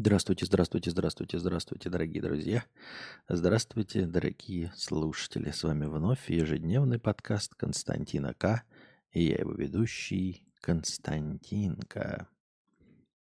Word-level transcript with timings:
Здравствуйте, 0.00 0.46
здравствуйте, 0.46 0.90
здравствуйте, 0.92 1.38
здравствуйте, 1.40 1.90
дорогие 1.90 2.22
друзья. 2.22 2.64
Здравствуйте, 3.28 4.06
дорогие 4.06 4.72
слушатели. 4.76 5.50
С 5.50 5.64
вами 5.64 5.86
вновь 5.86 6.30
ежедневный 6.30 7.00
подкаст 7.00 7.56
Константина 7.56 8.32
К. 8.32 8.62
И 9.10 9.24
я 9.24 9.38
его 9.38 9.54
ведущий 9.54 10.46
Константинка. 10.60 12.28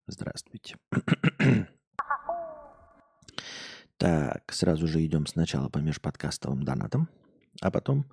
Здравствуйте. 0.06 0.76
Так, 3.98 4.54
сразу 4.54 4.88
же 4.88 5.04
идем 5.04 5.26
сначала 5.26 5.70
по 5.70 5.80
межподкастовым 5.80 6.62
донатам, 6.62 7.10
а 7.60 7.72
потом, 7.72 8.06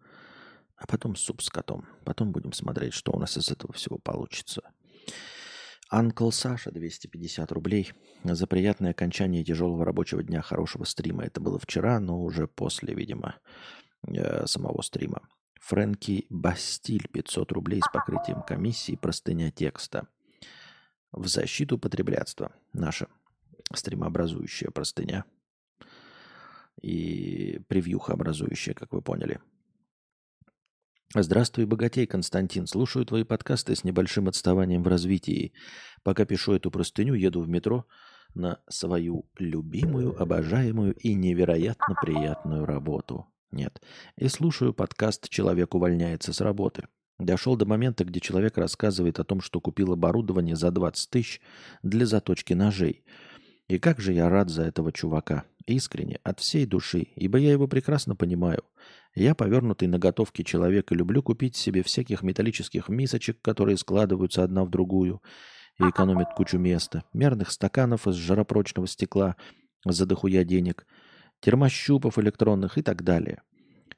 а 0.77 0.87
потом 0.87 1.17
суп 1.17 1.43
с 1.43 1.51
котом. 1.51 1.87
Потом 2.07 2.33
будем 2.33 2.55
смотреть, 2.55 2.95
что 2.95 3.13
у 3.13 3.19
нас 3.19 3.37
из 3.37 3.51
этого 3.51 3.75
всего 3.75 3.99
получится. 3.99 4.63
Анкл 5.95 6.33
Саша, 6.33 6.73
250 6.73 7.53
рублей. 7.53 7.93
За 8.25 8.49
приятное 8.49 8.91
окончание 8.91 9.45
тяжелого 9.45 9.85
рабочего 9.85 10.25
дня, 10.25 10.43
хорошего 10.43 10.83
стрима. 10.83 11.23
Это 11.23 11.41
было 11.41 11.57
вчера, 11.61 12.01
но 12.01 12.21
уже 12.21 12.49
после, 12.49 12.95
видимо, 12.95 13.37
э, 14.09 14.45
самого 14.47 14.83
стрима. 14.83 15.29
Фрэнки 15.61 16.27
Бастиль, 16.31 17.07
500 17.07 17.53
рублей 17.53 17.81
с 17.81 17.89
покрытием 17.93 18.43
комиссии, 18.43 18.97
простыня 18.97 19.53
текста. 19.53 20.09
В 21.13 21.29
защиту 21.29 21.79
потреблятства. 21.79 22.53
Наша 22.73 23.07
стримообразующая 23.73 24.71
простыня. 24.73 25.25
И 26.83 27.61
превьюха 27.69 28.15
образующая, 28.15 28.75
как 28.75 28.93
вы 28.93 29.01
поняли. 29.01 29.41
Здравствуй, 31.17 31.67
богатей, 31.67 32.09
Константин. 32.09 32.67
Слушаю 32.67 33.07
твои 33.07 33.23
подкасты 33.23 33.77
с 33.77 33.85
небольшим 33.85 34.27
отставанием 34.27 34.83
в 34.83 34.89
развитии. 34.89 35.53
Пока 36.03 36.25
пишу 36.25 36.55
эту 36.55 36.73
простыню, 36.73 37.15
еду 37.15 37.41
в 37.41 37.49
метро 37.49 37.87
на 38.35 38.59
свою 38.69 39.31
любимую, 39.39 40.21
обожаемую 40.21 40.93
и 40.95 41.15
невероятно 41.15 41.95
приятную 42.03 42.67
работу. 42.67 43.27
Нет. 43.53 43.81
И 44.17 44.27
слушаю 44.27 44.75
подкаст 44.75 45.29
«Человек 45.29 45.77
увольняется 45.77 46.33
с 46.33 46.41
работы». 46.41 46.89
Дошел 47.21 47.55
до 47.57 47.65
момента, 47.65 48.05
где 48.05 48.19
человек 48.19 48.59
рассказывает 48.59 49.21
о 49.21 49.25
том, 49.25 49.41
что 49.41 49.61
купил 49.61 49.93
оборудование 49.93 50.57
за 50.57 50.73
20 50.73 51.11
тысяч 51.11 51.41
для 51.85 52.07
заточки 52.07 52.55
ножей. 52.55 53.05
И 53.69 53.79
как 53.79 54.01
же 54.01 54.13
я 54.13 54.29
рад 54.29 54.51
за 54.51 54.65
этого 54.65 54.91
чувака. 54.91 55.45
Искренне, 55.67 56.19
от 56.25 56.41
всей 56.41 56.67
души, 56.67 57.07
ибо 57.15 57.39
я 57.39 57.53
его 57.53 57.69
прекрасно 57.69 58.17
понимаю. 58.17 58.65
Я, 59.15 59.35
повернутый 59.37 59.87
на 59.87 59.99
готовке 59.99 60.43
человек, 60.43 60.91
и 60.91 60.97
люблю 60.97 61.23
купить 61.23 61.55
себе 61.55 61.83
всяких 61.83 62.23
металлических 62.23 62.89
мисочек, 62.89 63.41
которые 63.43 63.77
складываются 63.77 64.43
одна 64.43 64.65
в 64.65 64.71
другую 64.71 65.23
и 65.79 65.89
экономят 65.89 66.29
кучу 66.37 66.59
места, 66.59 67.05
мерных 67.13 67.51
стаканов 67.51 68.09
из 68.09 68.15
жаропрочного 68.15 68.87
стекла 68.89 69.37
за 69.85 70.07
дохуя 70.07 70.45
денег, 70.45 70.87
термощупов 71.41 72.19
электронных 72.19 72.79
и 72.79 72.83
так 72.83 73.03
далее. 73.03 73.43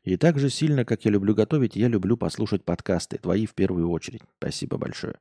И 0.03 0.17
так 0.17 0.39
же 0.39 0.51
сильно, 0.51 0.85
как 0.85 1.05
я 1.05 1.11
люблю 1.11 1.35
готовить, 1.35 1.77
я 1.77 1.89
люблю 1.89 2.17
послушать 2.17 2.65
подкасты, 2.65 3.19
твои 3.19 3.47
в 3.47 3.55
первую 3.55 3.91
очередь. 3.91 4.23
Спасибо 4.39 4.79
большое. 4.79 5.17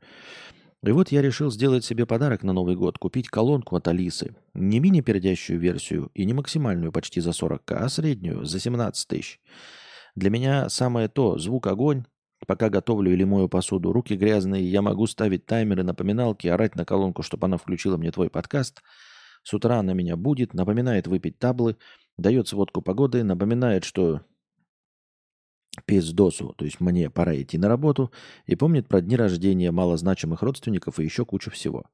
И 0.84 0.92
вот 0.92 1.12
я 1.12 1.22
решил 1.22 1.50
сделать 1.50 1.84
себе 1.84 2.06
подарок 2.06 2.44
на 2.44 2.54
Новый 2.54 2.76
год, 2.76 3.00
купить 3.00 3.30
колонку 3.30 3.76
от 3.76 3.88
Алисы. 3.88 4.36
Не 4.54 4.80
мини-пердящую 4.80 5.60
версию 5.60 6.12
и 6.14 6.26
не 6.26 6.34
максимальную 6.34 6.92
почти 6.92 7.22
за 7.22 7.32
40к, 7.32 7.74
а 7.74 7.90
среднюю 7.90 8.46
за 8.46 8.60
17 8.60 9.08
тысяч. 9.08 9.40
Для 10.16 10.30
меня 10.30 10.70
самое 10.70 11.10
то– 11.10 11.38
звук 11.40 11.68
огонь. 11.68 12.06
Пока 12.48 12.70
готовлю 12.70 13.12
или 13.12 13.24
мою 13.24 13.50
посуду, 13.50 13.92
руки 13.92 14.16
грязные, 14.16 14.70
я 14.70 14.82
могу 14.82 15.08
ставить 15.08 15.46
таймеры, 15.46 15.84
напоминалки, 15.84 16.48
орать 16.48 16.76
на 16.76 16.86
колонку, 16.86 17.24
чтобы 17.24 17.48
она 17.48 17.58
включила 17.58 17.98
мне 17.98 18.12
твой 18.12 18.30
подкаст. 18.30 18.82
С 19.44 19.54
утра 19.54 19.80
она 19.80 19.94
меня 19.94 20.16
будет, 20.16 20.54
напоминает 20.54 21.08
выпить 21.08 21.40
таблы, 21.40 21.78
дает 22.18 22.48
сводку 22.48 22.82
погоды, 22.82 23.24
напоминает, 23.24 23.84
что 23.84 24.22
пиздосу, 25.86 26.54
то 26.58 26.66
есть 26.66 26.80
мне 26.80 27.10
пора 27.10 27.36
идти 27.42 27.58
на 27.58 27.68
работу, 27.68 28.12
и 28.46 28.56
помнит 28.56 28.88
про 28.88 29.02
дни 29.02 29.16
рождения 29.16 29.72
малозначимых 29.72 30.42
родственников 30.42 31.00
и 31.00 31.04
еще 31.04 31.26
кучу 31.26 31.52
всего. 31.52 31.86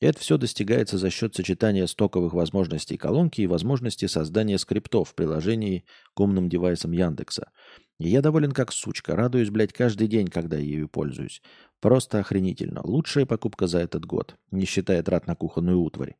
Это 0.00 0.18
все 0.18 0.38
достигается 0.38 0.96
за 0.96 1.10
счет 1.10 1.34
сочетания 1.34 1.86
стоковых 1.86 2.32
возможностей 2.32 2.96
колонки 2.96 3.42
и 3.42 3.46
возможности 3.46 4.06
создания 4.06 4.56
скриптов 4.56 5.10
в 5.10 5.14
приложении 5.14 5.84
к 6.14 6.20
умным 6.20 6.48
девайсам 6.48 6.92
Яндекса. 6.92 7.50
И 7.98 8.08
я 8.08 8.22
доволен 8.22 8.52
как 8.52 8.72
сучка, 8.72 9.14
радуюсь, 9.14 9.50
блядь, 9.50 9.74
каждый 9.74 10.08
день, 10.08 10.28
когда 10.28 10.56
ею 10.56 10.88
пользуюсь. 10.88 11.42
Просто 11.80 12.18
охренительно. 12.18 12.80
Лучшая 12.82 13.26
покупка 13.26 13.66
за 13.66 13.80
этот 13.80 14.06
год, 14.06 14.36
не 14.50 14.64
считая 14.64 15.02
трат 15.02 15.26
на 15.26 15.36
кухонную 15.36 15.78
утварь. 15.78 16.16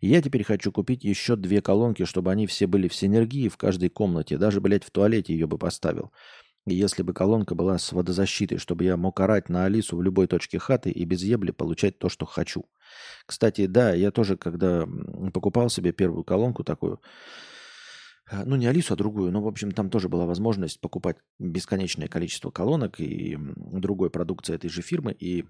Я 0.00 0.20
теперь 0.20 0.44
хочу 0.44 0.70
купить 0.70 1.02
еще 1.02 1.34
две 1.34 1.62
колонки, 1.62 2.04
чтобы 2.04 2.30
они 2.30 2.46
все 2.46 2.66
были 2.66 2.88
в 2.88 2.94
синергии 2.94 3.48
в 3.48 3.56
каждой 3.56 3.88
комнате. 3.88 4.36
Даже, 4.36 4.60
блядь, 4.60 4.84
в 4.84 4.90
туалете 4.90 5.32
ее 5.32 5.46
бы 5.46 5.56
поставил. 5.56 6.12
Если 6.66 7.02
бы 7.02 7.12
колонка 7.12 7.54
была 7.54 7.76
с 7.76 7.92
водозащитой, 7.92 8.56
чтобы 8.56 8.84
я 8.84 8.96
мог 8.96 9.20
орать 9.20 9.50
на 9.50 9.66
Алису 9.66 9.96
в 9.96 10.02
любой 10.02 10.26
точке 10.26 10.58
хаты 10.58 10.90
и 10.90 11.04
без 11.04 11.22
ебли 11.22 11.50
получать 11.50 11.98
то, 11.98 12.08
что 12.08 12.24
хочу. 12.24 12.64
Кстати, 13.26 13.66
да, 13.66 13.92
я 13.92 14.10
тоже, 14.10 14.38
когда 14.38 14.88
покупал 15.34 15.68
себе 15.68 15.92
первую 15.92 16.24
колонку 16.24 16.64
такую, 16.64 17.02
э, 18.30 18.44
ну 18.46 18.56
не 18.56 18.66
Алису, 18.66 18.94
а 18.94 18.96
другую, 18.96 19.30
но, 19.30 19.42
в 19.42 19.46
общем, 19.46 19.72
там 19.72 19.90
тоже 19.90 20.08
была 20.08 20.24
возможность 20.24 20.80
покупать 20.80 21.18
бесконечное 21.38 22.08
количество 22.08 22.50
колонок 22.50 22.98
и 22.98 23.36
другой 23.38 24.08
продукции 24.08 24.54
этой 24.54 24.70
же 24.70 24.80
фирмы, 24.80 25.12
и 25.12 25.44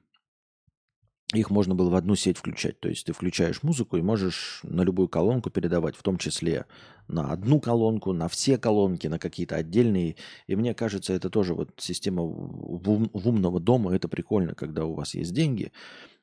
их 1.32 1.50
можно 1.50 1.74
было 1.74 1.90
в 1.90 1.94
одну 1.94 2.14
сеть 2.16 2.38
включать. 2.38 2.78
То 2.80 2.88
есть 2.88 3.06
ты 3.06 3.12
включаешь 3.12 3.62
музыку 3.62 3.96
и 3.96 4.02
можешь 4.02 4.60
на 4.62 4.82
любую 4.82 5.08
колонку 5.08 5.50
передавать, 5.50 5.96
в 5.96 6.02
том 6.02 6.18
числе 6.18 6.66
на 7.08 7.32
одну 7.32 7.60
колонку, 7.60 8.12
на 8.12 8.28
все 8.28 8.58
колонки, 8.58 9.06
на 9.06 9.18
какие-то 9.18 9.56
отдельные. 9.56 10.16
И 10.46 10.56
мне 10.56 10.74
кажется, 10.74 11.12
это 11.12 11.30
тоже 11.30 11.54
вот 11.54 11.70
система 11.78 12.22
в 12.22 13.28
умного 13.28 13.60
дома. 13.60 13.94
Это 13.94 14.08
прикольно, 14.08 14.54
когда 14.54 14.84
у 14.84 14.94
вас 14.94 15.14
есть 15.14 15.32
деньги, 15.32 15.72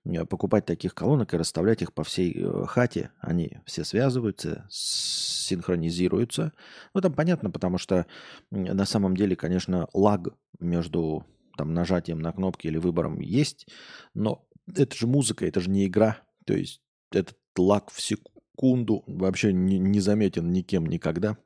э, 0.06 0.26
покупать 0.26 0.66
таких 0.66 0.94
колонок 0.94 1.34
и 1.34 1.38
расставлять 1.38 1.82
их 1.82 1.94
по 1.94 2.04
всей 2.04 2.34
э, 2.36 2.66
хате. 2.68 3.12
Они 3.20 3.58
все 3.66 3.84
связываются, 3.84 4.66
синхронизируются. 4.70 6.54
Ну, 6.94 7.02
там 7.02 7.14
понятно, 7.14 7.50
потому 7.50 7.78
что 7.78 8.06
на 8.52 8.86
самом 8.86 9.18
деле, 9.18 9.36
конечно, 9.36 9.88
лаг 9.94 10.30
между 10.60 11.26
там, 11.58 11.74
нажатием 11.74 12.20
на 12.20 12.32
кнопки 12.32 12.68
или 12.68 12.78
выбором 12.78 13.20
есть, 13.20 13.68
но 14.14 14.48
это 14.68 14.96
же 14.96 15.08
музыка, 15.08 15.46
это 15.46 15.60
же 15.60 15.70
не 15.70 15.86
игра. 15.86 16.18
То 16.46 16.54
есть 16.54 16.82
этот 17.12 17.38
лак 17.58 17.92
в 17.92 18.02
секунду 18.02 19.04
вообще 19.08 19.54
не, 19.54 19.80
не 19.80 20.00
заметен 20.00 20.52
никем 20.52 20.86
никогда. 20.86 21.38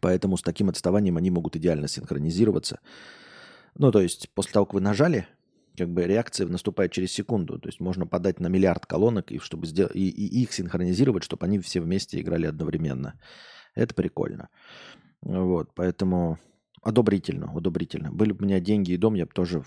Поэтому 0.00 0.36
с 0.36 0.42
таким 0.42 0.68
отставанием 0.68 1.16
они 1.16 1.30
могут 1.30 1.56
идеально 1.56 1.88
синхронизироваться. 1.88 2.80
Ну, 3.74 3.90
то 3.92 4.00
есть 4.00 4.30
после 4.34 4.52
того, 4.52 4.66
как 4.66 4.74
вы 4.74 4.80
нажали, 4.80 5.26
как 5.76 5.90
бы 5.90 6.04
реакция 6.04 6.46
наступает 6.46 6.92
через 6.92 7.12
секунду. 7.12 7.58
То 7.58 7.68
есть 7.68 7.80
можно 7.80 8.06
подать 8.06 8.40
на 8.40 8.48
миллиард 8.48 8.86
колонок, 8.86 9.30
и, 9.32 9.38
чтобы 9.38 9.66
сделать, 9.66 9.94
и, 9.94 10.08
и 10.08 10.42
их 10.42 10.52
синхронизировать, 10.52 11.24
чтобы 11.24 11.46
они 11.46 11.58
все 11.58 11.80
вместе 11.80 12.20
играли 12.20 12.46
одновременно. 12.46 13.18
Это 13.74 13.94
прикольно. 13.94 14.48
Вот, 15.22 15.74
поэтому 15.74 16.38
одобрительно, 16.82 17.52
одобрительно. 17.54 18.10
Были 18.10 18.32
бы 18.32 18.44
у 18.44 18.46
меня 18.46 18.60
деньги 18.60 18.92
и 18.92 18.96
дом, 18.96 19.14
я 19.14 19.26
бы 19.26 19.32
тоже 19.32 19.62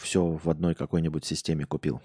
все 0.00 0.38
в 0.42 0.48
одной 0.48 0.74
какой-нибудь 0.74 1.24
системе 1.24 1.64
купил. 1.66 2.00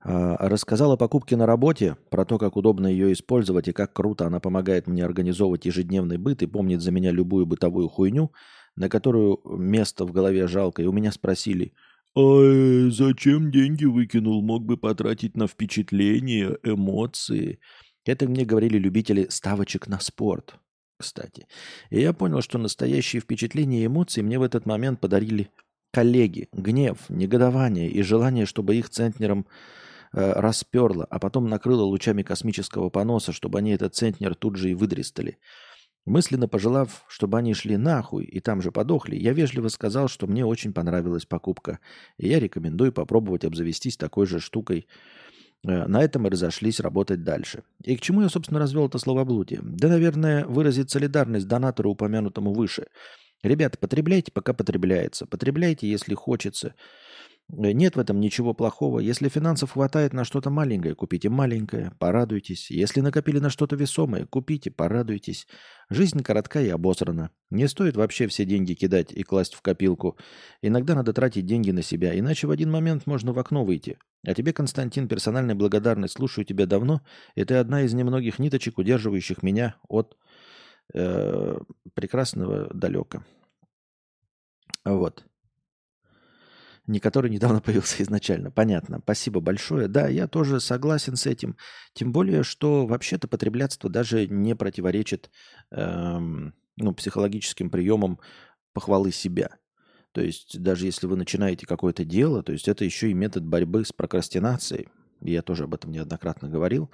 А, 0.00 0.36
рассказал 0.48 0.92
о 0.92 0.96
покупке 0.96 1.36
на 1.36 1.46
работе, 1.46 1.96
про 2.10 2.24
то, 2.24 2.38
как 2.38 2.56
удобно 2.56 2.86
ее 2.86 3.12
использовать 3.12 3.68
и 3.68 3.72
как 3.72 3.92
круто 3.92 4.26
она 4.26 4.38
помогает 4.38 4.86
мне 4.86 5.04
организовывать 5.04 5.66
ежедневный 5.66 6.16
быт 6.16 6.42
и 6.42 6.46
помнит 6.46 6.80
за 6.80 6.92
меня 6.92 7.10
любую 7.10 7.46
бытовую 7.46 7.88
хуйню, 7.88 8.32
на 8.76 8.88
которую 8.88 9.40
место 9.44 10.04
в 10.04 10.12
голове 10.12 10.46
жалко. 10.46 10.82
И 10.82 10.86
у 10.86 10.92
меня 10.92 11.10
спросили, 11.10 11.72
а 12.14 12.88
зачем 12.90 13.50
деньги 13.50 13.84
выкинул? 13.84 14.42
Мог 14.42 14.64
бы 14.64 14.76
потратить 14.76 15.36
на 15.36 15.48
впечатления, 15.48 16.56
эмоции. 16.62 17.58
Это 18.04 18.28
мне 18.28 18.44
говорили 18.44 18.78
любители 18.78 19.26
ставочек 19.28 19.88
на 19.88 19.98
спорт 19.98 20.58
кстати. 20.98 21.46
И 21.90 22.00
я 22.00 22.12
понял, 22.12 22.40
что 22.40 22.58
настоящие 22.58 23.20
впечатления 23.20 23.82
и 23.82 23.86
эмоции 23.86 24.22
мне 24.22 24.38
в 24.38 24.42
этот 24.42 24.66
момент 24.66 25.00
подарили 25.00 25.50
коллеги. 25.92 26.48
Гнев, 26.52 26.98
негодование 27.08 27.88
и 27.88 28.02
желание, 28.02 28.46
чтобы 28.46 28.76
их 28.76 28.90
центнером 28.90 29.46
э, 30.12 30.32
расперло, 30.32 31.06
а 31.08 31.18
потом 31.18 31.48
накрыло 31.48 31.82
лучами 31.82 32.22
космического 32.22 32.90
поноса, 32.90 33.32
чтобы 33.32 33.58
они 33.58 33.70
этот 33.72 33.94
центнер 33.94 34.34
тут 34.34 34.56
же 34.56 34.70
и 34.70 34.74
выдристали. 34.74 35.38
Мысленно 36.06 36.46
пожелав, 36.46 37.04
чтобы 37.08 37.36
они 37.38 37.52
шли 37.52 37.76
нахуй 37.76 38.24
и 38.24 38.38
там 38.38 38.62
же 38.62 38.70
подохли, 38.70 39.16
я 39.16 39.32
вежливо 39.32 39.68
сказал, 39.68 40.06
что 40.06 40.28
мне 40.28 40.46
очень 40.46 40.72
понравилась 40.72 41.26
покупка, 41.26 41.80
и 42.16 42.28
я 42.28 42.38
рекомендую 42.38 42.92
попробовать 42.92 43.44
обзавестись 43.44 43.96
такой 43.96 44.26
же 44.26 44.38
штукой 44.38 44.86
на 45.62 46.02
этом 46.02 46.22
мы 46.22 46.30
разошлись 46.30 46.80
работать 46.80 47.24
дальше. 47.24 47.64
И 47.82 47.96
к 47.96 48.00
чему 48.00 48.22
я, 48.22 48.28
собственно, 48.28 48.60
развел 48.60 48.86
это 48.86 48.98
словоблудие? 48.98 49.60
Да, 49.62 49.88
наверное, 49.88 50.44
выразить 50.46 50.90
солидарность 50.90 51.48
донатору, 51.48 51.90
упомянутому 51.90 52.52
выше. 52.52 52.86
Ребята, 53.42 53.78
потребляйте, 53.78 54.32
пока 54.32 54.52
потребляется. 54.54 55.26
Потребляйте, 55.26 55.88
если 55.88 56.14
хочется. 56.14 56.74
Э, 57.48 57.72
нет 57.72 57.96
в 57.96 57.98
этом 58.00 58.20
ничего 58.20 58.54
плохого. 58.54 59.00
Если 59.00 59.28
финансов 59.28 59.72
хватает 59.72 60.12
на 60.12 60.24
что-то 60.24 60.50
маленькое, 60.50 60.94
купите 60.94 61.28
маленькое, 61.28 61.92
порадуйтесь. 61.98 62.70
Если 62.70 63.00
накопили 63.00 63.38
на 63.38 63.50
что-то 63.50 63.76
весомое, 63.76 64.26
купите, 64.26 64.70
порадуйтесь. 64.70 65.46
Жизнь 65.90 66.22
коротка 66.22 66.60
и 66.60 66.68
обосрана. 66.68 67.30
Не 67.50 67.68
стоит 67.68 67.96
вообще 67.96 68.26
все 68.26 68.44
деньги 68.44 68.74
кидать 68.74 69.12
и 69.12 69.22
класть 69.22 69.54
в 69.54 69.62
копилку. 69.62 70.18
Иногда 70.62 70.94
надо 70.94 71.12
тратить 71.12 71.46
деньги 71.46 71.70
на 71.70 71.82
себя, 71.82 72.18
иначе 72.18 72.46
в 72.46 72.50
один 72.50 72.70
момент 72.70 73.06
можно 73.06 73.32
в 73.32 73.38
окно 73.38 73.64
выйти. 73.64 73.98
А 74.26 74.34
тебе, 74.34 74.52
Константин, 74.52 75.08
персональная 75.08 75.54
благодарность. 75.54 76.14
Слушаю 76.14 76.44
тебя 76.44 76.66
давно, 76.66 77.00
и 77.36 77.44
ты 77.44 77.54
одна 77.54 77.82
из 77.82 77.94
немногих 77.94 78.38
ниточек, 78.38 78.78
удерживающих 78.78 79.42
меня 79.42 79.76
от 79.88 80.16
э, 80.92 81.56
прекрасного 81.94 82.68
далека. 82.74 83.24
Вот 84.84 85.24
не 86.86 87.00
который 87.00 87.30
недавно 87.30 87.60
появился 87.62 88.02
изначально. 88.02 88.50
Понятно. 88.50 89.00
Спасибо 89.02 89.40
большое. 89.40 89.88
Да, 89.88 90.08
я 90.08 90.26
тоже 90.26 90.60
согласен 90.60 91.16
с 91.16 91.26
этим. 91.26 91.56
Тем 91.94 92.12
более, 92.12 92.42
что 92.42 92.86
вообще-то 92.86 93.28
потреблятство 93.28 93.90
даже 93.90 94.26
не 94.26 94.54
противоречит 94.54 95.30
эм, 95.70 96.54
ну, 96.76 96.94
психологическим 96.94 97.70
приемам 97.70 98.20
похвалы 98.72 99.12
себя. 99.12 99.50
То 100.16 100.22
есть 100.22 100.62
даже 100.62 100.86
если 100.86 101.06
вы 101.06 101.14
начинаете 101.18 101.66
какое-то 101.66 102.02
дело, 102.02 102.42
то 102.42 102.50
есть 102.50 102.68
это 102.68 102.86
еще 102.86 103.10
и 103.10 103.12
метод 103.12 103.44
борьбы 103.44 103.84
с 103.84 103.92
прокрастинацией. 103.92 104.88
Я 105.20 105.42
тоже 105.42 105.64
об 105.64 105.74
этом 105.74 105.90
неоднократно 105.90 106.48
говорил. 106.48 106.90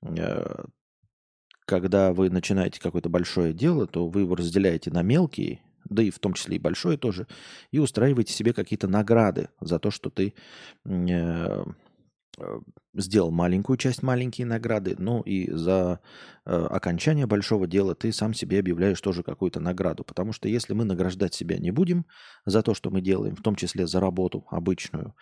Э, 0.00 0.64
когда 1.66 2.14
вы 2.14 2.30
начинаете 2.30 2.80
какое-то 2.80 3.10
большое 3.10 3.52
дело, 3.52 3.86
то 3.86 4.08
вы 4.08 4.22
его 4.22 4.34
разделяете 4.34 4.90
на 4.90 5.02
мелкие 5.02 5.60
да 5.90 6.02
и 6.02 6.08
в 6.08 6.18
том 6.18 6.32
числе 6.32 6.56
и 6.56 6.58
большое 6.58 6.96
тоже, 6.96 7.26
и 7.70 7.78
устраиваете 7.78 8.32
себе 8.32 8.54
какие-то 8.54 8.88
награды 8.88 9.50
за 9.60 9.78
то, 9.78 9.90
что 9.90 10.08
ты 10.08 10.32
э, 10.86 11.64
сделал 12.94 13.30
маленькую 13.30 13.76
часть, 13.76 14.02
маленькие 14.02 14.46
награды, 14.46 14.94
ну 14.98 15.20
и 15.22 15.50
за 15.50 16.00
э, 16.44 16.50
окончание 16.50 17.26
большого 17.26 17.66
дела 17.66 17.94
ты 17.94 18.12
сам 18.12 18.34
себе 18.34 18.58
объявляешь 18.58 19.00
тоже 19.00 19.22
какую-то 19.22 19.60
награду. 19.60 20.04
Потому 20.04 20.32
что 20.32 20.48
если 20.48 20.74
мы 20.74 20.84
награждать 20.84 21.34
себя 21.34 21.58
не 21.58 21.70
будем 21.70 22.06
за 22.44 22.62
то, 22.62 22.74
что 22.74 22.90
мы 22.90 23.00
делаем, 23.00 23.36
в 23.36 23.42
том 23.42 23.56
числе 23.56 23.86
за 23.86 24.00
работу 24.00 24.46
обычную, 24.50 25.14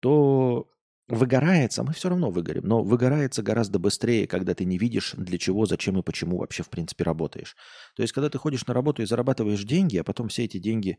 то 0.00 0.68
выгорается, 1.08 1.82
мы 1.82 1.92
все 1.92 2.08
равно 2.08 2.30
выгорим, 2.30 2.64
но 2.64 2.82
выгорается 2.82 3.42
гораздо 3.42 3.78
быстрее, 3.78 4.26
когда 4.26 4.54
ты 4.54 4.64
не 4.64 4.78
видишь, 4.78 5.14
для 5.16 5.38
чего, 5.38 5.66
зачем 5.66 5.98
и 5.98 6.02
почему 6.02 6.38
вообще 6.38 6.62
в 6.62 6.70
принципе 6.70 7.04
работаешь. 7.04 7.56
То 7.94 8.02
есть, 8.02 8.14
когда 8.14 8.30
ты 8.30 8.38
ходишь 8.38 8.66
на 8.66 8.74
работу 8.74 9.02
и 9.02 9.06
зарабатываешь 9.06 9.64
деньги, 9.64 9.98
а 9.98 10.04
потом 10.04 10.28
все 10.28 10.44
эти 10.44 10.58
деньги 10.58 10.98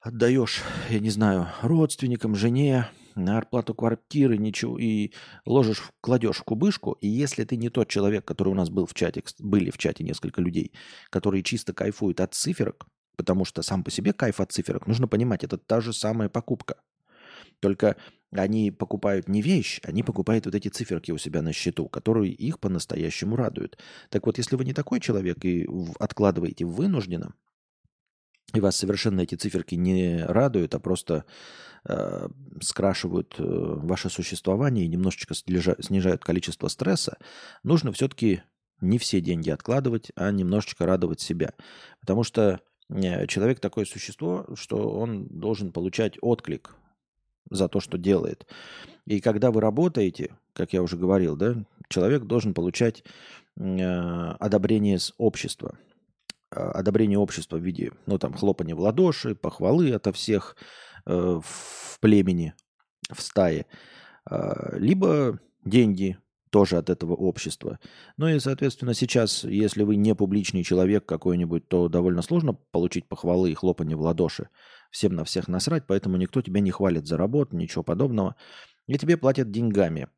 отдаешь, 0.00 0.62
я 0.88 0.98
не 0.98 1.10
знаю, 1.10 1.48
родственникам, 1.62 2.34
жене, 2.34 2.88
на 3.14 3.38
оплату 3.38 3.74
квартиры, 3.74 4.38
ничего, 4.38 4.78
и 4.78 5.12
ложишь, 5.44 5.82
кладешь 6.00 6.38
в 6.38 6.44
кубышку, 6.44 6.92
и 7.00 7.08
если 7.08 7.44
ты 7.44 7.56
не 7.56 7.68
тот 7.68 7.88
человек, 7.88 8.24
который 8.24 8.50
у 8.50 8.54
нас 8.54 8.70
был 8.70 8.86
в 8.86 8.94
чате, 8.94 9.22
были 9.38 9.70
в 9.70 9.78
чате 9.78 10.04
несколько 10.04 10.40
людей, 10.40 10.72
которые 11.10 11.42
чисто 11.42 11.72
кайфуют 11.72 12.20
от 12.20 12.34
циферок, 12.34 12.86
потому 13.16 13.44
что 13.44 13.62
сам 13.62 13.84
по 13.84 13.90
себе 13.90 14.12
кайф 14.12 14.40
от 14.40 14.52
циферок, 14.52 14.86
нужно 14.86 15.06
понимать, 15.06 15.44
это 15.44 15.58
та 15.58 15.80
же 15.80 15.92
самая 15.92 16.28
покупка. 16.28 16.76
Только 17.58 17.96
они 18.32 18.70
покупают 18.70 19.28
не 19.28 19.42
вещь, 19.42 19.80
они 19.82 20.02
покупают 20.02 20.46
вот 20.46 20.54
эти 20.54 20.68
циферки 20.68 21.10
у 21.10 21.18
себя 21.18 21.42
на 21.42 21.52
счету, 21.52 21.88
которые 21.88 22.32
их 22.32 22.58
по-настоящему 22.58 23.36
радуют. 23.36 23.76
Так 24.08 24.24
вот, 24.24 24.38
если 24.38 24.56
вы 24.56 24.64
не 24.64 24.72
такой 24.72 25.00
человек 25.00 25.44
и 25.44 25.68
откладываете 25.98 26.64
вынужденно, 26.64 27.34
и 28.54 28.60
вас 28.60 28.76
совершенно 28.76 29.20
эти 29.20 29.34
циферки 29.34 29.74
не 29.74 30.24
радуют, 30.24 30.74
а 30.74 30.80
просто 30.80 31.24
э, 31.84 32.28
скрашивают 32.60 33.36
э, 33.38 33.42
ваше 33.44 34.10
существование 34.10 34.84
и 34.84 34.88
немножечко 34.88 35.34
снижают 35.34 36.24
количество 36.24 36.68
стресса, 36.68 37.18
нужно 37.62 37.92
все-таки 37.92 38.42
не 38.80 38.98
все 38.98 39.20
деньги 39.20 39.50
откладывать, 39.50 40.10
а 40.16 40.30
немножечко 40.30 40.86
радовать 40.86 41.20
себя. 41.20 41.52
Потому 42.00 42.24
что 42.24 42.60
э, 42.88 43.26
человек 43.26 43.60
такое 43.60 43.84
существо, 43.84 44.46
что 44.54 44.90
он 44.90 45.26
должен 45.26 45.72
получать 45.72 46.16
отклик 46.20 46.74
за 47.50 47.68
то, 47.68 47.80
что 47.80 47.98
делает. 47.98 48.46
И 49.06 49.20
когда 49.20 49.50
вы 49.50 49.60
работаете, 49.60 50.36
как 50.52 50.72
я 50.72 50.82
уже 50.82 50.96
говорил, 50.96 51.36
да, 51.36 51.56
человек 51.88 52.24
должен 52.24 52.54
получать 52.54 53.04
э, 53.56 54.32
одобрение 54.38 54.98
с 54.98 55.12
общества. 55.18 55.78
Э, 56.52 56.70
одобрение 56.70 57.18
общества 57.18 57.58
в 57.58 57.62
виде, 57.64 57.92
ну, 58.06 58.18
там, 58.18 58.34
хлопания 58.34 58.74
в 58.74 58.80
ладоши, 58.80 59.36
похвалы 59.36 59.92
ото 59.92 60.12
всех 60.12 60.56
э, 61.06 61.40
в 61.42 62.00
племени, 62.00 62.54
в 63.12 63.22
стае. 63.22 63.66
Э, 64.28 64.76
либо 64.76 65.38
деньги 65.64 66.18
тоже 66.50 66.76
от 66.78 66.90
этого 66.90 67.14
общества. 67.14 67.78
Ну 68.16 68.26
и, 68.26 68.40
соответственно, 68.40 68.94
сейчас, 68.94 69.44
если 69.44 69.84
вы 69.84 69.94
не 69.94 70.16
публичный 70.16 70.64
человек 70.64 71.06
какой-нибудь, 71.06 71.68
то 71.68 71.88
довольно 71.88 72.22
сложно 72.22 72.54
получить 72.72 73.08
похвалы 73.08 73.52
и 73.52 73.54
хлопанье 73.54 73.96
в 73.96 74.00
ладоши 74.00 74.48
всем 74.90 75.14
на 75.14 75.22
всех 75.22 75.46
насрать, 75.46 75.86
поэтому 75.86 76.16
никто 76.16 76.42
тебя 76.42 76.58
не 76.58 76.72
хвалит 76.72 77.06
за 77.06 77.16
работу, 77.16 77.56
ничего 77.56 77.84
подобного. 77.84 78.34
И 78.88 78.98
тебе 78.98 79.16
платят 79.16 79.52
деньгами. 79.52 80.08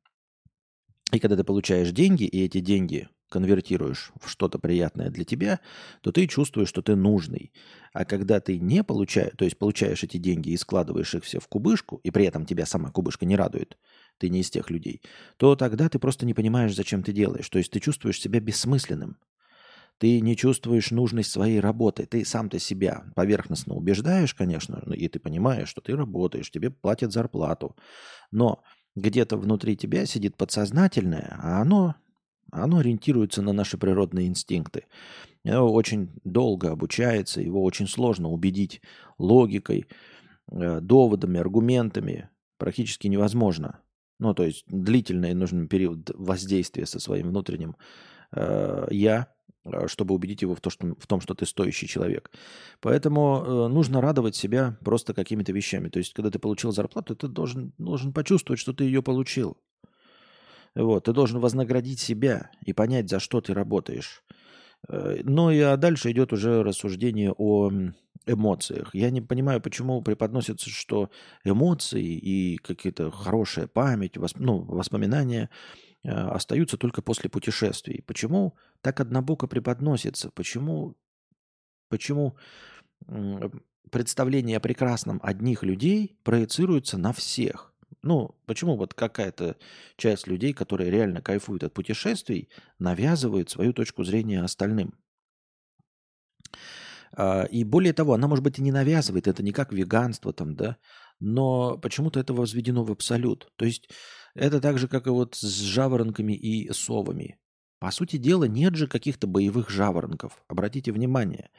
И 1.12 1.18
когда 1.18 1.36
ты 1.36 1.44
получаешь 1.44 1.90
деньги, 1.90 2.24
и 2.24 2.42
эти 2.42 2.60
деньги 2.60 3.10
конвертируешь 3.32 4.12
в 4.20 4.28
что-то 4.28 4.58
приятное 4.58 5.10
для 5.10 5.24
тебя, 5.24 5.60
то 6.02 6.12
ты 6.12 6.26
чувствуешь, 6.26 6.68
что 6.68 6.82
ты 6.82 6.94
нужный. 6.94 7.52
А 7.92 8.04
когда 8.04 8.38
ты 8.40 8.58
не 8.58 8.84
получаешь, 8.84 9.32
то 9.36 9.44
есть 9.44 9.58
получаешь 9.58 10.04
эти 10.04 10.18
деньги 10.18 10.50
и 10.50 10.56
складываешь 10.56 11.14
их 11.14 11.24
все 11.24 11.40
в 11.40 11.48
кубышку, 11.48 12.00
и 12.04 12.10
при 12.10 12.26
этом 12.26 12.46
тебя 12.46 12.66
сама 12.66 12.90
кубышка 12.90 13.26
не 13.26 13.34
радует, 13.34 13.78
ты 14.18 14.28
не 14.28 14.40
из 14.40 14.50
тех 14.50 14.70
людей, 14.70 15.02
то 15.38 15.56
тогда 15.56 15.88
ты 15.88 15.98
просто 15.98 16.26
не 16.26 16.34
понимаешь, 16.34 16.76
зачем 16.76 17.02
ты 17.02 17.12
делаешь. 17.12 17.48
То 17.48 17.58
есть 17.58 17.72
ты 17.72 17.80
чувствуешь 17.80 18.20
себя 18.20 18.38
бессмысленным. 18.38 19.16
Ты 19.98 20.20
не 20.20 20.36
чувствуешь 20.36 20.90
нужность 20.90 21.30
своей 21.30 21.60
работы. 21.60 22.06
Ты 22.06 22.24
сам-то 22.24 22.58
себя 22.58 23.04
поверхностно 23.14 23.74
убеждаешь, 23.74 24.34
конечно, 24.34 24.82
и 24.92 25.08
ты 25.08 25.20
понимаешь, 25.20 25.68
что 25.68 25.80
ты 25.80 25.96
работаешь, 25.96 26.50
тебе 26.50 26.70
платят 26.70 27.12
зарплату. 27.12 27.76
Но 28.30 28.62
где-то 28.96 29.36
внутри 29.36 29.76
тебя 29.76 30.04
сидит 30.06 30.36
подсознательное, 30.36 31.38
а 31.40 31.62
оно, 31.62 31.94
оно 32.50 32.78
ориентируется 32.78 33.42
на 33.42 33.52
наши 33.52 33.78
природные 33.78 34.26
инстинкты. 34.26 34.84
Оно 35.44 35.72
очень 35.72 36.10
долго 36.24 36.70
обучается, 36.70 37.40
его 37.40 37.62
очень 37.62 37.88
сложно 37.88 38.28
убедить 38.28 38.80
логикой, 39.18 39.86
э, 40.50 40.80
доводами, 40.80 41.40
аргументами. 41.40 42.28
Практически 42.58 43.08
невозможно. 43.08 43.80
Ну, 44.18 44.34
то 44.34 44.44
есть 44.44 44.64
длительный 44.68 45.34
нужен 45.34 45.68
период 45.68 46.10
воздействия 46.14 46.86
со 46.86 47.00
своим 47.00 47.28
внутренним 47.28 47.76
э, 48.32 48.86
«я», 48.90 49.28
Э, 49.64 49.86
чтобы 49.86 50.14
убедить 50.14 50.42
его 50.42 50.54
в, 50.54 50.60
то, 50.60 50.70
что, 50.70 50.94
в 50.98 51.06
том, 51.06 51.20
что 51.20 51.34
ты 51.34 51.46
стоящий 51.46 51.86
человек. 51.86 52.30
Поэтому 52.80 53.44
э, 53.44 53.68
нужно 53.68 54.00
радовать 54.00 54.34
себя 54.34 54.76
просто 54.84 55.14
какими-то 55.14 55.52
вещами. 55.52 55.88
То 55.88 55.98
есть, 55.98 56.14
когда 56.14 56.30
ты 56.30 56.38
получил 56.38 56.72
зарплату, 56.72 57.14
ты 57.14 57.28
должен, 57.28 57.72
должен 57.78 58.12
почувствовать, 58.12 58.60
что 58.60 58.72
ты 58.72 58.84
ее 58.84 59.02
получил. 59.02 59.56
Вот, 60.74 61.04
ты 61.04 61.12
должен 61.12 61.40
вознаградить 61.40 62.00
себя 62.00 62.50
и 62.64 62.72
понять, 62.72 63.10
за 63.10 63.20
что 63.20 63.40
ты 63.40 63.54
работаешь. 63.54 64.22
Э, 64.88 65.20
ну 65.24 65.50
и 65.50 65.58
а 65.60 65.76
дальше 65.76 66.10
идет 66.10 66.32
уже 66.32 66.62
рассуждение 66.62 67.32
о 67.32 67.70
эмоциях. 68.26 68.94
Я 68.94 69.10
не 69.10 69.20
понимаю, 69.20 69.60
почему 69.60 70.00
преподносится, 70.02 70.70
что 70.70 71.10
эмоции 71.44 72.04
и 72.04 72.56
какие-то 72.56 73.10
хорошая 73.10 73.66
память, 73.66 74.16
восп... 74.16 74.38
ну, 74.38 74.62
воспоминания– 74.62 75.50
Э, 76.04 76.10
остаются 76.30 76.76
только 76.76 77.02
после 77.02 77.30
путешествий. 77.30 78.02
Почему 78.06 78.56
так 78.80 79.00
однобоко 79.00 79.46
преподносится? 79.46 80.30
Почему, 80.30 80.96
почему 81.88 82.36
представление 83.90 84.58
о 84.58 84.60
прекрасном 84.60 85.20
одних 85.22 85.62
людей 85.62 86.16
проецируется 86.22 86.98
на 86.98 87.12
всех? 87.12 87.71
Ну, 88.02 88.36
почему 88.46 88.76
вот 88.76 88.94
какая-то 88.94 89.56
часть 89.96 90.26
людей, 90.26 90.52
которые 90.52 90.90
реально 90.90 91.22
кайфуют 91.22 91.62
от 91.64 91.72
путешествий, 91.74 92.48
навязывают 92.78 93.50
свою 93.50 93.72
точку 93.72 94.02
зрения 94.04 94.42
остальным? 94.42 94.94
А, 97.16 97.44
и 97.44 97.64
более 97.64 97.92
того, 97.92 98.14
она, 98.14 98.28
может 98.28 98.42
быть, 98.44 98.58
и 98.58 98.62
не 98.62 98.72
навязывает, 98.72 99.28
это 99.28 99.42
не 99.42 99.52
как 99.52 99.72
веганство 99.72 100.32
там, 100.32 100.56
да, 100.56 100.78
но 101.20 101.78
почему-то 101.78 102.20
это 102.20 102.34
возведено 102.34 102.84
в 102.84 102.90
абсолют. 102.90 103.52
То 103.56 103.64
есть 103.64 103.88
это 104.34 104.60
так 104.60 104.78
же, 104.78 104.88
как 104.88 105.06
и 105.06 105.10
вот 105.10 105.34
с 105.36 105.60
жаворонками 105.60 106.32
и 106.32 106.72
совами. 106.72 107.38
По 107.78 107.90
сути 107.90 108.16
дела, 108.16 108.44
нет 108.44 108.76
же 108.76 108.86
каких-то 108.86 109.26
боевых 109.26 109.68
жаворонков. 109.68 110.42
Обратите 110.48 110.92
внимание, 110.92 111.50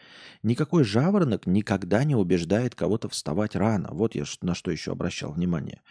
никакой 0.42 0.86
жаворонок 0.86 1.46
никогда 1.48 2.04
не 2.06 2.16
убеждает 2.16 2.76
кого-то 2.76 3.10
вставать 3.10 3.56
рано. 3.56 3.90
Вот 3.92 4.16
я 4.16 4.24
на 4.42 4.56
что 4.56 4.72
еще 4.72 4.94
обращал 4.94 5.34
внимание. 5.34 5.82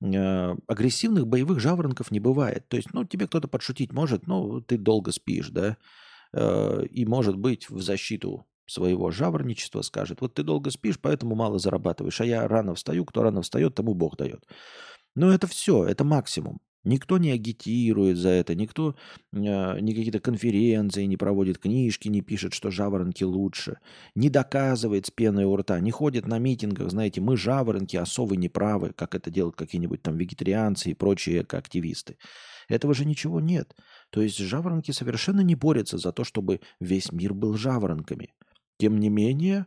Э, 0.00 0.54
агрессивных 0.68 1.26
боевых 1.26 1.58
жаворонков 1.60 2.10
не 2.10 2.20
бывает. 2.20 2.68
То 2.68 2.76
есть, 2.76 2.92
ну, 2.92 3.04
тебе 3.04 3.26
кто-то 3.26 3.48
подшутить 3.48 3.92
может, 3.92 4.26
ну, 4.26 4.60
ты 4.60 4.78
долго 4.78 5.10
спишь, 5.10 5.50
да, 5.50 5.76
э, 6.32 6.84
и 6.86 7.04
может 7.04 7.36
быть 7.36 7.68
в 7.68 7.80
защиту 7.80 8.46
своего 8.66 9.10
жаворничества 9.10 9.82
скажет, 9.82 10.20
вот 10.20 10.34
ты 10.34 10.42
долго 10.42 10.70
спишь, 10.70 11.00
поэтому 11.00 11.34
мало 11.34 11.58
зарабатываешь, 11.58 12.20
а 12.20 12.26
я 12.26 12.46
рано 12.46 12.74
встаю, 12.74 13.04
кто 13.06 13.22
рано 13.22 13.42
встает, 13.42 13.74
тому 13.74 13.94
Бог 13.94 14.16
дает. 14.16 14.46
Но 15.16 15.32
это 15.32 15.46
все, 15.46 15.84
это 15.84 16.04
максимум. 16.04 16.60
Никто 16.84 17.18
не 17.18 17.30
агитирует 17.30 18.16
за 18.16 18.30
это, 18.30 18.54
никто 18.54 18.94
э, 19.32 19.80
ни 19.80 19.92
какие-то 19.92 20.20
конференции 20.20 21.04
не 21.04 21.16
проводит, 21.16 21.58
книжки 21.58 22.08
не 22.08 22.22
пишет, 22.22 22.54
что 22.54 22.70
жаворонки 22.70 23.24
лучше, 23.24 23.78
не 24.14 24.30
доказывает 24.30 25.06
с 25.06 25.10
пеной 25.10 25.44
у 25.44 25.56
рта, 25.56 25.80
не 25.80 25.90
ходит 25.90 26.26
на 26.26 26.38
митингах, 26.38 26.90
знаете, 26.90 27.20
мы 27.20 27.36
жаворонки, 27.36 27.96
а 27.96 28.06
совы 28.06 28.36
неправы, 28.36 28.92
как 28.94 29.14
это 29.14 29.30
делают 29.30 29.56
какие-нибудь 29.56 30.02
там 30.02 30.16
вегетарианцы 30.16 30.90
и 30.90 30.94
прочие 30.94 31.40
активисты. 31.40 32.16
Этого 32.68 32.94
же 32.94 33.04
ничего 33.04 33.40
нет. 33.40 33.74
То 34.10 34.22
есть 34.22 34.38
жаворонки 34.38 34.92
совершенно 34.92 35.40
не 35.40 35.54
борются 35.54 35.98
за 35.98 36.12
то, 36.12 36.22
чтобы 36.22 36.60
весь 36.80 37.10
мир 37.12 37.34
был 37.34 37.54
жаворонками. 37.56 38.34
Тем 38.78 39.00
не 39.00 39.08
менее, 39.08 39.66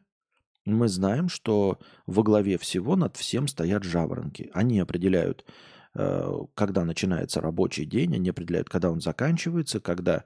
мы 0.66 0.88
знаем, 0.88 1.28
что 1.28 1.80
во 2.06 2.24
главе 2.24 2.58
всего 2.58 2.96
над 2.96 3.18
всем 3.18 3.48
стоят 3.48 3.84
жаворонки. 3.84 4.50
Они 4.54 4.80
определяют, 4.80 5.46
когда 5.94 6.86
начинается 6.86 7.42
рабочий 7.42 7.86
день, 7.86 8.16
они 8.16 8.30
определяют, 8.30 8.70
когда 8.70 8.92
он 8.92 9.02
заканчивается, 9.02 9.80
когда 9.80 10.24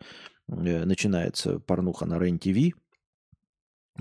э, 0.48 0.86
начинается 0.86 1.60
порнуха 1.60 2.06
на 2.06 2.20
РЕН-ТВ, 2.20 2.76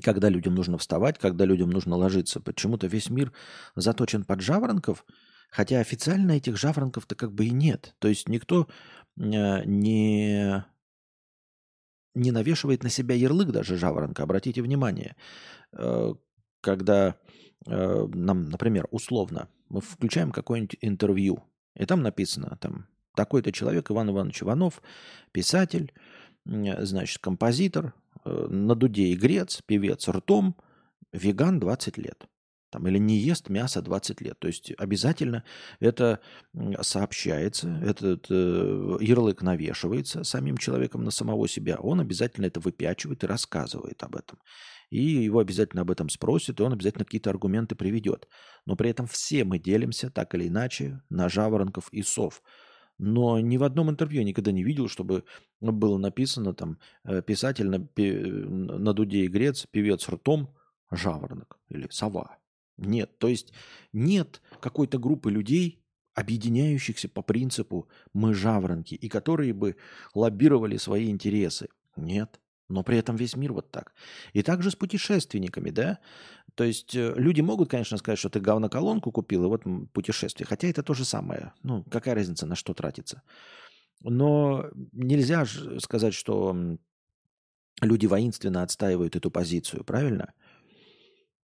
когда 0.02 0.28
людям 0.28 0.54
нужно 0.54 0.78
вставать, 0.78 1.18
когда 1.18 1.44
людям 1.44 1.70
нужно 1.70 1.96
ложиться. 1.96 2.40
Почему-то 2.40 2.86
весь 2.86 3.10
мир 3.10 3.32
заточен 3.76 4.24
под 4.24 4.40
жаворонков, 4.40 5.04
хотя 5.50 5.80
официально 5.80 6.32
этих 6.32 6.56
жаворонков-то 6.56 7.14
как 7.14 7.32
бы 7.32 7.46
и 7.46 7.50
нет. 7.50 7.94
То 7.98 8.08
есть 8.08 8.28
никто 8.28 8.68
э, 9.16 9.64
не 9.64 10.64
не 12.16 12.30
навешивает 12.30 12.84
на 12.84 12.90
себя 12.90 13.14
ярлык 13.14 13.50
даже 13.50 13.76
жаворонка. 13.76 14.22
Обратите 14.22 14.62
внимание, 14.62 15.16
э, 15.72 16.14
когда 16.60 17.16
э, 17.66 18.06
нам, 18.14 18.50
например, 18.50 18.86
условно, 18.90 19.48
мы 19.68 19.80
включаем 19.80 20.30
какое-нибудь 20.30 20.76
интервью, 20.80 21.42
и 21.76 21.86
там 21.86 22.02
написано, 22.02 22.56
там, 22.60 22.86
такой-то 23.14 23.52
человек, 23.52 23.90
Иван 23.90 24.10
Иванович 24.10 24.42
Иванов, 24.42 24.82
писатель, 25.32 25.92
значит, 26.44 27.18
композитор, 27.18 27.94
э, 28.24 28.46
на 28.48 28.74
дуде 28.74 29.12
игрец, 29.12 29.62
певец 29.64 30.08
ртом, 30.08 30.56
веган 31.12 31.60
20 31.60 31.98
лет 31.98 32.26
там, 32.74 32.88
или 32.88 32.98
не 32.98 33.16
ест 33.18 33.50
мясо 33.50 33.80
20 33.82 34.20
лет. 34.20 34.36
То 34.40 34.48
есть 34.48 34.72
обязательно 34.78 35.44
это 35.78 36.18
сообщается, 36.80 37.68
этот 37.84 38.26
э, 38.30 38.96
ярлык 39.00 39.42
навешивается 39.42 40.24
самим 40.24 40.56
человеком 40.56 41.04
на 41.04 41.12
самого 41.12 41.46
себя. 41.46 41.76
Он 41.76 42.00
обязательно 42.00 42.46
это 42.46 42.58
выпячивает 42.58 43.22
и 43.22 43.28
рассказывает 43.28 44.02
об 44.02 44.16
этом. 44.16 44.40
И 44.90 45.02
его 45.02 45.38
обязательно 45.38 45.82
об 45.82 45.90
этом 45.90 46.08
спросят, 46.08 46.60
и 46.60 46.62
он 46.62 46.72
обязательно 46.72 47.04
какие-то 47.04 47.30
аргументы 47.30 47.74
приведет. 47.74 48.28
Но 48.66 48.76
при 48.76 48.90
этом 48.90 49.06
все 49.06 49.44
мы 49.44 49.58
делимся 49.58 50.10
так 50.10 50.34
или 50.34 50.48
иначе 50.48 51.02
на 51.10 51.28
жаворонков 51.28 51.88
и 51.92 52.02
сов. 52.02 52.42
Но 52.98 53.40
ни 53.40 53.56
в 53.56 53.64
одном 53.64 53.90
интервью 53.90 54.20
я 54.20 54.24
никогда 54.24 54.52
не 54.52 54.62
видел, 54.62 54.88
чтобы 54.88 55.24
было 55.60 55.98
написано 55.98 56.54
там 56.54 56.78
э, 57.04 57.22
писатель 57.22 57.68
на, 57.68 57.78
на 57.78 58.92
дуде 58.92 59.24
и 59.24 59.28
грец, 59.28 59.66
певец 59.70 60.08
ртом, 60.08 60.54
жаворонок 60.90 61.58
или 61.68 61.88
сова. 61.90 62.38
Нет, 62.76 63.18
то 63.18 63.28
есть 63.28 63.52
нет 63.92 64.42
какой-то 64.60 64.98
группы 64.98 65.30
людей, 65.30 65.84
объединяющихся 66.14 67.08
по 67.08 67.22
принципу 67.22 67.88
«мы 68.12 68.34
жаворонки», 68.34 68.94
и 68.94 69.08
которые 69.08 69.52
бы 69.52 69.76
лоббировали 70.14 70.76
свои 70.76 71.10
интересы. 71.10 71.68
Нет. 71.96 72.40
Но 72.68 72.82
при 72.82 72.96
этом 72.98 73.16
весь 73.16 73.36
мир 73.36 73.52
вот 73.52 73.70
так. 73.70 73.92
И 74.32 74.42
также 74.42 74.70
с 74.70 74.76
путешественниками, 74.76 75.70
да? 75.70 75.98
То 76.54 76.64
есть 76.64 76.94
э, 76.94 77.12
люди 77.16 77.40
могут, 77.42 77.70
конечно, 77.70 77.98
сказать, 77.98 78.18
что 78.18 78.30
ты 78.30 78.40
говноколонку 78.40 79.12
купил, 79.12 79.44
и 79.44 79.48
вот 79.48 79.64
путешествие. 79.92 80.46
Хотя 80.46 80.68
это 80.68 80.82
то 80.82 80.94
же 80.94 81.04
самое. 81.04 81.52
Ну, 81.62 81.84
какая 81.84 82.14
разница, 82.14 82.46
на 82.46 82.54
что 82.54 82.72
тратится. 82.72 83.22
Но 84.00 84.70
нельзя 84.92 85.44
же 85.44 85.80
сказать, 85.80 86.14
что 86.14 86.56
люди 87.80 88.06
воинственно 88.06 88.62
отстаивают 88.62 89.16
эту 89.16 89.30
позицию, 89.30 89.84
правильно? 89.84 90.32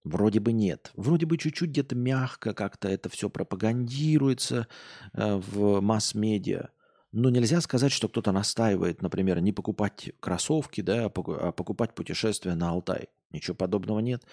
Вроде 0.05 0.41
бы 0.41 0.53
нет. 0.53 0.91
Вроде 0.95 1.27
бы 1.27 1.37
чуть-чуть 1.37 1.71
где-то 1.71 1.95
мягко 1.95 2.55
как-то 2.55 2.89
это 2.89 3.11
все 3.11 3.29
пропагандируется 3.29 4.67
э, 5.13 5.37
в 5.37 5.81
масс-медиа. 5.81 6.71
Но 7.13 7.29
нельзя 7.31 7.61
сказать, 7.61 7.93
что 7.93 8.09
кто-то 8.09 8.31
настаивает, 8.33 9.03
например, 9.03 9.41
не 9.41 9.53
покупать 9.53 10.13
кроссовки, 10.21 10.81
да, 10.81 11.07
а, 11.07 11.11
а 11.15 11.53
покупать 11.53 11.95
путешествие 11.95 12.55
на 12.55 12.71
Алтай. 12.71 13.09
Ничего 13.31 13.57
подобного 13.57 13.99
нет. 13.99 14.25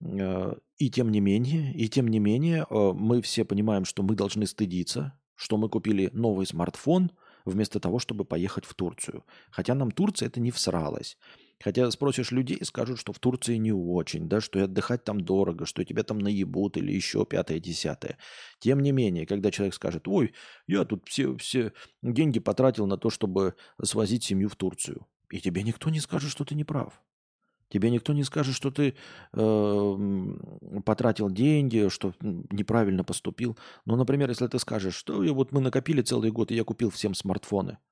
Э, 0.00 0.54
и 0.78 0.90
тем 0.90 1.10
не 1.10 1.20
менее, 1.20 1.72
и 1.74 1.88
тем 1.88 2.08
не 2.08 2.18
менее, 2.18 2.66
э, 2.68 2.92
мы 2.94 3.22
все 3.22 3.44
понимаем, 3.44 3.84
что 3.84 4.02
мы 4.02 4.16
должны 4.16 4.46
стыдиться, 4.46 5.18
что 5.36 5.56
мы 5.56 5.68
купили 5.68 6.10
новый 6.12 6.46
смартфон 6.46 7.12
вместо 7.44 7.78
того, 7.80 7.98
чтобы 7.98 8.24
поехать 8.24 8.64
в 8.64 8.74
Турцию. 8.74 9.24
Хотя 9.50 9.74
нам 9.74 9.90
Турция 9.90 10.26
это 10.26 10.40
не 10.40 10.50
всралась. 10.50 11.16
Хотя 11.62 11.90
спросишь 11.90 12.32
людей, 12.32 12.58
скажут, 12.64 12.98
что 12.98 13.12
в 13.12 13.18
Турции 13.18 13.56
не 13.56 13.72
очень, 13.72 14.28
да, 14.28 14.40
что 14.40 14.58
и 14.58 14.62
отдыхать 14.62 15.04
там 15.04 15.20
дорого, 15.20 15.64
что 15.64 15.84
тебя 15.84 16.02
там 16.02 16.18
наебут 16.18 16.76
или 16.76 16.92
еще 16.92 17.24
пятое-десятое. 17.24 18.18
Тем 18.58 18.80
не 18.80 18.92
менее, 18.92 19.26
когда 19.26 19.50
человек 19.50 19.74
скажет, 19.74 20.08
ой, 20.08 20.34
я 20.66 20.84
тут 20.84 21.08
все, 21.08 21.36
все 21.36 21.72
деньги 22.02 22.40
потратил 22.40 22.86
на 22.86 22.96
то, 22.96 23.10
чтобы 23.10 23.54
свозить 23.82 24.24
семью 24.24 24.48
в 24.48 24.56
Турцию. 24.56 25.06
И 25.30 25.40
тебе 25.40 25.62
никто 25.62 25.88
не 25.90 26.00
скажет, 26.00 26.30
что 26.30 26.44
ты 26.44 26.54
не 26.54 26.64
прав. 26.64 27.00
Тебе 27.68 27.88
никто 27.88 28.12
не 28.12 28.24
скажет, 28.24 28.54
что 28.54 28.70
ты 28.70 28.94
э, 29.32 29.96
потратил 30.84 31.30
деньги, 31.30 31.88
что 31.88 32.12
неправильно 32.20 33.02
поступил. 33.02 33.56
Ну, 33.86 33.96
например, 33.96 34.28
если 34.28 34.46
ты 34.46 34.58
скажешь, 34.58 34.94
что 34.94 35.22
вот 35.32 35.52
мы 35.52 35.60
накопили 35.62 36.02
целый 36.02 36.30
год, 36.30 36.50
и 36.50 36.54
я 36.54 36.64
купил 36.64 36.90
всем 36.90 37.14
смартфоны– 37.14 37.78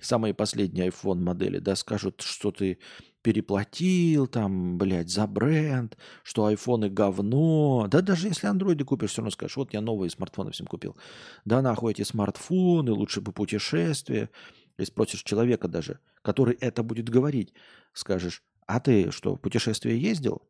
самые 0.00 0.34
последние 0.34 0.88
iPhone 0.88 1.20
модели, 1.20 1.58
да, 1.58 1.76
скажут, 1.76 2.20
что 2.22 2.50
ты 2.50 2.78
переплатил 3.22 4.26
там, 4.26 4.76
блядь, 4.76 5.08
за 5.08 5.26
бренд, 5.26 5.96
что 6.22 6.44
айфоны 6.44 6.90
говно. 6.90 7.86
Да 7.88 8.02
даже 8.02 8.28
если 8.28 8.46
андроиды 8.46 8.84
купишь, 8.84 9.10
все 9.10 9.22
равно 9.22 9.30
скажешь, 9.30 9.56
вот 9.56 9.72
я 9.72 9.80
новые 9.80 10.10
смартфоны 10.10 10.50
всем 10.50 10.66
купил. 10.66 10.96
Да 11.46 11.62
нахуй 11.62 11.92
эти 11.92 12.02
смартфоны, 12.02 12.92
лучше 12.92 13.22
бы 13.22 13.32
путешествие. 13.32 14.28
И 14.76 14.84
спросишь 14.84 15.22
человека 15.22 15.68
даже, 15.68 16.00
который 16.20 16.54
это 16.60 16.82
будет 16.82 17.08
говорить, 17.08 17.54
скажешь, 17.94 18.42
а 18.66 18.80
ты 18.80 19.10
что, 19.10 19.36
в 19.36 19.40
путешествие 19.40 19.98
ездил? 19.98 20.42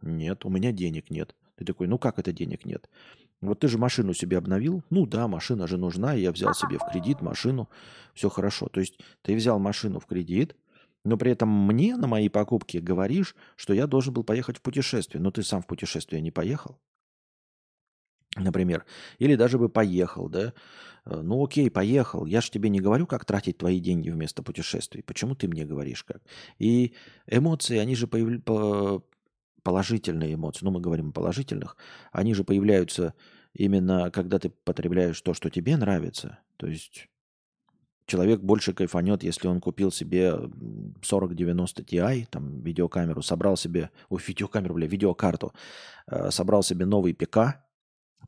Нет, 0.00 0.44
у 0.44 0.50
меня 0.50 0.72
денег 0.72 1.10
нет. 1.10 1.34
Ты 1.56 1.64
такой, 1.64 1.88
ну 1.88 1.98
как 1.98 2.18
это 2.18 2.32
денег 2.32 2.64
нет? 2.64 2.88
Вот 3.40 3.60
ты 3.60 3.68
же 3.68 3.78
машину 3.78 4.14
себе 4.14 4.38
обновил. 4.38 4.82
Ну 4.90 5.06
да, 5.06 5.28
машина 5.28 5.66
же 5.66 5.76
нужна. 5.76 6.12
Я 6.14 6.32
взял 6.32 6.54
себе 6.54 6.78
в 6.78 6.90
кредит 6.90 7.20
машину. 7.20 7.68
Все 8.14 8.28
хорошо. 8.28 8.68
То 8.68 8.80
есть 8.80 8.98
ты 9.22 9.36
взял 9.36 9.58
машину 9.58 10.00
в 10.00 10.06
кредит, 10.06 10.56
но 11.04 11.16
при 11.16 11.30
этом 11.32 11.48
мне 11.48 11.96
на 11.96 12.08
мои 12.08 12.28
покупки 12.28 12.78
говоришь, 12.78 13.36
что 13.56 13.72
я 13.72 13.86
должен 13.86 14.12
был 14.12 14.24
поехать 14.24 14.58
в 14.58 14.62
путешествие. 14.62 15.22
Но 15.22 15.30
ты 15.30 15.42
сам 15.42 15.62
в 15.62 15.66
путешествие 15.66 16.20
не 16.20 16.32
поехал. 16.32 16.78
Например. 18.36 18.84
Или 19.18 19.36
даже 19.36 19.58
бы 19.58 19.68
поехал, 19.68 20.28
да? 20.28 20.52
Э, 21.04 21.20
ну 21.22 21.44
окей, 21.44 21.70
поехал. 21.70 22.26
Я 22.26 22.40
же 22.40 22.50
тебе 22.50 22.68
не 22.68 22.80
говорю, 22.80 23.06
как 23.06 23.24
тратить 23.24 23.58
твои 23.58 23.80
деньги 23.80 24.10
вместо 24.10 24.42
путешествий. 24.42 25.02
Почему 25.02 25.34
ты 25.34 25.48
мне 25.48 25.64
говоришь 25.64 26.04
как? 26.04 26.22
И 26.58 26.94
эмоции, 27.26 27.78
они 27.78 27.94
же 27.94 28.06
появ 28.06 29.02
положительные 29.68 30.32
эмоции, 30.32 30.64
ну 30.64 30.70
мы 30.70 30.80
говорим 30.80 31.10
о 31.10 31.12
положительных, 31.12 31.76
они 32.10 32.32
же 32.32 32.42
появляются 32.42 33.12
именно 33.52 34.10
когда 34.10 34.38
ты 34.38 34.48
потребляешь 34.48 35.20
то, 35.20 35.34
что 35.34 35.50
тебе 35.50 35.76
нравится. 35.76 36.38
То 36.56 36.66
есть 36.66 37.08
человек 38.06 38.40
больше 38.40 38.72
кайфанет, 38.72 39.22
если 39.22 39.46
он 39.46 39.60
купил 39.60 39.92
себе 39.92 40.32
4090 41.02 41.82
Ti, 41.82 42.26
там, 42.30 42.62
видеокамеру, 42.62 43.20
собрал 43.20 43.58
себе, 43.58 43.90
ой, 44.08 44.22
видеокамеру, 44.26 44.74
бля, 44.74 44.86
видеокарту, 44.86 45.52
э, 46.06 46.30
собрал 46.30 46.62
себе 46.62 46.86
новый 46.86 47.12
ПК, 47.12 47.60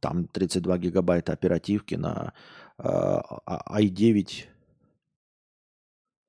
там 0.00 0.26
32 0.26 0.76
гигабайта 0.76 1.32
оперативки 1.32 1.94
на 1.94 2.34
э, 2.76 2.84
i9, 2.84 4.44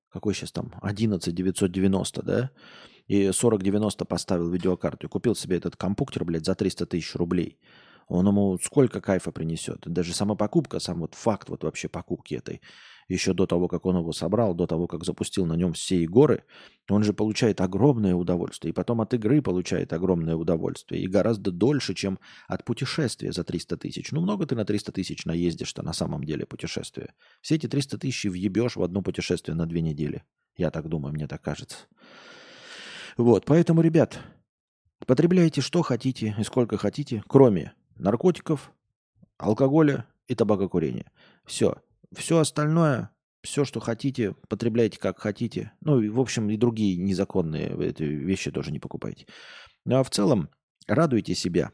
какой 0.10 0.34
сейчас 0.34 0.54
там, 0.54 0.72
11990, 0.82 2.22
да, 2.24 2.52
и 3.12 3.34
4090 3.34 4.06
поставил 4.06 4.50
видеокарту 4.50 5.08
и 5.08 5.10
купил 5.10 5.36
себе 5.36 5.58
этот 5.58 5.76
компьютер, 5.76 6.24
блядь, 6.24 6.46
за 6.46 6.56
300 6.56 6.86
тысяч 6.86 7.14
рублей, 7.16 7.60
он 8.08 8.26
ему 8.26 8.58
сколько 8.58 9.02
кайфа 9.02 9.34
принесет. 9.34 9.82
Даже 9.86 10.14
сама 10.14 10.36
покупка, 10.36 10.80
сам 10.80 11.02
вот 11.02 11.16
факт 11.16 11.50
вот 11.50 11.66
вообще 11.66 11.90
покупки 11.90 12.36
этой, 12.36 12.62
еще 13.10 13.34
до 13.34 13.48
того, 13.48 13.68
как 13.68 13.86
он 13.86 13.98
его 13.98 14.14
собрал, 14.14 14.54
до 14.54 14.66
того, 14.66 14.88
как 14.88 15.04
запустил 15.04 15.46
на 15.46 15.56
нем 15.56 15.74
все 15.74 16.08
горы, 16.08 16.46
он 16.90 17.04
же 17.04 17.12
получает 17.12 17.60
огромное 17.60 18.16
удовольствие. 18.16 18.72
И 18.72 18.74
потом 18.74 19.02
от 19.02 19.14
игры 19.14 19.42
получает 19.42 19.92
огромное 19.92 20.38
удовольствие. 20.38 21.02
И 21.02 21.08
гораздо 21.08 21.52
дольше, 21.52 21.94
чем 21.94 22.18
от 22.48 22.64
путешествия 22.64 23.34
за 23.34 23.44
300 23.44 23.76
тысяч. 23.76 24.14
Ну, 24.14 24.22
много 24.22 24.46
ты 24.46 24.56
на 24.56 24.64
300 24.64 24.94
тысяч 24.94 25.26
наездишь-то 25.26 25.84
на 25.84 25.92
самом 25.92 26.24
деле 26.24 26.46
путешествия. 26.46 27.14
Все 27.42 27.56
эти 27.56 27.68
300 27.68 27.98
тысяч 27.98 28.24
въебешь 28.24 28.78
в 28.78 28.84
одно 28.84 29.02
путешествие 29.02 29.56
на 29.56 29.66
две 29.66 29.82
недели. 29.82 30.24
Я 30.56 30.72
так 30.72 30.88
думаю, 30.88 31.14
мне 31.14 31.28
так 31.28 31.42
кажется. 31.42 31.76
Вот, 33.18 33.46
поэтому, 33.46 33.82
ребят, 33.82 34.20
потребляйте 35.06 35.62
что 35.62 35.82
хотите 35.82 36.36
и 36.38 36.44
сколько 36.44 36.78
хотите, 36.78 37.24
кроме 37.28 37.74
наркотиков, 37.96 38.72
алкоголя 39.38 40.06
и 40.28 40.36
табакокурения. 40.36 41.12
Все. 41.46 41.76
Все 42.14 42.40
остальное, 42.40 43.12
все, 43.42 43.66
что 43.66 43.80
хотите, 43.80 44.34
потребляйте 44.50 45.00
как 45.00 45.20
хотите. 45.20 45.72
Ну, 45.82 46.02
и, 46.02 46.10
в 46.10 46.20
общем, 46.20 46.50
и 46.50 46.58
другие 46.58 46.98
незаконные 46.98 47.76
вещи 47.76 48.52
тоже 48.52 48.72
не 48.72 48.80
покупайте. 48.80 49.26
Ну, 49.86 49.98
а 49.98 50.04
в 50.04 50.10
целом, 50.10 50.50
радуйте 50.88 51.36
себя. 51.36 51.72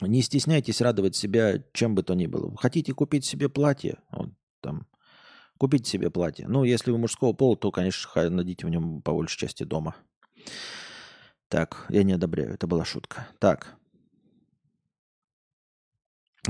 Не 0.00 0.22
стесняйтесь 0.22 0.80
радовать 0.80 1.16
себя 1.16 1.64
чем 1.72 1.94
бы 1.94 2.02
то 2.02 2.14
ни 2.14 2.26
было. 2.26 2.54
Хотите 2.56 2.92
купить 2.92 3.24
себе 3.24 3.48
платье? 3.48 3.98
Вот, 4.10 4.30
там, 4.60 4.86
купите 5.56 5.90
себе 5.90 6.10
платье. 6.10 6.46
Ну, 6.46 6.64
если 6.64 6.90
вы 6.90 6.98
мужского 6.98 7.32
пола, 7.32 7.56
то, 7.56 7.70
конечно, 7.70 8.30
найдите 8.30 8.66
в 8.66 8.70
нем 8.70 9.02
по 9.02 9.12
большей 9.12 9.38
части 9.38 9.64
дома. 9.64 9.96
Так, 11.48 11.86
я 11.88 12.02
не 12.02 12.12
одобряю, 12.12 12.54
это 12.54 12.66
была 12.66 12.84
шутка. 12.84 13.26
Так, 13.38 13.78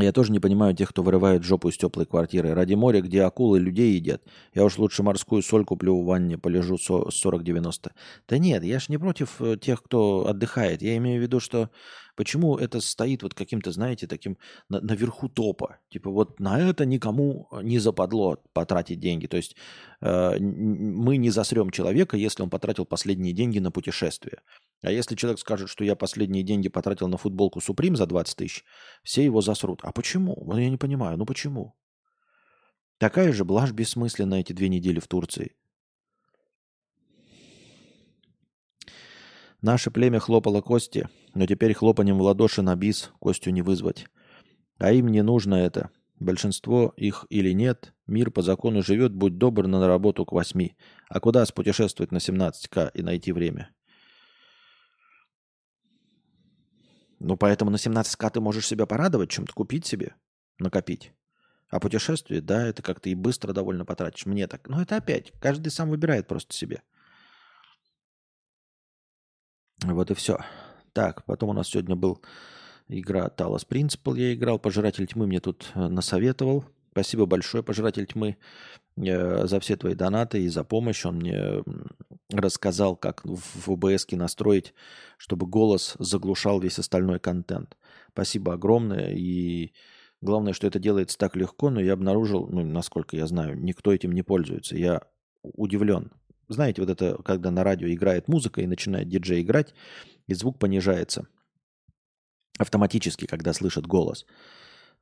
я 0.00 0.12
тоже 0.12 0.30
не 0.30 0.38
понимаю 0.38 0.74
тех, 0.74 0.90
кто 0.90 1.02
вырывает 1.02 1.42
жопу 1.42 1.68
из 1.68 1.76
теплой 1.76 2.06
квартиры. 2.06 2.54
Ради 2.54 2.74
моря, 2.74 3.00
где 3.00 3.22
акулы 3.22 3.58
людей 3.58 3.94
едят. 3.94 4.22
Я 4.54 4.64
уж 4.64 4.78
лучше 4.78 5.02
морскую 5.02 5.42
соль 5.42 5.64
куплю 5.64 6.00
в 6.00 6.04
ванне, 6.04 6.38
полежу 6.38 6.76
40-90. 6.76 7.90
Да 8.28 8.38
нет, 8.38 8.62
я 8.62 8.78
ж 8.78 8.88
не 8.88 8.98
против 8.98 9.40
э, 9.40 9.56
тех, 9.56 9.82
кто 9.82 10.26
отдыхает. 10.28 10.82
Я 10.82 10.96
имею 10.98 11.18
в 11.18 11.22
виду, 11.22 11.40
что 11.40 11.70
почему 12.18 12.56
это 12.56 12.80
стоит 12.80 13.22
вот 13.22 13.34
каким-то, 13.34 13.70
знаете, 13.70 14.08
таким 14.08 14.38
на, 14.68 14.80
наверху 14.80 15.28
топа. 15.28 15.78
Типа 15.88 16.10
вот 16.10 16.40
на 16.40 16.58
это 16.58 16.84
никому 16.84 17.48
не 17.62 17.78
западло 17.78 18.38
потратить 18.52 18.98
деньги. 18.98 19.28
То 19.28 19.36
есть 19.36 19.54
э, 20.00 20.38
мы 20.40 21.16
не 21.16 21.30
засрем 21.30 21.70
человека, 21.70 22.16
если 22.16 22.42
он 22.42 22.50
потратил 22.50 22.86
последние 22.86 23.32
деньги 23.32 23.60
на 23.60 23.70
путешествие. 23.70 24.38
А 24.82 24.90
если 24.90 25.14
человек 25.14 25.38
скажет, 25.38 25.68
что 25.68 25.84
я 25.84 25.94
последние 25.94 26.42
деньги 26.42 26.68
потратил 26.68 27.06
на 27.06 27.18
футболку 27.18 27.60
Supreme 27.60 27.94
за 27.94 28.06
20 28.06 28.36
тысяч, 28.36 28.64
все 29.04 29.24
его 29.24 29.40
засрут. 29.40 29.80
А 29.84 29.92
почему? 29.92 30.52
Я 30.56 30.70
не 30.70 30.76
понимаю, 30.76 31.18
ну 31.18 31.24
почему? 31.24 31.76
Такая 32.98 33.32
же 33.32 33.44
блажь 33.44 33.70
бессмысленная 33.70 34.40
эти 34.40 34.52
две 34.52 34.68
недели 34.68 34.98
в 34.98 35.06
Турции. 35.06 35.54
Наше 39.62 39.92
племя 39.92 40.18
хлопало 40.18 40.62
кости, 40.62 41.08
но 41.34 41.46
теперь 41.46 41.74
хлопанием 41.74 42.18
в 42.18 42.22
ладоши 42.22 42.62
на 42.62 42.76
бис 42.76 43.10
Костю 43.20 43.50
не 43.50 43.62
вызвать. 43.62 44.06
А 44.78 44.92
им 44.92 45.08
не 45.08 45.22
нужно 45.22 45.54
это. 45.54 45.90
Большинство 46.20 46.92
их 46.96 47.26
или 47.30 47.52
нет, 47.52 47.94
мир 48.06 48.30
по 48.30 48.42
закону 48.42 48.82
живет, 48.82 49.12
будь 49.12 49.38
добр 49.38 49.66
на 49.66 49.86
работу 49.86 50.24
к 50.24 50.32
восьми. 50.32 50.76
А 51.08 51.20
куда 51.20 51.46
спутешествовать 51.46 52.10
на 52.10 52.16
17к 52.16 52.90
и 52.94 53.02
найти 53.02 53.32
время? 53.32 53.70
Ну, 57.20 57.36
поэтому 57.36 57.70
на 57.70 57.76
17к 57.76 58.30
ты 58.30 58.40
можешь 58.40 58.66
себя 58.66 58.86
порадовать, 58.86 59.30
чем-то 59.30 59.52
купить 59.52 59.86
себе, 59.86 60.14
накопить. 60.58 61.12
А 61.68 61.80
путешествие, 61.80 62.40
да, 62.40 62.66
это 62.66 62.82
как-то 62.82 63.10
и 63.10 63.14
быстро 63.14 63.52
довольно 63.52 63.84
потратишь. 63.84 64.26
Мне 64.26 64.46
так. 64.46 64.68
Но 64.68 64.80
это 64.80 64.96
опять, 64.96 65.32
каждый 65.40 65.70
сам 65.70 65.90
выбирает 65.90 66.26
просто 66.26 66.54
себе. 66.54 66.82
Вот 69.84 70.10
и 70.10 70.14
все. 70.14 70.38
Так, 70.92 71.24
потом 71.24 71.50
у 71.50 71.52
нас 71.52 71.68
сегодня 71.68 71.96
был 71.96 72.20
игра 72.88 73.28
Талос 73.28 73.64
Принципал. 73.64 74.14
Я 74.14 74.34
играл. 74.34 74.58
Пожиратель 74.58 75.06
тьмы 75.06 75.26
мне 75.26 75.40
тут 75.40 75.70
э, 75.74 75.88
насоветовал. 75.88 76.64
Спасибо 76.92 77.26
большое, 77.26 77.62
Пожиратель 77.62 78.06
тьмы, 78.06 78.38
э, 78.96 79.46
за 79.46 79.60
все 79.60 79.76
твои 79.76 79.94
донаты 79.94 80.42
и 80.42 80.48
за 80.48 80.64
помощь. 80.64 81.04
Он 81.04 81.16
мне 81.16 81.62
рассказал, 82.30 82.96
как 82.96 83.22
в 83.24 83.70
ОБС 83.70 84.06
настроить, 84.12 84.74
чтобы 85.16 85.46
голос 85.46 85.94
заглушал 85.98 86.60
весь 86.60 86.78
остальной 86.78 87.20
контент. 87.20 87.76
Спасибо 88.10 88.54
огромное. 88.54 89.12
И 89.14 89.72
главное, 90.20 90.52
что 90.52 90.66
это 90.66 90.78
делается 90.78 91.18
так 91.18 91.36
легко, 91.36 91.70
но 91.70 91.80
я 91.80 91.92
обнаружил, 91.92 92.48
ну, 92.50 92.64
насколько 92.64 93.16
я 93.16 93.26
знаю, 93.26 93.56
никто 93.60 93.92
этим 93.92 94.12
не 94.12 94.22
пользуется. 94.22 94.76
Я 94.76 95.02
удивлен. 95.42 96.10
Знаете, 96.48 96.80
вот 96.80 96.90
это, 96.90 97.22
когда 97.22 97.50
на 97.50 97.62
радио 97.62 97.88
играет 97.88 98.26
музыка 98.26 98.62
и 98.62 98.66
начинает 98.66 99.08
диджей 99.08 99.42
играть, 99.42 99.74
и 100.28 100.34
звук 100.34 100.58
понижается 100.58 101.26
автоматически, 102.58 103.26
когда 103.26 103.52
слышит 103.52 103.86
голос. 103.86 104.26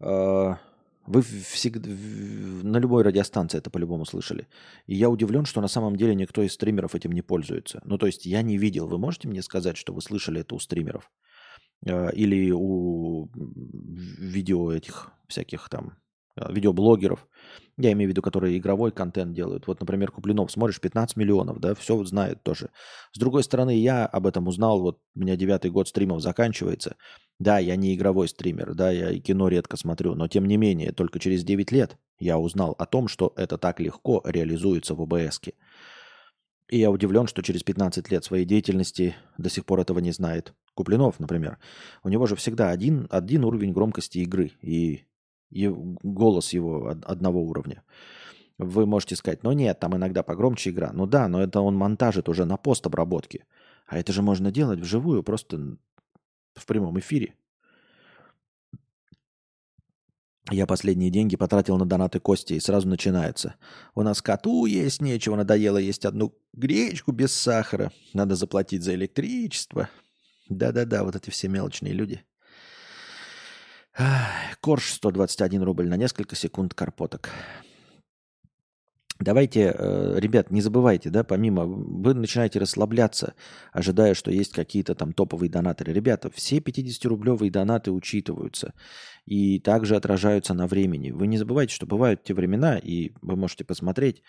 А, 0.00 0.58
вы 1.06 1.22
всегда 1.22 1.88
на 1.88 2.78
любой 2.78 3.02
радиостанции 3.02 3.58
это 3.58 3.70
по-любому 3.70 4.04
слышали. 4.06 4.46
И 4.86 4.94
я 4.94 5.10
удивлен, 5.10 5.44
что 5.44 5.60
на 5.60 5.68
самом 5.68 5.96
деле 5.96 6.14
никто 6.14 6.42
из 6.42 6.52
стримеров 6.52 6.94
этим 6.94 7.12
не 7.12 7.22
пользуется. 7.22 7.80
Ну, 7.84 7.98
то 7.98 8.06
есть 8.06 8.26
я 8.26 8.42
не 8.42 8.56
видел. 8.56 8.86
Вы 8.86 8.98
можете 8.98 9.28
мне 9.28 9.42
сказать, 9.42 9.76
что 9.76 9.92
вы 9.92 10.00
слышали 10.00 10.40
это 10.40 10.54
у 10.54 10.58
стримеров? 10.58 11.10
А, 11.86 12.08
или 12.08 12.50
у 12.50 13.28
видео 13.34 14.72
этих 14.72 15.12
всяких 15.28 15.68
там 15.68 15.98
видеоблогеров, 16.36 17.26
я 17.78 17.92
имею 17.92 18.08
в 18.08 18.10
виду, 18.10 18.22
которые 18.22 18.56
игровой 18.56 18.90
контент 18.90 19.34
делают. 19.34 19.66
Вот, 19.66 19.80
например, 19.80 20.10
Куплинов, 20.10 20.50
смотришь, 20.50 20.80
15 20.80 21.16
миллионов, 21.16 21.60
да, 21.60 21.74
все 21.74 22.02
знает 22.04 22.42
тоже. 22.42 22.70
С 23.12 23.18
другой 23.18 23.42
стороны, 23.42 23.76
я 23.78 24.06
об 24.06 24.26
этом 24.26 24.48
узнал, 24.48 24.80
вот 24.80 24.98
у 25.14 25.20
меня 25.20 25.36
девятый 25.36 25.70
год 25.70 25.88
стримов 25.88 26.22
заканчивается. 26.22 26.96
Да, 27.38 27.58
я 27.58 27.76
не 27.76 27.94
игровой 27.94 28.28
стример, 28.28 28.74
да, 28.74 28.90
я 28.90 29.10
и 29.10 29.20
кино 29.20 29.48
редко 29.48 29.76
смотрю, 29.76 30.14
но 30.14 30.26
тем 30.26 30.46
не 30.46 30.56
менее, 30.56 30.92
только 30.92 31.18
через 31.18 31.44
9 31.44 31.70
лет 31.70 31.98
я 32.18 32.38
узнал 32.38 32.74
о 32.78 32.86
том, 32.86 33.08
что 33.08 33.34
это 33.36 33.58
так 33.58 33.78
легко 33.78 34.22
реализуется 34.24 34.94
в 34.94 35.02
ОБСке. 35.02 35.52
И 36.68 36.78
я 36.78 36.90
удивлен, 36.90 37.26
что 37.26 37.42
через 37.42 37.62
15 37.62 38.10
лет 38.10 38.24
своей 38.24 38.44
деятельности 38.44 39.14
до 39.38 39.50
сих 39.50 39.64
пор 39.66 39.80
этого 39.80 40.00
не 40.00 40.10
знает. 40.10 40.52
Куплинов, 40.74 41.20
например. 41.20 41.58
У 42.02 42.08
него 42.08 42.26
же 42.26 42.34
всегда 42.34 42.70
один, 42.70 43.06
один 43.10 43.44
уровень 43.44 43.72
громкости 43.72 44.18
игры. 44.18 44.50
И 44.62 45.04
голос 45.50 46.52
его 46.52 46.94
одного 47.04 47.42
уровня. 47.42 47.82
Вы 48.58 48.86
можете 48.86 49.16
сказать, 49.16 49.42
ну 49.42 49.52
нет, 49.52 49.78
там 49.80 49.96
иногда 49.96 50.22
погромче 50.22 50.70
игра. 50.70 50.90
Ну 50.92 51.06
да, 51.06 51.28
но 51.28 51.42
это 51.42 51.60
он 51.60 51.76
монтажит 51.76 52.28
уже 52.28 52.44
на 52.46 52.56
постобработке. 52.56 53.44
А 53.86 53.98
это 53.98 54.12
же 54.12 54.22
можно 54.22 54.50
делать 54.50 54.80
вживую, 54.80 55.22
просто 55.22 55.76
в 56.54 56.66
прямом 56.66 56.98
эфире. 56.98 57.34
Я 60.50 60.66
последние 60.66 61.10
деньги 61.10 61.36
потратил 61.36 61.76
на 61.76 61.86
донаты 61.86 62.20
Кости, 62.20 62.54
и 62.54 62.60
сразу 62.60 62.88
начинается. 62.88 63.56
У 63.96 64.02
нас 64.02 64.22
коту 64.22 64.66
есть 64.66 65.02
нечего, 65.02 65.34
надоело 65.34 65.76
есть 65.76 66.04
одну 66.04 66.38
гречку 66.52 67.10
без 67.10 67.34
сахара. 67.34 67.90
Надо 68.14 68.36
заплатить 68.36 68.84
за 68.84 68.94
электричество. 68.94 69.88
Да-да-да, 70.48 71.02
вот 71.02 71.16
эти 71.16 71.30
все 71.30 71.48
мелочные 71.48 71.92
люди. 71.92 72.24
Корж 74.60 74.92
121 74.92 75.62
рубль 75.62 75.88
на 75.88 75.96
несколько 75.96 76.36
секунд 76.36 76.74
карпоток. 76.74 77.30
Давайте, 79.18 79.74
э, 79.74 80.18
ребят, 80.18 80.50
не 80.50 80.60
забывайте, 80.60 81.08
да, 81.08 81.24
помимо, 81.24 81.64
вы 81.64 82.12
начинаете 82.12 82.58
расслабляться, 82.58 83.32
ожидая, 83.72 84.12
что 84.12 84.30
есть 84.30 84.52
какие-то 84.52 84.94
там 84.94 85.14
топовые 85.14 85.48
донаторы. 85.48 85.94
Ребята, 85.94 86.30
все 86.30 86.58
50-рублевые 86.58 87.50
донаты 87.50 87.92
учитываются 87.92 88.74
и 89.24 89.58
также 89.58 89.96
отражаются 89.96 90.52
на 90.52 90.66
времени. 90.66 91.12
Вы 91.12 91.28
не 91.28 91.38
забывайте, 91.38 91.74
что 91.74 91.86
бывают 91.86 92.24
те 92.24 92.34
времена, 92.34 92.76
и 92.76 93.12
вы 93.22 93.36
можете 93.36 93.64
посмотреть, 93.64 94.22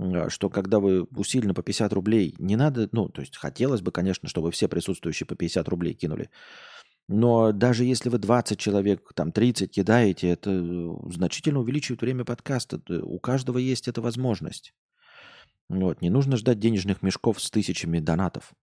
э, 0.00 0.28
что 0.28 0.50
когда 0.50 0.80
вы 0.80 1.04
усиленно 1.04 1.54
по 1.54 1.62
50 1.62 1.92
рублей, 1.92 2.34
не 2.40 2.56
надо, 2.56 2.88
ну, 2.90 3.08
то 3.08 3.20
есть 3.20 3.36
хотелось 3.36 3.82
бы, 3.82 3.92
конечно, 3.92 4.28
чтобы 4.28 4.50
все 4.50 4.66
присутствующие 4.66 5.28
по 5.28 5.36
50 5.36 5.68
рублей 5.68 5.94
кинули, 5.94 6.28
но 7.08 7.52
даже 7.52 7.84
если 7.84 8.08
вы 8.08 8.18
20 8.18 8.58
человек, 8.58 9.12
там 9.14 9.30
30 9.30 9.70
кидаете, 9.70 10.28
это 10.28 10.50
э, 10.50 10.90
значительно 11.10 11.60
увеличивает 11.60 12.00
время 12.00 12.24
подкаста. 12.24 12.80
У 13.02 13.18
каждого 13.18 13.58
есть 13.58 13.88
эта 13.88 14.00
возможность. 14.00 14.72
Вот. 15.68 16.00
Не 16.00 16.10
нужно 16.10 16.36
ждать 16.36 16.58
денежных 16.58 17.02
мешков 17.02 17.42
с 17.42 17.50
тысячами 17.50 17.98
донатов. 17.98 18.54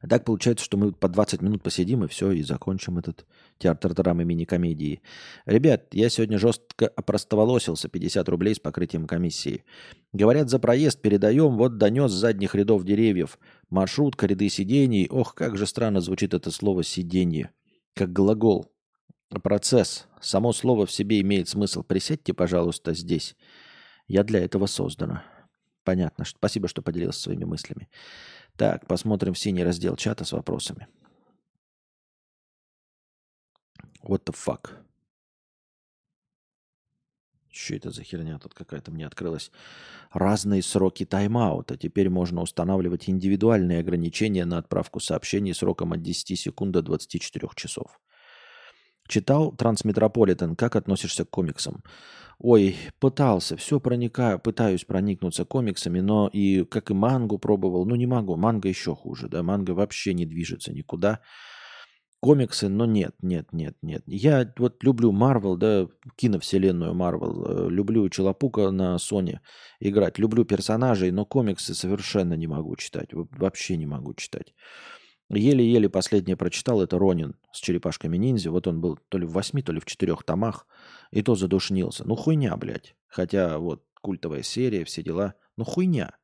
А 0.00 0.08
так 0.08 0.24
получается, 0.24 0.64
что 0.64 0.76
мы 0.76 0.92
по 0.92 1.08
20 1.08 1.42
минут 1.42 1.62
посидим 1.62 2.04
и 2.04 2.08
все, 2.08 2.30
и 2.30 2.42
закончим 2.42 2.98
этот 2.98 3.26
театр 3.58 3.94
драмы 3.94 4.24
мини-комедии. 4.24 5.02
Ребят, 5.44 5.92
я 5.92 6.08
сегодня 6.08 6.38
жестко 6.38 6.88
опростоволосился, 6.88 7.88
50 7.88 8.28
рублей 8.28 8.54
с 8.54 8.58
покрытием 8.58 9.06
комиссии. 9.06 9.64
Говорят, 10.12 10.48
за 10.48 10.58
проезд 10.58 11.00
передаем, 11.02 11.56
вот 11.56 11.78
донес 11.78 12.10
с 12.10 12.14
задних 12.14 12.54
рядов 12.54 12.84
деревьев. 12.84 13.38
Маршрутка, 13.68 14.26
ряды 14.26 14.48
сидений. 14.48 15.08
Ох, 15.08 15.34
как 15.34 15.56
же 15.56 15.66
странно 15.66 16.00
звучит 16.00 16.34
это 16.34 16.50
слово 16.50 16.84
«сиденье». 16.84 17.52
Как 17.94 18.12
глагол. 18.12 18.70
Процесс. 19.42 20.06
Само 20.20 20.52
слово 20.52 20.86
в 20.86 20.92
себе 20.92 21.20
имеет 21.20 21.48
смысл. 21.48 21.82
Присядьте, 21.82 22.32
пожалуйста, 22.32 22.94
здесь. 22.94 23.36
Я 24.06 24.22
для 24.22 24.40
этого 24.40 24.66
создана. 24.66 25.24
Понятно. 25.82 26.24
Спасибо, 26.24 26.68
что 26.68 26.82
поделился 26.82 27.22
своими 27.22 27.44
мыслями. 27.44 27.88
Так, 28.56 28.86
посмотрим 28.86 29.34
синий 29.34 29.64
раздел 29.64 29.96
чата 29.96 30.24
с 30.24 30.32
вопросами. 30.32 30.86
What 34.02 34.24
the 34.24 34.34
fuck? 34.34 34.85
Что 37.56 37.74
это 37.74 37.90
за 37.90 38.02
херня 38.02 38.38
тут 38.38 38.54
какая-то 38.54 38.90
мне 38.90 39.06
открылась? 39.06 39.50
Разные 40.12 40.62
сроки 40.62 41.04
тайм-аута. 41.04 41.76
Теперь 41.76 42.10
можно 42.10 42.42
устанавливать 42.42 43.08
индивидуальные 43.08 43.80
ограничения 43.80 44.44
на 44.44 44.58
отправку 44.58 45.00
сообщений 45.00 45.54
сроком 45.54 45.92
от 45.92 46.02
10 46.02 46.38
секунд 46.38 46.72
до 46.72 46.82
24 46.82 47.48
часов. 47.54 47.98
Читал 49.08 49.52
Трансметрополитен. 49.52 50.54
Как 50.56 50.76
относишься 50.76 51.24
к 51.24 51.30
комиксам? 51.30 51.82
Ой, 52.38 52.76
пытался, 53.00 53.56
все 53.56 53.80
проникаю, 53.80 54.38
пытаюсь 54.38 54.84
проникнуться 54.84 55.46
комиксами, 55.46 56.00
но 56.00 56.28
и 56.28 56.64
как 56.64 56.90
и 56.90 56.94
мангу 56.94 57.38
пробовал, 57.38 57.86
ну 57.86 57.94
не 57.94 58.06
могу, 58.06 58.36
манга 58.36 58.68
еще 58.68 58.94
хуже, 58.94 59.28
да, 59.28 59.42
манга 59.42 59.70
вообще 59.70 60.12
не 60.12 60.26
движется 60.26 60.70
никуда. 60.70 61.20
Комиксы, 62.20 62.68
но 62.68 62.86
нет, 62.86 63.14
нет, 63.20 63.52
нет, 63.52 63.76
нет. 63.82 64.02
Я 64.06 64.52
вот 64.58 64.82
люблю 64.82 65.12
Марвел, 65.12 65.56
да, 65.56 65.86
киновселенную 66.16 66.94
Марвел, 66.94 67.44
э, 67.46 67.70
люблю 67.70 68.08
Челопука 68.08 68.70
на 68.70 68.96
Sony 68.96 69.38
играть, 69.80 70.18
люблю 70.18 70.44
персонажей, 70.44 71.10
но 71.10 71.26
комиксы 71.26 71.74
совершенно 71.74 72.34
не 72.34 72.46
могу 72.46 72.74
читать, 72.76 73.10
вообще 73.12 73.76
не 73.76 73.86
могу 73.86 74.14
читать. 74.14 74.54
Еле-еле 75.28 75.88
последнее 75.88 76.36
прочитал, 76.36 76.80
это 76.80 76.98
Ронин 76.98 77.34
с 77.52 77.58
черепашками 77.58 78.16
ниндзя. 78.16 78.50
Вот 78.50 78.66
он 78.68 78.80
был 78.80 78.98
то 79.08 79.18
ли 79.18 79.26
в 79.26 79.32
восьми, 79.32 79.62
то 79.62 79.72
ли 79.72 79.80
в 79.80 79.84
четырех 79.84 80.22
томах. 80.22 80.66
И 81.10 81.22
то 81.22 81.34
задушнился. 81.34 82.04
Ну, 82.06 82.14
хуйня, 82.14 82.56
блядь. 82.56 82.94
Хотя 83.08 83.58
вот 83.58 83.84
культовая 84.00 84.42
серия, 84.42 84.84
все 84.84 85.02
дела. 85.02 85.34
Ну, 85.56 85.64
хуйня. 85.64 86.16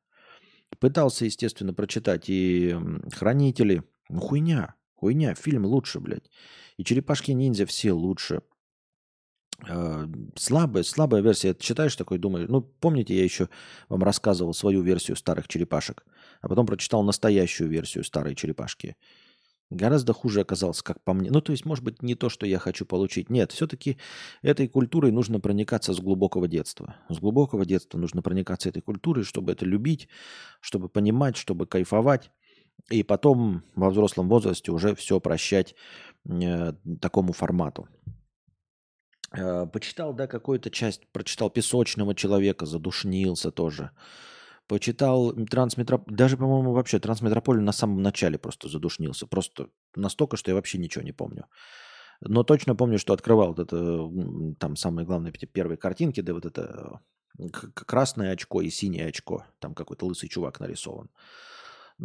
Пытался, 0.79 1.25
естественно, 1.25 1.73
прочитать 1.73 2.29
и 2.29 2.75
«Хранители». 3.13 3.83
Ну, 4.09 4.21
хуйня. 4.21 4.75
Хуйня. 5.03 5.35
Фильм 5.35 5.65
лучше, 5.65 5.99
блядь. 5.99 6.29
И 6.77 6.83
«Черепашки-ниндзя» 6.85 7.65
все 7.65 7.91
лучше. 7.91 8.41
Э, 9.67 10.07
слабая, 10.37 10.83
слабая 10.83 11.21
версия. 11.21 11.53
Читаешь 11.53 11.97
такой, 11.97 12.19
думаешь, 12.19 12.47
ну, 12.47 12.61
помните, 12.61 13.13
я 13.13 13.21
еще 13.21 13.49
вам 13.89 14.01
рассказывал 14.03 14.53
свою 14.53 14.81
версию 14.81 15.17
старых 15.17 15.49
черепашек 15.49 16.05
а 16.39 16.47
потом 16.47 16.65
прочитал 16.65 17.03
настоящую 17.03 17.69
версию 17.69 18.05
старой 18.05 18.33
черепашки. 18.33 18.95
Гораздо 19.69 20.13
хуже 20.13 20.39
оказался, 20.39 20.81
как 20.85 21.03
по 21.03 21.13
мне. 21.13 21.29
Ну, 21.31 21.41
то 21.41 21.51
есть, 21.51 21.65
может 21.65 21.83
быть, 21.83 22.01
не 22.01 22.15
то, 22.15 22.29
что 22.29 22.45
я 22.45 22.57
хочу 22.57 22.85
получить. 22.85 23.29
Нет, 23.29 23.51
все-таки 23.51 23.97
этой 24.41 24.69
культурой 24.69 25.11
нужно 25.11 25.41
проникаться 25.41 25.93
с 25.93 25.99
глубокого 25.99 26.47
детства. 26.47 26.95
С 27.09 27.19
глубокого 27.19 27.65
детства 27.65 27.97
нужно 27.97 28.21
проникаться 28.21 28.69
этой 28.69 28.81
культурой, 28.81 29.25
чтобы 29.25 29.51
это 29.51 29.65
любить, 29.65 30.07
чтобы 30.61 30.87
понимать, 30.87 31.35
чтобы 31.35 31.65
кайфовать. 31.65 32.31
И 32.89 33.03
потом 33.03 33.63
во 33.75 33.89
взрослом 33.89 34.29
возрасте 34.29 34.71
уже 34.71 34.93
все 34.95 35.19
прощать 35.19 35.75
э, 36.29 36.73
такому 36.99 37.33
формату. 37.33 37.87
Э, 39.35 39.65
почитал, 39.65 40.13
да, 40.13 40.27
какую-то 40.27 40.69
часть, 40.69 41.07
прочитал 41.11 41.49
«Песочного 41.49 42.13
человека», 42.13 42.65
задушнился 42.65 43.51
тоже. 43.51 43.91
Почитал 44.67 45.33
Трансметрополь, 45.33 46.15
даже, 46.15 46.37
по-моему, 46.37 46.73
вообще 46.73 46.99
Трансметрополь 46.99 47.61
на 47.61 47.71
самом 47.71 48.01
начале 48.01 48.37
просто 48.37 48.69
задушнился. 48.69 49.27
Просто 49.27 49.69
настолько, 49.95 50.37
что 50.37 50.51
я 50.51 50.55
вообще 50.55 50.77
ничего 50.77 51.03
не 51.03 51.11
помню. 51.11 51.45
Но 52.21 52.43
точно 52.43 52.75
помню, 52.75 52.99
что 52.99 53.13
открывал 53.13 53.53
вот 53.53 53.59
это, 53.59 54.55
там 54.59 54.75
самые 54.75 55.05
главные 55.05 55.33
первые 55.33 55.77
картинки, 55.77 56.21
да 56.21 56.33
вот 56.33 56.45
это 56.45 57.01
красное 57.73 58.31
очко 58.31 58.61
и 58.61 58.69
синее 58.69 59.07
очко. 59.07 59.45
Там 59.59 59.73
какой-то 59.73 60.05
лысый 60.05 60.29
чувак 60.29 60.59
нарисован. 60.59 61.09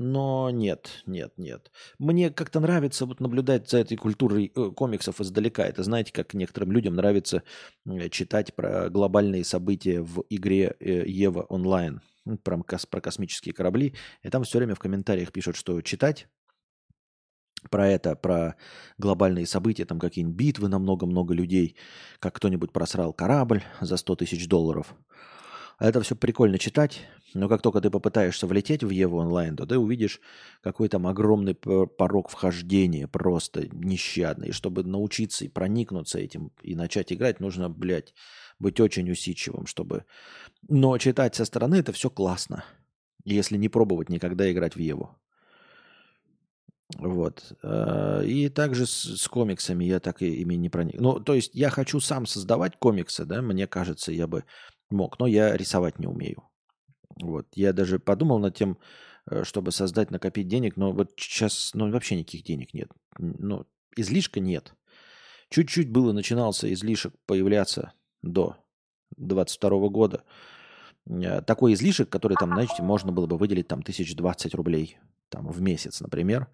Но 0.01 0.51
нет, 0.51 1.03
нет, 1.07 1.33
нет. 1.39 1.73
Мне 1.99 2.31
как-то 2.31 2.61
нравится 2.61 3.05
вот 3.05 3.19
наблюдать 3.19 3.69
за 3.69 3.79
этой 3.79 3.97
культурой 3.97 4.53
э, 4.55 4.71
комиксов 4.71 5.21
издалека. 5.21 5.67
Это 5.67 5.83
знаете, 5.83 6.13
как 6.13 6.35
некоторым 6.35 6.71
людям 6.71 6.95
нравится 6.95 7.43
читать 8.13 8.55
про 8.55 8.91
глобальные 8.91 9.43
события 9.43 10.01
в 10.01 10.23
игре 10.31 10.77
э, 10.79 11.05
Ева 11.05 11.43
онлайн 11.49 12.01
про, 12.45 12.59
про 12.59 13.01
космические 13.01 13.53
корабли, 13.53 13.97
и 14.23 14.31
там 14.31 14.45
все 14.45 14.59
время 14.59 14.77
в 14.77 14.79
комментариях 14.79 15.33
пишут, 15.33 15.57
что 15.57 15.83
читать 15.83 16.29
про 17.69 17.89
это, 17.89 18.15
про 18.15 18.55
глобальные 18.99 19.49
события, 19.49 19.85
там 19.85 19.99
какие-нибудь 19.99 20.37
битвы 20.37 20.69
на 20.69 20.79
много-много 20.79 21.35
людей, 21.35 21.75
как 22.21 22.37
кто-нибудь 22.37 22.71
просрал 22.71 23.13
корабль 23.13 23.65
за 23.81 23.97
100 23.97 24.15
тысяч 24.15 24.47
долларов. 24.47 24.95
Это 25.79 26.01
все 26.01 26.17
прикольно 26.17 26.59
читать, 26.59 27.07
но 27.35 27.49
как 27.49 27.63
только 27.63 27.81
ты 27.81 27.89
попытаешься 27.89 28.49
влететь 28.49 28.83
в 28.83 28.91
Еву 28.91 29.19
онлайн, 29.19 29.55
то 29.55 29.65
ты 29.65 29.79
увидишь 29.79 30.21
какой 30.61 30.89
там 30.89 31.07
огромный 31.07 31.55
порог 31.55 32.31
вхождения, 32.31 33.07
просто 33.07 33.69
нещадный. 33.73 34.49
И 34.49 34.53
чтобы 34.53 34.83
научиться 34.83 35.45
и 35.45 35.49
проникнуться 35.49 36.19
этим, 36.19 36.51
и 36.63 36.75
начать 36.75 37.13
играть, 37.13 37.39
нужно, 37.39 37.71
блядь, 37.71 38.13
быть 38.59 38.81
очень 38.81 39.09
усидчивым, 39.09 39.67
чтобы... 39.67 40.05
Но 40.69 40.99
читать 40.99 41.37
со 41.37 41.45
стороны 41.45 41.77
это 41.77 41.93
все 41.93 42.11
классно, 42.11 42.65
если 43.25 43.57
не 43.57 43.69
пробовать 43.69 44.09
никогда 44.09 44.51
играть 44.51 44.75
в 44.75 44.81
Еву. 44.81 45.17
Вот. 46.97 47.53
Э, 47.63 48.25
и 48.25 48.49
также 48.49 48.87
с, 48.87 49.21
с 49.21 49.29
комиксами 49.29 49.85
я 49.85 50.01
так 50.01 50.23
и 50.23 50.41
ими 50.41 50.55
не 50.55 50.71
проник. 50.71 50.99
Ну, 50.99 51.21
то 51.21 51.35
есть 51.35 51.55
я 51.55 51.71
хочу 51.71 52.01
сам 52.01 52.27
создавать 52.27 52.79
комиксы, 52.79 53.25
да, 53.27 53.43
мне 53.43 53.67
кажется, 53.67 54.11
я 54.11 54.27
бы 54.27 54.45
мог, 54.91 55.19
но 55.19 55.27
я 55.27 55.57
рисовать 55.57 55.99
не 55.99 56.07
умею. 56.07 56.43
Вот. 57.21 57.47
Я 57.55 57.73
даже 57.73 57.99
подумал 57.99 58.39
над 58.39 58.57
тем, 58.57 58.79
э, 59.31 59.45
чтобы 59.45 59.73
создать, 59.73 60.11
накопить 60.11 60.49
денег, 60.49 60.77
но 60.77 60.93
вот 60.93 61.13
сейчас 61.17 61.73
ну, 61.75 61.91
вообще 61.91 62.17
никаких 62.17 62.45
денег 62.45 62.75
нет. 62.75 62.91
Ну, 63.19 63.67
излишка 63.97 64.41
нет. 64.41 64.75
Чуть-чуть 65.51 65.91
было, 65.91 66.13
начинался 66.13 66.73
излишек 66.73 67.15
появляться 67.27 67.93
до 68.23 68.57
22 69.17 69.89
года. 69.89 70.25
Э, 71.07 71.43
такой 71.43 71.75
излишек, 71.75 72.09
который 72.09 72.37
там, 72.39 72.51
знаете, 72.51 72.83
можно 72.83 73.13
было 73.13 73.27
бы 73.27 73.37
выделить 73.37 73.69
там 73.69 73.81
1020 73.81 74.55
рублей 74.55 74.99
там, 75.29 75.49
в 75.49 75.61
месяц, 75.61 76.01
например, 76.01 76.49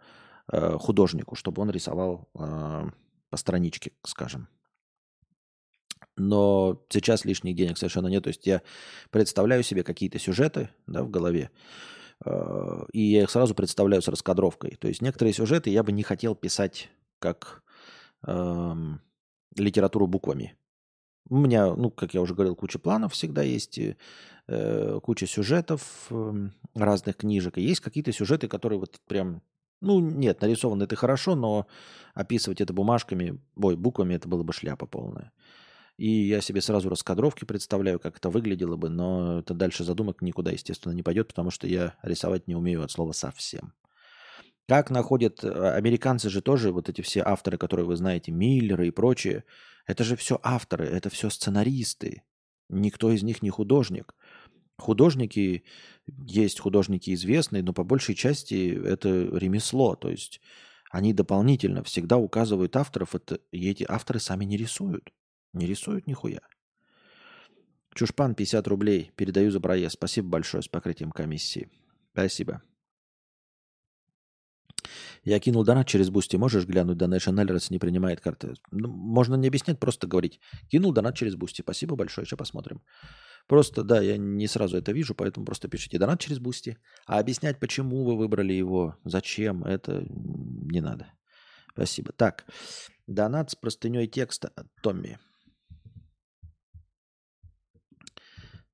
э, 0.53 0.77
художнику, 0.79 1.37
чтобы 1.37 1.63
он 1.63 1.71
рисовал 1.71 2.29
по 2.33 3.37
страничке, 3.37 3.93
скажем. 4.05 4.49
Но 6.17 6.81
сейчас 6.91 7.25
лишних 7.25 7.57
денег 7.57 7.77
совершенно 7.77 8.07
нет. 8.07 8.25
То 8.25 8.29
есть 8.29 8.47
я 8.47 8.63
представляю 9.11 9.63
себе 9.63 9.83
какие-то 9.83 10.19
сюжеты 10.19 10.71
да, 10.87 11.03
в 11.03 11.11
голове, 11.11 11.51
и 12.93 13.01
я 13.01 13.23
их 13.23 13.31
сразу 13.31 13.55
представляю 13.55 14.01
с 14.01 14.09
раскадровкой. 14.09 14.77
То 14.81 14.89
есть 14.89 15.03
некоторые 15.03 15.35
сюжеты 15.35 15.71
я 15.71 15.83
бы 15.83 15.91
не 15.91 16.05
хотел 16.05 16.37
писать 16.37 16.89
как 17.19 17.65
эм, 18.27 19.01
литературу 19.57 20.07
буквами. 20.07 20.57
У 21.29 21.39
меня, 21.39 21.75
ну, 21.75 21.91
как 21.91 22.13
я 22.15 22.21
уже 22.21 22.35
говорил, 22.35 22.55
куча 22.55 22.79
планов 22.79 23.15
всегда 23.15 23.43
есть, 23.43 23.79
э, 24.47 25.01
куча 25.03 25.27
сюжетов 25.27 26.07
э, 26.11 26.49
разных 26.75 27.17
книжек. 27.17 27.57
И 27.57 27.63
есть 27.63 27.81
какие-то 27.81 28.13
сюжеты, 28.13 28.47
которые 28.47 28.79
вот 28.79 29.01
прям, 29.07 29.43
ну, 29.81 30.01
нет, 30.01 30.43
нарисованы 30.43 30.85
это 30.85 30.97
хорошо, 30.97 31.35
но 31.35 31.67
описывать 32.13 32.61
это 32.61 32.75
бумажками, 32.75 33.41
ой, 33.57 33.77
буквами 33.77 34.15
это 34.15 34.29
было 34.29 34.43
бы 34.43 34.53
шляпа 34.53 34.87
полная. 34.87 35.33
И 35.97 36.09
я 36.09 36.41
себе 36.41 36.61
сразу 36.61 36.89
раскадровки 36.89 37.45
представляю, 37.45 38.01
как 38.01 38.17
это 38.17 38.29
выглядело 38.29 38.77
бы, 38.77 38.89
но 38.89 39.39
это 39.41 39.55
дальше 39.55 39.85
задумок 39.85 40.23
никуда, 40.23 40.51
естественно, 40.51 40.93
не 40.93 41.05
пойдет, 41.05 41.29
потому 41.29 41.51
что 41.51 41.69
я 41.69 41.95
рисовать 42.03 42.49
не 42.49 42.57
умею 42.57 42.83
от 42.83 42.91
слова 42.91 43.13
совсем. 43.13 43.73
Как 44.67 44.91
находят 44.91 45.45
э, 45.45 45.75
американцы 45.75 46.31
же 46.31 46.41
тоже, 46.41 46.73
вот 46.73 46.89
эти 46.89 47.01
все 47.03 47.23
авторы, 47.23 47.59
которые 47.59 47.87
вы 47.87 47.97
знаете, 47.97 48.33
Миллеры 48.33 48.89
и 48.89 48.91
прочие, 48.91 49.45
это 49.87 50.03
же 50.05 50.17
все 50.17 50.41
авторы, 50.43 50.87
это 50.87 51.11
все 51.11 51.31
сценаристы. 51.31 52.23
Никто 52.71 53.13
из 53.13 53.23
них 53.23 53.43
не 53.43 53.51
художник. 53.51 54.15
Художники, 54.79 55.65
есть 56.07 56.59
художники 56.59 57.13
известные, 57.15 57.63
но 57.63 57.73
по 57.73 57.85
большей 57.85 58.15
части 58.15 58.75
это 58.85 59.09
ремесло. 59.11 59.95
То 59.95 60.11
есть 60.11 60.41
они 60.91 61.13
дополнительно 61.13 61.85
всегда 61.85 62.17
указывают 62.17 62.75
авторов, 62.77 63.15
это, 63.15 63.39
и 63.53 63.71
эти 63.71 63.85
авторы 63.87 64.19
сами 64.19 64.45
не 64.45 64.57
рисуют. 64.57 65.13
Не 65.55 65.67
рисуют 65.67 66.07
нихуя. 66.07 66.41
Чушпан 67.95 68.35
50 68.35 68.67
рублей. 68.69 69.13
Передаю 69.17 69.51
за 69.51 69.61
проезд. 69.61 69.95
Спасибо 69.95 70.29
большое 70.29 70.63
с 70.63 70.69
покрытием 70.69 71.13
комиссии. 71.13 71.71
Спасибо. 72.13 72.63
Я 75.23 75.41
кинул 75.41 75.65
донат 75.65 75.87
через 75.87 76.11
Boosty. 76.11 76.37
Можешь 76.37 76.67
глянуть? 76.67 76.99
Donation 76.99 77.39
Alerts 77.39 77.69
не 77.71 77.79
принимает 77.79 78.21
карты. 78.21 78.55
Ну, 78.73 78.89
можно 78.89 79.37
не 79.37 79.49
объяснять, 79.49 79.79
просто 79.79 80.07
говорить. 80.07 80.41
Кинул 80.69 80.93
донат 80.93 81.17
через 81.17 81.35
Boosty. 81.37 81.63
Спасибо 81.63 81.97
большое. 81.97 82.27
Сейчас 82.27 82.39
посмотрим. 82.39 82.83
Просто, 83.47 83.85
да, 83.85 84.03
я 84.03 84.17
не 84.19 84.49
сразу 84.49 84.77
это 84.77 84.93
вижу, 84.93 85.15
поэтому 85.15 85.47
просто 85.47 85.69
пишите 85.69 85.99
донат 85.99 86.21
через 86.21 86.39
Boosty. 86.39 86.77
А 87.07 87.21
объяснять, 87.21 87.61
почему 87.61 88.05
вы 88.05 88.17
выбрали 88.17 88.53
его, 88.53 88.97
зачем, 89.05 89.65
это 89.65 90.05
не 90.73 90.81
надо. 90.81 91.07
Спасибо. 91.73 92.13
Так, 92.13 92.45
донат 93.07 93.51
с 93.51 93.55
простыней 93.55 94.09
текста 94.09 94.49
от 94.57 94.67
Томми. 94.83 95.19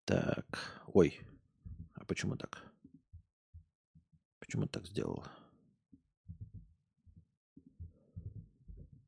Так, 0.05 0.83
ой, 0.93 1.21
а 1.95 2.05
почему 2.05 2.37
так? 2.37 2.65
Почему 4.39 4.67
так 4.67 4.87
сделал? 4.87 5.25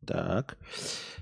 Так. 0.07 0.59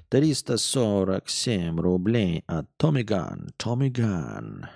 347 0.09 1.79
рублей 1.79 2.45
от 2.47 2.67
Томми 2.77 3.03
Ган. 3.03 3.51
Томми 3.57 3.89
Ган. 3.89 4.67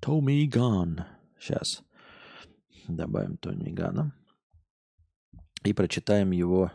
Томми 0.00 0.46
Ган. 0.46 1.04
Сейчас 1.38 1.82
добавим 2.88 3.36
Томми 3.36 3.70
Гана. 3.70 4.14
И 5.64 5.72
прочитаем 5.72 6.30
его 6.30 6.72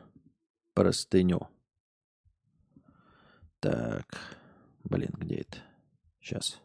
простыню. 0.73 1.47
Так. 3.59 4.05
Блин, 4.83 5.11
где 5.17 5.37
это? 5.37 5.57
Сейчас. 6.19 6.61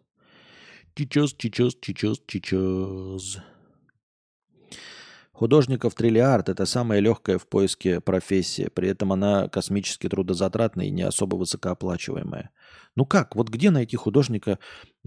Сейчас, 0.97 1.35
сейчас, 1.39 1.75
сейчас, 1.81 2.19
сейчас. 2.27 3.43
Художников 5.33 5.95
триллиард– 5.95 6.49
это 6.51 6.67
самая 6.67 7.01
легкая 7.01 7.39
в 7.39 7.47
поиске 7.47 8.01
профессия. 8.01 8.69
При 8.69 8.89
этом 8.89 9.11
она 9.13 9.49
космически 9.49 10.07
трудозатратная 10.07 10.87
и 10.87 10.91
не 10.91 11.01
особо 11.01 11.37
высокооплачиваемая. 11.37 12.51
Ну 12.95 13.07
как? 13.07 13.35
Вот 13.37 13.49
где 13.49 13.71
найти 13.71 13.97
художника 13.97 14.59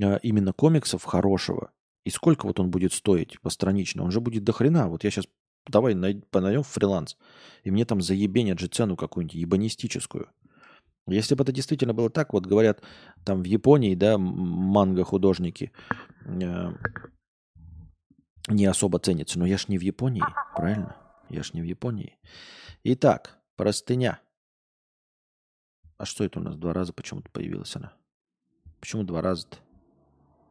а, 0.02 0.16
именно 0.24 0.52
комиксов 0.52 1.04
хорошего? 1.04 1.72
И 2.04 2.10
сколько 2.10 2.48
вот 2.48 2.60
он 2.60 2.72
будет 2.72 2.94
стоить 2.94 3.40
постранично? 3.42 4.04
Он 4.04 4.10
же 4.10 4.22
будет 4.22 4.44
до 4.44 4.54
хрена. 4.54 4.90
Вот 4.90 5.04
я 5.04 5.12
сейчас 5.12 5.28
давай 5.68 5.94
найдем 5.94 6.64
фриланс. 6.64 7.16
И 7.64 7.70
мне 7.70 7.86
там 7.86 8.02
заебенят 8.02 8.58
же 8.58 8.68
цену 8.68 8.96
какую-нибудь 8.96 9.36
ебанистическую. 9.36 10.30
Если 11.08 11.36
бы 11.36 11.44
это 11.44 11.52
действительно 11.52 11.94
было 11.94 12.10
так, 12.10 12.34
вот 12.34 12.46
говорят, 12.46 12.82
там 13.26 13.42
в 13.42 13.46
Японии, 13.46 13.94
да, 13.96 14.18
манго-художники 14.18 15.72
э, 16.26 16.72
не 18.48 18.66
особо 18.66 19.00
ценятся. 19.00 19.38
Но 19.38 19.46
я 19.46 19.58
ж 19.58 19.68
не 19.68 19.78
в 19.78 19.82
Японии, 19.82 20.24
правильно? 20.56 20.96
Я 21.30 21.44
ж 21.44 21.54
не 21.54 21.62
в 21.62 21.66
Японии. 21.66 22.18
Итак, 22.84 23.38
простыня. 23.58 24.22
А 25.98 26.06
что 26.06 26.24
это 26.24 26.40
у 26.40 26.44
нас 26.44 26.56
два 26.56 26.74
раза 26.74 26.94
почему-то 26.94 27.30
появилась 27.32 27.76
она? 27.76 27.94
Почему 28.80 29.04
два 29.04 29.22
раза-то 29.22 29.58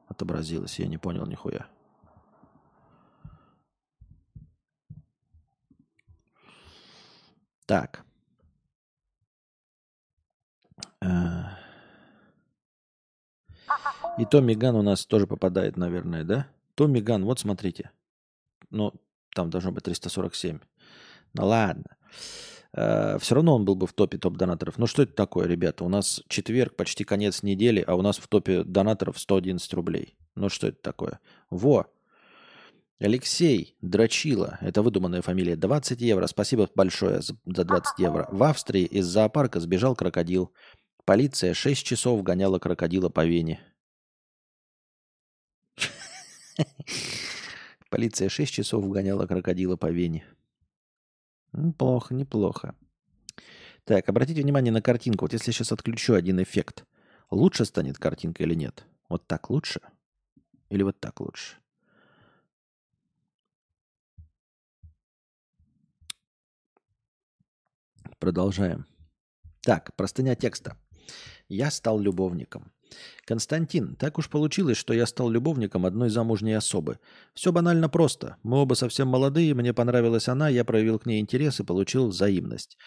отобразилась? 0.07 0.79
Я 0.79 0.87
не 0.87 0.99
понял 0.99 1.27
нихуя. 1.27 1.67
Так. 7.67 8.05
А. 11.03 11.59
И 14.19 14.25
Томми 14.25 14.55
Ган 14.55 14.77
у 14.77 14.83
нас 14.83 15.07
тоже 15.07 15.27
попадает, 15.27 15.77
наверное, 15.77 16.25
да? 16.25 16.47
Томми 16.75 17.01
Ган, 17.01 17.25
вот 17.25 17.41
смотрите. 17.41 17.91
Ну, 18.71 18.93
там 19.35 19.51
должно 19.51 19.73
быть 19.73 19.85
347. 19.85 20.61
Ну 21.35 21.47
ладно. 21.47 21.97
Uh, 22.75 23.19
все 23.19 23.35
равно 23.35 23.55
он 23.55 23.67
был 23.67 23.75
бы 23.75 23.87
в 23.87 23.93
топе 23.93 24.17
топ-донаторов. 24.17 24.79
Ну 24.79 24.87
что 24.87 25.03
это 25.03 25.13
такое, 25.13 25.47
ребята? 25.47 25.85
У 25.85 25.91
нас 25.91 26.23
четверг, 26.29 26.75
почти 26.75 27.05
конец 27.05 27.43
недели, 27.43 27.85
а 27.87 27.95
у 27.95 28.01
нас 28.01 28.17
в 28.17 28.27
топе 28.29 28.65
донаторов 28.65 29.19
111 29.19 29.75
рублей. 29.75 30.17
Ну 30.37 30.49
что 30.49 30.69
это 30.69 30.81
такое? 30.81 31.21
Во! 31.51 31.87
Алексей 32.99 33.77
Драчила, 33.83 34.59
это 34.63 34.81
выдуманная 34.81 35.21
фамилия, 35.21 35.57
20 35.57 36.01
евро. 36.01 36.27
Спасибо 36.29 36.69
большое 36.75 37.21
за 37.21 37.35
20 37.45 37.99
евро. 37.99 38.27
В 38.31 38.43
Австрии 38.43 38.85
из 38.85 39.07
зоопарка 39.07 39.61
сбежал 39.61 39.95
крокодил. 39.95 40.53
Полиция 41.05 41.53
6 41.53 41.85
часов 41.85 42.23
гоняла 42.23 42.61
крокодила 42.61 43.09
по 43.09 43.27
Вене. 43.27 43.61
Полиция 47.91 48.29
6 48.29 48.53
часов 48.53 48.89
гоняла 48.89 49.27
крокодила 49.27 49.77
по 49.77 49.91
Вене. 49.91 50.25
Неплохо, 51.53 52.15
неплохо. 52.15 52.77
Так, 53.85 54.09
обратите 54.09 54.43
внимание 54.43 54.73
на 54.73 54.81
картинку. 54.81 55.25
Вот 55.25 55.33
если 55.33 55.51
я 55.51 55.53
сейчас 55.53 55.73
отключу 55.73 56.15
один 56.15 56.41
эффект, 56.41 56.87
лучше 57.31 57.65
станет 57.65 57.99
картинка 57.99 58.45
или 58.45 58.55
нет? 58.55 58.87
Вот 59.09 59.27
так 59.27 59.51
лучше? 59.51 59.81
Или 60.71 60.85
вот 60.85 61.01
так 61.01 61.21
лучше? 61.21 61.57
Продолжаем. 68.21 68.87
Так, 69.63 69.97
простыня 69.97 70.37
текста. 70.37 70.77
Я 71.53 71.71
стал 71.71 72.01
любовником. 72.01 72.73
Константин, 73.27 73.95
так 73.97 74.17
уж 74.17 74.31
получилось, 74.31 74.79
что 74.79 74.95
я 74.95 75.05
стал 75.05 75.29
любовником 75.29 75.85
одной 75.85 76.09
замужней 76.09 76.57
особы. 76.57 76.99
Все 77.35 77.53
банально 77.53 77.91
просто. 77.91 78.37
Мы 78.43 78.57
оба 78.57 78.73
совсем 78.73 79.09
молодые, 79.09 79.53
мне 79.53 79.75
понравилась 79.75 80.29
она, 80.29 80.49
я 80.49 80.65
проявил 80.65 80.99
к 80.99 81.05
ней 81.05 81.21
интерес 81.21 81.61
и 81.61 81.65
получил 81.65 82.09
взаимность. 82.09 82.79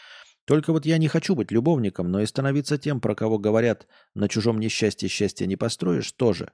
Только 0.45 0.71
вот 0.73 0.87
я 0.87 0.97
не 0.97 1.07
хочу 1.07 1.35
быть 1.35 1.51
любовником, 1.51 2.09
но 2.09 2.21
и 2.21 2.25
становиться 2.25 2.79
тем, 2.79 3.01
про 3.01 3.13
кого 3.13 3.37
говорят 3.37 3.85
«на 4.15 4.27
чужом 4.27 4.59
несчастье 4.59 5.09
счастья 5.09 5.45
не 5.45 5.57
построишь» 5.57 6.11
тоже. 6.11 6.51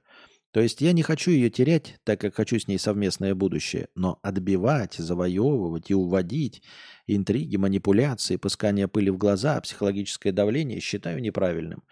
То 0.52 0.60
есть 0.60 0.82
я 0.82 0.92
не 0.92 1.02
хочу 1.02 1.30
ее 1.30 1.48
терять, 1.48 1.98
так 2.04 2.20
как 2.20 2.34
хочу 2.34 2.58
с 2.58 2.68
ней 2.68 2.78
совместное 2.78 3.34
будущее, 3.34 3.88
но 3.94 4.18
отбивать, 4.22 4.94
завоевывать 4.94 5.90
и 5.90 5.94
уводить, 5.94 6.62
интриги, 7.06 7.56
манипуляции, 7.56 8.36
пускание 8.36 8.86
пыли 8.86 9.10
в 9.10 9.16
глаза, 9.16 9.60
психологическое 9.62 10.30
давление 10.30 10.80
считаю 10.80 11.20
неправильным. 11.22 11.82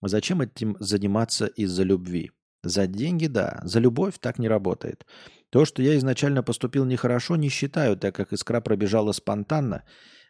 Зачем 0.00 0.40
этим 0.40 0.76
заниматься 0.78 1.46
из-за 1.46 1.82
любви? 1.82 2.30
За 2.62 2.86
деньги– 2.86 3.26
да, 3.28 3.60
за 3.64 3.80
любовь 3.80 4.14
так 4.20 4.38
не 4.38 4.48
работает. 4.48 5.04
То, 5.50 5.64
что 5.64 5.82
я 5.82 5.96
изначально 5.96 6.44
поступил 6.44 6.84
нехорошо, 6.84 7.36
не 7.36 7.48
считаю, 7.48 7.96
так 7.96 8.14
как 8.14 8.32
искра 8.32 8.60
пробежала 8.60 9.10
спонтанно, 9.10 9.84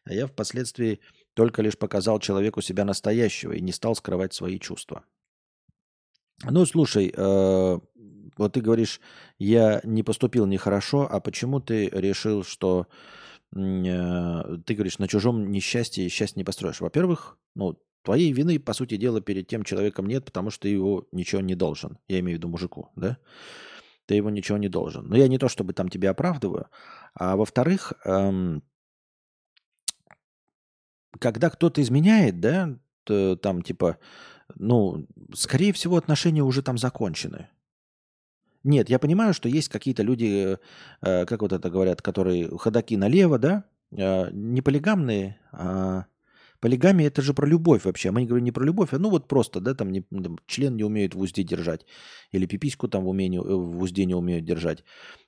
а 0.05 0.15
я 0.15 0.27
впоследствии 0.27 1.01
только 1.35 1.61
лишь 1.61 1.77
показал 1.77 2.19
человеку 2.19 2.63
себя 2.63 2.85
настоящего 2.85 3.53
и 3.53 3.61
не 3.61 3.73
стал 3.73 3.95
скрывать 3.95 4.33
свои 4.33 4.59
чувства. 4.59 5.05
Ну, 6.45 6.65
слушай, 6.67 7.13
э, 7.15 7.79
вот 8.37 8.53
ты 8.53 8.61
говоришь, 8.61 9.01
я 9.39 9.81
не 9.83 10.03
поступил 10.03 10.47
нехорошо, 10.47 11.09
а 11.11 11.21
почему 11.21 11.61
ты 11.61 11.89
решил, 11.89 12.45
что 12.45 12.87
э, 13.55 14.59
ты 14.65 14.75
говоришь, 14.75 14.99
на 14.99 15.09
чужом 15.09 15.51
несчастье 15.51 16.09
счастье 16.09 16.39
не 16.39 16.45
построишь? 16.45 16.81
Во-первых, 16.81 17.39
ну, 17.57 17.77
твоей 18.03 18.33
вины, 18.33 18.61
по 18.61 18.73
сути 18.73 18.97
дела, 18.97 19.21
перед 19.21 19.49
тем 19.49 19.65
человеком 19.65 20.07
нет, 20.07 20.25
потому 20.25 20.51
что 20.51 20.63
ты 20.63 20.69
его 20.69 21.09
ничего 21.11 21.41
не 21.41 21.57
должен. 21.57 21.99
Я 22.07 22.21
имею 22.21 22.37
в 22.37 22.39
виду 22.39 22.49
мужику, 22.49 22.91
да? 22.95 23.19
Ты 24.07 24.15
его 24.15 24.31
ничего 24.31 24.57
не 24.57 24.69
должен. 24.69 25.07
Но 25.09 25.17
я 25.17 25.29
не 25.29 25.39
то, 25.39 25.49
чтобы 25.49 25.75
там 25.75 25.89
тебя 25.89 26.11
оправдываю. 26.11 26.69
А 27.15 27.37
во-вторых, 27.37 27.93
эм, 28.05 28.63
когда 31.19 31.51
кто-то 31.51 31.83
изменяет, 31.83 32.41
да, 32.41 32.79
то, 33.05 33.37
там 33.37 33.63
типа 33.63 33.99
ну, 34.55 35.07
скорее 35.35 35.73
всего, 35.73 35.97
отношения 35.97 36.43
уже 36.43 36.63
там 36.63 36.79
закончены. 36.79 37.49
Нет, 38.65 38.91
я 38.91 38.99
понимаю, 38.99 39.35
что 39.35 39.49
есть 39.49 39.69
какие-то 39.69 40.03
люди, 40.03 40.59
э, 41.01 41.27
как 41.27 41.43
вот 41.43 41.53
это 41.53 41.71
говорят, 41.71 42.03
которые 42.03 42.51
ходаки 42.59 42.97
налево, 42.97 43.39
да, 43.39 43.65
э, 43.93 44.31
не 44.33 44.61
полигамные, 44.63 45.39
а 45.53 46.07
полигамия 46.61 47.07
это 47.07 47.23
же 47.23 47.35
про 47.35 47.47
любовь 47.47 47.85
вообще. 47.85 48.11
Мы 48.11 48.23
не 48.23 48.27
говорим 48.27 48.45
не 48.45 48.53
про 48.53 48.65
любовь, 48.65 48.93
а 48.93 48.99
ну 48.99 49.11
вот 49.11 49.29
просто, 49.29 49.61
да, 49.61 49.75
там, 49.75 49.93
не, 49.93 50.03
там 50.03 50.39
член 50.47 50.77
не 50.77 50.85
умеют 50.85 51.15
в 51.15 51.21
узде 51.21 51.45
держать, 51.45 51.87
или 52.33 52.47
пипиську 52.47 52.89
там 52.89 53.05
в, 53.05 53.09
умении, 53.09 53.39
в 53.39 53.81
узде 53.81 54.05
не 54.05 54.15
умеют 54.15 54.45
держать. 54.45 54.85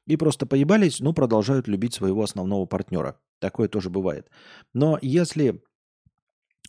И 0.06 0.16
просто 0.16 0.44
поебались, 0.44 1.00
ну, 1.00 1.12
продолжают 1.12 1.68
любить 1.68 1.94
своего 1.94 2.22
основного 2.22 2.66
партнера. 2.66 3.20
Такое 3.38 3.68
тоже 3.68 3.90
бывает. 3.90 4.28
Но 4.74 4.98
если 5.00 5.62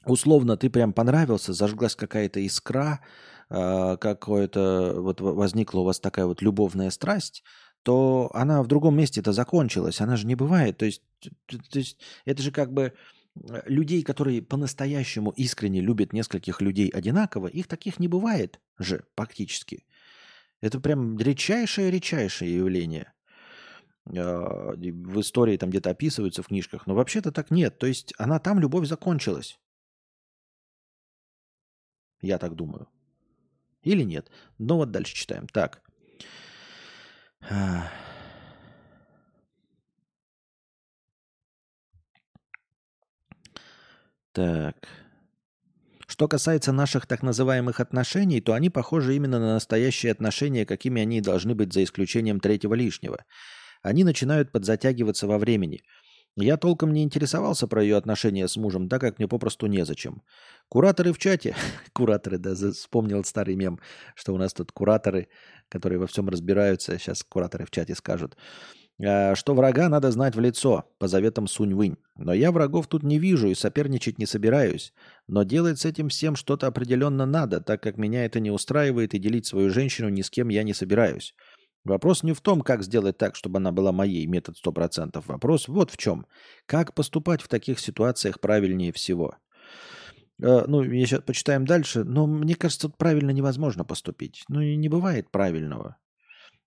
условно 0.06 0.58
ты 0.58 0.70
прям 0.70 0.94
понравился, 0.94 1.54
зажглась 1.54 1.96
какая-то 1.96 2.40
искра, 2.40 3.02
э, 3.50 3.98
какое-то 3.98 4.96
вот 4.98 5.22
возникла 5.22 5.82
у 5.82 5.84
вас 5.84 6.00
такая 6.00 6.26
вот 6.26 6.42
любовная 6.42 6.90
страсть, 6.90 7.44
то 7.84 8.30
она 8.34 8.62
в 8.62 8.68
другом 8.68 8.96
месте 8.96 9.22
это 9.22 9.34
закончилась, 9.34 10.02
она 10.02 10.16
же 10.16 10.28
не 10.28 10.36
бывает. 10.36 10.78
То 10.78 10.86
есть, 10.86 11.02
то 11.48 11.80
есть 11.80 12.00
это 12.26 12.42
же 12.42 12.52
как 12.52 12.74
бы 12.74 12.94
э, 13.36 13.62
людей, 13.66 14.04
которые 14.04 14.42
по-настоящему 14.42 15.32
искренне 15.32 15.82
любят 15.82 16.14
нескольких 16.14 16.62
людей 16.62 16.90
одинаково, 16.90 17.48
их 17.48 17.68
таких 17.68 18.00
не 18.00 18.08
бывает 18.08 18.60
же 18.78 19.04
практически. 19.16 19.86
Это 20.62 20.80
прям 20.80 21.18
редчайшее-редчайшее 21.18 22.56
явление. 22.56 23.14
Э, 24.06 24.74
в 24.76 25.22
истории 25.22 25.58
там 25.58 25.70
где-то 25.70 25.92
описываются 25.92 26.44
в 26.44 26.48
книжках, 26.48 26.88
но 26.88 26.96
вообще-то 26.96 27.32
так 27.32 27.52
нет. 27.52 27.78
То 27.78 27.88
есть 27.88 28.14
она 28.18 28.40
там, 28.40 28.60
любовь 28.60 28.88
закончилась. 28.88 29.60
Я 32.22 32.38
так 32.38 32.56
думаю. 32.56 32.88
Или 33.84 34.04
нет? 34.04 34.30
Ну 34.60 34.76
вот 34.78 34.92
дальше 34.92 35.16
читаем. 35.16 35.48
Так. 35.48 35.82
Так. 44.34 44.88
Что 46.08 46.28
касается 46.28 46.72
наших 46.72 47.08
так 47.08 47.24
называемых 47.24 47.80
отношений, 47.80 48.42
то 48.42 48.54
они 48.54 48.70
похожи 48.70 49.16
именно 49.16 49.40
на 49.40 49.54
настоящие 49.54 50.12
отношения, 50.12 50.66
какими 50.66 51.02
они 51.02 51.22
должны 51.22 51.56
быть 51.56 51.74
за 51.74 51.84
исключением 51.84 52.40
третьего 52.40 52.76
лишнего. 52.76 53.26
Они 53.82 54.04
начинают 54.04 54.52
подзатягиваться 54.52 55.26
во 55.26 55.40
времени– 55.40 55.82
Я 56.38 56.56
толком 56.56 56.94
не 56.94 57.04
интересовался 57.04 57.68
про 57.68 57.84
ее 57.84 57.98
отношения 57.98 58.48
с 58.48 58.56
мужем, 58.56 58.88
так 58.88 59.02
как 59.02 59.20
мне 59.20 59.28
попросту 59.28 59.68
незачем. 59.68 60.22
Кураторы 60.70 61.12
в 61.12 61.18
чате, 61.18 61.56
кураторы, 61.94 62.38
да, 62.38 62.56
вспомнил 62.56 63.24
старый 63.26 63.56
мем, 63.56 63.80
что 64.16 64.34
у 64.34 64.38
нас 64.38 64.54
тут 64.54 64.72
кураторы, 64.72 65.28
которые 65.68 66.00
во 66.00 66.08
всем 66.08 66.30
разбираются, 66.30 66.98
сейчас 66.98 67.24
кураторы 67.24 67.66
в 67.66 67.72
чате 67.72 67.96
скажут, 67.96 68.38
а, 69.04 69.36
что 69.36 69.54
врага 69.54 69.90
надо 69.90 70.12
знать 70.12 70.36
в 70.36 70.40
лицо, 70.40 70.86
по 71.00 71.08
заветам 71.08 71.48
Сунь-Вынь. 71.48 71.98
Но 72.16 72.34
я 72.34 72.52
врагов 72.52 72.88
тут 72.88 73.04
не 73.04 73.20
вижу 73.20 73.50
и 73.50 73.56
соперничать 73.56 74.20
не 74.20 74.26
собираюсь. 74.26 74.94
Но 75.28 75.44
делать 75.44 75.80
с 75.80 75.86
этим 75.86 76.10
всем 76.10 76.36
что-то 76.36 76.68
определенно 76.68 77.26
надо, 77.26 77.62
так 77.62 77.82
как 77.82 77.98
меня 77.98 78.26
это 78.26 78.40
не 78.40 78.52
устраивает 78.52 79.14
и 79.14 79.20
делить 79.20 79.48
свою 79.48 79.70
женщину 79.70 80.10
ни 80.10 80.22
с 80.22 80.30
кем 80.30 80.50
я 80.50 80.64
не 80.64 80.74
собираюсь. 80.74 81.34
Вопрос 81.84 82.24
не 82.24 82.34
в 82.34 82.42
том, 82.42 82.62
как 82.62 82.84
сделать 82.84 83.18
так, 83.18 83.36
чтобы 83.36 83.58
она 83.58 83.72
была 83.72 83.92
моей, 83.92 84.26
метод 84.28 84.56
100%. 84.64 85.24
Вопрос 85.26 85.68
вот 85.68 85.90
в 85.90 85.98
чем. 85.98 86.28
Как 86.66 86.94
поступать 86.94 87.42
в 87.42 87.48
таких 87.48 87.80
ситуациях 87.80 88.40
правильнее 88.40 88.92
всего? 88.92 89.36
Э, 90.42 90.66
ну, 90.68 90.84
я 90.84 91.06
сейчас 91.06 91.22
почитаем 91.22 91.66
дальше, 91.66 92.04
но 92.04 92.28
мне 92.28 92.56
кажется, 92.56 92.88
тут 92.88 92.98
правильно 92.98 93.32
невозможно 93.32 93.84
поступить. 93.84 94.44
Ну 94.48 94.62
и 94.62 94.76
не 94.76 94.90
бывает 94.90 95.32
правильного. 95.32 95.98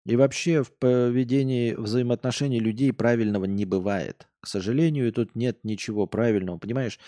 И 0.04 0.16
вообще 0.16 0.62
в 0.62 0.72
поведении 0.76 1.72
взаимоотношений 1.72 2.60
людей 2.60 2.92
правильного 2.92 3.46
не 3.46 3.64
бывает. 3.64 4.28
К 4.40 4.46
сожалению, 4.46 5.12
тут 5.12 5.34
нет 5.34 5.60
ничего 5.62 6.06
правильного, 6.06 6.58
понимаешь? 6.58 6.98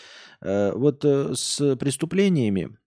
Э, 0.41 0.73
вот 0.73 1.05
э, 1.05 1.35
с 1.35 1.77
преступлениями 1.77 2.79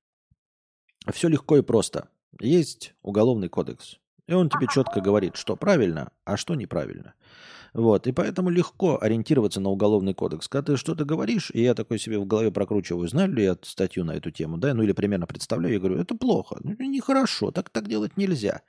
все 1.12 1.28
легко 1.28 1.58
и 1.58 1.62
просто. 1.62 2.10
Есть 2.40 2.96
уголовный 3.02 3.50
кодекс. 3.50 4.00
И 4.30 4.34
он 4.34 4.48
тебе 4.48 4.68
четко 4.72 5.02
говорит, 5.02 5.36
что 5.36 5.56
правильно, 5.56 6.12
а 6.24 6.38
что 6.38 6.54
неправильно. 6.54 7.16
Вот. 7.74 8.06
И 8.06 8.12
поэтому 8.12 8.52
легко 8.52 9.00
ориентироваться 9.02 9.60
на 9.60 9.70
уголовный 9.70 10.14
кодекс. 10.14 10.48
Когда 10.48 10.74
ты 10.74 10.78
что-то 10.78 11.04
говоришь, 11.04 11.50
и 11.52 11.64
я 11.64 11.74
такой 11.74 11.98
себе 11.98 12.20
в 12.20 12.28
голове 12.28 12.52
прокручиваю, 12.52 13.08
знаю 13.08 13.34
ли 13.34 13.44
я 13.44 13.58
статью 13.64 14.06
на 14.06 14.12
эту 14.12 14.30
тему, 14.30 14.58
да, 14.58 14.76
ну 14.76 14.84
или 14.84 14.92
примерно 14.92 15.26
представляю, 15.26 15.74
я 15.74 15.80
говорю, 15.80 15.98
это 15.98 16.14
плохо, 16.14 16.58
ну, 16.64 16.76
нехорошо, 16.78 17.50
так, 17.50 17.72
так 17.72 17.88
делать 17.88 18.18
нельзя. 18.18 18.62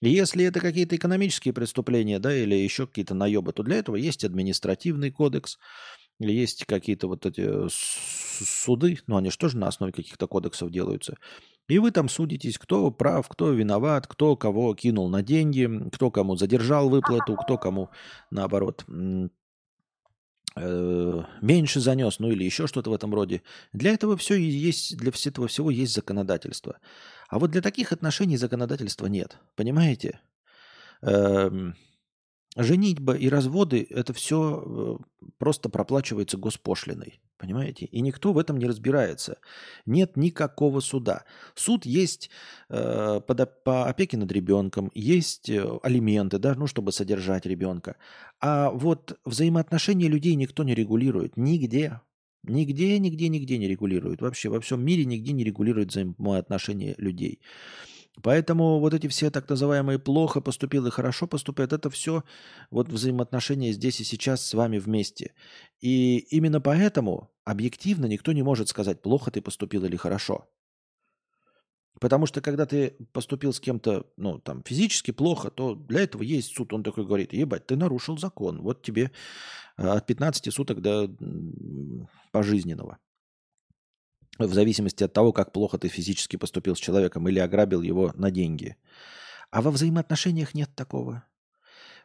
Если 0.00 0.46
это 0.46 0.60
какие-то 0.60 0.96
экономические 0.96 1.52
преступления, 1.52 2.18
да, 2.18 2.34
или 2.34 2.54
еще 2.54 2.86
какие-то 2.86 3.14
наебы, 3.14 3.52
то 3.52 3.62
для 3.62 3.76
этого 3.76 3.96
есть 3.96 4.24
административный 4.24 5.10
кодекс, 5.10 5.58
есть 6.18 6.64
какие-то 6.64 7.06
вот 7.06 7.26
эти 7.26 7.46
суды, 7.68 8.98
но 9.06 9.18
они 9.18 9.30
же 9.30 9.36
тоже 9.36 9.58
на 9.58 9.68
основе 9.68 9.92
каких-то 9.92 10.26
кодексов 10.26 10.70
делаются. 10.70 11.16
И 11.70 11.78
вы 11.78 11.92
там 11.92 12.08
судитесь, 12.08 12.58
кто 12.58 12.90
прав, 12.90 13.28
кто 13.28 13.52
виноват, 13.52 14.08
кто 14.08 14.36
кого 14.36 14.74
кинул 14.74 15.08
на 15.08 15.22
деньги, 15.22 15.70
кто 15.92 16.10
кому 16.10 16.36
задержал 16.36 16.88
выплату, 16.88 17.36
кто 17.36 17.58
кому, 17.58 17.90
наоборот, 18.30 18.84
э, 20.56 21.22
меньше 21.40 21.80
занес, 21.80 22.18
ну 22.18 22.30
или 22.32 22.42
еще 22.42 22.66
что-то 22.66 22.90
в 22.90 22.92
этом 22.92 23.14
роде. 23.14 23.42
Для 23.72 23.92
этого 23.92 24.16
все 24.16 24.34
есть, 24.34 24.96
для 24.96 25.12
этого 25.24 25.46
всего 25.46 25.70
есть 25.70 25.94
законодательство. 25.94 26.78
А 27.28 27.38
вот 27.38 27.52
для 27.52 27.62
таких 27.62 27.92
отношений 27.92 28.36
законодательства 28.36 29.06
нет. 29.06 29.38
Понимаете? 29.54 30.18
Эм, 31.02 31.76
Женитьба 32.56 33.14
и 33.14 33.28
разводы– 33.28 33.86
это 33.90 34.12
все 34.12 34.98
э, 35.00 35.28
просто 35.38 35.68
проплачивается 35.68 36.36
госпошлиной, 36.36 37.20
понимаете? 37.38 37.86
И 37.86 38.00
никто 38.00 38.32
в 38.32 38.38
этом 38.38 38.58
не 38.58 38.66
разбирается. 38.66 39.38
Нет 39.86 40.16
никакого 40.16 40.80
суда. 40.80 41.24
Суд 41.54 41.86
есть 41.86 42.28
э, 42.68 43.20
по, 43.24 43.34
по 43.46 43.86
опеке 43.86 44.16
над 44.16 44.32
ребенком, 44.32 44.90
есть 44.94 45.48
э, 45.48 45.64
алименты, 45.84 46.38
да, 46.38 46.56
ну, 46.56 46.66
чтобы 46.66 46.90
содержать 46.90 47.46
ребенка. 47.46 47.96
А 48.40 48.70
вот 48.70 49.20
взаимоотношения 49.24 50.08
людей 50.08 50.34
никто 50.34 50.64
не 50.64 50.74
регулирует. 50.74 51.36
Нигде. 51.36 52.00
Нигде, 52.42 52.98
нигде, 52.98 53.28
нигде 53.28 53.58
не 53.58 53.68
регулирует. 53.68 54.22
Вообще 54.22 54.48
во 54.48 54.60
всем 54.60 54.84
мире 54.84 55.04
нигде 55.04 55.32
не 55.32 55.44
регулирует 55.44 55.90
взаимоотношения 55.90 56.96
людей. 56.98 57.38
Поэтому 58.22 58.80
вот 58.80 58.92
эти 58.92 59.06
все 59.06 59.30
так 59.30 59.48
называемые 59.48 59.98
плохо 59.98 60.40
поступил 60.40 60.86
и 60.86 60.90
хорошо 60.90 61.26
поступает, 61.26 61.72
это 61.72 61.90
все 61.90 62.24
вот 62.70 62.88
взаимоотношения 62.88 63.72
здесь 63.72 64.00
и 64.00 64.04
сейчас 64.04 64.44
с 64.44 64.54
вами 64.54 64.78
вместе. 64.78 65.34
И 65.80 66.18
именно 66.18 66.60
поэтому 66.60 67.30
объективно 67.44 68.06
никто 68.06 68.32
не 68.32 68.42
может 68.42 68.68
сказать, 68.68 69.00
плохо 69.00 69.30
ты 69.30 69.40
поступил 69.40 69.84
или 69.84 69.96
хорошо. 69.96 70.48
Потому 72.00 72.26
что 72.26 72.40
когда 72.40 72.66
ты 72.66 72.96
поступил 73.12 73.52
с 73.52 73.60
кем-то, 73.60 74.06
ну, 74.16 74.38
там, 74.38 74.62
физически 74.64 75.10
плохо, 75.10 75.50
то 75.50 75.74
для 75.74 76.00
этого 76.00 76.22
есть 76.22 76.54
суд. 76.54 76.72
Он 76.72 76.82
такой 76.82 77.04
говорит, 77.04 77.32
ебать, 77.32 77.66
ты 77.66 77.76
нарушил 77.76 78.16
закон. 78.16 78.62
Вот 78.62 78.82
тебе 78.82 79.10
а, 79.76 79.94
от 79.94 80.06
15 80.06 80.52
суток 80.52 80.80
до 80.80 81.10
пожизненного 82.32 82.98
в 84.38 84.54
зависимости 84.54 85.04
от 85.04 85.12
того, 85.12 85.32
как 85.32 85.52
плохо 85.52 85.78
ты 85.78 85.88
физически 85.88 86.36
поступил 86.36 86.76
с 86.76 86.80
человеком 86.80 87.28
или 87.28 87.38
ограбил 87.38 87.82
его 87.82 88.12
на 88.14 88.30
деньги. 88.30 88.76
А 89.50 89.62
во 89.62 89.70
взаимоотношениях 89.70 90.54
нет 90.54 90.70
такого. 90.74 91.24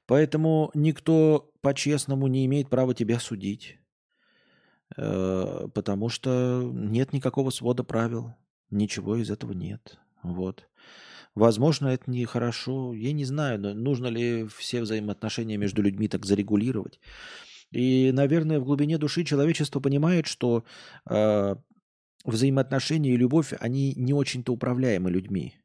Поэтому 0.07 0.71
никто 0.73 1.51
по-честному 1.61 2.27
не 2.27 2.45
имеет 2.45 2.69
права 2.69 2.93
тебя 2.93 3.19
судить, 3.19 3.79
э, 4.97 5.67
потому 5.73 6.09
что 6.09 6.69
нет 6.73 7.13
никакого 7.13 7.49
свода 7.49 7.83
правил, 7.83 8.35
ничего 8.69 9.15
из 9.15 9.31
этого 9.31 9.53
нет. 9.53 9.97
Вот. 10.21 10.67
Возможно, 11.33 11.87
это 11.87 12.09
нехорошо. 12.09 12.93
Я 12.93 13.11
не 13.11 13.25
знаю, 13.25 13.59
но 13.59 13.73
нужно 13.73 14.07
ли 14.07 14.47
все 14.47 14.81
взаимоотношения 14.81 15.57
между 15.57 15.81
людьми 15.81 16.07
так 16.07 16.25
зарегулировать. 16.25 16.99
И, 17.71 18.11
наверное, 18.13 18.59
в 18.59 18.63
глубине 18.63 18.97
души 18.97 19.25
человечество 19.25 19.81
понимает, 19.81 20.27
что 20.27 20.63
э, 21.09 21.55
взаимоотношения 22.25 23.13
и 23.13 23.17
любовь, 23.17 23.53
они 23.59 23.93
не 23.95 24.13
очень-то 24.13 24.53
управляемы 24.53 25.09
людьми. 25.11 25.55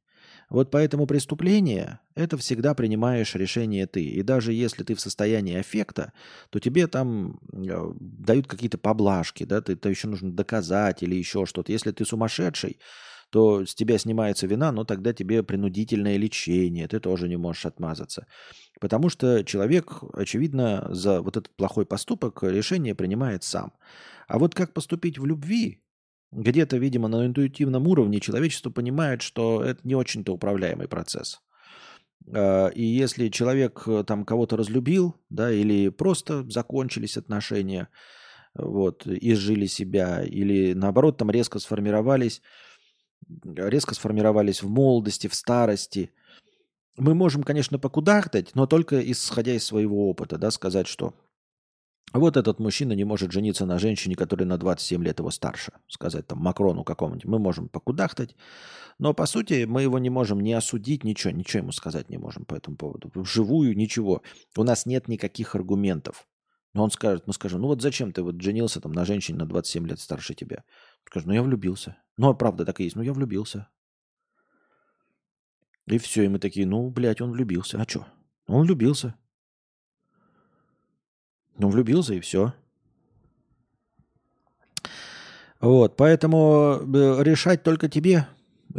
Вот 0.50 0.72
поэтому 0.72 1.06
преступление– 1.06 2.00
это 2.16 2.36
всегда 2.36 2.74
принимаешь 2.74 3.36
решение 3.36 3.86
ты. 3.86 4.02
И 4.02 4.22
даже 4.22 4.52
если 4.52 4.82
ты 4.82 4.96
в 4.96 5.00
состоянии 5.00 5.56
аффекта, 5.56 6.12
то 6.50 6.58
тебе 6.58 6.88
там 6.88 7.38
э, 7.52 7.92
дают 8.00 8.48
какие-то 8.48 8.76
поблажки, 8.76 9.44
да, 9.44 9.60
ты, 9.60 9.74
это 9.74 9.88
еще 9.88 10.08
нужно 10.08 10.32
доказать 10.32 11.04
или 11.04 11.14
еще 11.14 11.46
что-то. 11.46 11.70
Если 11.70 11.92
ты 11.92 12.04
сумасшедший, 12.04 12.80
то 13.30 13.64
с 13.64 13.76
тебя 13.76 13.96
снимается 13.96 14.48
вина, 14.48 14.72
но 14.72 14.84
тогда 14.84 15.12
тебе 15.12 15.44
принудительное 15.44 16.16
лечение, 16.16 16.88
ты 16.88 16.98
тоже 16.98 17.28
не 17.28 17.36
можешь 17.36 17.66
отмазаться. 17.66 18.26
Потому 18.80 19.08
что 19.08 19.44
человек, 19.44 20.02
очевидно, 20.14 20.88
за 20.90 21.22
вот 21.22 21.36
этот 21.36 21.54
плохой 21.54 21.86
поступок 21.86 22.42
решение 22.42 22.96
принимает 22.96 23.44
сам. 23.44 23.72
А 24.26 24.40
вот 24.40 24.56
как 24.56 24.74
поступить 24.74 25.16
в 25.16 25.26
любви, 25.26 25.80
где-то, 26.32 26.76
видимо, 26.76 27.08
на 27.08 27.26
интуитивном 27.26 27.86
уровне 27.86 28.20
человечество 28.20 28.70
понимает, 28.70 29.22
что 29.22 29.62
это 29.62 29.80
не 29.84 29.94
очень-то 29.94 30.32
управляемый 30.32 30.88
процесс. 30.88 31.40
А, 32.32 32.68
и 32.68 32.84
если 32.84 33.28
человек 33.28 33.82
э, 33.86 34.04
там 34.06 34.24
кого-то 34.24 34.56
разлюбил, 34.56 35.16
да, 35.28 35.50
или 35.50 35.88
просто 35.88 36.48
закончились 36.48 37.16
отношения, 37.16 37.88
вот, 38.54 39.06
изжили 39.06 39.66
себя, 39.66 40.22
или 40.24 40.72
наоборот 40.72 41.16
там 41.16 41.30
резко 41.30 41.58
сформировались, 41.58 42.42
резко 43.44 43.94
сформировались 43.94 44.62
в 44.62 44.68
молодости, 44.68 45.28
в 45.28 45.34
старости, 45.34 46.10
мы 46.96 47.14
можем, 47.14 47.42
конечно, 47.42 47.78
покудахтать, 47.78 48.54
но 48.54 48.66
только 48.66 49.00
исходя 49.10 49.54
из 49.54 49.64
своего 49.64 50.10
опыта, 50.10 50.36
да, 50.36 50.50
сказать, 50.50 50.86
что 50.86 51.14
вот 52.18 52.36
этот 52.36 52.58
мужчина 52.58 52.92
не 52.92 53.04
может 53.04 53.30
жениться 53.30 53.66
на 53.66 53.78
женщине, 53.78 54.16
которая 54.16 54.46
на 54.48 54.58
27 54.58 55.04
лет 55.04 55.20
его 55.20 55.30
старше. 55.30 55.72
Сказать 55.86 56.26
там 56.26 56.38
Макрону 56.38 56.82
какому-нибудь. 56.82 57.24
Мы 57.24 57.38
можем 57.38 57.68
покудахтать. 57.68 58.34
Но 58.98 59.14
по 59.14 59.26
сути 59.26 59.64
мы 59.64 59.82
его 59.82 59.98
не 59.98 60.10
можем 60.10 60.40
не 60.40 60.52
осудить, 60.52 61.04
ничего, 61.04 61.32
ничего 61.32 61.62
ему 61.62 61.72
сказать 61.72 62.10
не 62.10 62.18
можем 62.18 62.44
по 62.44 62.54
этому 62.54 62.76
поводу. 62.76 63.10
Вживую 63.14 63.76
ничего. 63.76 64.22
У 64.56 64.64
нас 64.64 64.86
нет 64.86 65.06
никаких 65.06 65.54
аргументов. 65.54 66.26
Но 66.74 66.84
он 66.84 66.90
скажет, 66.90 67.26
мы 67.26 67.32
скажем, 67.32 67.60
ну 67.60 67.68
вот 67.68 67.80
зачем 67.82 68.12
ты 68.12 68.22
вот 68.22 68.40
женился 68.40 68.80
там 68.80 68.92
на 68.92 69.04
женщине 69.04 69.38
на 69.38 69.46
27 69.46 69.86
лет 69.86 70.00
старше 70.00 70.34
тебя? 70.34 70.64
Скажет, 71.04 71.28
ну 71.28 71.34
я 71.34 71.42
влюбился. 71.42 71.96
Ну 72.16 72.28
а 72.28 72.34
правда 72.34 72.64
так 72.64 72.80
и 72.80 72.84
есть, 72.84 72.96
ну 72.96 73.02
я 73.02 73.12
влюбился. 73.12 73.68
И 75.86 75.98
все, 75.98 76.24
и 76.24 76.28
мы 76.28 76.38
такие, 76.38 76.66
ну, 76.66 76.88
блядь, 76.90 77.20
он 77.20 77.32
влюбился. 77.32 77.80
А 77.80 77.88
что? 77.88 78.06
Он 78.46 78.62
влюбился. 78.62 79.16
Ну, 81.60 81.68
влюбился 81.68 82.14
и 82.14 82.20
все. 82.20 82.54
Вот, 85.60 85.94
поэтому 85.94 86.80
э, 86.80 87.22
решать 87.22 87.62
только 87.62 87.90
тебе, 87.90 88.26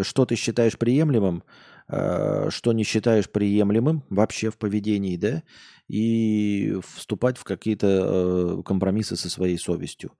что 0.02 0.26
ты 0.26 0.36
считаешь 0.36 0.80
приемлемым, 0.80 1.44
э, 1.90 2.50
что 2.50 2.74
не 2.74 2.84
считаешь 2.84 3.30
приемлемым 3.30 4.04
вообще 4.10 4.50
в 4.50 4.58
поведении, 4.58 5.16
да, 5.16 5.44
и 5.88 6.76
вступать 6.96 7.38
в 7.38 7.44
какие-то 7.44 7.88
э, 7.88 8.64
компромиссы 8.64 9.16
со 9.16 9.30
своей 9.30 9.60
совестью. 9.60 10.14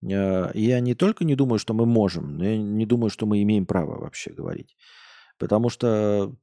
Я 0.00 0.80
не 0.80 0.94
только 0.94 1.26
не 1.26 1.34
думаю, 1.34 1.58
что 1.58 1.74
мы 1.74 1.84
можем, 1.84 2.38
но 2.38 2.44
я 2.46 2.56
не 2.56 2.86
думаю, 2.86 3.10
что 3.10 3.26
мы 3.26 3.42
имеем 3.42 3.66
право 3.66 4.00
вообще 4.00 4.30
говорить. 4.30 4.78
Потому 5.36 5.68
что 5.68 6.34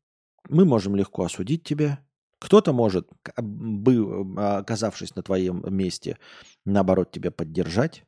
мы 0.48 0.64
можем 0.66 0.96
легко 0.96 1.24
осудить 1.24 1.64
тебя, 1.64 2.06
Кто-то 2.40 2.74
может, 2.74 3.10
бы, 3.38 4.36
оказавшись 4.38 5.16
на 5.16 5.24
твоем 5.24 5.64
месте, 5.70 6.18
наоборот, 6.66 7.12
тебя 7.12 7.32
поддержать. 7.32 8.04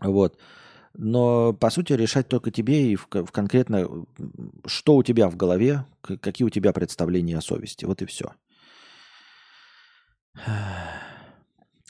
Вот. 0.00 0.38
Но, 0.94 1.52
по 1.52 1.70
сути, 1.70 1.92
решать 1.92 2.28
только 2.28 2.50
тебе 2.50 2.92
и 2.92 2.96
в, 2.96 3.06
в 3.10 3.30
конкретно, 3.30 3.86
что 4.66 4.96
у 4.96 5.02
тебя 5.02 5.28
в 5.28 5.36
голове, 5.36 5.86
какие 6.02 6.44
у 6.44 6.50
тебя 6.50 6.72
представления 6.72 7.38
о 7.38 7.42
совести. 7.42 7.84
Вот 7.84 8.02
и 8.02 8.06
все. 8.06 8.32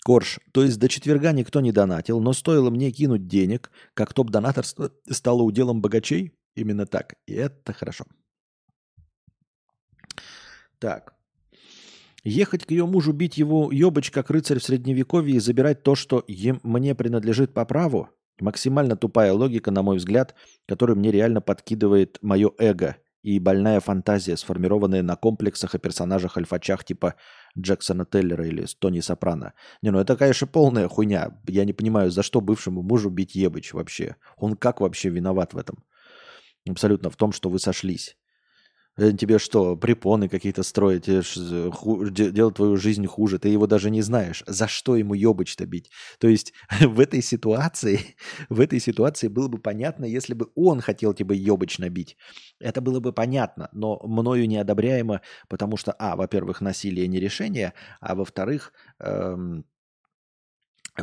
Корж, 0.04 0.40
то 0.52 0.62
есть 0.62 0.78
до 0.78 0.88
четверга 0.88 1.32
никто 1.32 1.60
не 1.60 1.72
донатил, 1.72 2.20
но 2.20 2.32
стоило 2.32 2.70
мне 2.70 2.90
кинуть 2.90 3.26
денег, 3.26 3.70
как 3.94 4.14
топ-донаторство 4.14 4.90
стало 5.08 5.42
уделом 5.42 5.80
богачей? 5.82 6.32
Именно 6.54 6.86
так. 6.86 7.14
И 7.26 7.34
это 7.34 7.72
хорошо. 7.72 8.04
Так. 10.80 11.14
Ехать 12.24 12.66
к 12.66 12.70
ее 12.70 12.86
мужу, 12.86 13.12
бить 13.12 13.38
его 13.38 13.70
ебач, 13.70 14.10
как 14.10 14.30
рыцарь 14.30 14.58
в 14.58 14.64
средневековье, 14.64 15.36
и 15.36 15.40
забирать 15.40 15.82
то, 15.82 15.94
что 15.94 16.18
им, 16.20 16.60
мне 16.62 16.94
принадлежит 16.94 17.54
по 17.54 17.64
праву? 17.64 18.08
Максимально 18.40 18.96
тупая 18.96 19.32
логика, 19.32 19.70
на 19.70 19.82
мой 19.82 19.98
взгляд, 19.98 20.34
которую 20.66 20.98
мне 20.98 21.12
реально 21.12 21.40
подкидывает 21.40 22.18
мое 22.22 22.50
эго 22.58 22.96
и 23.22 23.38
больная 23.38 23.80
фантазия, 23.80 24.36
сформированная 24.36 25.02
на 25.02 25.16
комплексах 25.16 25.74
и 25.74 25.78
персонажах-альфачах 25.78 26.84
типа 26.84 27.16
Джексона 27.58 28.06
Теллера 28.06 28.46
или 28.46 28.66
Тони 28.78 29.00
Сопрано. 29.00 29.52
Не, 29.82 29.90
ну 29.90 29.98
это, 29.98 30.16
конечно, 30.16 30.46
полная 30.46 30.88
хуйня. 30.88 31.38
Я 31.46 31.66
не 31.66 31.74
понимаю, 31.74 32.10
за 32.10 32.22
что 32.22 32.40
бывшему 32.40 32.82
мужу 32.82 33.10
бить 33.10 33.34
ебыч 33.34 33.74
вообще. 33.74 34.16
Он 34.36 34.56
как 34.56 34.80
вообще 34.80 35.10
виноват 35.10 35.52
в 35.52 35.58
этом? 35.58 35.84
Абсолютно 36.68 37.10
в 37.10 37.16
том, 37.16 37.32
что 37.32 37.50
вы 37.50 37.58
сошлись. 37.58 38.16
Э, 38.96 39.12
тебе 39.12 39.38
что, 39.38 39.76
препоны 39.76 40.28
какие-то 40.28 40.62
строить, 40.62 41.08
э, 41.08 41.22
делать 42.10 42.56
твою 42.56 42.76
жизнь 42.76 43.06
хуже, 43.06 43.38
ты 43.38 43.48
его 43.48 43.66
даже 43.66 43.90
не 43.90 44.02
знаешь. 44.02 44.42
За 44.46 44.68
что 44.68 44.96
ему 44.96 45.14
ебыч-то 45.14 45.64
бить? 45.66 45.90
То 46.18 46.28
есть 46.28 46.52
в 46.80 47.00
этой 47.00 47.22
ситуации, 47.22 48.00
в 48.48 48.60
этой 48.60 48.80
ситуации 48.80 49.28
было 49.28 49.48
бы 49.48 49.58
понятно, 49.58 50.04
если 50.04 50.34
бы 50.34 50.48
он 50.54 50.80
хотел 50.80 51.14
тебе 51.14 51.36
ебыч 51.36 51.78
набить. 51.78 52.16
Это 52.58 52.80
было 52.80 53.00
бы 53.00 53.12
понятно, 53.12 53.68
но 53.72 54.00
мною 54.04 54.46
неодобряемо, 54.48 55.20
потому 55.48 55.76
что, 55.76 55.92
а, 55.92 56.16
во-первых, 56.16 56.60
насилие 56.60 57.06
не 57.08 57.20
решение, 57.20 57.72
а 58.00 58.14
во-вторых, 58.14 58.72
эм, 58.98 59.64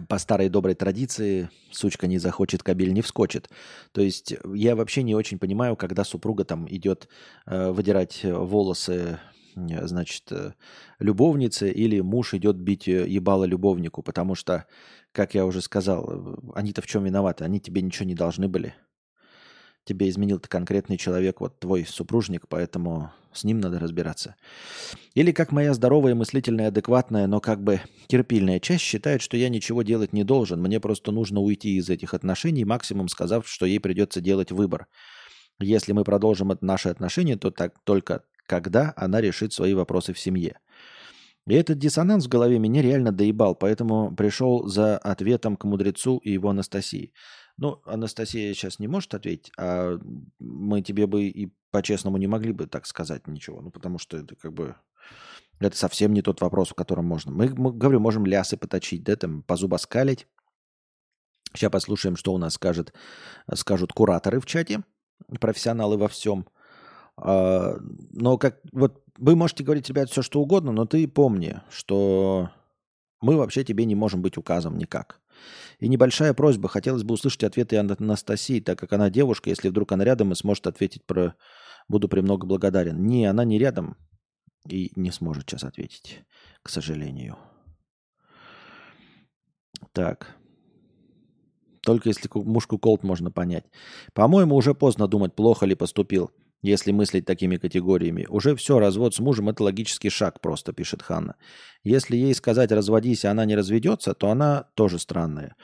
по 0.02 0.18
старой 0.18 0.50
доброй 0.50 0.76
традиции 0.76 1.50
сучка 1.72 2.08
не 2.08 2.18
захочет, 2.18 2.64
кабель 2.64 2.93
не 2.93 3.02
вскочит. 3.02 3.50
То 3.91 4.02
есть 4.02 4.34
я 4.54 4.76
вообще 4.76 5.04
не 5.04 5.16
очень 5.16 5.39
понимаю, 5.39 5.76
когда 5.76 6.04
супруга 6.04 6.43
там 6.43 6.68
идет 6.70 7.08
э, 7.45 7.72
выдирать 7.72 8.22
волосы, 8.24 9.20
э, 9.56 9.88
значит, 9.88 10.32
э, 10.32 10.54
любовницы, 11.00 11.72
или 11.72 12.00
муж 12.00 12.34
идет 12.34 12.58
бить 12.58 12.88
э, 12.88 13.08
ебало 13.08 13.45
любовнику, 13.45 14.04
потому 14.04 14.36
что, 14.36 14.66
как 15.12 15.36
я 15.36 15.45
уже 15.45 15.62
сказал, 15.62 16.39
они-то 16.56 16.82
в 16.82 16.88
чем 16.88 17.04
виноваты? 17.04 17.43
Они 17.43 17.60
тебе 17.60 17.82
ничего 17.82 18.06
не 18.06 18.16
должны 18.16 18.48
были 18.48 18.76
тебе 19.88 20.10
изменил-то 20.10 20.48
конкретный 20.48 20.98
человек, 20.98 21.42
вот 21.42 21.60
твой 21.60 21.86
супружник, 21.86 22.48
поэтому 22.48 23.12
с 23.34 23.44
ним 23.44 23.60
надо 23.60 23.80
разбираться. 23.80 24.36
Или 25.14 25.32
как 25.32 25.52
моя 25.52 25.74
здоровая, 25.74 26.16
мыслительная, 26.16 26.68
адекватная, 26.68 27.28
но 27.28 27.40
как 27.40 27.64
бы 27.64 27.82
терпильная 28.08 28.60
часть 28.60 28.84
считает, 28.84 29.22
что 29.22 29.38
я 29.38 29.50
ничего 29.50 29.84
делать 29.84 30.14
не 30.14 30.24
должен, 30.24 30.62
мне 30.62 30.80
просто 30.80 31.12
нужно 31.12 31.40
уйти 31.40 31.78
из 31.78 31.90
этих 31.90 32.14
отношений, 32.14 32.66
максимум 32.66 33.08
сказав, 33.08 33.48
что 33.48 33.66
ей 33.66 33.80
придется 33.80 34.22
делать 34.22 34.52
выбор. 34.52 34.88
Если 35.60 35.92
мы 35.92 36.04
продолжим 36.04 36.56
наши 36.62 36.90
отношения, 36.90 37.36
то 37.36 37.50
так 37.50 37.74
только 37.84 38.24
когда 38.46 38.94
она 38.96 39.22
решит 39.22 39.54
свои 39.54 39.74
вопросы 39.74 40.14
в 40.14 40.20
семье. 40.20 40.60
И 41.48 41.54
этот 41.54 41.80
диссонанс 41.80 42.26
в 42.26 42.30
голове 42.30 42.60
меня 42.60 42.82
реально 42.82 43.12
доебал, 43.12 43.56
поэтому 43.56 44.14
пришел 44.14 44.68
за 44.68 44.98
ответом 44.98 45.56
к 45.56 45.64
мудрецу 45.64 46.18
и 46.18 46.32
его 46.32 46.50
Анастасии. 46.50 47.14
Ну, 47.58 47.82
Анастасия 47.86 48.53
сейчас 48.53 48.80
не 48.80 48.88
может 48.88 49.14
ответить, 49.14 49.51
а 49.58 49.99
мы 50.39 50.82
тебе 50.82 51.08
бы 51.08 51.24
и 51.26 51.51
по-честному 51.72 52.18
не 52.18 52.28
могли 52.28 52.53
бы 52.53 52.68
так 52.68 52.86
сказать 52.86 53.28
ничего. 53.28 53.62
Ну, 53.62 53.72
потому 53.72 53.97
что 53.97 54.18
это 54.18 54.36
как 54.36 54.53
бы... 54.53 54.76
Это 55.60 55.76
совсем 55.76 56.14
не 56.14 56.22
тот 56.22 56.39
вопрос, 56.41 56.70
в 56.70 56.76
котором 56.76 57.05
можно. 57.05 57.32
Мы, 57.32 57.49
мы 57.49 57.74
говорю, 57.74 57.99
можем 57.99 58.28
лясы 58.28 58.58
поточить, 58.58 59.03
да, 59.03 59.16
там, 59.16 59.41
позубоскалить. 59.41 60.28
Сейчас 61.53 61.72
послушаем, 61.72 62.16
что 62.16 62.34
у 62.34 62.38
нас 62.38 62.53
скажет, 62.53 62.93
скажут 63.55 63.91
кураторы 63.91 64.39
в 64.39 64.45
чате, 64.45 64.84
профессионалы 65.39 65.97
во 65.97 66.08
всем. 66.08 66.47
А, 67.16 67.78
но 68.12 68.38
как 68.38 68.60
вот 68.72 69.03
вы 69.18 69.36
можете 69.36 69.64
говорить, 69.64 69.89
ребят, 69.89 70.10
все 70.10 70.22
что 70.22 70.41
угодно, 70.41 70.72
но 70.72 70.86
ты 70.86 71.08
помни, 71.08 71.60
что 71.70 72.51
мы 73.22 73.36
вообще 73.38 73.64
тебе 73.64 73.86
не 73.86 73.95
можем 73.95 74.22
быть 74.22 74.38
указом 74.38 74.78
никак. 74.78 75.20
И 75.80 75.88
небольшая 75.88 76.34
просьба. 76.34 76.70
Хотелось 76.70 77.04
бы 77.04 77.14
услышать 77.14 77.44
ответы 77.44 77.78
Анастасии, 77.78 78.60
так 78.60 78.80
как 78.80 78.94
она 78.94 79.10
девушка. 79.10 79.50
Если 79.50 79.70
вдруг 79.70 79.92
она 79.92 80.04
рядом 80.04 80.32
и 80.32 80.36
сможет 80.36 80.68
ответить 80.68 81.06
про... 81.06 81.36
Буду 81.88 82.10
премного 82.10 82.46
благодарен. 82.46 83.06
Не, 83.06 83.26
она 83.26 83.46
не 83.46 83.58
рядом 83.60 83.96
и 84.68 84.92
не 84.96 85.12
сможет 85.12 85.50
сейчас 85.50 85.64
ответить, 85.64 86.24
к 86.62 86.70
сожалению. 86.70 87.38
Так. 89.94 90.36
Только 91.82 92.10
если 92.10 92.30
мушку 92.34 92.78
Колт 92.78 93.04
можно 93.04 93.32
понять. 93.32 93.66
По-моему, 94.14 94.56
уже 94.56 94.74
поздно 94.74 95.08
думать, 95.08 95.36
плохо 95.36 95.66
ли 95.66 95.76
поступил, 95.76 96.32
если 96.62 96.91
мыслить 96.91 97.26
такими 97.26 97.58
категориями. 97.58 98.26
Уже 98.30 98.55
все, 98.55 98.80
развод 98.80 99.16
с 99.16 99.20
мужем– 99.20 99.49
это 99.49 99.64
логический 99.64 100.10
шаг 100.10 100.41
просто, 100.41 100.74
пишет 100.74 101.01
Ханна. 101.01 101.36
Если 101.84 102.18
ей 102.18 102.34
сказать 102.34 102.72
«разводись», 102.72 103.24
и 103.24 103.28
она 103.28 103.45
не 103.45 103.55
разведется, 103.55 104.14
то 104.14 104.30
она 104.30 104.66
тоже 104.76 104.99
странная. 104.99 105.55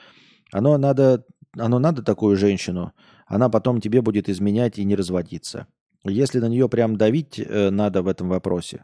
Оно 0.52 0.78
надо, 0.78 1.26
оно 1.58 1.80
надо 1.80 2.04
такую 2.04 2.38
женщину, 2.38 2.94
она 3.26 3.50
потом 3.50 3.82
тебе 3.82 4.02
будет 4.02 4.30
изменять 4.30 4.78
и 4.78 4.84
не 4.84 4.96
разводиться. 4.96 5.68
Если 6.06 6.40
на 6.40 6.48
нее 6.48 6.70
прям 6.70 6.98
давить 6.98 7.40
э, 7.40 7.70
надо 7.70 8.02
в 8.02 8.08
этом 8.08 8.30
вопросе, 8.30 8.84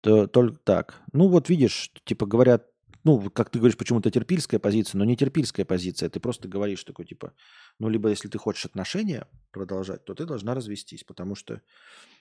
то 0.00 0.26
только 0.26 0.58
так. 0.64 1.00
Ну 1.12 1.28
вот 1.28 1.48
видишь, 1.48 1.92
типа 2.04 2.26
говорят, 2.26 2.66
ну, 3.04 3.30
как 3.30 3.50
ты 3.50 3.58
говоришь, 3.58 3.76
почему-то 3.76 4.10
терпильская 4.10 4.60
позиция, 4.60 4.98
но 4.98 5.04
не 5.04 5.16
терпильская 5.16 5.66
позиция. 5.66 6.08
Ты 6.08 6.20
просто 6.20 6.48
говоришь 6.48 6.84
такой, 6.84 7.04
типа, 7.04 7.34
ну, 7.78 7.88
либо 7.88 8.08
если 8.08 8.28
ты 8.28 8.38
хочешь 8.38 8.64
отношения 8.64 9.26
продолжать, 9.50 10.04
то 10.04 10.14
ты 10.14 10.24
должна 10.24 10.54
развестись, 10.54 11.04
потому 11.04 11.34
что 11.34 11.62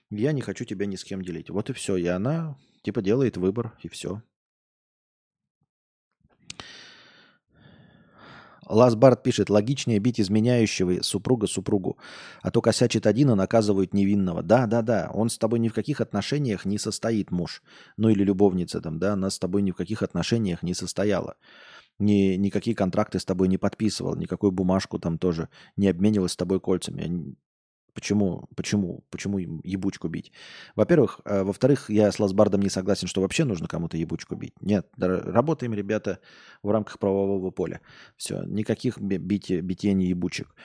я 0.10 0.32
не 0.32 0.42
хочу 0.42 0.66
тебя 0.66 0.86
ни 0.86 0.96
с 0.96 1.04
кем 1.04 1.22
делить. 1.22 1.50
Вот 1.50 1.70
и 1.70 1.74
все. 1.74 1.96
И 1.98 2.06
она, 2.06 2.58
типа, 2.84 3.02
делает 3.02 3.38
выбор, 3.38 3.78
и 3.84 3.90
все. 3.90 4.24
Ласбард 8.72 9.22
пишет, 9.22 9.50
логичнее 9.50 10.00
бить 10.00 10.20
изменяющего 10.20 11.02
супруга 11.02 11.48
супругу, 11.48 11.98
а 12.42 12.52
то 12.52 12.62
косячит 12.62 13.06
один 13.06 13.32
и 13.32 13.36
наказывают 13.36 13.94
невинного. 13.94 14.42
Да, 14.42 14.66
да, 14.66 14.82
да, 14.82 15.12
он 15.14 15.30
с 15.30 15.38
тобой 15.38 15.60
ни 15.60 15.68
в 15.68 15.74
каких 15.74 16.02
отношениях 16.02 16.66
не 16.66 16.78
состоит, 16.78 17.32
муж. 17.32 17.62
Ну 17.98 18.10
или 18.10 18.24
любовница 18.24 18.82
там, 18.82 18.98
да, 18.98 19.14
она 19.14 19.30
с 19.30 19.40
тобой 19.40 19.62
ни 19.62 19.72
в 19.72 19.76
каких 19.76 20.04
отношениях 20.04 20.64
не 20.64 20.74
состояла. 20.74 21.36
Ни, 22.00 22.36
никакие 22.36 22.76
контракты 22.76 23.20
с 23.20 23.26
тобой 23.26 23.48
не 23.48 23.58
подписывал, 23.58 24.16
никакую 24.16 24.52
бумажку 24.52 24.98
там 24.98 25.18
тоже 25.20 25.50
не 25.76 25.88
обменивалась 25.88 26.32
с 26.32 26.38
тобой 26.38 26.60
кольцами. 26.60 27.36
Почему, 27.94 28.48
почему, 28.56 29.04
почему 29.10 29.38
ебучку 29.38 30.08
бить? 30.08 30.32
Во-первых, 30.76 31.20
э, 31.26 31.44
во-вторых, 31.44 31.90
я 31.90 32.12
с 32.12 32.20
Ласбардом 32.20 32.62
не 32.62 32.70
согласен, 32.70 33.08
что 33.08 33.22
вообще 33.22 33.44
нужно 33.44 33.68
кому-то 33.68 33.98
ебучку 33.98 34.36
бить. 34.36 34.54
Нет, 34.62 34.88
работаем, 34.98 35.74
ребята, 35.74 36.20
в 36.64 36.70
рамках 36.72 37.00
правового 37.00 37.52
поля. 37.52 37.82
Все, 38.16 38.44
никаких 38.44 39.00
бить, 39.00 39.52
битья 39.52 39.94
не 39.94 40.08
ебучек. 40.08 40.56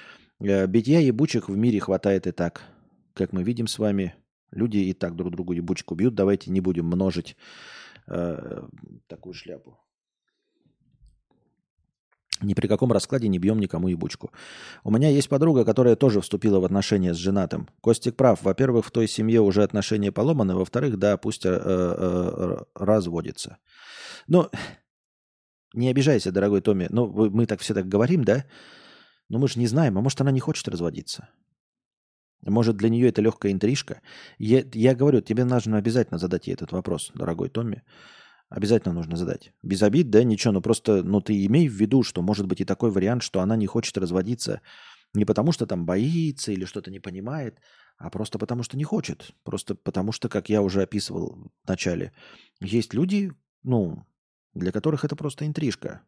Э, 0.40 0.66
битья 0.66 1.00
ебучек 1.00 1.48
в 1.48 1.56
мире 1.56 1.80
хватает 1.80 2.26
и 2.26 2.32
так. 2.32 2.62
Как 3.14 3.32
мы 3.32 3.42
видим 3.42 3.66
с 3.66 3.78
вами, 3.78 4.14
люди 4.50 4.78
и 4.78 4.92
так 4.92 5.16
друг 5.16 5.32
другу 5.32 5.52
ебучку 5.52 5.94
бьют. 5.94 6.14
Давайте 6.14 6.50
не 6.50 6.60
будем 6.60 6.86
множить 6.86 7.36
э, 8.06 8.62
такую 9.08 9.34
шляпу. 9.34 9.78
Ни 12.42 12.54
при 12.54 12.66
каком 12.66 12.92
раскладе 12.92 13.28
не 13.28 13.38
бьем 13.38 13.58
никому 13.58 13.88
ебучку. 13.88 14.30
У 14.84 14.90
меня 14.90 15.08
есть 15.08 15.28
подруга, 15.28 15.64
которая 15.64 15.96
тоже 15.96 16.20
вступила 16.20 16.60
в 16.60 16.64
отношения 16.64 17.14
с 17.14 17.16
женатым. 17.16 17.68
Костик 17.80 18.16
прав. 18.16 18.42
Во-первых, 18.42 18.84
в 18.84 18.90
той 18.90 19.08
семье 19.08 19.40
уже 19.40 19.62
отношения 19.62 20.12
поломаны. 20.12 20.54
Во-вторых, 20.54 20.98
да, 20.98 21.16
пусть 21.16 21.46
э, 21.46 21.50
э, 21.50 22.56
разводится. 22.74 23.56
Но 24.26 24.50
не 25.72 25.88
обижайся, 25.88 26.32
дорогой 26.32 26.60
Томми. 26.60 26.88
Ну, 26.90 27.06
мы 27.30 27.46
так 27.46 27.60
все 27.60 27.74
так 27.74 27.88
говорим, 27.88 28.24
да? 28.24 28.44
Но 29.28 29.38
мы 29.38 29.48
же 29.48 29.58
не 29.58 29.66
знаем. 29.66 29.96
А 29.96 30.00
может, 30.00 30.20
она 30.20 30.30
не 30.30 30.40
хочет 30.40 30.68
разводиться? 30.68 31.28
Может, 32.42 32.76
для 32.76 32.88
нее 32.88 33.08
это 33.08 33.22
легкая 33.22 33.52
интрижка? 33.52 34.00
Я, 34.38 34.64
я 34.72 34.94
говорю, 34.94 35.20
тебе 35.20 35.44
нужно 35.44 35.78
обязательно 35.78 36.18
задать 36.18 36.46
ей 36.46 36.54
этот 36.54 36.72
вопрос, 36.72 37.10
дорогой 37.14 37.48
Томми. 37.48 37.82
Обязательно 38.48 38.94
нужно 38.94 39.16
задать. 39.16 39.52
Без 39.62 39.82
обид, 39.82 40.10
да, 40.10 40.22
ничего, 40.22 40.52
но 40.52 40.60
просто, 40.60 41.02
ну, 41.02 41.20
ты 41.20 41.44
имей 41.46 41.68
в 41.68 41.72
виду, 41.72 42.02
что 42.02 42.22
может 42.22 42.46
быть 42.46 42.60
и 42.60 42.64
такой 42.64 42.90
вариант, 42.90 43.22
что 43.22 43.40
она 43.40 43.56
не 43.56 43.66
хочет 43.66 43.98
разводиться 43.98 44.60
не 45.14 45.24
потому, 45.24 45.52
что 45.52 45.66
там 45.66 45.86
боится 45.86 46.52
или 46.52 46.64
что-то 46.64 46.90
не 46.90 47.00
понимает, 47.00 47.58
а 47.96 48.10
просто 48.10 48.38
потому 48.38 48.62
что 48.62 48.76
не 48.76 48.84
хочет. 48.84 49.32
Просто 49.42 49.74
потому 49.74 50.12
что, 50.12 50.28
как 50.28 50.48
я 50.48 50.62
уже 50.62 50.82
описывал 50.82 51.50
в 51.64 51.68
начале, 51.68 52.12
есть 52.60 52.94
люди, 52.94 53.32
ну, 53.62 54.06
для 54.54 54.72
которых 54.72 55.04
это 55.04 55.16
просто 55.16 55.46
интрижка. 55.46 56.02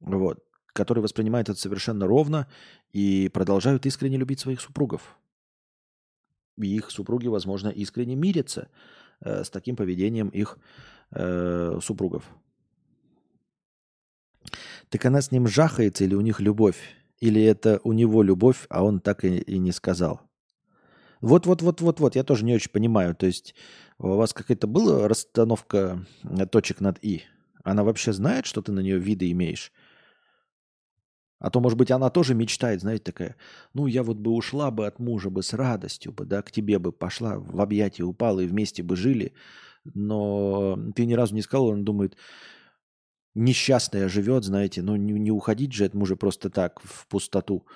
Вот. 0.00 0.38
Которые 0.72 1.02
воспринимают 1.02 1.48
это 1.48 1.58
совершенно 1.58 2.06
ровно 2.06 2.48
и 2.92 3.28
продолжают 3.28 3.86
искренне 3.86 4.16
любить 4.16 4.40
своих 4.40 4.60
супругов. 4.60 5.18
И 6.56 6.66
их 6.76 6.90
супруги, 6.90 7.28
возможно, 7.28 7.68
искренне 7.68 8.14
мирятся 8.14 8.68
э, 9.20 9.44
с 9.44 9.50
таким 9.50 9.76
поведением 9.76 10.28
их 10.28 10.58
э, 11.12 11.78
супругов. 11.82 12.24
Так 14.88 15.04
она 15.04 15.22
с 15.22 15.30
ним 15.30 15.46
жахается 15.46 16.04
или 16.04 16.14
у 16.14 16.20
них 16.20 16.40
любовь? 16.40 16.78
Или 17.20 17.42
это 17.42 17.80
у 17.84 17.92
него 17.92 18.22
любовь, 18.22 18.66
а 18.68 18.84
он 18.84 19.00
так 19.00 19.24
и, 19.24 19.38
и 19.38 19.58
не 19.58 19.72
сказал? 19.72 20.20
Вот-вот-вот-вот-вот, 21.20 22.16
я 22.16 22.24
тоже 22.24 22.44
не 22.44 22.54
очень 22.54 22.70
понимаю. 22.70 23.14
То 23.14 23.26
есть 23.26 23.54
у 23.98 24.08
вас 24.16 24.34
какая-то 24.34 24.66
была 24.66 25.06
расстановка 25.08 26.04
э, 26.24 26.46
точек 26.46 26.80
над 26.80 26.98
«и»? 27.02 27.22
Она 27.62 27.84
вообще 27.84 28.12
знает, 28.12 28.44
что 28.44 28.60
ты 28.60 28.72
на 28.72 28.80
нее 28.80 28.98
виды 28.98 29.30
имеешь? 29.30 29.72
А 31.38 31.50
то, 31.50 31.60
может 31.60 31.78
быть, 31.78 31.90
она 31.90 32.08
тоже 32.10 32.34
мечтает, 32.34 32.80
знаете, 32.80 33.02
такая, 33.02 33.36
ну, 33.74 33.86
я 33.86 34.02
вот 34.02 34.16
бы 34.16 34.30
ушла 34.30 34.70
бы 34.70 34.86
от 34.86 34.98
мужа 35.00 35.28
бы 35.28 35.42
с 35.42 35.52
радостью 35.52 36.12
бы, 36.12 36.24
да, 36.24 36.40
к 36.42 36.52
тебе 36.52 36.78
бы 36.78 36.92
пошла, 36.92 37.38
в 37.38 37.60
объятия 37.60 38.04
упала 38.04 38.40
и 38.40 38.46
вместе 38.46 38.82
бы 38.84 38.94
жили, 38.94 39.32
но 39.84 40.78
ты 40.94 41.06
ни 41.06 41.14
разу 41.14 41.34
не 41.34 41.42
сказал, 41.42 41.66
он 41.68 41.84
думает, 41.84 42.16
несчастная 43.34 44.08
живет, 44.08 44.44
знаете, 44.44 44.82
ну, 44.82 44.96
не, 44.96 45.12
не 45.12 45.30
уходить 45.30 45.72
же 45.72 45.84
от 45.84 45.94
мужа 45.94 46.16
просто 46.16 46.50
так 46.50 46.80
в 46.82 47.06
пустоту. 47.08 47.66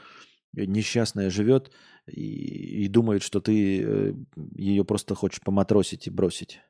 Несчастная 0.52 1.30
живет 1.30 1.70
и, 2.06 2.84
и 2.84 2.88
думает, 2.88 3.22
что 3.22 3.40
ты 3.40 3.82
э, 3.82 4.14
ее 4.54 4.84
просто 4.84 5.14
хочешь 5.14 5.40
поматросить 5.40 6.06
и 6.06 6.10
бросить. 6.10 6.60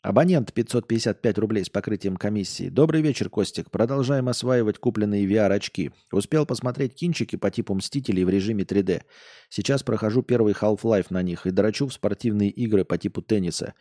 Абонент 0.00 0.52
555 0.52 1.38
рублей 1.38 1.64
с 1.64 1.70
покрытием 1.70 2.16
комиссии. 2.16 2.68
Добрый 2.68 3.02
вечер, 3.02 3.28
Костик. 3.28 3.68
Продолжаем 3.68 4.28
осваивать 4.28 4.78
купленные 4.78 5.26
VR-очки. 5.26 5.90
Успел 6.12 6.46
посмотреть 6.46 6.94
кинчики 6.94 7.34
по 7.34 7.50
типу 7.50 7.74
Мстителей 7.74 8.22
в 8.22 8.28
режиме 8.28 8.62
3D. 8.62 9.02
Сейчас 9.48 9.82
прохожу 9.82 10.22
первый 10.22 10.52
Half-Life 10.52 11.06
на 11.10 11.22
них 11.22 11.48
и 11.48 11.50
драчу 11.50 11.88
в 11.88 11.92
спортивные 11.92 12.48
игры 12.48 12.84
по 12.84 12.96
типу 12.96 13.22
тенниса. 13.22 13.74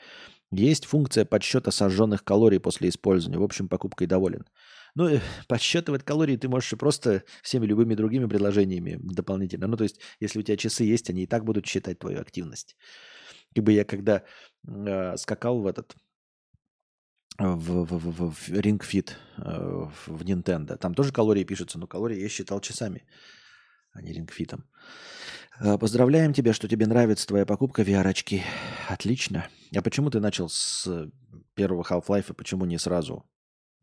Есть 0.50 0.86
функция 0.86 1.24
подсчета 1.24 1.70
сожженных 1.70 2.24
калорий 2.24 2.60
после 2.60 2.90
использования. 2.90 3.38
В 3.38 3.44
общем, 3.44 3.70
покупкой 3.70 4.08
доволен. 4.08 4.46
Ну, 4.96 5.08
э, 5.08 5.20
подсчитывать 5.48 6.04
калории 6.04 6.36
ты 6.36 6.50
можешь 6.50 6.72
просто 6.80 7.26
всеми 7.44 7.68
любыми 7.68 7.94
другими 7.94 8.26
предложениями 8.26 8.98
дополнительно. 9.00 9.68
Ну, 9.68 9.78
то 9.78 9.84
есть, 9.84 10.00
если 10.20 10.40
у 10.40 10.42
тебя 10.42 10.58
часы 10.58 10.84
есть, 10.84 11.12
они 11.12 11.24
и 11.24 11.28
так 11.28 11.46
будут 11.46 11.68
считать 11.68 12.00
твою 12.00 12.20
активность. 12.22 12.76
Как 13.54 13.64
бы 13.64 13.72
я 13.72 13.86
когда 13.86 14.24
э, 14.68 15.16
скакал 15.18 15.62
в 15.62 15.68
этот 15.68 15.96
в, 17.38 17.86
в, 17.86 17.98
в, 17.98 18.32
в 18.32 18.50
Ring 18.50 18.80
Fit 18.80 19.12
э, 19.38 19.88
в 20.08 20.22
Nintendo. 20.24 20.78
Там 20.78 20.94
тоже 20.94 21.12
калории 21.12 21.44
пишутся, 21.44 21.78
но 21.80 21.88
калории 21.88 22.20
я 22.20 22.30
считал 22.30 22.60
часами, 22.60 23.06
а 23.94 24.02
не 24.02 24.14
Ring 24.14 24.30
Fit. 24.30 24.60
Э, 25.60 25.78
поздравляем 25.78 26.34
тебя, 26.34 26.54
что 26.54 26.68
тебе 26.68 26.88
нравится 26.88 27.28
твоя 27.28 27.46
покупка 27.46 27.84
VR-очки. 27.84 28.44
Отлично. 28.90 29.48
А 29.76 29.82
почему 29.82 30.10
ты 30.10 30.20
начал 30.20 30.50
с 30.50 31.10
первого 31.54 31.84
Half-Life, 31.84 32.34
почему 32.34 32.66
не 32.66 32.78
сразу? 32.78 33.26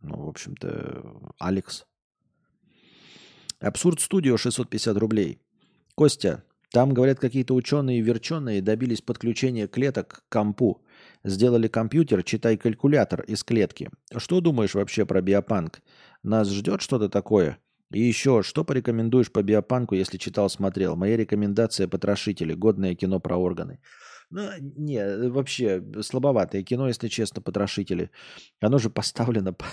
Ну, 0.00 0.24
в 0.24 0.28
общем-то, 0.28 1.32
Алекс. 1.38 1.86
Абсурд 3.60 4.00
Студио 4.00 4.36
650 4.36 4.96
рублей. 4.98 5.40
Костя, 5.94 6.44
там, 6.70 6.92
говорят, 6.92 7.20
какие-то 7.20 7.54
ученые 7.54 8.00
и 8.00 8.02
верченые 8.02 8.60
добились 8.60 9.00
подключения 9.00 9.68
клеток 9.68 10.24
к 10.28 10.32
компу. 10.32 10.83
Сделали 11.24 11.68
компьютер, 11.68 12.22
читай 12.22 12.58
калькулятор 12.58 13.22
из 13.22 13.42
клетки. 13.42 13.88
Что 14.14 14.40
думаешь 14.40 14.74
вообще 14.74 15.06
про 15.06 15.22
биопанк? 15.22 15.80
Нас 16.22 16.50
ждет 16.50 16.82
что-то 16.82 17.08
такое? 17.08 17.58
И 17.90 18.00
еще, 18.00 18.42
что 18.42 18.64
порекомендуешь 18.64 19.32
по 19.32 19.42
биопанку, 19.42 19.94
если 19.94 20.18
читал, 20.18 20.50
смотрел? 20.50 20.96
Моя 20.96 21.16
рекомендация 21.16 21.88
«Потрошители», 21.88 22.52
годное 22.54 22.94
кино 22.94 23.20
про 23.20 23.36
органы. 23.36 23.80
Ну, 24.30 24.50
не, 24.60 25.28
вообще 25.30 25.82
слабоватое 26.02 26.62
кино, 26.62 26.88
если 26.88 27.08
честно, 27.08 27.40
«Потрошители». 27.40 28.10
Оно 28.60 28.78
же 28.78 28.90
поставлено 28.90 29.54
по, 29.54 29.64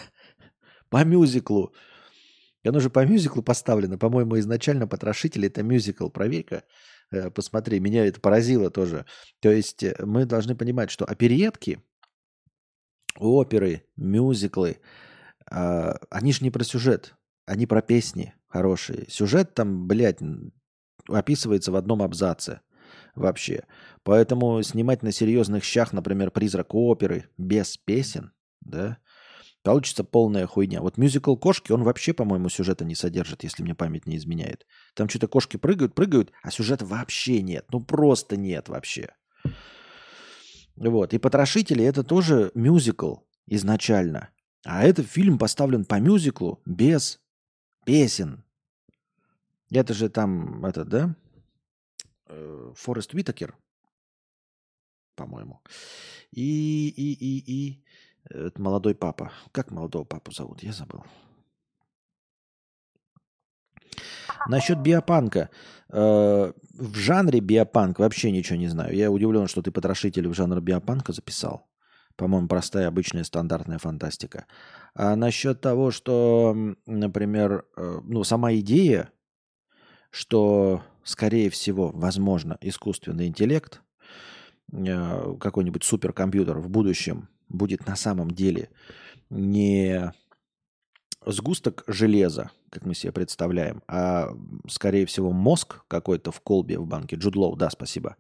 по 0.90 1.04
мюзиклу. 1.04 1.74
Оно 2.64 2.80
же 2.80 2.90
по 2.90 3.06
мюзиклу 3.06 3.42
поставлено. 3.42 3.98
По-моему, 3.98 4.40
изначально 4.40 4.88
«Потрошители»— 4.88 5.48
это 5.50 5.64
мюзикл. 5.64 6.10
Проверь-ка. 6.10 6.64
Э, 7.12 7.30
посмотри, 7.30 7.80
меня 7.80 8.06
это 8.06 8.20
поразило 8.20 8.72
тоже. 8.72 9.06
То 9.40 9.52
есть 9.52 9.84
э, 9.84 9.96
мы 10.00 10.26
должны 10.26 10.56
понимать, 10.56 10.90
что 10.90 11.06
оперетки, 11.06 11.84
оперы, 13.18 13.86
мюзиклы, 13.98 14.80
а, 15.50 15.98
они 16.10 16.32
же 16.32 16.44
не 16.44 16.52
про 16.52 16.64
сюжет, 16.64 17.16
они 17.46 17.66
про 17.66 17.82
песни 17.82 18.34
хорошие. 18.48 19.06
Сюжет 19.10 19.54
там, 19.54 19.88
блядь, 19.88 20.20
описывается 21.08 21.72
в 21.72 21.76
одном 21.76 22.02
абзаце 22.02 22.62
вообще. 23.16 23.64
Поэтому 24.04 24.62
снимать 24.64 25.04
на 25.04 25.12
серьезных 25.12 25.64
щах, 25.64 25.92
например, 25.92 26.32
«Призрак 26.32 26.74
оперы» 26.74 27.26
без 27.38 27.78
песен, 27.78 28.32
да, 28.62 28.98
Получится 29.64 30.04
полная 30.04 30.48
хуйня. 30.48 30.82
Вот 30.82 30.98
мюзикл 30.98 31.36
«Кошки», 31.36 31.72
он 31.72 31.84
вообще, 31.84 32.14
по-моему, 32.14 32.50
сюжета 32.50 32.84
не 32.84 32.96
содержит, 32.96 33.44
если 33.44 33.62
мне 33.62 33.76
память 33.76 34.08
не 34.08 34.18
изменяет. 34.18 34.66
Там 34.96 35.08
что-то 35.08 35.28
кошки 35.28 35.58
прыгают, 35.58 35.94
прыгают, 35.94 36.32
а 36.42 36.50
сюжета 36.50 36.86
вообще 36.86 37.44
нет. 37.44 37.66
Ну, 37.72 37.80
просто 37.80 38.38
нет 38.38 38.70
вообще. 38.70 39.10
Вот. 40.76 41.14
И 41.14 41.20
«Потрошители»— 41.20 41.84
это 41.86 42.04
тоже 42.04 42.52
мюзикл 42.56 43.18
изначально. 43.46 44.30
А 44.66 44.84
этот 44.84 45.08
фильм 45.08 45.38
поставлен 45.38 45.86
по 45.86 46.00
мюзиклу 46.00 46.62
без 46.66 47.20
песен. 47.86 48.44
Это 49.70 49.94
же 49.94 50.10
там, 50.10 50.66
это, 50.66 50.86
да? 50.86 51.16
Э, 52.28 52.74
Форест 52.76 53.14
Уитакер, 53.14 53.56
по-моему. 55.16 55.62
И, 56.32 56.90
и, 56.90 57.14
и, 57.14 57.40
и 57.40 57.84
это 58.30 58.62
молодой 58.62 58.96
папа. 58.96 59.32
Как 59.52 59.72
молодого 59.72 60.04
папу 60.04 60.32
зовут? 60.32 60.64
Я 60.64 60.72
забыл. 60.72 61.04
Насчет 64.48 64.80
биопанка. 64.80 65.50
Э, 65.90 66.52
в 66.74 66.96
жанре 66.96 67.40
биопанк 67.40 68.00
вообще 68.00 68.32
ничего 68.32 68.58
не 68.58 68.68
знаю. 68.68 68.96
Я 68.96 69.12
удивлен, 69.12 69.48
что 69.48 69.62
ты 69.62 69.72
потрошитель 69.72 70.28
в 70.28 70.34
жанр 70.34 70.62
биопанка 70.62 71.14
записал. 71.14 71.68
По-моему, 72.16 72.48
простая, 72.48 72.88
обычная, 72.88 73.24
стандартная 73.24 73.78
фантастика. 73.78 74.46
А 74.94 75.16
насчет 75.16 75.62
того, 75.62 75.92
что, 75.92 76.56
например, 76.86 77.66
э, 77.78 78.00
ну, 78.04 78.24
сама 78.24 78.54
идея, 78.56 79.12
что, 80.12 80.84
скорее 81.04 81.50
всего, 81.50 81.92
возможно, 81.94 82.58
искусственный 82.62 83.28
интеллект, 83.28 83.82
э, 84.74 85.36
какой-нибудь 85.40 85.84
суперкомпьютер 85.84 86.60
в 86.60 86.70
будущем 86.70 87.30
будет 87.52 87.86
на 87.88 87.96
самом 87.96 88.32
деле 88.32 88.70
не 89.30 90.12
сгусток 91.26 91.84
железа, 91.88 92.52
как 92.70 92.86
мы 92.86 92.96
себе 92.96 93.12
представляем, 93.12 93.84
а, 93.88 94.30
скорее 94.68 95.06
всего, 95.06 95.32
мозг 95.32 95.84
какой-то 95.88 96.32
в 96.32 96.42
колбе 96.42 96.80
в 96.80 96.88
банке. 96.88 97.16
Джуд 97.16 97.38
Лоу, 97.38 97.56
да, 97.56 97.70
спасибо. 97.70 98.18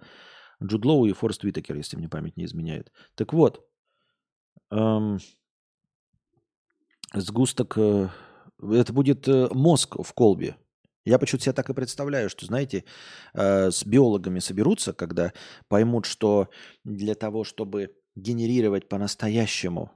Джуд 0.64 0.90
Лоу 0.90 1.06
и 1.06 1.14
Форест 1.14 1.44
Уитакер, 1.44 1.76
если 1.76 1.98
мне 1.98 2.08
память 2.08 2.38
не 2.38 2.46
изменяет. 2.46 2.92
Так 3.16 3.34
вот, 3.34 3.68
эм, 4.70 5.20
сгусток, 7.14 7.78
э, 7.78 8.10
это 8.62 8.94
будет 8.94 9.28
э, 9.28 9.48
мозг 9.52 9.96
в 10.00 10.14
колбе. 10.14 10.56
Я 11.04 11.18
почему-то 11.18 11.46
себе 11.46 11.54
так 11.54 11.70
и 11.70 11.74
представляю, 11.74 12.30
что, 12.30 12.46
знаете, 12.46 12.86
э, 13.34 13.72
с 13.72 13.84
биологами 13.84 14.38
соберутся, 14.38 14.94
когда 14.94 15.34
поймут, 15.68 16.06
что 16.06 16.50
для 16.84 17.16
того, 17.16 17.44
чтобы 17.44 17.96
генерировать 18.16 18.88
по-настоящему. 18.88 19.92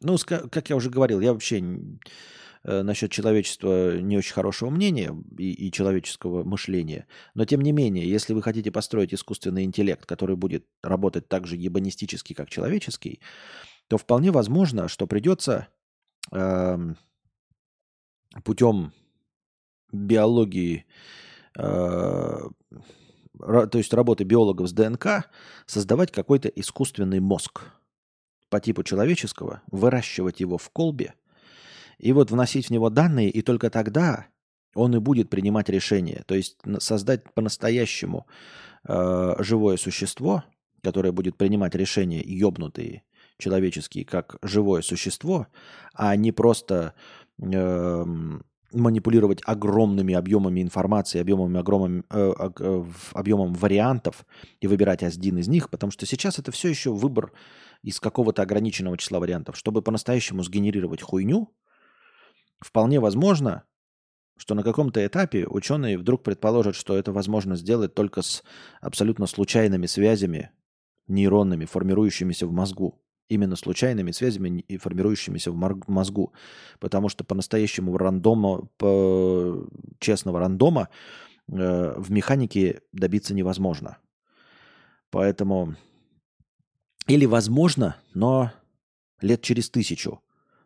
Ну, 0.00 0.16
как 0.26 0.70
я 0.70 0.76
уже 0.76 0.90
говорил, 0.90 1.20
я 1.20 1.32
вообще 1.32 1.58
э, 2.62 2.82
насчет 2.82 3.10
человечества 3.10 3.98
не 3.98 4.16
очень 4.16 4.32
хорошего 4.32 4.70
мнения 4.70 5.14
и, 5.36 5.52
и 5.52 5.72
человеческого 5.72 6.44
мышления. 6.44 7.06
Но 7.34 7.44
тем 7.44 7.60
не 7.60 7.72
менее, 7.72 8.08
если 8.08 8.32
вы 8.32 8.42
хотите 8.42 8.70
построить 8.70 9.12
искусственный 9.12 9.64
интеллект, 9.64 10.06
который 10.06 10.36
будет 10.36 10.66
работать 10.82 11.28
так 11.28 11.46
же 11.46 11.56
ебанистически, 11.56 12.32
как 12.32 12.48
человеческий, 12.48 13.20
то 13.88 13.98
вполне 13.98 14.30
возможно, 14.30 14.86
что 14.86 15.06
придется 15.06 15.68
э, 16.30 16.78
путем 18.44 18.92
биологии 19.92 20.86
э, 21.56 22.38
то 23.38 23.78
есть 23.78 23.94
работы 23.94 24.24
биологов 24.24 24.68
с 24.68 24.72
ДНК, 24.72 25.30
создавать 25.66 26.12
какой-то 26.12 26.48
искусственный 26.48 27.20
мозг 27.20 27.62
по 28.50 28.60
типу 28.60 28.82
человеческого, 28.82 29.62
выращивать 29.70 30.40
его 30.40 30.58
в 30.58 30.70
колбе 30.70 31.14
и 31.98 32.12
вот 32.12 32.30
вносить 32.30 32.68
в 32.68 32.70
него 32.70 32.90
данные, 32.90 33.30
и 33.30 33.42
только 33.42 33.70
тогда 33.70 34.26
он 34.74 34.94
и 34.94 35.00
будет 35.00 35.30
принимать 35.30 35.68
решения. 35.68 36.22
То 36.26 36.34
есть 36.34 36.58
создать 36.78 37.32
по-настоящему 37.34 38.26
э, 38.86 39.34
живое 39.40 39.76
существо, 39.76 40.44
которое 40.82 41.12
будет 41.12 41.36
принимать 41.36 41.74
решения 41.74 42.22
ёбнутые, 42.22 43.02
человеческие, 43.38 44.04
как 44.04 44.36
живое 44.42 44.82
существо, 44.82 45.48
а 45.94 46.14
не 46.16 46.32
просто 46.32 46.94
э, 47.40 48.04
манипулировать 48.72 49.40
огромными 49.44 50.14
объемами 50.14 50.60
информации, 50.60 51.20
объемами, 51.20 51.58
огромами, 51.58 52.02
э, 52.10 52.32
э, 52.60 52.84
объемом 53.12 53.54
вариантов 53.54 54.26
и 54.60 54.66
выбирать 54.66 55.02
один 55.02 55.38
из 55.38 55.48
них, 55.48 55.70
потому 55.70 55.90
что 55.90 56.06
сейчас 56.06 56.38
это 56.38 56.52
все 56.52 56.68
еще 56.68 56.92
выбор 56.92 57.32
из 57.82 58.00
какого-то 58.00 58.42
ограниченного 58.42 58.98
числа 58.98 59.20
вариантов. 59.20 59.56
Чтобы 59.56 59.82
по-настоящему 59.82 60.42
сгенерировать 60.42 61.00
хуйню, 61.00 61.54
вполне 62.60 63.00
возможно, 63.00 63.64
что 64.36 64.54
на 64.54 64.62
каком-то 64.62 65.04
этапе 65.04 65.46
ученые 65.46 65.98
вдруг 65.98 66.22
предположат, 66.22 66.74
что 66.74 66.96
это 66.96 67.12
возможно 67.12 67.56
сделать 67.56 67.94
только 67.94 68.22
с 68.22 68.42
абсолютно 68.80 69.26
случайными 69.26 69.86
связями 69.86 70.50
нейронными, 71.06 71.64
формирующимися 71.64 72.46
в 72.46 72.52
мозгу 72.52 73.00
именно 73.28 73.56
случайными 73.56 74.10
связями 74.10 74.64
и 74.68 74.76
формирующимися 74.78 75.50
в 75.50 75.80
мозгу. 75.88 76.32
Потому 76.78 77.08
что 77.08 77.24
по-настоящему 77.24 77.96
рандома, 77.96 78.68
по 78.76 79.66
честного 79.98 80.40
рандома 80.40 80.88
э, 81.48 81.94
в 81.96 82.10
механике 82.10 82.80
добиться 82.92 83.34
невозможно. 83.34 83.98
Поэтому 85.10 85.76
или 87.06 87.24
возможно, 87.24 87.96
но 88.14 88.52
лет 89.22 89.40
через 89.42 89.70
тысячу, 89.70 90.20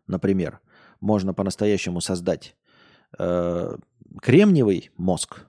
например, 0.06 0.60
можно 1.00 1.34
по-настоящему 1.34 2.00
создать 2.00 2.56
э, 3.18 3.76
кремниевый 4.20 4.90
мозг, 4.96 5.46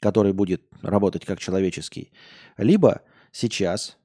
который 0.00 0.32
будет 0.32 0.62
работать 0.82 1.24
как 1.24 1.40
человеческий, 1.40 2.12
либо 2.56 3.02
сейчас 3.32 3.98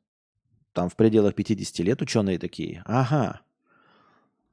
там 0.77 0.89
в 0.89 0.95
пределах 0.95 1.33
50 1.33 1.79
лет 1.79 2.03
ученые 2.03 2.37
такие, 2.37 2.83
ага, 2.85 3.41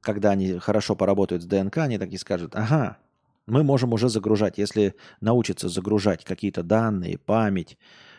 когда 0.01 0.31
они 0.31 0.57
хорошо 0.57 0.95
поработают 0.95 1.43
с 1.43 1.45
ДНК, 1.45 1.77
они 1.77 1.99
такие 1.99 2.17
скажут, 2.17 2.55
ага, 2.55 2.97
мы 3.45 3.63
можем 3.63 3.93
уже 3.93 4.09
загружать, 4.09 4.57
если 4.57 4.95
научиться 5.21 5.69
загружать 5.69 6.25
какие-то 6.25 6.63
данные, 6.63 7.19
память 7.19 7.77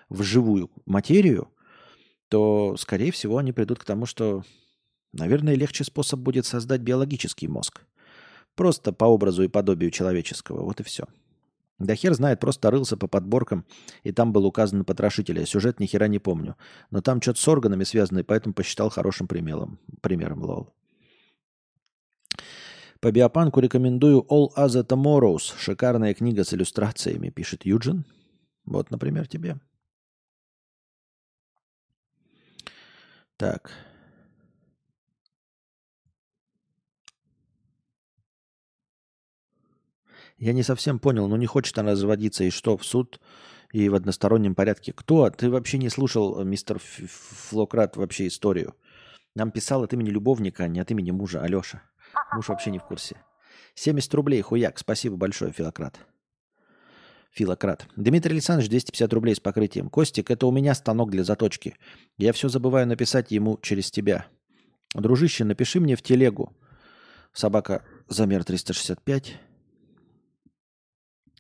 в 0.09 0.22
живую 0.22 0.70
материю, 0.84 1.48
то, 2.28 2.76
скорее 2.78 3.11
всего, 3.11 3.38
они 3.38 3.50
придут 3.50 3.80
к 3.80 3.84
тому, 3.84 4.07
что, 4.07 4.44
наверное, 5.12 5.57
легче 5.57 5.82
способ 5.82 6.20
будет 6.20 6.46
создать 6.46 6.82
биологический 6.82 7.48
мозг. 7.48 7.80
Просто 8.54 8.92
по 8.92 9.07
образу 9.07 9.42
и 9.42 9.48
подобию 9.48 9.90
человеческого. 9.90 10.62
Вот 10.62 10.78
и 10.78 10.84
все. 10.84 11.07
Да 11.79 11.95
хер 11.95 12.14
знает, 12.14 12.41
просто 12.41 12.70
рылся 12.70 12.97
по 12.97 13.07
подборкам, 13.07 13.66
и 14.03 14.11
там 14.11 14.33
был 14.33 14.47
указан 14.47 14.85
потрошитель. 14.85 15.39
Я 15.39 15.47
сюжет 15.47 15.79
ни 15.79 15.87
хера 15.87 16.09
не 16.09 16.18
помню. 16.18 16.57
Но 16.91 17.03
там 17.03 17.20
что-то 17.20 17.41
с 17.41 17.49
органами 17.49 17.85
связано, 17.85 18.20
и 18.20 18.22
поэтому 18.22 18.55
посчитал 18.55 18.89
хорошим 18.89 19.29
примером. 19.29 19.79
Примером, 20.01 20.43
лол. 20.43 20.72
По 23.01 23.12
биопанку 23.12 23.61
рекомендую 23.61 24.24
All 24.31 24.49
Other 24.57 24.87
Tomorrows. 24.87 25.55
Шикарная 25.59 26.14
книга 26.14 26.45
с 26.45 26.55
иллюстрациями, 26.55 27.29
пишет 27.29 27.66
Юджин. 27.66 28.07
Вот, 28.64 28.91
например, 28.91 29.29
тебе. 29.29 29.61
Так. 33.37 33.70
Я 40.39 40.53
не 40.53 40.62
совсем 40.62 40.99
понял, 40.99 41.28
ну 41.28 41.37
не 41.37 41.47
хочет 41.47 41.78
она 41.78 41.93
разводиться, 41.93 42.45
и 42.45 42.51
что, 42.51 42.76
в 42.76 42.84
суд 42.84 43.20
и 43.72 43.89
в 43.89 43.95
одностороннем 43.95 44.55
порядке? 44.55 44.93
Кто? 44.93 45.28
Ты 45.30 45.51
вообще 45.51 45.78
не 45.78 45.89
слушал, 45.89 46.41
э, 46.41 46.45
мистер 46.45 46.78
Флократ, 46.78 47.97
вообще 47.97 48.26
историю. 48.26 48.74
Нам 49.34 49.51
писал 49.51 49.82
от 49.82 49.93
имени 49.93 50.11
любовника, 50.11 50.64
а 50.64 50.68
не 50.68 50.80
от 50.80 50.91
имени 50.91 51.11
мужа, 51.11 51.43
Алеша. 51.43 51.82
Муж 52.32 52.49
вообще 52.49 52.70
не 52.70 52.78
в 52.78 52.84
курсе. 52.84 53.16
70 53.74 54.14
рублей, 54.14 54.41
хуяк. 54.41 54.78
Спасибо 54.78 55.16
большое, 55.16 55.53
Филократ. 55.53 55.99
Филократ. 57.32 57.87
Дмитрий 57.97 58.32
Александрович, 58.32 58.70
250 58.70 59.12
рублей 59.12 59.34
с 59.34 59.41
покрытием. 59.41 59.91
Костик, 59.91 60.30
это 60.30 60.47
у 60.47 60.53
меня 60.53 60.74
станок 60.74 61.11
для 61.11 61.22
заточки. 61.22 61.76
Я 62.16 62.32
все 62.32 62.49
забываю 62.49 62.87
написать 62.87 63.30
ему 63.30 63.59
через 63.61 63.91
тебя. 63.91 64.26
Дружище, 64.95 65.45
напиши 65.45 65.80
мне 65.80 65.97
в 65.97 66.03
телегу. 66.03 66.57
Собака 67.34 67.84
замер 68.09 68.45
365. 68.45 69.39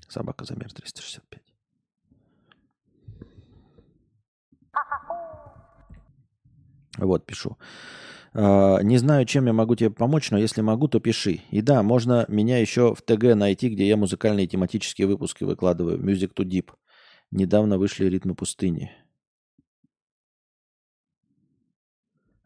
Собака 0.08 0.44
замер 0.44 0.72
365. 0.72 1.42
Вот, 6.98 7.26
пишу. 7.26 7.58
Uh, 8.32 8.82
не 8.82 8.98
знаю, 8.98 9.24
чем 9.24 9.46
я 9.46 9.54
могу 9.54 9.76
тебе 9.76 9.88
помочь, 9.90 10.30
но 10.30 10.36
если 10.36 10.60
могу, 10.60 10.88
то 10.88 11.00
пиши. 11.00 11.40
И 11.50 11.62
да, 11.62 11.82
можно 11.82 12.26
меня 12.28 12.58
еще 12.58 12.94
в 12.94 13.00
ТГ 13.00 13.34
найти, 13.34 13.70
где 13.70 13.88
я 13.88 13.96
музыкальные 13.96 14.46
тематические 14.46 15.06
выпуски 15.06 15.44
выкладываю. 15.44 15.98
Music 15.98 16.34
to 16.34 16.44
Deep. 16.44 16.70
Недавно 17.30 17.78
вышли 17.78 18.04
ритмы 18.06 18.34
пустыни. 18.34 18.92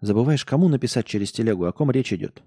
Забываешь, 0.00 0.44
кому 0.44 0.68
написать 0.68 1.06
через 1.06 1.32
телегу, 1.32 1.64
о 1.64 1.72
ком 1.72 1.90
речь 1.90 2.12
идет? 2.12 2.42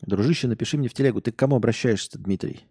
Дружище, 0.00 0.46
напиши 0.46 0.78
мне 0.78 0.88
в 0.88 0.94
телегу. 0.94 1.20
Ты 1.20 1.32
к 1.32 1.36
кому 1.36 1.56
обращаешься, 1.56 2.18
Дмитрий? 2.18 2.64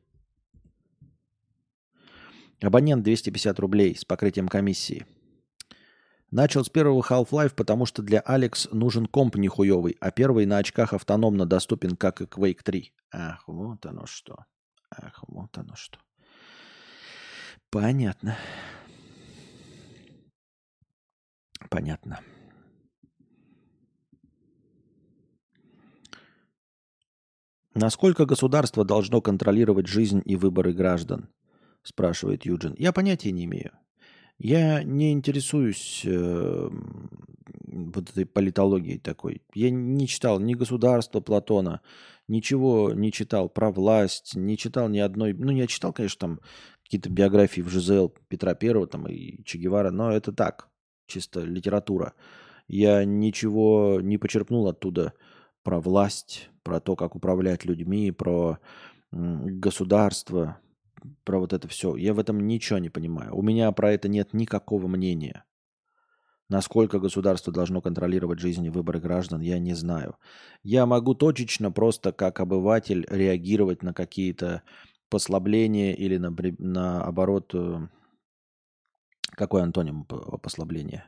Абонент 2.62 3.04
250 3.04 3.60
рублей 3.60 3.96
с 3.96 4.04
покрытием 4.04 4.48
комиссии. 4.48 5.06
Начал 6.32 6.64
с 6.64 6.70
первого 6.70 7.02
Half-Life, 7.02 7.56
потому 7.56 7.86
что 7.86 8.04
для 8.04 8.20
Алекс 8.20 8.68
нужен 8.72 9.08
комп 9.08 9.36
нихуевый, 9.38 9.98
а 10.00 10.12
первый 10.12 10.46
на 10.46 10.58
очках 10.58 10.94
автономно 10.94 11.46
доступен, 11.46 11.96
как 11.96 12.22
и 12.22 12.26
Quake 12.26 12.62
3. 12.64 12.94
Ах, 13.12 13.48
вот 13.48 13.86
оно 13.86 14.06
что. 14.06 14.46
Ах, 14.92 15.24
вот 15.28 15.58
оно 15.58 15.76
что. 15.76 15.98
Понятно. 17.72 18.38
Понятно. 21.70 22.20
Насколько 27.74 28.26
государство 28.26 28.84
должно 28.84 29.22
контролировать 29.22 29.88
жизнь 29.88 30.22
и 30.26 30.36
выборы 30.36 30.74
граждан? 30.74 31.30
Спрашивает 31.84 32.46
Юджин. 32.46 32.76
Я 32.78 32.92
понятия 32.94 33.32
не 33.32 33.46
имею. 33.46 33.72
Я 34.38 34.84
не 34.84 35.12
интересуюсь 35.12 36.04
э, 36.06 36.70
вот 37.72 38.10
этой 38.10 38.26
политологией 38.26 39.00
такой. 39.00 39.42
Я 39.54 39.70
не 39.70 40.08
читал 40.08 40.40
ни 40.40 40.54
государства 40.54 41.20
Платона, 41.20 41.82
ничего 42.28 42.94
не 42.94 43.12
читал 43.12 43.50
про 43.50 43.70
власть, 43.72 44.36
не 44.36 44.58
читал 44.58 44.88
ни 44.88 45.00
одной... 45.00 45.34
Ну, 45.34 45.52
я 45.52 45.68
читал, 45.68 45.92
конечно, 45.92 46.20
там 46.20 46.40
какие-то 46.84 47.10
биографии 47.10 47.62
в 47.62 47.70
ЖЗЛ 47.70 48.14
Петра 48.30 48.54
Первого 48.56 48.88
там, 48.88 49.08
и 49.08 49.44
Че 49.44 49.58
Гевара, 49.58 49.92
но 49.92 50.12
это 50.12 50.32
так, 50.32 50.70
чисто 51.06 51.42
литература. 51.42 52.14
Я 52.68 53.04
ничего 53.04 54.00
не 54.02 54.18
почерпнул 54.18 54.68
оттуда 54.68 55.14
про 55.64 55.82
власть, 55.82 56.50
про 56.64 56.80
то, 56.80 56.96
как 56.96 57.16
управлять 57.16 57.66
людьми, 57.66 58.12
про 58.12 58.60
государство, 59.12 60.60
про 61.24 61.40
вот 61.40 61.54
это 61.54 61.68
все. 61.68 61.96
Я 61.96 62.14
в 62.14 62.20
этом 62.20 62.48
ничего 62.48 62.80
не 62.80 62.90
понимаю. 62.90 63.36
У 63.36 63.42
меня 63.42 63.72
про 63.72 63.92
это 63.92 64.08
нет 64.08 64.34
никакого 64.34 64.88
мнения. 64.88 65.46
Насколько 66.50 67.00
государство 67.00 67.54
должно 67.54 67.80
контролировать 67.80 68.40
жизнь 68.40 68.66
и 68.66 68.72
выборы 68.72 69.00
граждан, 69.00 69.40
я 69.40 69.60
не 69.60 69.76
знаю. 69.76 70.18
Я 70.64 70.88
могу 70.88 71.14
точечно 71.14 71.72
просто 71.72 72.12
как 72.12 72.40
обыватель 72.40 73.06
реагировать 73.10 73.84
на 73.84 73.94
какие-то 73.94 74.64
послабления 75.10 75.94
или 75.94 76.18
на, 76.18 76.36
наоборот... 76.58 77.54
Э, 77.54 77.88
какой 79.36 79.62
антоним 79.62 80.06
послабления? 80.06 81.06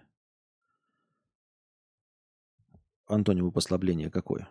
Антоним 3.08 3.52
послабления 3.52 4.10
какое? 4.10 4.48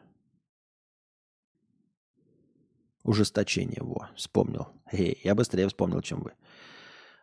Ужесточение, 3.02 3.80
во, 3.80 4.10
вспомнил. 4.14 4.68
Эй, 4.92 5.18
я 5.24 5.34
быстрее 5.34 5.68
вспомнил, 5.68 6.02
чем 6.02 6.22
вы. 6.22 6.32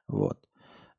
Вот. 0.07 0.39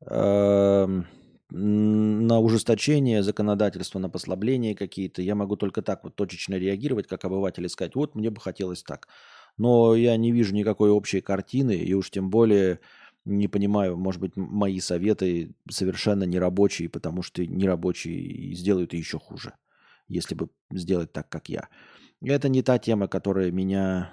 Эм, 0.06 1.06
на 1.50 2.40
ужесточение 2.40 3.22
законодательства, 3.22 3.98
на 3.98 4.10
послабление 4.10 4.74
какие-то, 4.74 5.22
я 5.22 5.34
могу 5.34 5.56
только 5.56 5.82
так 5.82 6.04
вот 6.04 6.14
точечно 6.14 6.54
реагировать, 6.54 7.06
как 7.06 7.24
обыватель, 7.24 7.64
и 7.64 7.68
сказать, 7.68 7.94
вот 7.94 8.14
мне 8.14 8.30
бы 8.30 8.40
хотелось 8.40 8.82
так. 8.82 9.08
Но 9.56 9.96
я 9.96 10.16
не 10.16 10.30
вижу 10.30 10.54
никакой 10.54 10.90
общей 10.90 11.20
картины, 11.20 11.72
и 11.72 11.94
уж 11.94 12.10
тем 12.10 12.30
более 12.30 12.80
не 13.24 13.48
понимаю, 13.48 13.96
может 13.96 14.20
быть, 14.20 14.36
мои 14.36 14.78
советы 14.80 15.54
совершенно 15.68 16.24
нерабочие, 16.24 16.88
потому 16.88 17.22
что 17.22 17.44
нерабочие 17.44 18.54
сделают 18.54 18.92
еще 18.94 19.18
хуже, 19.18 19.54
если 20.06 20.34
бы 20.34 20.48
сделать 20.70 21.12
так, 21.12 21.28
как 21.28 21.48
я. 21.48 21.68
Это 22.22 22.48
не 22.48 22.62
та 22.62 22.78
тема, 22.78 23.08
которая 23.08 23.50
меня 23.50 24.12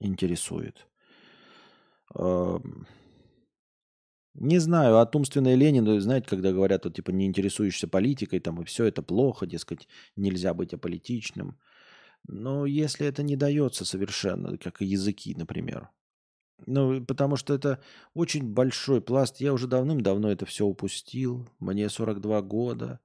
интересует. 0.00 0.86
не 4.40 4.58
знаю, 4.58 4.98
от 4.98 5.16
умственной 5.16 5.56
лени, 5.56 5.80
но 5.80 5.98
знаете, 6.00 6.28
когда 6.28 6.52
говорят, 6.52 6.84
вот, 6.84 6.94
типа, 6.94 7.10
не 7.10 7.26
интересуешься 7.26 7.88
политикой, 7.88 8.40
там, 8.40 8.62
и 8.62 8.64
все 8.64 8.84
это 8.84 9.02
плохо, 9.02 9.46
дескать, 9.46 9.88
нельзя 10.16 10.54
быть 10.54 10.74
аполитичным. 10.74 11.58
Но 12.26 12.66
если 12.66 13.06
это 13.06 13.22
не 13.22 13.36
дается 13.36 13.84
совершенно, 13.84 14.56
как 14.58 14.82
и 14.82 14.86
языки, 14.86 15.34
например. 15.36 15.90
Ну, 16.66 17.04
потому 17.04 17.36
что 17.36 17.54
это 17.54 17.80
очень 18.14 18.42
большой 18.52 19.00
пласт. 19.00 19.40
Я 19.40 19.52
уже 19.52 19.66
давным-давно 19.68 20.30
это 20.30 20.44
все 20.44 20.66
упустил. 20.66 21.48
Мне 21.60 21.88
42 21.88 22.42
года. 22.42 23.00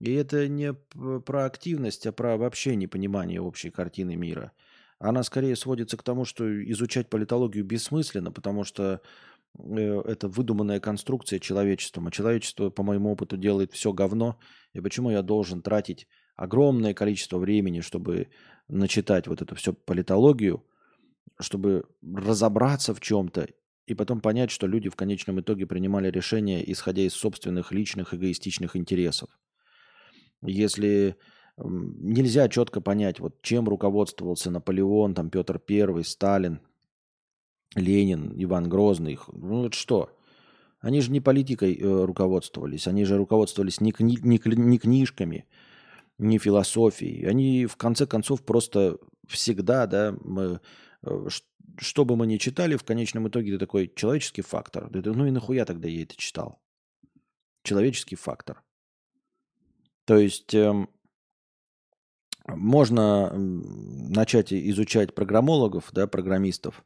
И 0.00 0.12
это 0.12 0.48
не 0.48 0.72
про 0.72 1.44
активность, 1.44 2.06
а 2.06 2.12
про 2.12 2.38
вообще 2.38 2.74
непонимание 2.76 3.40
общей 3.40 3.70
картины 3.70 4.16
мира. 4.16 4.52
Она 5.00 5.24
скорее 5.24 5.56
сводится 5.56 5.96
к 5.96 6.02
тому, 6.04 6.24
что 6.24 6.44
изучать 6.70 7.10
политологию 7.10 7.64
бессмысленно, 7.64 8.30
потому 8.30 8.64
что 8.64 9.00
Э, 9.58 10.02
это 10.06 10.28
выдуманная 10.28 10.80
конструкция 10.80 11.38
человечеством. 11.38 12.06
А 12.06 12.10
человечество, 12.10 12.70
по 12.70 12.82
моему 12.82 13.12
опыту, 13.12 13.36
делает 13.36 13.72
все 13.72 13.92
говно. 13.92 14.38
И 14.72 14.80
почему 14.80 15.10
я 15.10 15.22
должен 15.22 15.62
тратить 15.62 16.06
огромное 16.36 16.94
количество 16.94 17.38
времени, 17.38 17.80
чтобы 17.80 18.28
начитать 18.68 19.26
вот 19.26 19.42
эту 19.42 19.54
всю 19.54 19.74
политологию, 19.74 20.64
чтобы 21.38 21.84
разобраться 22.02 22.94
в 22.94 23.00
чем-то 23.00 23.48
и 23.86 23.94
потом 23.94 24.20
понять, 24.20 24.50
что 24.50 24.66
люди 24.66 24.88
в 24.88 24.96
конечном 24.96 25.40
итоге 25.40 25.66
принимали 25.66 26.10
решения, 26.10 26.62
исходя 26.70 27.02
из 27.02 27.12
собственных 27.14 27.72
личных 27.72 28.14
эгоистичных 28.14 28.76
интересов. 28.76 29.30
Если 30.42 31.16
нельзя 31.64 32.48
четко 32.48 32.80
понять, 32.80 33.20
вот 33.20 33.42
чем 33.42 33.68
руководствовался 33.68 34.50
Наполеон, 34.50 35.14
там 35.14 35.30
Петр 35.30 35.60
I, 35.68 36.04
Сталин, 36.04 36.60
Ленин, 37.74 38.32
Иван 38.36 38.68
Грозный. 38.68 39.18
Ну 39.32 39.62
вот 39.62 39.74
что? 39.74 40.16
Они 40.80 41.00
же 41.00 41.10
не 41.10 41.20
политикой 41.20 41.74
э, 41.74 42.04
руководствовались, 42.04 42.86
они 42.86 43.04
же 43.04 43.16
руководствовались 43.16 43.80
не, 43.80 43.92
кни, 43.92 44.18
не, 44.22 44.40
не 44.44 44.78
книжками, 44.78 45.46
не 46.18 46.38
философией. 46.38 47.26
Они 47.26 47.66
в 47.66 47.76
конце 47.76 48.06
концов 48.06 48.42
просто 48.42 48.98
всегда, 49.28 49.86
да, 49.86 50.16
мы, 50.24 50.60
э, 51.02 51.26
что 51.76 52.04
бы 52.04 52.16
мы 52.16 52.26
ни 52.26 52.38
читали, 52.38 52.76
в 52.76 52.84
конечном 52.84 53.28
итоге 53.28 53.50
это 53.50 53.60
такой 53.60 53.92
человеческий 53.94 54.42
фактор. 54.42 54.90
Ну 54.90 55.26
и 55.26 55.30
нахуя 55.30 55.66
тогда 55.66 55.86
я 55.88 56.02
это 56.02 56.16
читал? 56.16 56.60
Человеческий 57.62 58.16
фактор. 58.16 58.62
То 60.06 60.16
есть 60.16 60.54
э, 60.54 60.86
можно 62.56 63.32
начать 63.32 64.52
изучать 64.52 65.14
программологов, 65.14 65.88
да, 65.92 66.06
программистов, 66.06 66.84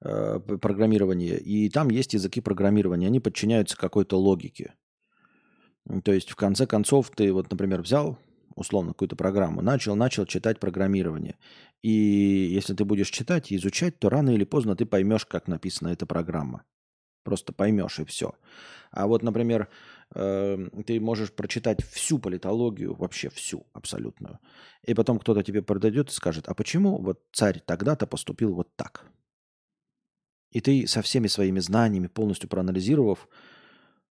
э, 0.00 0.38
программирования, 0.40 1.36
и 1.38 1.68
там 1.68 1.90
есть 1.90 2.14
языки 2.14 2.40
программирования, 2.40 3.06
они 3.06 3.20
подчиняются 3.20 3.76
какой-то 3.76 4.18
логике. 4.18 4.74
То 6.04 6.12
есть, 6.12 6.30
в 6.30 6.36
конце 6.36 6.66
концов, 6.66 7.10
ты 7.10 7.32
вот, 7.32 7.50
например, 7.50 7.82
взял 7.82 8.18
условно 8.54 8.92
какую-то 8.92 9.16
программу, 9.16 9.62
начал, 9.62 9.96
начал 9.96 10.26
читать 10.26 10.60
программирование. 10.60 11.36
И 11.82 11.90
если 11.90 12.74
ты 12.74 12.84
будешь 12.84 13.10
читать 13.10 13.50
и 13.50 13.56
изучать, 13.56 13.98
то 13.98 14.08
рано 14.08 14.30
или 14.30 14.44
поздно 14.44 14.76
ты 14.76 14.86
поймешь, 14.86 15.26
как 15.26 15.48
написана 15.48 15.88
эта 15.88 16.06
программа. 16.06 16.62
Просто 17.24 17.52
поймешь 17.52 17.98
и 17.98 18.04
все. 18.04 18.34
А 18.90 19.06
вот, 19.06 19.22
например, 19.22 19.68
ты 20.12 21.00
можешь 21.00 21.32
прочитать 21.32 21.82
всю 21.84 22.18
политологию, 22.18 22.94
вообще 22.94 23.30
всю, 23.30 23.66
абсолютную. 23.72 24.38
И 24.82 24.94
потом 24.94 25.18
кто-то 25.18 25.42
тебе 25.42 25.62
продает 25.62 26.10
и 26.10 26.12
скажет, 26.12 26.48
а 26.48 26.54
почему 26.54 26.98
вот 26.98 27.22
царь 27.32 27.60
тогда-то 27.60 28.06
поступил 28.06 28.54
вот 28.54 28.74
так? 28.76 29.10
И 30.50 30.60
ты 30.60 30.86
со 30.86 31.00
всеми 31.00 31.28
своими 31.28 31.60
знаниями, 31.60 32.08
полностью 32.08 32.48
проанализировав, 32.48 33.26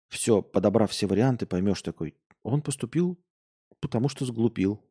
все, 0.09 0.41
подобрав 0.41 0.91
все 0.91 1.05
варианты, 1.05 1.45
поймешь 1.45 1.81
такой, 1.81 2.15
он 2.41 2.61
поступил, 2.61 3.19
потому 3.79 4.09
что 4.09 4.25
сглупил. 4.25 4.83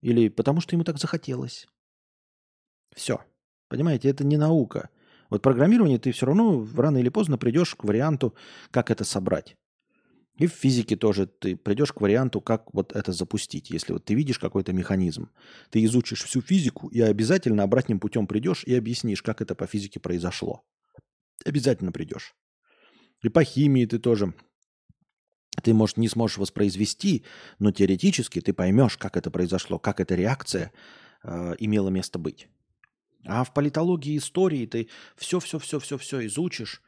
Или 0.00 0.28
потому 0.28 0.60
что 0.60 0.74
ему 0.74 0.84
так 0.84 0.98
захотелось. 0.98 1.66
Все. 2.94 3.20
Понимаете, 3.68 4.08
это 4.08 4.24
не 4.24 4.36
наука. 4.36 4.90
Вот 5.30 5.42
программирование 5.42 5.98
ты 5.98 6.12
все 6.12 6.26
равно 6.26 6.66
рано 6.76 6.98
или 6.98 7.08
поздно 7.08 7.38
придешь 7.38 7.74
к 7.74 7.84
варианту, 7.84 8.34
как 8.70 8.90
это 8.90 9.04
собрать. 9.04 9.56
И 10.36 10.48
в 10.48 10.52
физике 10.52 10.96
тоже 10.96 11.26
ты 11.26 11.56
придешь 11.56 11.92
к 11.92 12.00
варианту, 12.00 12.40
как 12.40 12.74
вот 12.74 12.94
это 12.94 13.12
запустить. 13.12 13.70
Если 13.70 13.92
вот 13.92 14.04
ты 14.04 14.14
видишь 14.14 14.40
какой-то 14.40 14.72
механизм, 14.72 15.30
ты 15.70 15.84
изучишь 15.84 16.24
всю 16.24 16.40
физику 16.40 16.88
и 16.88 17.00
обязательно 17.00 17.62
обратным 17.62 18.00
путем 18.00 18.26
придешь 18.26 18.64
и 18.64 18.74
объяснишь, 18.74 19.22
как 19.22 19.40
это 19.40 19.54
по 19.54 19.66
физике 19.66 20.00
произошло. 20.00 20.64
Обязательно 21.44 21.92
придешь. 21.92 22.34
И 23.22 23.28
по 23.28 23.44
химии 23.44 23.86
ты 23.86 23.98
тоже 23.98 24.34
ты, 25.62 25.72
может, 25.72 25.98
не 25.98 26.08
сможешь 26.08 26.38
воспроизвести, 26.38 27.24
но 27.60 27.70
теоретически 27.70 28.40
ты 28.40 28.52
поймешь, 28.52 28.96
как 28.96 29.16
это 29.16 29.30
произошло, 29.30 29.78
как 29.78 30.00
эта 30.00 30.16
реакция 30.16 30.72
э, 31.22 31.54
имела 31.58 31.90
место 31.90 32.18
быть. 32.18 32.48
А 33.26 33.44
в 33.44 33.52
политологии 33.54 34.18
истории 34.18 34.66
ты 34.66 34.88
все-все-все-все-все 35.16 36.26
изучишь, 36.26 36.82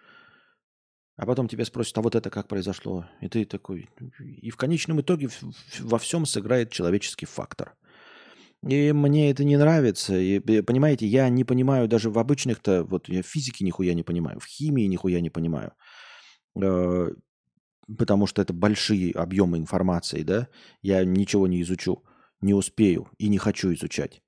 а 1.17 1.25
потом 1.25 1.49
тебя 1.49 1.65
спросят, 1.65 1.97
а 1.97 2.03
вот 2.03 2.15
это 2.15 2.29
как 2.29 2.47
произошло? 2.47 3.07
И 3.23 3.29
ты 3.29 3.47
такой... 3.47 3.89
И 4.21 4.51
в 4.51 4.57
конечном 4.57 5.01
итоге 5.01 5.31
во 5.81 5.99
всем 5.99 6.27
сыграет 6.27 6.71
человеческий 6.71 7.25
фактор. 7.25 7.75
И 8.63 8.93
мне 8.93 9.31
это 9.31 9.43
не 9.45 9.57
нравится. 9.57 10.19
И, 10.19 10.41
понимаете, 10.41 11.07
я 11.07 11.29
не 11.31 11.45
понимаю 11.45 11.89
даже 11.89 12.11
в 12.11 12.19
обычных-то... 12.19 12.85
Вот 12.85 13.09
я 13.09 13.23
в 13.23 13.27
физике 13.27 13.65
нихуя 13.65 13.95
не 13.95 14.03
понимаю, 14.03 14.41
в 14.41 14.47
химии 14.47 14.87
нихуя 14.87 15.21
не 15.21 15.31
понимаю. 15.31 15.73
Э, 16.61 17.09
потому 17.97 18.27
что 18.27 18.43
это 18.43 18.53
большие 18.53 19.13
объемы 19.13 19.57
информации, 19.57 20.23
да? 20.23 20.49
Я 20.83 21.03
ничего 21.05 21.47
не 21.47 21.63
изучу, 21.63 22.05
не 22.43 22.53
успею 22.53 23.09
и 23.17 23.29
не 23.29 23.39
хочу 23.39 23.73
изучать. 23.73 24.23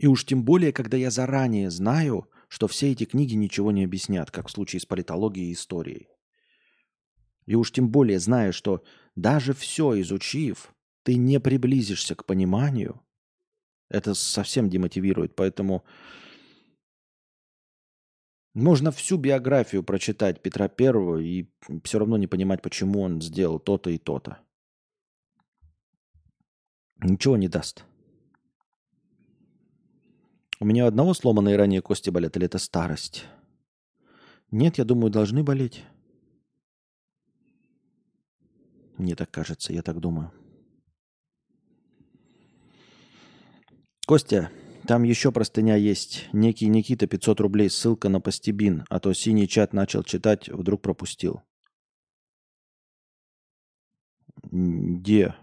И 0.00 0.06
уж 0.06 0.24
тем 0.24 0.44
более, 0.44 0.72
когда 0.72 0.96
я 0.96 1.10
заранее 1.10 1.70
знаю, 1.70 2.26
что 2.48 2.66
все 2.68 2.90
эти 2.90 3.04
книги 3.04 3.34
ничего 3.34 3.70
не 3.70 3.84
объяснят, 3.84 4.30
как 4.30 4.48
в 4.48 4.50
случае 4.50 4.80
с 4.80 4.86
политологией 4.86 5.50
и 5.50 5.52
историей. 5.52 6.08
И 7.44 7.54
уж 7.54 7.70
тем 7.70 7.90
более 7.90 8.18
зная, 8.18 8.52
что 8.52 8.82
даже 9.14 9.52
все 9.52 10.00
изучив, 10.00 10.74
ты 11.02 11.16
не 11.16 11.38
приблизишься 11.38 12.14
к 12.14 12.24
пониманию, 12.24 13.02
это 13.90 14.14
совсем 14.14 14.70
демотивирует. 14.70 15.36
Поэтому 15.36 15.84
можно 18.54 18.92
всю 18.92 19.18
биографию 19.18 19.82
прочитать 19.82 20.40
Петра 20.40 20.68
Первого 20.68 21.18
и 21.18 21.50
все 21.84 21.98
равно 21.98 22.16
не 22.16 22.26
понимать, 22.26 22.62
почему 22.62 23.02
он 23.02 23.20
сделал 23.20 23.58
то-то 23.58 23.90
и 23.90 23.98
то-то. 23.98 24.38
Ничего 27.02 27.36
не 27.36 27.48
даст. 27.48 27.84
У 30.62 30.66
меня 30.66 30.86
одного 30.86 31.14
сломанные 31.14 31.56
ранее 31.56 31.80
кости 31.80 32.10
болят, 32.10 32.36
или 32.36 32.44
это 32.44 32.58
старость? 32.58 33.24
Нет, 34.50 34.76
я 34.76 34.84
думаю, 34.84 35.10
должны 35.10 35.42
болеть. 35.42 35.84
Мне 38.98 39.16
так 39.16 39.30
кажется, 39.30 39.72
я 39.72 39.82
так 39.82 40.00
думаю. 40.00 40.30
Костя, 44.06 44.50
там 44.86 45.02
еще 45.04 45.32
простыня 45.32 45.76
есть. 45.76 46.28
Некий 46.34 46.66
Никита, 46.66 47.06
500 47.06 47.40
рублей, 47.40 47.70
ссылка 47.70 48.10
на 48.10 48.20
постебин, 48.20 48.84
а 48.90 49.00
то 49.00 49.14
синий 49.14 49.48
чат 49.48 49.72
начал 49.72 50.02
читать, 50.02 50.50
вдруг 50.50 50.82
пропустил. 50.82 51.42
Где? 54.42 55.36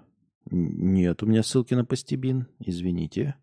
Нет 0.52 1.24
у 1.24 1.26
меня 1.26 1.42
ссылки 1.42 1.74
на 1.74 1.86
постебин, 1.86 2.48
извините. 2.60 3.36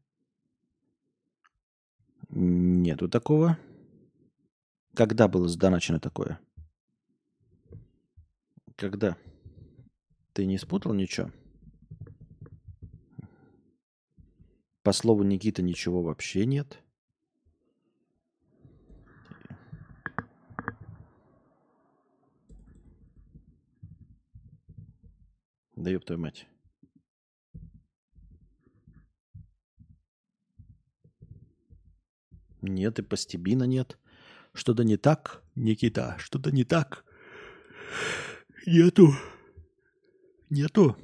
Нету 2.36 3.08
такого. 3.08 3.56
Когда 4.92 5.28
было 5.28 5.46
сдоначено 5.46 6.00
такое? 6.00 6.40
Когда? 8.74 9.16
Ты 10.32 10.44
не 10.44 10.58
спутал 10.58 10.94
ничего? 10.94 11.30
По 14.82 14.90
слову 14.90 15.22
Никита 15.22 15.62
ничего 15.62 16.02
вообще 16.02 16.44
нет. 16.44 16.82
Да 25.76 25.88
ёб 25.88 26.04
твою 26.04 26.20
мать. 26.20 26.48
Нет, 32.66 32.98
и 32.98 33.02
постебина 33.02 33.64
нет. 33.64 33.98
Что-то 34.54 34.84
не 34.84 34.96
так, 34.96 35.42
Никита, 35.54 36.16
что-то 36.18 36.50
не 36.50 36.64
так. 36.64 37.04
Нету. 38.66 39.12
Нету. 40.48 40.96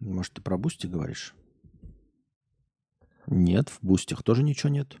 Может, 0.00 0.34
ты 0.34 0.42
про 0.42 0.56
Boosty 0.56 0.86
говоришь? 0.86 1.34
Нет, 3.26 3.68
в 3.68 3.78
Бустях 3.82 4.22
тоже 4.22 4.42
ничего 4.42 4.70
нет. 4.70 4.96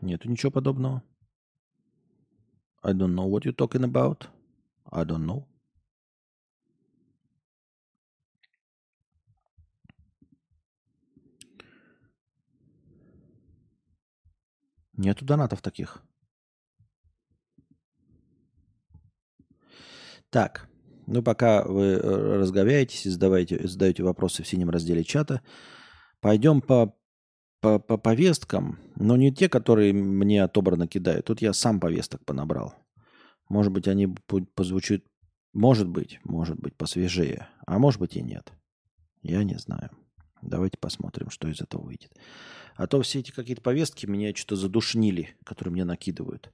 Нету 0.00 0.28
ничего 0.28 0.52
подобного. 0.52 1.02
I 2.82 2.92
don't 2.92 3.14
know 3.14 3.28
what 3.28 3.44
you're 3.44 3.54
talking 3.54 3.82
about. 3.82 4.28
I 4.90 5.04
don't 5.04 5.24
know. 5.24 5.46
Нету 14.98 15.24
донатов 15.24 15.62
таких. 15.62 16.02
Так, 20.28 20.68
ну 21.06 21.22
пока 21.22 21.64
вы 21.64 21.84
э, 21.84 22.36
разговариваетесь 22.38 23.06
и 23.06 23.10
задавайте, 23.10 23.66
задаете 23.66 24.02
вопросы 24.02 24.42
в 24.42 24.48
синем 24.48 24.70
разделе 24.70 25.04
чата, 25.04 25.40
пойдем 26.20 26.60
по, 26.60 26.98
по, 27.60 27.78
по 27.78 27.96
повесткам, 27.96 28.80
но 28.96 29.16
не 29.16 29.32
те, 29.32 29.48
которые 29.48 29.92
мне 29.92 30.42
отобрано 30.42 30.88
кидают. 30.88 31.26
Тут 31.26 31.40
я 31.42 31.52
сам 31.52 31.78
повесток 31.78 32.24
понабрал. 32.24 32.74
Может 33.48 33.72
быть, 33.72 33.86
они 33.86 34.08
позвучат, 34.54 35.04
может 35.52 35.88
быть, 35.88 36.18
может 36.24 36.58
быть, 36.58 36.76
посвежее, 36.76 37.48
а 37.66 37.78
может 37.78 38.00
быть 38.00 38.16
и 38.16 38.20
нет. 38.20 38.52
Я 39.22 39.44
не 39.44 39.54
знаю. 39.54 39.90
Давайте 40.42 40.78
посмотрим, 40.78 41.30
что 41.30 41.48
из 41.48 41.60
этого 41.60 41.82
выйдет. 41.82 42.12
А 42.76 42.86
то 42.86 43.00
все 43.02 43.20
эти 43.20 43.30
какие-то 43.30 43.62
повестки 43.62 44.06
меня 44.06 44.34
что-то 44.34 44.56
задушнили, 44.56 45.36
которые 45.44 45.72
мне 45.72 45.84
накидывают. 45.84 46.52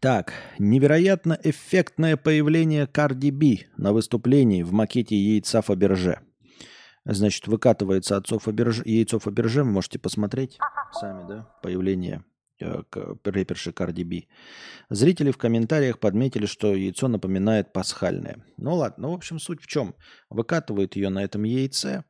Так, 0.00 0.34
невероятно 0.58 1.38
эффектное 1.42 2.16
появление 2.16 2.84
Cardi 2.84 3.30
B 3.30 3.68
на 3.76 3.92
выступлении 3.92 4.62
в 4.62 4.72
макете 4.72 5.16
яйца 5.16 5.62
Фаберже. 5.62 6.20
Значит, 7.04 7.46
выкатывается 7.46 8.16
отцов 8.16 8.42
Фаберже, 8.42 8.82
яйцо 8.84 9.18
Фаберже, 9.18 9.64
вы 9.64 9.70
можете 9.70 9.98
посмотреть 9.98 10.58
сами, 10.92 11.26
да, 11.26 11.50
появление 11.62 12.22
рэперши 12.60 13.70
Cardi 13.70 14.04
B. 14.04 14.26
Зрители 14.90 15.30
в 15.30 15.38
комментариях 15.38 15.98
подметили, 15.98 16.46
что 16.46 16.74
яйцо 16.74 17.08
напоминает 17.08 17.72
пасхальное. 17.72 18.44
Ну 18.56 18.74
ладно, 18.74 19.08
ну 19.08 19.12
в 19.12 19.14
общем 19.14 19.38
суть 19.38 19.62
в 19.62 19.66
чем? 19.66 19.94
Выкатывают 20.30 20.96
ее 20.96 21.08
на 21.08 21.22
этом 21.24 21.44
яйце, 21.44 22.04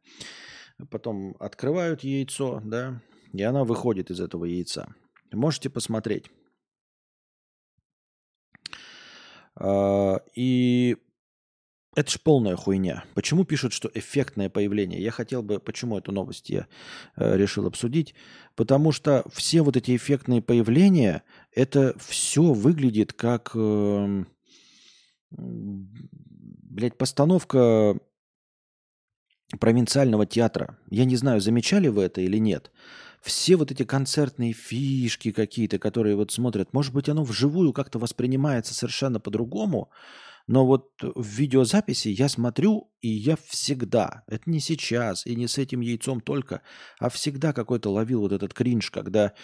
потом 0.91 1.37
открывают 1.41 2.03
яйцо, 2.03 2.61
да, 2.65 3.03
и 3.33 3.43
она 3.43 3.65
выходит 3.65 4.11
из 4.11 4.21
этого 4.21 4.45
яйца. 4.45 4.95
Можете 5.33 5.71
посмотреть. 5.71 6.31
А, 9.57 10.21
и 10.35 10.97
это 11.99 12.13
ж 12.13 12.21
полная 12.21 12.55
хуйня. 12.55 13.03
Почему 13.15 13.45
пишут, 13.45 13.73
что 13.73 13.91
эффектное 13.93 14.49
появление? 14.49 15.03
Я 15.03 15.11
хотел 15.11 15.43
бы, 15.43 15.59
почему 15.59 15.99
эту 15.99 16.13
новость 16.13 16.49
я 16.49 16.69
э, 17.17 17.37
решил 17.37 17.67
обсудить? 17.67 18.15
Потому 18.55 18.93
что 18.93 19.25
все 19.33 19.63
вот 19.63 19.77
эти 19.77 19.97
эффектные 19.97 20.41
появления, 20.41 21.25
это 21.53 21.97
все 21.99 22.53
выглядит 22.53 23.15
как, 23.15 23.51
э, 23.57 24.25
блядь, 25.33 26.97
постановка 26.97 27.99
провинциального 29.59 30.25
театра. 30.25 30.79
Я 30.91 31.05
не 31.05 31.17
знаю, 31.17 31.41
замечали 31.41 31.89
вы 31.89 32.03
это 32.03 32.21
или 32.21 32.39
нет. 32.39 32.71
Все 33.23 33.57
вот 33.57 33.73
эти 33.73 33.85
концертные 33.85 34.53
фишки 34.53 35.33
какие-то, 35.33 35.81
которые 35.81 36.15
вот 36.15 36.31
смотрят, 36.31 36.73
может 36.73 36.95
быть, 36.95 37.09
оно 37.09 37.25
вживую 37.25 37.73
как-то 37.73 37.99
воспринимается 37.99 38.73
совершенно 38.73 39.19
по-другому, 39.19 39.91
но 40.49 40.67
вот 40.67 40.91
в 41.03 41.25
видеозаписи 41.25 42.09
я 42.09 42.29
смотрю, 42.29 42.91
и 43.03 43.09
я 43.09 43.37
всегда, 43.47 44.25
это 44.27 44.51
не 44.51 44.61
сейчас 44.61 45.27
и 45.27 45.37
не 45.37 45.47
с 45.47 45.59
этим 45.59 45.81
яйцом 45.81 46.21
только, 46.21 46.63
а 46.99 47.11
всегда 47.11 47.53
какой-то 47.53 47.91
ловил 47.91 48.23
вот 48.23 48.33
этот 48.33 48.55
кринж, 48.55 48.91
когда 48.91 49.35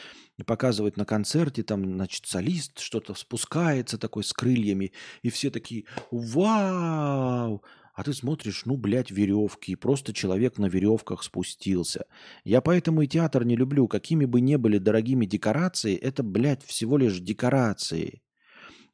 показывают 0.46 0.96
на 0.96 1.05
концерте, 1.05 1.62
там, 1.62 1.84
значит, 1.84 2.26
солист 2.26 2.78
что-то 2.80 3.14
спускается 3.14 3.98
такой 3.98 4.24
с 4.24 4.32
крыльями, 4.32 4.92
и 5.22 5.28
все 5.28 5.50
такие 5.50 5.84
«Вау!» 6.11 7.62
А 7.94 8.02
ты 8.02 8.12
смотришь, 8.12 8.62
ну, 8.64 8.76
блядь, 8.76 9.12
веревки, 9.12 9.72
и 9.72 9.76
просто 9.76 10.12
человек 10.12 10.59
на 10.59 10.66
веревках 10.66 11.22
спустился. 11.22 12.07
Я 12.42 12.61
поэтому 12.61 13.02
и 13.02 13.07
театр 13.07 13.44
не 13.44 13.55
люблю. 13.55 13.86
Какими 13.86 14.24
бы 14.24 14.40
ни 14.40 14.57
были 14.57 14.78
дорогими 14.78 15.26
декорации, 15.26 15.94
это, 15.94 16.24
блядь, 16.24 16.64
всего 16.64 16.98
лишь 16.98 17.20
декорации. 17.20 18.24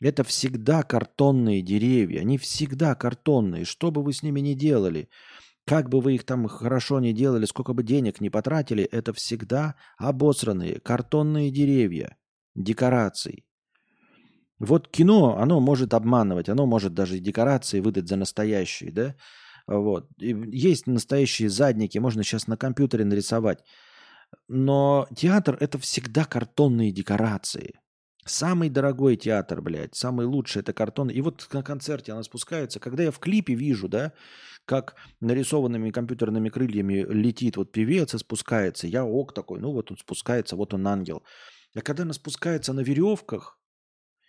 Это 0.00 0.24
всегда 0.24 0.82
картонные 0.82 1.62
деревья. 1.62 2.20
Они 2.20 2.38
всегда 2.38 2.94
картонные. 2.94 3.64
Что 3.64 3.90
бы 3.90 4.02
вы 4.02 4.12
с 4.12 4.22
ними 4.22 4.40
ни 4.40 4.54
делали, 4.54 5.08
как 5.66 5.88
бы 5.88 6.00
вы 6.00 6.14
их 6.14 6.24
там 6.24 6.48
хорошо 6.48 7.00
не 7.00 7.12
делали, 7.12 7.44
сколько 7.44 7.74
бы 7.74 7.82
денег 7.82 8.20
не 8.20 8.30
потратили, 8.30 8.82
это 8.84 9.12
всегда 9.12 9.74
обосранные 9.98 10.80
картонные 10.80 11.50
деревья, 11.50 12.16
декорации. 12.54 13.44
Вот 14.58 14.88
кино, 14.88 15.38
оно 15.38 15.60
может 15.60 15.94
обманывать, 15.94 16.48
оно 16.48 16.66
может 16.66 16.94
даже 16.94 17.18
декорации 17.18 17.80
выдать 17.80 18.08
за 18.08 18.16
настоящие, 18.16 18.92
да? 18.92 19.14
Вот. 19.66 20.08
И 20.18 20.34
есть 20.50 20.86
настоящие 20.86 21.48
задники, 21.48 21.98
можно 21.98 22.24
сейчас 22.24 22.46
на 22.46 22.56
компьютере 22.56 23.04
нарисовать. 23.04 23.58
Но 24.48 25.06
театр– 25.16 25.56
это 25.60 25.78
всегда 25.78 26.24
картонные 26.24 26.92
декорации. 26.92 27.74
Самый 28.24 28.68
дорогой 28.68 29.16
театр, 29.16 29.62
блядь, 29.62 29.94
самый 29.94 30.26
лучший 30.26 30.60
это 30.60 30.72
картон. 30.72 31.08
И 31.08 31.20
вот 31.20 31.48
на 31.52 31.62
концерте 31.62 32.12
она 32.12 32.22
спускается. 32.22 32.78
Когда 32.78 33.04
я 33.04 33.10
в 33.10 33.18
клипе 33.18 33.54
вижу, 33.54 33.88
да, 33.88 34.12
как 34.66 34.94
нарисованными 35.20 35.90
компьютерными 35.90 36.48
крыльями 36.50 37.06
летит 37.08 37.56
вот 37.56 37.72
певец 37.72 38.14
и 38.14 38.18
спускается, 38.18 38.86
я 38.86 39.04
ок 39.04 39.32
такой, 39.32 39.60
ну 39.60 39.72
вот 39.72 39.90
он 39.90 39.96
спускается, 39.96 40.56
вот 40.56 40.74
он 40.74 40.86
ангел. 40.86 41.22
А 41.74 41.80
когда 41.80 42.02
она 42.02 42.12
спускается 42.12 42.72
на 42.72 42.80
веревках, 42.80 43.58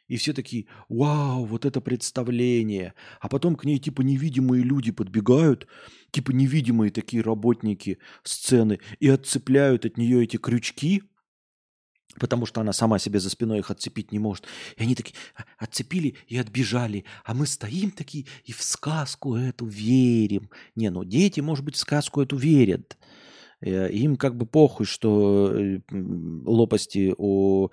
и 0.07 0.17
все 0.17 0.33
такие, 0.33 0.67
вау, 0.89 1.45
вот 1.45 1.65
это 1.65 1.79
представление. 1.79 2.93
А 3.21 3.29
потом 3.29 3.55
к 3.55 3.63
ней 3.63 3.79
типа 3.79 4.01
невидимые 4.01 4.61
люди 4.61 4.91
подбегают, 4.91 5.67
типа 6.11 6.31
невидимые 6.31 6.91
такие 6.91 7.23
работники 7.23 7.97
сцены, 8.23 8.79
и 8.99 9.07
отцепляют 9.07 9.85
от 9.85 9.97
нее 9.97 10.23
эти 10.23 10.35
крючки, 10.35 11.03
потому 12.19 12.45
что 12.45 12.61
она 12.61 12.73
сама 12.73 12.99
себе 12.99 13.19
за 13.19 13.29
спиной 13.29 13.59
их 13.59 13.71
отцепить 13.71 14.11
не 14.11 14.19
может. 14.19 14.45
И 14.77 14.83
они 14.83 14.95
такие 14.95 15.15
«А, 15.35 15.43
отцепили 15.57 16.15
и 16.27 16.37
отбежали. 16.37 17.05
А 17.23 17.33
мы 17.33 17.45
стоим 17.45 17.91
такие 17.91 18.25
и 18.43 18.51
в 18.51 18.61
сказку 18.61 19.35
эту 19.35 19.65
верим. 19.65 20.49
Не, 20.75 20.89
ну 20.89 21.03
дети, 21.03 21.39
может 21.39 21.65
быть, 21.65 21.75
в 21.75 21.79
сказку 21.79 22.21
эту 22.21 22.37
верят. 22.37 22.97
Э, 23.61 23.89
им 23.89 24.17
как 24.17 24.35
бы 24.35 24.45
похуй, 24.45 24.85
что 24.85 25.53
э, 25.53 25.79
лопасти 26.45 27.13
у 27.17 27.69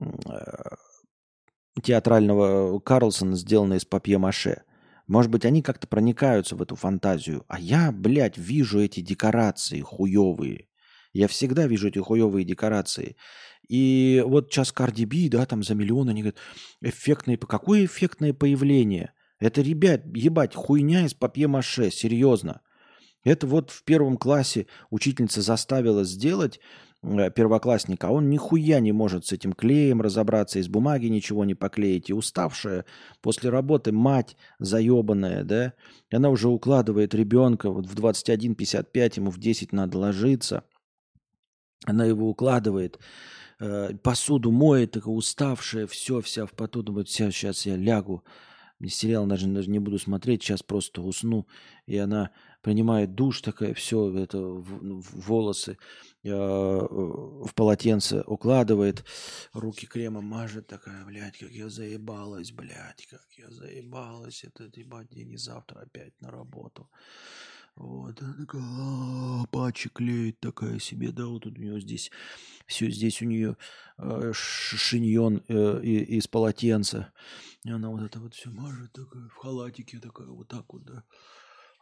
э, 0.00 0.06
театрального 1.82 2.78
Карлсона, 2.80 3.36
сделанные 3.36 3.78
из 3.78 3.84
папье-маше. 3.84 4.62
Может 5.06 5.30
быть, 5.30 5.44
они 5.44 5.62
как-то 5.62 5.88
проникаются 5.88 6.54
в 6.54 6.62
эту 6.62 6.76
фантазию. 6.76 7.44
А 7.48 7.58
я, 7.58 7.90
блядь, 7.90 8.38
вижу 8.38 8.80
эти 8.80 9.00
декорации 9.00 9.80
хуевые. 9.80 10.69
Я 11.12 11.28
всегда 11.28 11.66
вижу 11.66 11.88
эти 11.88 11.98
хуевые 11.98 12.44
декорации. 12.44 13.16
И 13.68 14.22
вот 14.26 14.50
сейчас 14.50 14.72
Cardi 14.72 15.06
B, 15.06 15.28
да, 15.30 15.46
там 15.46 15.62
за 15.62 15.74
миллион, 15.74 16.08
они 16.08 16.22
говорят, 16.22 16.38
эффектное, 16.80 17.36
какое 17.36 17.84
эффектное 17.84 18.32
появление? 18.32 19.12
Это, 19.38 19.62
ребят, 19.62 20.02
ебать, 20.14 20.54
хуйня 20.54 21.06
из 21.06 21.14
папье-маше, 21.14 21.90
серьезно. 21.90 22.60
Это 23.24 23.46
вот 23.46 23.70
в 23.70 23.84
первом 23.84 24.16
классе 24.16 24.66
учительница 24.90 25.42
заставила 25.42 26.04
сделать 26.04 26.60
Э, 27.02 27.30
первоклассника, 27.30 28.08
а 28.08 28.10
он 28.10 28.28
нихуя 28.28 28.78
не 28.80 28.92
может 28.92 29.24
с 29.24 29.32
этим 29.32 29.54
клеем 29.54 30.02
разобраться, 30.02 30.58
из 30.58 30.68
бумаги 30.68 31.06
ничего 31.06 31.44
не 31.46 31.54
поклеить. 31.54 32.10
И 32.10 32.12
уставшая 32.12 32.84
после 33.22 33.48
работы 33.48 33.90
мать 33.90 34.36
заебанная, 34.58 35.44
да, 35.44 35.72
она 36.12 36.28
уже 36.28 36.48
укладывает 36.48 37.14
ребенка 37.14 37.70
вот 37.70 37.86
в 37.86 37.94
21.55, 37.94 39.12
ему 39.16 39.30
в 39.30 39.38
10 39.38 39.72
надо 39.72 39.98
ложиться. 39.98 40.64
Она 41.86 42.04
его 42.04 42.28
укладывает, 42.28 42.98
э, 43.58 43.94
посуду 44.02 44.50
моет, 44.50 44.92
такая 44.92 45.14
уставшая, 45.14 45.86
все, 45.86 46.20
вся 46.20 46.46
в 46.46 46.52
поту, 46.52 46.82
думает, 46.82 47.08
все, 47.08 47.30
сейчас 47.30 47.66
я 47.66 47.76
лягу. 47.76 48.24
Сериал 48.88 49.26
даже, 49.26 49.46
даже 49.46 49.68
не 49.70 49.78
буду 49.78 49.98
смотреть, 49.98 50.42
сейчас 50.42 50.62
просто 50.62 51.02
усну. 51.02 51.46
И 51.86 51.98
она 51.98 52.30
принимает 52.62 53.14
душ, 53.14 53.42
такая, 53.42 53.74
все, 53.74 54.10
это 54.16 54.38
в, 54.38 54.62
в 54.62 55.26
волосы 55.26 55.76
э, 56.24 56.30
в 56.30 57.50
полотенце 57.54 58.22
укладывает, 58.26 59.04
руки 59.52 59.86
кремом 59.86 60.24
мажет, 60.24 60.66
такая, 60.66 61.04
блядь, 61.04 61.38
как 61.38 61.50
я 61.50 61.68
заебалась, 61.68 62.52
блядь, 62.52 63.06
как 63.10 63.26
я 63.36 63.50
заебалась, 63.50 64.44
это, 64.44 64.70
ебать, 64.78 65.10
день 65.10 65.32
и 65.32 65.36
завтра 65.36 65.80
опять 65.80 66.18
на 66.20 66.30
работу. 66.30 66.88
Вот, 67.76 68.20
она 68.20 68.34
такая, 68.34 68.62
«А, 68.62 69.72
клеит 69.72 70.40
такая 70.40 70.78
себе, 70.78 71.12
да, 71.12 71.26
вот 71.26 71.44
тут 71.44 71.56
у 71.58 71.60
нее 71.60 71.80
здесь, 71.80 72.10
все 72.66 72.90
здесь 72.90 73.22
у 73.22 73.24
нее 73.24 73.56
э, 73.98 74.32
шиньон 74.34 75.42
э, 75.48 75.82
из 75.82 76.28
полотенца. 76.28 77.12
И 77.64 77.70
она 77.70 77.88
вот 77.88 78.02
это 78.02 78.20
вот 78.20 78.34
все 78.34 78.50
мажет 78.50 78.92
такая, 78.92 79.28
в 79.28 79.36
халатике 79.36 79.98
такая, 79.98 80.26
вот 80.26 80.48
так 80.48 80.72
вот, 80.72 80.84
да. 80.84 81.04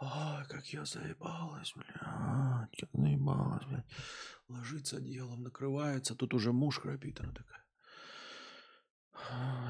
Ай, 0.01 0.47
как 0.47 0.65
я 0.69 0.85
заебалась, 0.85 1.73
блядь, 1.75 2.71
как 2.79 2.91
заебалась, 2.93 3.65
блядь. 3.67 3.87
Ложится 4.49 4.99
одеялом, 4.99 5.43
накрывается, 5.43 6.15
тут 6.15 6.35
уже 6.35 6.53
муж 6.53 6.79
храпит, 6.79 7.21
она 7.21 7.33
такая. 7.33 7.65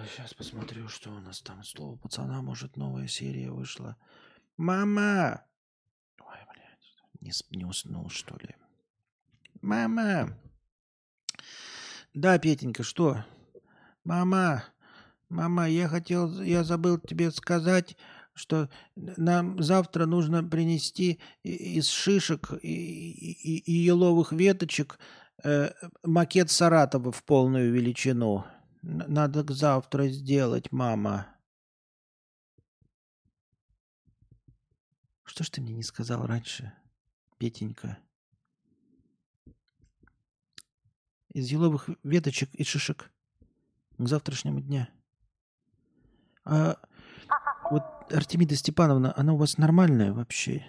Сейчас 0.07 0.35
посмотрю, 0.35 0.89
что 0.89 1.11
у 1.11 1.21
нас 1.21 1.41
там. 1.41 1.65
Слово 1.65 1.97
пацана, 1.97 2.43
может, 2.43 2.77
новая 2.77 3.09
серия 3.09 3.51
вышла. 3.51 3.97
Мама! 4.57 5.45
Не, 7.21 7.33
не 7.51 7.65
уснул, 7.65 8.09
что 8.09 8.37
ли? 8.37 8.55
Мама! 9.61 10.37
Да, 12.15 12.39
Петенька, 12.39 12.83
что? 12.83 13.25
Мама, 14.05 14.65
мама, 15.29 15.69
я 15.69 15.89
хотел, 15.89 16.41
я 16.43 16.65
забыл 16.65 16.99
тебе 16.99 17.31
сказать, 17.31 17.97
что 18.35 18.71
нам 18.95 19.61
завтра 19.63 20.07
нужно 20.07 20.45
принести 20.45 21.21
из 21.43 21.89
шишек 21.89 22.53
и, 22.63 22.69
и- 22.69 23.59
и 23.59 23.73
еловых 23.73 24.33
веточек 24.33 24.99
э, 25.45 25.71
макет 26.05 26.51
Саратова 26.51 27.13
в 27.13 27.25
полную 27.25 27.73
величину. 27.73 28.45
Надо 28.83 29.43
к 29.45 29.51
завтра 29.51 30.09
сделать, 30.09 30.71
мама. 30.73 31.27
Что 35.25 35.45
ж 35.45 35.51
ты 35.51 35.61
мне 35.61 35.75
не 35.75 35.83
сказал 35.83 36.27
раньше, 36.27 36.73
Петенька? 37.39 37.99
Из 41.33 41.51
еловых 41.51 41.89
веточек 42.03 42.55
и 42.55 42.65
шишек 42.65 43.11
к 43.97 44.09
завтрашнему 44.09 44.61
дня. 44.61 44.89
А 46.45 46.79
вот 47.71 47.85
Артемида 48.11 48.57
Степановна, 48.57 49.13
она 49.17 49.35
у 49.35 49.37
вас 49.37 49.59
нормальная 49.59 50.13
вообще? 50.13 50.67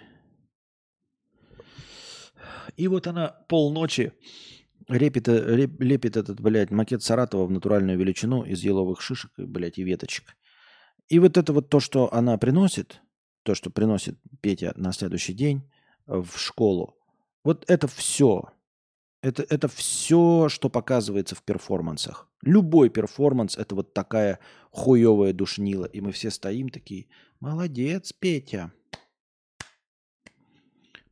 И 2.76 2.86
вот 2.88 3.06
она 3.06 3.28
полночи 3.48 4.12
репит, 4.88 5.28
реп- 5.28 5.82
лепит 5.82 6.16
этот, 6.16 6.40
блядь, 6.40 6.70
макет 6.70 7.02
Саратова 7.02 7.46
в 7.46 7.50
натуральную 7.50 7.98
величину 7.98 8.44
из 8.44 8.62
еловых 8.62 9.00
шишек, 9.00 9.32
блядь, 9.36 9.78
и 9.78 9.82
веточек. 9.82 10.36
И 11.08 11.18
вот 11.18 11.36
это 11.36 11.52
вот 11.52 11.68
то, 11.68 11.80
что 11.80 12.12
она 12.12 12.38
приносит, 12.38 13.00
то, 13.42 13.54
что 13.54 13.70
приносит 13.70 14.18
Петя 14.40 14.72
на 14.76 14.92
следующий 14.92 15.32
день 15.32 15.68
в 16.06 16.36
школу, 16.36 16.96
вот 17.44 17.64
это 17.68 17.88
все. 17.88 18.44
Это, 19.22 19.44
это 19.50 19.68
все, 19.68 20.48
что 20.48 20.70
показывается 20.70 21.34
в 21.34 21.42
перформансах. 21.42 22.28
Любой 22.42 22.88
перформанс– 22.88 23.56
это 23.58 23.74
вот 23.74 23.92
такая 23.92 24.38
хуевая 24.70 25.34
душнила. 25.34 25.84
И 25.84 26.00
мы 26.00 26.12
все 26.12 26.30
стоим 26.30 26.70
такие, 26.70 27.06
молодец, 27.38 28.14
Петя. 28.14 28.72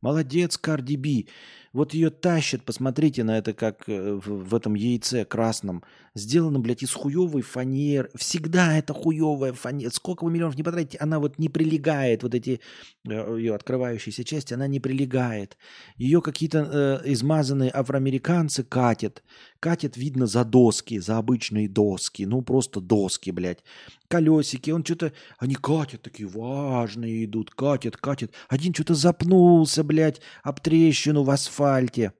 Молодец, 0.01 0.57
Карди 0.57 0.95
Би. 0.95 1.29
Вот 1.71 1.93
ее 1.93 2.09
тащат, 2.09 2.63
посмотрите 2.63 3.23
на 3.23 3.37
это, 3.37 3.53
как 3.53 3.87
э, 3.87 4.19
в, 4.23 4.55
этом 4.55 4.73
яйце 4.73 5.23
красном. 5.23 5.83
Сделано, 6.15 6.59
блядь, 6.59 6.81
из 6.81 6.91
хуевой 6.93 7.43
фанер. 7.43 8.09
Всегда 8.15 8.77
это 8.77 8.93
хуевая 8.93 9.53
фанера. 9.53 9.91
Сколько 9.91 10.23
вы 10.23 10.31
миллионов 10.31 10.57
не 10.57 10.63
потратите, 10.63 10.97
она 10.97 11.19
вот 11.19 11.37
не 11.37 11.47
прилегает. 11.47 12.23
Вот 12.23 12.33
эти 12.33 12.59
э, 13.07 13.37
ее 13.37 13.53
открывающиеся 13.53 14.23
части, 14.23 14.53
она 14.53 14.67
не 14.67 14.79
прилегает. 14.79 15.57
Ее 15.95 16.21
какие-то 16.21 17.01
э, 17.05 17.11
измазанные 17.11 17.71
афроамериканцы 17.71 18.63
катят. 18.63 19.23
Катят, 19.59 19.95
видно, 19.95 20.25
за 20.25 20.45
доски, 20.45 20.99
за 20.99 21.17
обычные 21.17 21.69
доски. 21.69 22.23
Ну, 22.23 22.41
просто 22.41 22.81
доски, 22.81 23.29
блядь. 23.29 23.63
Колесики, 24.07 24.71
он 24.71 24.83
что-то... 24.83 25.13
Они 25.37 25.53
катят, 25.53 26.01
такие 26.01 26.27
важные 26.27 27.25
идут, 27.25 27.51
катят, 27.51 27.95
катят. 27.95 28.33
Один 28.47 28.73
что-то 28.73 28.95
запнулся, 28.95 29.83
блядь, 29.83 30.19
об 30.41 30.59
трещину 30.59 31.21
в 31.21 31.29
асфальте. 31.59 32.13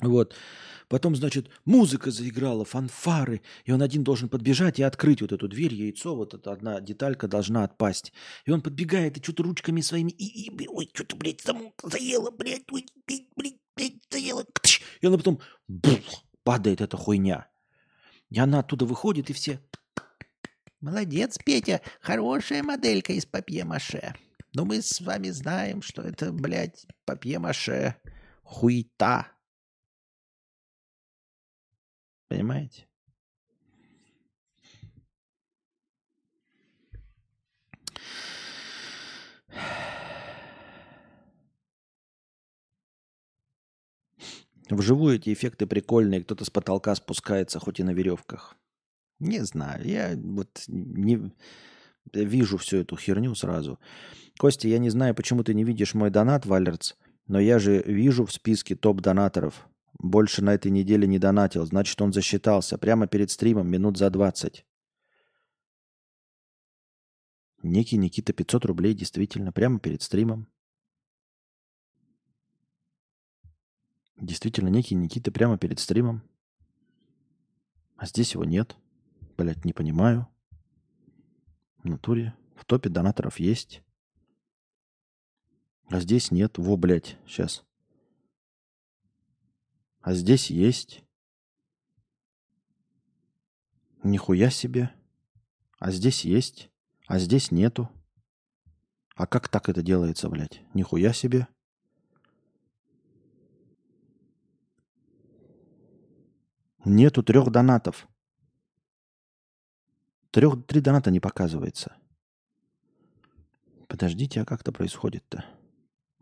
Вот. 0.00 0.34
Потом, 0.88 1.16
значит, 1.16 1.48
музыка 1.64 2.10
заиграла, 2.10 2.64
фанфары, 2.64 3.40
и 3.64 3.72
он 3.72 3.80
один 3.80 4.04
должен 4.04 4.28
подбежать 4.28 4.78
и 4.78 4.82
открыть 4.82 5.22
вот 5.22 5.32
эту 5.32 5.48
дверь, 5.48 5.72
яйцо, 5.72 6.14
вот 6.14 6.34
эта 6.34 6.52
одна 6.52 6.80
деталька 6.80 7.28
должна 7.28 7.64
отпасть. 7.64 8.12
И 8.44 8.50
он 8.50 8.60
подбегает 8.60 9.16
и 9.16 9.22
что-то 9.22 9.42
ручками 9.42 9.80
своими, 9.80 10.10
и, 10.10 10.50
и 10.50 10.68
ой, 10.68 10.90
что-то, 10.92 11.16
блядь, 11.16 11.40
замок 11.40 11.80
заело, 11.82 12.30
блядь, 12.30 12.70
ой, 12.70 12.84
блядь, 13.06 13.28
блядь, 13.36 13.56
блядь, 13.74 14.02
заело. 14.10 14.44
И 15.00 15.06
она 15.06 15.16
потом 15.16 15.40
бух, 15.66 16.24
падает 16.42 16.82
эта 16.82 16.96
хуйня. 16.96 17.48
И 18.30 18.38
она 18.38 18.58
оттуда 18.58 18.84
выходит, 18.84 19.30
и 19.30 19.32
все... 19.32 19.60
Молодец, 20.80 21.38
Петя, 21.38 21.80
хорошая 22.00 22.64
моделька 22.64 23.12
из 23.12 23.24
папье-маше. 23.24 24.16
Но 24.52 24.64
мы 24.64 24.82
с 24.82 25.00
вами 25.00 25.30
знаем, 25.30 25.80
что 25.80 26.02
это, 26.02 26.32
блядь, 26.32 26.86
папье-маше. 27.06 27.96
Хуета. 28.42 29.28
Понимаете? 32.28 32.86
Вживую 44.70 45.16
эти 45.16 45.32
эффекты 45.32 45.66
прикольные. 45.66 46.22
Кто-то 46.22 46.44
с 46.44 46.50
потолка 46.50 46.94
спускается, 46.94 47.58
хоть 47.58 47.80
и 47.80 47.82
на 47.82 47.90
веревках. 47.90 48.56
Не 49.18 49.44
знаю. 49.44 49.86
Я 49.86 50.14
вот 50.16 50.64
не 50.66 51.32
вижу 52.12 52.56
всю 52.56 52.78
эту 52.78 52.96
херню 52.96 53.34
сразу. 53.34 53.78
Костя, 54.38 54.68
я 54.68 54.78
не 54.78 54.90
знаю, 54.90 55.14
почему 55.14 55.44
ты 55.44 55.54
не 55.54 55.64
видишь 55.64 55.94
мой 55.94 56.10
донат, 56.10 56.46
Валерц, 56.46 56.94
но 57.26 57.40
я 57.40 57.58
же 57.58 57.82
вижу 57.82 58.24
в 58.24 58.32
списке 58.32 58.74
топ-донаторов. 58.74 59.68
Больше 59.98 60.42
на 60.42 60.54
этой 60.54 60.70
неделе 60.70 61.06
не 61.06 61.18
донатил. 61.18 61.64
Значит, 61.64 62.00
он 62.00 62.12
засчитался. 62.12 62.78
Прямо 62.78 63.06
перед 63.06 63.30
стримом, 63.30 63.68
минут 63.68 63.96
за 63.96 64.10
20. 64.10 64.66
Некий 67.62 67.96
Никита 67.96 68.32
500 68.32 68.64
рублей, 68.64 68.94
действительно, 68.94 69.52
прямо 69.52 69.78
перед 69.78 70.02
стримом. 70.02 70.48
Действительно, 74.16 74.68
некий 74.68 74.94
Никита 74.94 75.30
прямо 75.30 75.58
перед 75.58 75.78
стримом. 75.78 76.22
А 77.96 78.06
здесь 78.06 78.34
его 78.34 78.44
нет. 78.44 78.76
Блять, 79.36 79.64
не 79.64 79.72
понимаю. 79.72 80.26
В 81.78 81.84
натуре. 81.84 82.34
В 82.56 82.64
топе 82.64 82.88
донаторов 82.88 83.38
есть. 83.38 83.82
А 85.92 86.00
здесь 86.00 86.30
нет. 86.30 86.56
Во, 86.56 86.78
блядь, 86.78 87.18
сейчас. 87.26 87.66
А 90.00 90.14
здесь 90.14 90.48
есть. 90.48 91.04
Нихуя 94.02 94.48
себе. 94.48 94.90
А 95.78 95.90
здесь 95.90 96.24
есть. 96.24 96.70
А 97.08 97.18
здесь 97.18 97.50
нету. 97.50 97.90
А 99.16 99.26
как 99.26 99.50
так 99.50 99.68
это 99.68 99.82
делается, 99.82 100.30
блядь? 100.30 100.62
Нихуя 100.72 101.12
себе. 101.12 101.46
Нету 106.86 107.22
трех 107.22 107.50
донатов. 107.50 108.08
Трех, 110.30 110.66
три 110.66 110.80
доната 110.80 111.10
не 111.10 111.20
показывается. 111.20 111.94
Подождите, 113.88 114.40
а 114.40 114.46
как 114.46 114.62
это 114.62 114.72
происходит-то? 114.72 115.44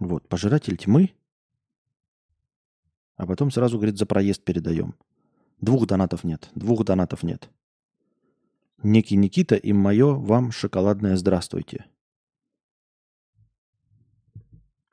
Вот, 0.01 0.27
пожиратель 0.29 0.79
тьмы. 0.79 1.15
А 3.17 3.27
потом 3.27 3.51
сразу, 3.51 3.77
говорит, 3.77 3.99
за 3.99 4.07
проезд 4.07 4.43
передаем. 4.43 4.95
Двух 5.61 5.87
донатов 5.87 6.25
нет. 6.25 6.51
Двух 6.55 6.85
донатов 6.85 7.23
нет. 7.23 7.51
Некий 8.83 9.17
Никита 9.17 9.57
и 9.57 9.75
мое 9.75 10.15
вам 10.15 10.53
шоколадное 10.53 11.17
здравствуйте. 11.17 11.85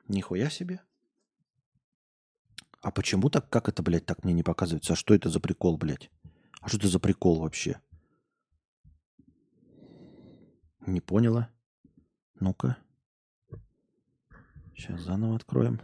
Нихуя 0.08 0.50
себе. 0.50 0.82
А 2.82 2.90
почему 2.90 3.30
так, 3.30 3.48
как 3.48 3.70
это, 3.70 3.82
блядь, 3.82 4.04
так 4.04 4.24
мне 4.24 4.34
не 4.34 4.42
показывается? 4.42 4.92
А 4.92 4.96
что 4.96 5.14
это 5.14 5.30
за 5.30 5.40
прикол, 5.40 5.78
блядь? 5.78 6.10
А 6.60 6.68
что 6.68 6.76
это 6.76 6.88
за 6.88 7.00
прикол 7.00 7.40
вообще? 7.40 7.80
Не 10.86 11.00
поняла. 11.00 11.50
Ну-ка. 12.40 12.76
Сейчас 14.78 15.00
заново 15.00 15.34
откроем. 15.34 15.80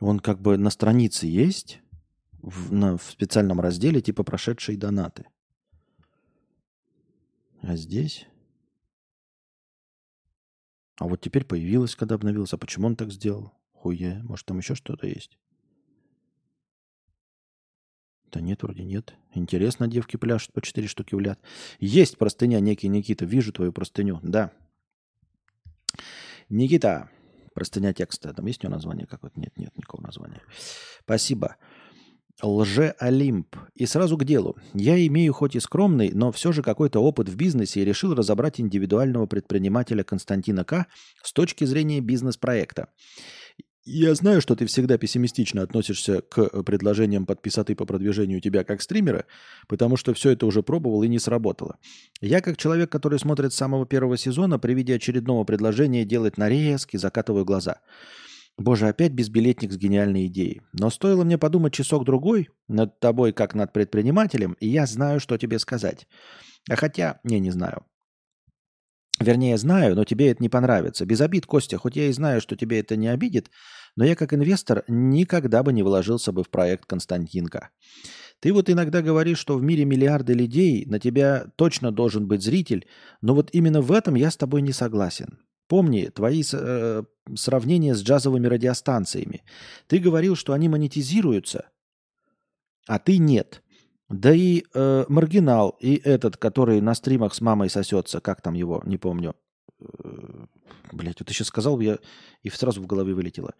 Он 0.00 0.18
как 0.18 0.40
бы 0.40 0.58
на 0.58 0.70
странице 0.70 1.26
есть, 1.26 1.80
в, 2.42 2.72
на, 2.72 2.98
в 2.98 3.04
специальном 3.04 3.60
разделе, 3.60 4.00
типа 4.00 4.24
прошедшие 4.24 4.76
донаты. 4.76 5.26
А 7.60 7.76
здесь 7.76 8.26
А 10.98 11.06
вот 11.06 11.20
теперь 11.20 11.44
появилась, 11.44 11.94
когда 11.94 12.16
обновился. 12.16 12.56
А 12.56 12.58
почему 12.58 12.88
он 12.88 12.96
так 12.96 13.12
сделал? 13.12 13.52
Хуя. 13.72 14.20
Может, 14.24 14.46
там 14.46 14.58
еще 14.58 14.74
что-то 14.74 15.06
есть? 15.06 15.38
Да 18.32 18.40
нет, 18.40 18.62
вроде 18.62 18.82
нет. 18.82 19.14
Интересно, 19.34 19.86
девки 19.86 20.16
пляшут 20.16 20.52
по 20.52 20.60
4 20.60 20.88
штуки 20.88 21.14
в 21.14 21.20
ляд. 21.20 21.40
Есть 21.78 22.18
простыня, 22.18 22.58
некий 22.60 22.88
Никита. 22.88 23.24
Вижу 23.24 23.52
твою 23.52 23.72
простыню. 23.72 24.18
Да. 24.22 24.52
Никита. 26.52 27.08
Простыня 27.54 27.94
текста. 27.94 28.32
Там 28.34 28.46
есть 28.46 28.62
у 28.62 28.66
него 28.66 28.76
название 28.76 29.06
какое-то? 29.06 29.40
Нет, 29.40 29.56
нет 29.56 29.76
никакого 29.76 30.02
названия. 30.02 30.42
Спасибо. 31.02 31.56
Лже-Олимп. 32.42 33.56
И 33.74 33.86
сразу 33.86 34.18
к 34.18 34.24
делу. 34.24 34.56
Я 34.74 35.04
имею 35.06 35.32
хоть 35.32 35.56
и 35.56 35.60
скромный, 35.60 36.10
но 36.12 36.30
все 36.30 36.52
же 36.52 36.62
какой-то 36.62 37.00
опыт 37.00 37.28
в 37.28 37.36
бизнесе 37.36 37.80
и 37.80 37.84
решил 37.84 38.14
разобрать 38.14 38.60
индивидуального 38.60 39.26
предпринимателя 39.26 40.04
Константина 40.04 40.64
К. 40.64 40.86
с 41.22 41.32
точки 41.32 41.64
зрения 41.64 42.00
бизнес-проекта. 42.00 42.88
Я 43.84 44.14
знаю, 44.14 44.40
что 44.40 44.54
ты 44.54 44.66
всегда 44.66 44.96
пессимистично 44.96 45.62
относишься 45.62 46.22
к 46.22 46.62
предложениям 46.62 47.26
подписаты 47.26 47.74
по 47.74 47.84
продвижению 47.84 48.40
тебя 48.40 48.62
как 48.62 48.80
стримера, 48.80 49.26
потому 49.66 49.96
что 49.96 50.14
все 50.14 50.30
это 50.30 50.46
уже 50.46 50.62
пробовал 50.62 51.02
и 51.02 51.08
не 51.08 51.18
сработало. 51.18 51.78
Я, 52.20 52.40
как 52.40 52.56
человек, 52.56 52.92
который 52.92 53.18
смотрит 53.18 53.52
с 53.52 53.56
самого 53.56 53.84
первого 53.84 54.16
сезона, 54.16 54.60
при 54.60 54.74
виде 54.74 54.94
очередного 54.94 55.42
предложения 55.42 56.04
делать 56.04 56.38
нарезки, 56.38 56.96
закатываю 56.96 57.44
глаза. 57.44 57.80
Боже, 58.56 58.86
опять 58.86 59.12
безбилетник 59.12 59.72
с 59.72 59.76
гениальной 59.76 60.26
идеей. 60.26 60.62
Но 60.72 60.88
стоило 60.88 61.24
мне 61.24 61.36
подумать 61.36 61.72
часок-другой 61.72 62.50
над 62.68 63.00
тобой, 63.00 63.32
как 63.32 63.54
над 63.54 63.72
предпринимателем, 63.72 64.52
и 64.60 64.68
я 64.68 64.86
знаю, 64.86 65.18
что 65.18 65.38
тебе 65.38 65.58
сказать. 65.58 66.06
А 66.70 66.76
хотя, 66.76 67.18
не, 67.24 67.40
не 67.40 67.50
знаю. 67.50 67.84
Вернее, 69.22 69.56
знаю, 69.58 69.94
но 69.94 70.04
тебе 70.04 70.30
это 70.30 70.42
не 70.42 70.48
понравится. 70.48 71.06
Без 71.06 71.20
обид, 71.20 71.46
Костя, 71.46 71.78
хоть 71.78 71.96
я 71.96 72.06
и 72.06 72.12
знаю, 72.12 72.40
что 72.40 72.56
тебе 72.56 72.80
это 72.80 72.96
не 72.96 73.08
обидит, 73.08 73.50
но 73.96 74.04
я 74.04 74.16
как 74.16 74.32
инвестор 74.34 74.84
никогда 74.88 75.62
бы 75.62 75.72
не 75.72 75.82
вложился 75.82 76.32
бы 76.32 76.42
в 76.42 76.50
проект 76.50 76.86
Константинка. 76.86 77.70
Ты 78.40 78.52
вот 78.52 78.68
иногда 78.68 79.02
говоришь, 79.02 79.38
что 79.38 79.56
в 79.56 79.62
мире 79.62 79.84
миллиарды 79.84 80.32
людей, 80.34 80.84
на 80.86 80.98
тебя 80.98 81.46
точно 81.56 81.92
должен 81.92 82.26
быть 82.26 82.42
зритель, 82.42 82.86
но 83.20 83.34
вот 83.34 83.50
именно 83.52 83.80
в 83.80 83.92
этом 83.92 84.14
я 84.16 84.30
с 84.30 84.36
тобой 84.36 84.62
не 84.62 84.72
согласен. 84.72 85.38
Помни 85.68 86.06
твои 86.06 86.42
э, 86.52 87.02
сравнения 87.34 87.94
с 87.94 88.02
джазовыми 88.02 88.46
радиостанциями. 88.46 89.42
Ты 89.86 89.98
говорил, 89.98 90.36
что 90.36 90.52
они 90.54 90.68
монетизируются, 90.68 91.70
а 92.86 92.98
ты 92.98 93.18
нет. 93.18 93.62
Да 94.12 94.34
и 94.34 94.64
э, 94.74 95.04
маргинал, 95.08 95.76
и 95.80 95.94
этот, 95.94 96.36
который 96.36 96.82
на 96.82 96.94
стримах 96.94 97.34
с 97.34 97.40
мамой 97.40 97.70
сосется, 97.70 98.20
как 98.20 98.42
там 98.42 98.52
его, 98.52 98.82
не 98.84 98.98
помню. 98.98 99.34
Э, 99.80 100.44
блять, 100.92 101.18
вот 101.18 101.30
сейчас 101.30 101.48
сказал, 101.48 101.80
я 101.80 101.98
и 102.42 102.50
сразу 102.50 102.82
в 102.82 102.86
голове 102.86 103.14
вылетело. 103.14 103.54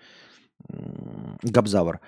Габзавр. 1.43 2.01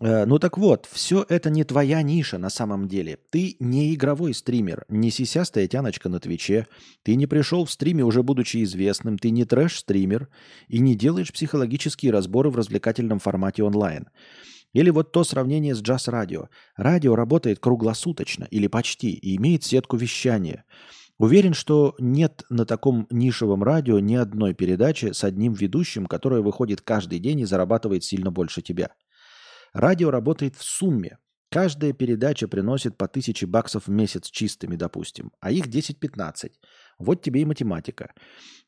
Э, 0.00 0.26
ну 0.26 0.38
так 0.38 0.58
вот, 0.58 0.88
все 0.92 1.26
это 1.28 1.50
не 1.50 1.64
твоя 1.64 2.02
ниша 2.02 2.38
на 2.38 2.50
самом 2.50 2.86
деле. 2.86 3.18
Ты 3.30 3.56
не 3.58 3.92
игровой 3.92 4.32
стример, 4.32 4.84
не 4.88 5.10
сисястая 5.10 5.66
тяночка 5.66 6.08
на 6.08 6.20
Твиче. 6.20 6.68
Ты 7.02 7.16
не 7.16 7.26
пришел 7.26 7.64
в 7.64 7.70
стриме, 7.72 8.04
уже 8.04 8.22
будучи 8.22 8.62
известным. 8.62 9.18
Ты 9.18 9.30
не 9.30 9.44
трэш-стример 9.44 10.28
и 10.68 10.78
не 10.78 10.94
делаешь 10.94 11.32
психологические 11.32 12.12
разборы 12.12 12.50
в 12.50 12.56
развлекательном 12.56 13.18
формате 13.18 13.64
онлайн. 13.64 14.06
Или 14.72 14.90
вот 14.90 15.12
то 15.12 15.22
сравнение 15.24 15.74
с 15.74 15.82
джаз-радио. 15.82 16.48
Радио 16.76 17.14
работает 17.14 17.58
круглосуточно 17.58 18.44
или 18.44 18.66
почти 18.66 19.10
и 19.12 19.36
имеет 19.36 19.64
сетку 19.64 19.96
вещания. 19.96 20.64
Уверен, 21.18 21.54
что 21.54 21.94
нет 21.98 22.42
на 22.48 22.64
таком 22.64 23.06
нишевом 23.10 23.62
радио 23.62 23.98
ни 23.98 24.14
одной 24.14 24.54
передачи 24.54 25.12
с 25.12 25.24
одним 25.24 25.52
ведущим, 25.52 26.06
которая 26.06 26.40
выходит 26.40 26.80
каждый 26.80 27.18
день 27.18 27.40
и 27.40 27.44
зарабатывает 27.44 28.02
сильно 28.02 28.30
больше 28.30 28.62
тебя. 28.62 28.90
Радио 29.72 30.10
работает 30.10 30.56
в 30.56 30.62
сумме. 30.62 31.18
Каждая 31.50 31.92
передача 31.92 32.48
приносит 32.48 32.96
по 32.96 33.08
тысяче 33.08 33.46
баксов 33.46 33.86
в 33.86 33.90
месяц 33.90 34.30
чистыми, 34.30 34.76
допустим, 34.76 35.32
а 35.38 35.52
их 35.52 35.66
10-15. 35.66 36.52
Вот 37.02 37.22
тебе 37.22 37.42
и 37.42 37.44
математика. 37.44 38.12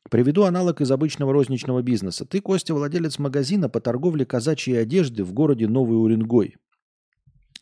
Приведу 0.09 0.43
аналог 0.43 0.81
из 0.81 0.91
обычного 0.91 1.33
розничного 1.33 1.81
бизнеса. 1.81 2.25
Ты, 2.25 2.41
Костя, 2.41 2.75
владелец 2.75 3.17
магазина 3.17 3.69
по 3.69 3.79
торговле 3.79 4.25
казачьей 4.25 4.81
одежды 4.81 5.23
в 5.23 5.33
городе 5.33 5.67
Новый 5.67 5.95
Уренгой. 5.95 6.57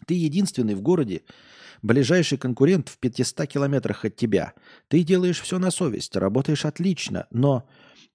Ты 0.06 0.16
единственный 0.16 0.76
в 0.76 0.82
городе, 0.82 1.22
ближайший 1.82 2.38
конкурент 2.38 2.90
в 2.90 2.98
500 2.98 3.48
километрах 3.48 4.04
от 4.04 4.16
тебя. 4.18 4.54
Ты 4.90 5.04
делаешь 5.04 5.40
все 5.40 5.58
на 5.58 5.72
совесть, 5.72 6.16
работаешь 6.18 6.66
отлично, 6.66 7.28
но 7.32 7.66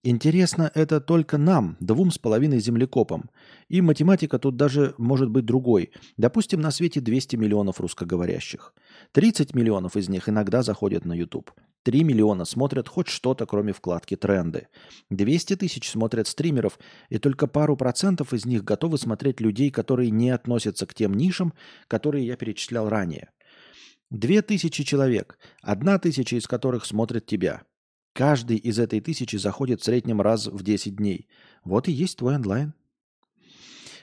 Интересно 0.04 0.70
это 0.76 1.00
только 1.00 1.38
нам, 1.38 1.76
двум 1.80 2.12
с 2.12 2.18
половиной 2.18 2.60
землекопам. 2.60 3.30
И 3.68 3.80
математика 3.80 4.38
тут 4.38 4.54
даже 4.54 4.94
может 4.96 5.28
быть 5.28 5.44
другой. 5.44 5.90
Допустим, 6.16 6.60
на 6.60 6.70
свете 6.70 7.00
200 7.00 7.34
миллионов 7.34 7.80
русскоговорящих. 7.80 8.74
30 9.12 9.54
миллионов 9.54 9.96
из 9.96 10.08
них 10.08 10.28
иногда 10.28 10.62
заходят 10.62 11.04
на 11.04 11.14
YouTube. 11.14 11.50
3 11.82 12.04
миллиона 12.04 12.44
смотрят 12.44 12.88
хоть 12.88 13.08
что-то, 13.08 13.44
кроме 13.44 13.72
вкладки 13.72 14.14
«Тренды». 14.14 14.68
200 15.10 15.56
тысяч 15.56 15.90
смотрят 15.90 16.28
стримеров, 16.28 16.78
и 17.08 17.18
только 17.18 17.48
пару 17.48 17.76
процентов 17.76 18.32
из 18.32 18.46
них 18.46 18.62
готовы 18.62 18.98
смотреть 18.98 19.40
людей, 19.40 19.70
которые 19.70 20.10
не 20.10 20.30
относятся 20.30 20.86
к 20.86 20.94
тем 20.94 21.14
нишам, 21.14 21.54
которые 21.88 22.24
я 22.24 22.36
перечислял 22.36 22.88
ранее. 22.88 23.30
Две 24.10 24.42
тысячи 24.42 24.84
человек, 24.84 25.38
одна 25.60 25.98
тысяча 25.98 26.36
из 26.36 26.46
которых 26.46 26.84
смотрит 26.84 27.26
тебя– 27.26 27.62
Каждый 28.18 28.56
из 28.56 28.80
этой 28.80 29.00
тысячи 29.00 29.36
заходит 29.36 29.80
в 29.80 29.84
среднем 29.84 30.20
раз 30.20 30.48
в 30.48 30.64
10 30.64 30.96
дней. 30.96 31.28
Вот 31.62 31.86
и 31.86 31.92
есть 31.92 32.18
твой 32.18 32.34
онлайн. 32.34 32.74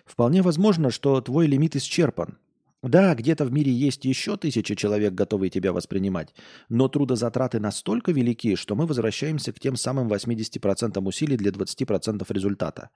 Вполне 0.05 0.41
возможно, 0.41 0.89
что 0.89 1.19
твой 1.19 1.47
лимит 1.47 1.75
исчерпан. 1.75 2.37
Да, 2.81 3.13
где-то 3.13 3.43
в 3.43 3.51
мире 3.51 3.73
есть 3.73 4.05
еще 4.05 4.37
тысячи 4.37 4.73
человек, 4.75 5.13
готовые 5.15 5.49
тебя 5.49 5.73
воспринимать, 5.73 6.33
но 6.69 6.87
трудозатраты 6.87 7.59
настолько 7.59 8.13
велики, 8.13 8.55
что 8.55 8.77
мы 8.77 8.85
возвращаемся 8.85 9.51
к 9.51 9.59
тем 9.59 9.75
самым 9.75 10.07
80% 10.07 11.05
усилий 11.05 11.35
для 11.35 11.51
20% 11.51 12.25
результата. 12.29 12.91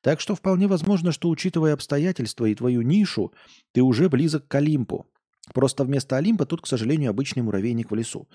Так 0.00 0.20
что 0.20 0.34
вполне 0.34 0.68
возможно, 0.68 1.12
что 1.12 1.28
учитывая 1.28 1.74
обстоятельства 1.74 2.46
и 2.46 2.54
твою 2.54 2.80
нишу, 2.80 3.34
ты 3.72 3.82
уже 3.82 4.08
близок 4.08 4.48
к 4.48 4.54
Олимпу. 4.54 5.04
Просто 5.52 5.84
вместо 5.84 6.16
Олимпа 6.16 6.46
тут, 6.46 6.62
к 6.62 6.66
сожалению, 6.66 7.10
обычный 7.10 7.42
муравейник 7.42 7.90
в 7.90 7.94
лесу. 7.94 8.26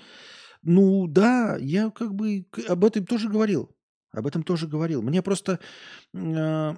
Ну 0.63 1.07
да, 1.07 1.57
я 1.57 1.89
как 1.89 2.13
бы 2.13 2.45
об 2.67 2.85
этом 2.85 3.05
тоже 3.05 3.29
говорил. 3.29 3.75
Об 4.11 4.27
этом 4.27 4.43
тоже 4.43 4.67
говорил. 4.67 5.01
Мне 5.01 5.21
просто... 5.21 5.59
Э, 6.13 6.75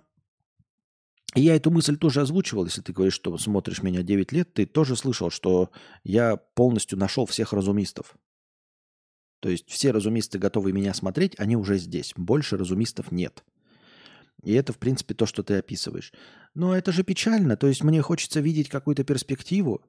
я 1.36 1.56
эту 1.56 1.72
мысль 1.72 1.98
тоже 1.98 2.22
озвучивал, 2.22 2.66
если 2.66 2.82
ты 2.82 2.94
говоришь, 2.94 3.16
что 3.16 3.36
смотришь 3.38 3.82
меня 3.82 4.04
9 4.04 4.32
лет, 4.32 4.54
ты 4.54 4.68
тоже 4.68 4.96
слышал, 4.96 5.32
что 5.32 5.72
я 6.04 6.38
полностью 6.38 6.98
нашел 7.00 7.26
всех 7.26 7.54
разумистов. 7.54 8.16
То 9.40 9.50
есть 9.50 9.70
все 9.70 9.92
разумисты, 9.92 10.38
готовые 10.38 10.74
меня 10.74 10.94
смотреть, 10.94 11.38
они 11.40 11.58
уже 11.58 11.78
здесь. 11.78 12.14
Больше 12.16 12.56
разумистов 12.56 13.12
нет. 13.12 13.44
И 14.44 14.54
это, 14.54 14.74
в 14.74 14.78
принципе, 14.78 15.16
то, 15.16 15.26
что 15.26 15.42
ты 15.42 15.56
описываешь. 15.56 16.14
Но 16.54 16.76
это 16.76 16.92
же 16.92 17.04
печально. 17.04 17.58
То 17.58 17.68
есть 17.68 17.84
мне 17.84 18.02
хочется 18.02 18.40
видеть 18.40 18.70
какую-то 18.70 19.04
перспективу. 19.04 19.84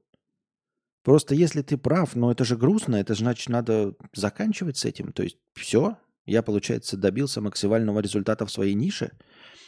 Просто 1.05 1.35
если 1.35 1.61
ты 1.61 1.77
прав, 1.77 2.17
но 2.17 2.33
это 2.33 2.45
же 2.45 2.57
грустно, 2.57 2.97
это 2.97 3.15
значит 3.15 3.51
надо 3.51 3.95
заканчивать 4.15 4.79
с 4.79 4.87
этим. 4.87 5.13
То 5.13 5.23
есть 5.23 5.39
все, 5.53 5.99
я, 6.25 6.43
получается, 6.43 6.97
добился 6.97 7.43
максимального 7.43 8.01
результата 8.01 8.47
в 8.47 8.51
своей 8.51 8.73
нише, 8.73 9.13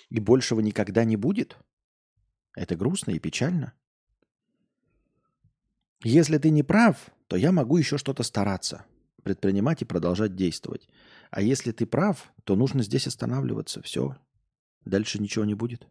и 0.09 0.19
большего 0.19 0.61
никогда 0.61 1.05
не 1.05 1.17
будет. 1.17 1.59
Это 2.57 2.75
грустно 2.75 3.11
и 3.11 3.19
печально. 3.19 3.75
Если 6.03 6.39
ты 6.39 6.49
не 6.49 6.63
прав, 6.63 7.11
то 7.27 7.37
я 7.37 7.53
могу 7.53 7.77
еще 7.77 7.99
что-то 7.99 8.23
стараться, 8.23 8.87
предпринимать 9.23 9.83
и 9.83 9.87
продолжать 9.87 10.37
действовать. 10.37 10.89
А 11.31 11.43
если 11.43 11.71
ты 11.73 11.85
прав, 11.85 12.33
то 12.45 12.57
нужно 12.57 12.83
здесь 12.83 13.07
останавливаться. 13.07 13.83
Все. 13.83 14.17
Дальше 14.87 15.21
ничего 15.21 15.45
не 15.45 15.55
будет. 15.55 15.87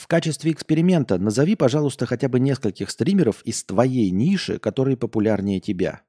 В 0.00 0.06
качестве 0.06 0.52
эксперимента 0.52 1.18
назови, 1.18 1.54
пожалуйста, 1.54 2.06
хотя 2.06 2.28
бы 2.28 2.40
нескольких 2.40 2.90
стримеров 2.90 3.42
из 3.42 3.62
твоей 3.64 4.10
ниши, 4.10 4.58
которые 4.58 4.96
популярнее 4.96 5.60
тебя. 5.60 6.02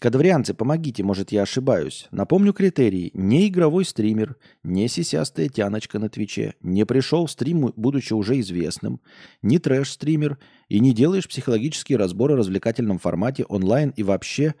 Кадаврианцы, 0.00 0.52
помогите, 0.52 1.02
может, 1.02 1.32
я 1.32 1.42
ошибаюсь. 1.42 2.08
Напомню 2.10 2.52
критерии. 2.52 3.10
Не 3.14 3.48
игровой 3.48 3.84
стример, 3.84 4.36
не 4.62 4.88
сисястая 4.88 5.48
тяночка 5.48 5.98
на 5.98 6.10
Твиче, 6.10 6.54
не 6.60 6.84
пришел 6.84 7.26
в 7.26 7.30
стрим, 7.30 7.72
будучи 7.76 8.12
уже 8.12 8.38
известным, 8.40 9.00
не 9.40 9.58
трэш-стример 9.58 10.38
и 10.68 10.80
не 10.80 10.92
делаешь 10.92 11.28
психологические 11.28 11.96
разборы 11.96 12.34
в 12.34 12.38
развлекательном 12.38 12.98
формате 12.98 13.44
онлайн 13.44 13.90
и 13.96 14.02
вообще 14.02 14.54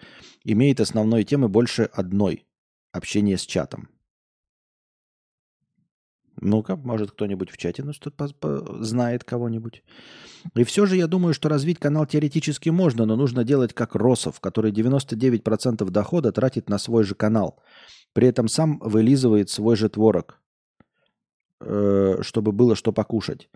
имеет 0.44 0.80
основной 0.80 1.24
темы 1.24 1.48
больше 1.48 1.82
одной– 1.92 2.46
общение 2.92 3.36
с 3.36 3.42
чатом. 3.42 3.90
Ну-ка, 6.40 6.76
может 6.76 7.10
кто-нибудь 7.12 7.50
в 7.50 7.56
чате 7.56 7.82
нас 7.82 7.98
тут 7.98 8.14
знает 8.80 9.24
кого-нибудь. 9.24 9.82
И 10.54 10.64
все 10.64 10.86
же 10.86 10.96
я 10.96 11.06
думаю, 11.06 11.34
что 11.34 11.48
развить 11.48 11.78
канал 11.78 12.06
теоретически 12.06 12.70
можно, 12.70 13.06
но 13.06 13.16
нужно 13.16 13.44
делать 13.44 13.72
как 13.72 13.94
Росов, 13.94 14.40
который 14.40 14.72
99% 14.72 15.90
дохода 15.90 16.32
тратит 16.32 16.68
на 16.68 16.78
свой 16.78 17.04
же 17.04 17.14
канал. 17.14 17.58
При 18.12 18.28
этом 18.28 18.48
сам 18.48 18.78
вылизывает 18.78 19.50
свой 19.50 19.76
же 19.76 19.88
творог, 19.88 20.40
э, 21.60 22.22
чтобы 22.22 22.52
было 22.52 22.76
что 22.76 22.92
покушать. 22.92 23.48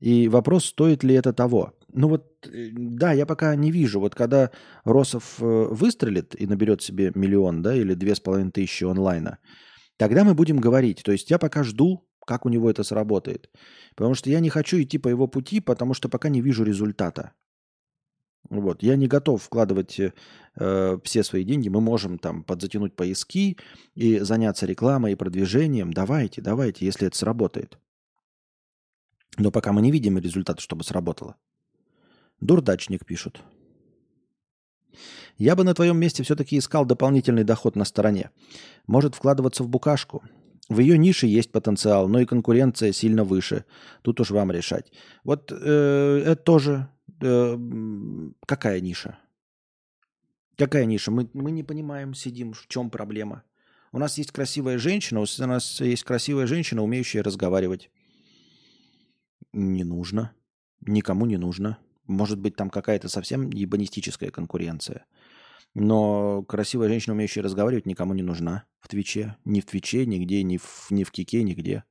И 0.00 0.28
вопрос, 0.28 0.66
стоит 0.66 1.04
ли 1.04 1.14
это 1.14 1.32
того. 1.32 1.72
Ну 1.92 2.08
вот, 2.08 2.46
э, 2.46 2.70
да, 2.72 3.12
я 3.12 3.26
пока 3.26 3.56
не 3.56 3.72
вижу. 3.72 4.00
Вот 4.00 4.14
когда 4.14 4.50
Росов 4.84 5.36
э, 5.40 5.44
выстрелит 5.44 6.40
и 6.40 6.46
наберет 6.46 6.82
себе 6.82 7.10
миллион, 7.14 7.62
да, 7.62 7.74
или 7.74 7.94
две 7.94 8.14
с 8.14 8.20
половиной 8.20 8.52
тысячи 8.52 8.84
онлайна, 8.84 9.38
тогда 9.96 10.24
мы 10.24 10.34
будем 10.34 10.58
говорить. 10.58 11.02
То 11.02 11.12
есть 11.12 11.30
я 11.30 11.38
пока 11.38 11.64
жду, 11.64 12.07
как 12.28 12.44
у 12.44 12.50
него 12.50 12.70
это 12.70 12.84
сработает. 12.84 13.50
Потому 13.96 14.14
что 14.14 14.28
я 14.30 14.40
не 14.40 14.50
хочу 14.50 14.80
идти 14.80 14.98
по 14.98 15.08
его 15.08 15.26
пути, 15.26 15.60
потому 15.60 15.94
что 15.94 16.10
пока 16.10 16.28
не 16.28 16.42
вижу 16.42 16.62
результата. 16.62 17.32
Вот. 18.50 18.82
Я 18.82 18.96
не 18.96 19.08
готов 19.08 19.42
вкладывать 19.42 19.98
э, 19.98 20.98
все 21.04 21.22
свои 21.22 21.44
деньги. 21.44 21.70
Мы 21.70 21.80
можем 21.80 22.18
там 22.18 22.44
подзатянуть 22.44 22.94
поиски 22.94 23.56
и 23.94 24.18
заняться 24.18 24.66
рекламой 24.66 25.12
и 25.12 25.16
продвижением. 25.16 25.92
Давайте, 25.92 26.42
давайте, 26.42 26.84
если 26.84 27.06
это 27.06 27.16
сработает. 27.16 27.78
Но 29.38 29.50
пока 29.50 29.72
мы 29.72 29.80
не 29.80 29.90
видим 29.90 30.18
результата, 30.18 30.60
чтобы 30.60 30.84
сработало. 30.84 31.36
Дурдачник 32.40 33.06
пишут. 33.06 33.42
Я 35.38 35.56
бы 35.56 35.64
на 35.64 35.72
твоем 35.72 35.98
месте 35.98 36.22
все-таки 36.22 36.58
искал 36.58 36.84
дополнительный 36.84 37.44
доход 37.44 37.74
на 37.74 37.84
стороне. 37.84 38.30
Может 38.86 39.14
вкладываться 39.14 39.62
в 39.64 39.68
букашку. 39.68 40.22
В 40.68 40.80
ее 40.80 40.98
нише 40.98 41.26
есть 41.26 41.50
потенциал, 41.50 42.08
но 42.08 42.20
и 42.20 42.26
конкуренция 42.26 42.92
сильно 42.92 43.24
выше. 43.24 43.64
Тут 44.02 44.20
уж 44.20 44.30
вам 44.30 44.50
решать. 44.52 44.92
Вот 45.24 45.50
э, 45.50 46.22
это 46.26 46.36
тоже 46.36 46.88
э, 47.22 47.58
какая 48.46 48.80
ниша? 48.80 49.18
Какая 50.56 50.84
ниша? 50.84 51.10
Мы, 51.10 51.30
мы 51.32 51.52
не 51.52 51.62
понимаем, 51.62 52.12
сидим, 52.14 52.52
в 52.52 52.66
чем 52.68 52.90
проблема. 52.90 53.44
У 53.92 53.98
нас 53.98 54.18
есть 54.18 54.32
красивая 54.32 54.76
женщина, 54.76 55.20
у 55.20 55.46
нас 55.46 55.80
есть 55.80 56.04
красивая 56.04 56.46
женщина, 56.46 56.82
умеющая 56.82 57.22
разговаривать. 57.22 57.90
Не 59.52 59.84
нужно. 59.84 60.32
Никому 60.80 61.24
не 61.24 61.38
нужно. 61.38 61.78
Может 62.06 62.38
быть, 62.38 62.56
там 62.56 62.68
какая-то 62.68 63.08
совсем 63.08 63.50
ебанистическая 63.50 64.30
конкуренция. 64.30 65.06
Но 65.80 66.42
красивая 66.42 66.88
женщина, 66.88 67.14
умеющая 67.14 67.40
разговаривать, 67.40 67.86
никому 67.86 68.12
не 68.12 68.22
нужна 68.22 68.64
в 68.80 68.88
Твиче. 68.88 69.36
Ни 69.44 69.60
в 69.60 69.66
Твиче, 69.66 70.06
нигде, 70.06 70.42
ни 70.42 70.56
в, 70.56 70.88
ни 70.90 71.04
в 71.04 71.12
Кике, 71.12 71.44
нигде. 71.44 71.84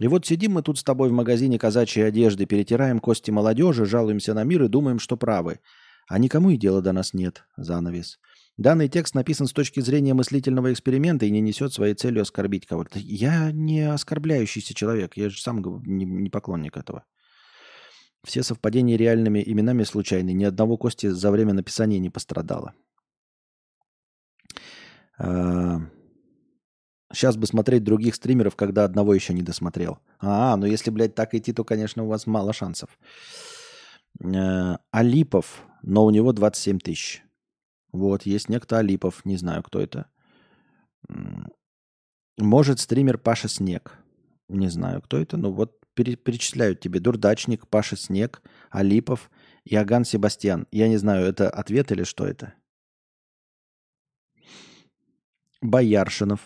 И 0.00 0.08
вот 0.08 0.26
сидим 0.26 0.52
мы 0.52 0.62
тут 0.62 0.80
с 0.80 0.82
тобой 0.82 1.08
в 1.08 1.12
магазине 1.12 1.60
казачьей 1.60 2.08
одежды, 2.08 2.44
перетираем 2.44 2.98
кости 2.98 3.30
молодежи, 3.30 3.84
жалуемся 3.84 4.34
на 4.34 4.42
мир 4.42 4.64
и 4.64 4.68
думаем, 4.68 4.98
что 4.98 5.16
правы. 5.16 5.60
А 6.08 6.18
никому 6.18 6.50
и 6.50 6.56
дела 6.56 6.82
до 6.82 6.90
нас 6.90 7.14
нет. 7.14 7.44
Занавес. 7.56 8.18
Данный 8.56 8.88
текст 8.88 9.14
написан 9.14 9.46
с 9.46 9.52
точки 9.52 9.78
зрения 9.78 10.12
мыслительного 10.12 10.72
эксперимента 10.72 11.24
и 11.24 11.30
не 11.30 11.40
несет 11.40 11.72
своей 11.72 11.94
целью 11.94 12.22
оскорбить 12.22 12.66
кого-то. 12.66 12.98
Я 12.98 13.52
не 13.52 13.82
оскорбляющийся 13.82 14.74
человек, 14.74 15.16
я 15.16 15.30
же 15.30 15.40
сам 15.40 15.62
не, 15.86 16.04
не 16.04 16.30
поклонник 16.30 16.76
этого. 16.76 17.04
Все 18.24 18.42
совпадения 18.42 18.96
реальными 18.96 19.42
именами 19.44 19.82
случайны. 19.82 20.32
Ни 20.32 20.44
одного 20.44 20.76
кости 20.76 21.08
за 21.08 21.30
время 21.30 21.54
написания 21.54 21.98
не 21.98 22.10
пострадало. 22.10 22.74
Сейчас 25.18 25.86
а, 27.36 27.38
бы 27.38 27.46
смотреть 27.46 27.84
других 27.84 28.14
стримеров, 28.14 28.56
когда 28.56 28.84
одного 28.84 29.14
еще 29.14 29.34
не 29.34 29.42
досмотрел. 29.42 29.98
А, 30.20 30.56
ну 30.56 30.66
если, 30.66 30.90
блядь, 30.90 31.14
так 31.14 31.34
идти, 31.34 31.52
то, 31.52 31.64
конечно, 31.64 32.04
у 32.04 32.08
вас 32.08 32.26
мало 32.26 32.52
шансов. 32.52 32.98
А, 34.22 34.78
Алипов, 34.90 35.64
но 35.82 36.04
у 36.04 36.10
него 36.10 36.32
27 36.32 36.78
тысяч. 36.78 37.22
Вот, 37.90 38.22
есть 38.22 38.48
некто 38.48 38.78
Алипов, 38.78 39.24
не 39.24 39.36
знаю, 39.36 39.62
кто 39.62 39.80
это. 39.80 40.06
Может, 42.38 42.80
стример 42.80 43.18
Паша 43.18 43.48
Снег. 43.48 43.98
Не 44.48 44.68
знаю, 44.68 45.02
кто 45.02 45.18
это, 45.18 45.36
но 45.36 45.52
вот 45.52 45.81
перечисляют 45.94 46.80
тебе 46.80 47.00
Дурдачник, 47.00 47.66
Паша 47.68 47.96
Снег, 47.96 48.42
Алипов, 48.70 49.30
Иоганн 49.64 50.04
Себастьян. 50.04 50.66
Я 50.70 50.88
не 50.88 50.96
знаю, 50.96 51.26
это 51.26 51.50
ответ 51.50 51.92
или 51.92 52.04
что 52.04 52.26
это? 52.26 52.54
Бояршинов. 55.60 56.40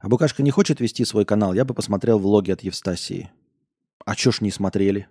А 0.00 0.08
Букашка 0.08 0.42
не 0.42 0.50
хочет 0.50 0.80
вести 0.80 1.04
свой 1.04 1.24
канал? 1.24 1.52
Я 1.52 1.64
бы 1.64 1.74
посмотрел 1.74 2.18
влоги 2.18 2.50
от 2.50 2.62
Евстасии. 2.62 3.30
А 4.06 4.16
чё 4.16 4.32
ж 4.32 4.40
не 4.40 4.50
смотрели? 4.50 5.08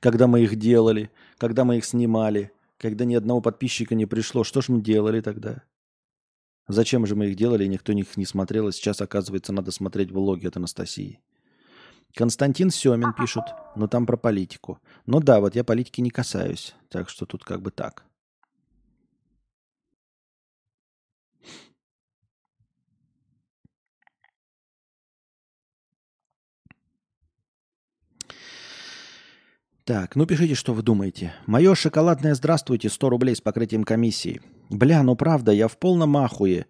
Когда 0.00 0.26
мы 0.26 0.40
их 0.40 0.56
делали, 0.56 1.10
когда 1.36 1.64
мы 1.64 1.76
их 1.76 1.84
снимали, 1.84 2.50
когда 2.78 3.04
ни 3.04 3.14
одного 3.14 3.40
подписчика 3.42 3.94
не 3.94 4.06
пришло, 4.06 4.42
что 4.42 4.62
ж 4.62 4.68
мы 4.68 4.80
делали 4.80 5.20
тогда? 5.20 5.62
Зачем 6.72 7.04
же 7.04 7.14
мы 7.14 7.26
их 7.26 7.36
делали, 7.36 7.66
никто 7.66 7.92
их 7.92 8.16
не 8.16 8.24
смотрел, 8.24 8.68
и 8.68 8.72
сейчас, 8.72 9.02
оказывается, 9.02 9.52
надо 9.52 9.70
смотреть 9.70 10.10
влоги 10.10 10.46
от 10.46 10.56
Анастасии. 10.56 11.20
Константин 12.14 12.70
Семин 12.70 13.12
пишет, 13.12 13.44
но 13.76 13.88
там 13.88 14.06
про 14.06 14.16
политику. 14.16 14.78
Ну 15.04 15.20
да, 15.20 15.40
вот 15.40 15.54
я 15.54 15.64
политики 15.64 16.00
не 16.00 16.08
касаюсь, 16.10 16.74
так 16.88 17.10
что 17.10 17.26
тут 17.26 17.44
как 17.44 17.60
бы 17.60 17.70
так. 17.70 18.04
Так, 29.92 30.16
ну 30.16 30.24
пишите, 30.24 30.54
что 30.54 30.72
вы 30.72 30.80
думаете. 30.80 31.34
Мое 31.44 31.74
шоколадное 31.74 32.34
здравствуйте, 32.34 32.88
100 32.88 33.10
рублей 33.10 33.36
с 33.36 33.42
покрытием 33.42 33.84
комиссии. 33.84 34.40
Бля, 34.70 35.02
ну 35.02 35.16
правда, 35.16 35.52
я 35.52 35.68
в 35.68 35.76
полном 35.76 36.16
ахуе. 36.16 36.64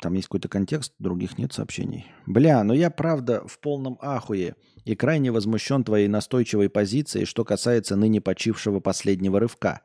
Там 0.00 0.14
есть 0.14 0.26
какой-то 0.26 0.48
контекст, 0.48 0.92
других 0.98 1.38
нет 1.38 1.52
сообщений. 1.52 2.06
Бля, 2.26 2.64
ну 2.64 2.74
я 2.74 2.90
правда 2.90 3.46
в 3.46 3.60
полном 3.60 3.96
ахуе 4.02 4.56
и 4.84 4.96
крайне 4.96 5.30
возмущен 5.30 5.84
твоей 5.84 6.08
настойчивой 6.08 6.68
позицией, 6.68 7.26
что 7.26 7.44
касается 7.44 7.94
ныне 7.94 8.20
почившего 8.20 8.80
последнего 8.80 9.38
рывка. 9.38 9.82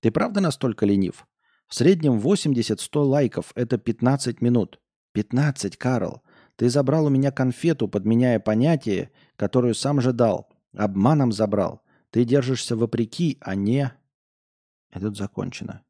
Ты 0.00 0.10
правда 0.10 0.42
настолько 0.42 0.84
ленив? 0.84 1.26
В 1.66 1.74
среднем 1.74 2.18
80-100 2.18 3.04
лайков– 3.04 3.52
это 3.54 3.78
15 3.78 4.42
минут. 4.42 4.80
15, 5.12 5.78
Карл. 5.78 6.20
Ты 6.56 6.68
забрал 6.68 7.06
у 7.06 7.08
меня 7.08 7.30
конфету, 7.30 7.88
подменяя 7.88 8.38
понятие, 8.38 9.12
которую 9.36 9.74
сам 9.74 10.02
же 10.02 10.12
дал– 10.12 10.50
Обманом 10.76 11.32
забрал. 11.32 11.80
Ты 12.16 12.24
держишься 12.24 12.76
вопреки, 12.76 13.36
а 13.42 13.54
не... 13.54 13.92
Тут 14.90 15.18
закончено. 15.18 15.84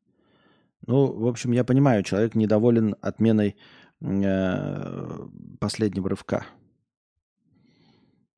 Ну, 0.85 1.07
в 1.13 1.29
общем, 1.29 1.53
я 1.53 1.63
понимаю, 1.63 2.03
человек 2.03 2.35
недоволен 2.35 2.97
отменой 3.01 3.55
э, 4.01 5.29
последнего 5.61 6.09
рывка. 6.09 6.45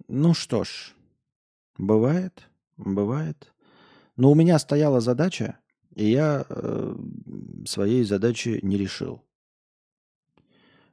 Ну 0.06 0.34
что 0.34 0.64
ж, 0.64 0.94
бывает, 1.78 2.50
бывает. 2.76 3.54
Но 4.16 4.32
у 4.32 4.34
меня 4.34 4.58
стояла 4.58 5.00
задача, 5.00 5.58
и 5.94 6.10
я 6.10 6.44
э, 6.46 6.94
своей 7.64 8.04
задачи 8.04 8.60
не 8.60 8.76
решил. 8.76 9.24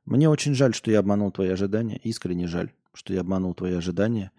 Мне 0.06 0.30
очень 0.30 0.54
жаль, 0.54 0.74
что 0.74 0.92
я 0.92 1.00
обманул 1.00 1.34
твои 1.34 1.50
ожидания. 1.50 1.98
Искренне 1.98 2.48
жаль, 2.48 2.72
что 2.94 3.14
я 3.14 3.20
обманул 3.20 3.54
твои 3.54 3.74
ожидания. 3.74 4.32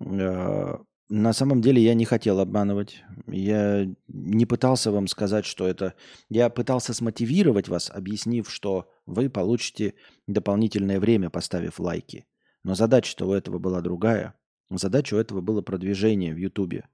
Э, 0.00 0.78
на 1.08 1.32
самом 1.32 1.62
деле 1.62 1.82
я 1.82 1.94
не 1.94 2.04
хотел 2.04 2.38
обманывать. 2.40 3.02
Я 3.26 3.88
не 4.08 4.46
пытался 4.46 4.90
вам 4.90 5.06
сказать, 5.06 5.46
что 5.46 5.66
это... 5.66 5.94
Я 6.28 6.50
пытался 6.50 6.92
смотивировать 6.92 7.68
вас, 7.68 7.90
объяснив, 7.90 8.50
что 8.50 8.90
вы 9.06 9.30
получите 9.30 9.94
дополнительное 10.26 11.00
время, 11.00 11.30
поставив 11.30 11.80
лайки. 11.80 12.26
Но 12.62 12.74
задача-то 12.74 13.26
у 13.26 13.32
этого 13.32 13.58
была 13.58 13.80
другая. 13.80 14.34
Задача 14.70 15.14
у 15.14 15.18
этого 15.18 15.40
было 15.40 15.62
продвижение 15.62 16.34
в 16.34 16.36
Ютубе. 16.36 16.84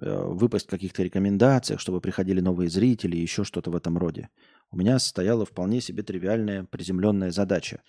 Э, 0.00 0.24
выпасть 0.26 0.66
каких-то 0.66 1.02
рекомендациях, 1.02 1.80
чтобы 1.80 2.00
приходили 2.00 2.40
новые 2.40 2.68
зрители, 2.68 3.16
еще 3.16 3.44
что-то 3.44 3.70
в 3.70 3.76
этом 3.76 3.96
роде. 3.96 4.28
У 4.70 4.76
меня 4.76 4.98
стояла 4.98 5.46
вполне 5.46 5.80
себе 5.80 6.02
тривиальная, 6.02 6.64
приземленная 6.64 7.30
задача. 7.30 7.82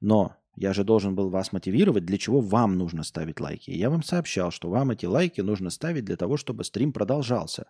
Но 0.00 0.36
я 0.56 0.72
же 0.72 0.84
должен 0.84 1.14
был 1.14 1.30
вас 1.30 1.52
мотивировать, 1.52 2.04
для 2.04 2.18
чего 2.18 2.40
вам 2.40 2.78
нужно 2.78 3.02
ставить 3.02 3.40
лайки. 3.40 3.70
Я 3.70 3.90
вам 3.90 4.02
сообщал, 4.02 4.50
что 4.50 4.70
вам 4.70 4.90
эти 4.90 5.06
лайки 5.06 5.40
нужно 5.40 5.70
ставить 5.70 6.04
для 6.04 6.16
того, 6.16 6.36
чтобы 6.36 6.64
стрим 6.64 6.92
продолжался. 6.92 7.66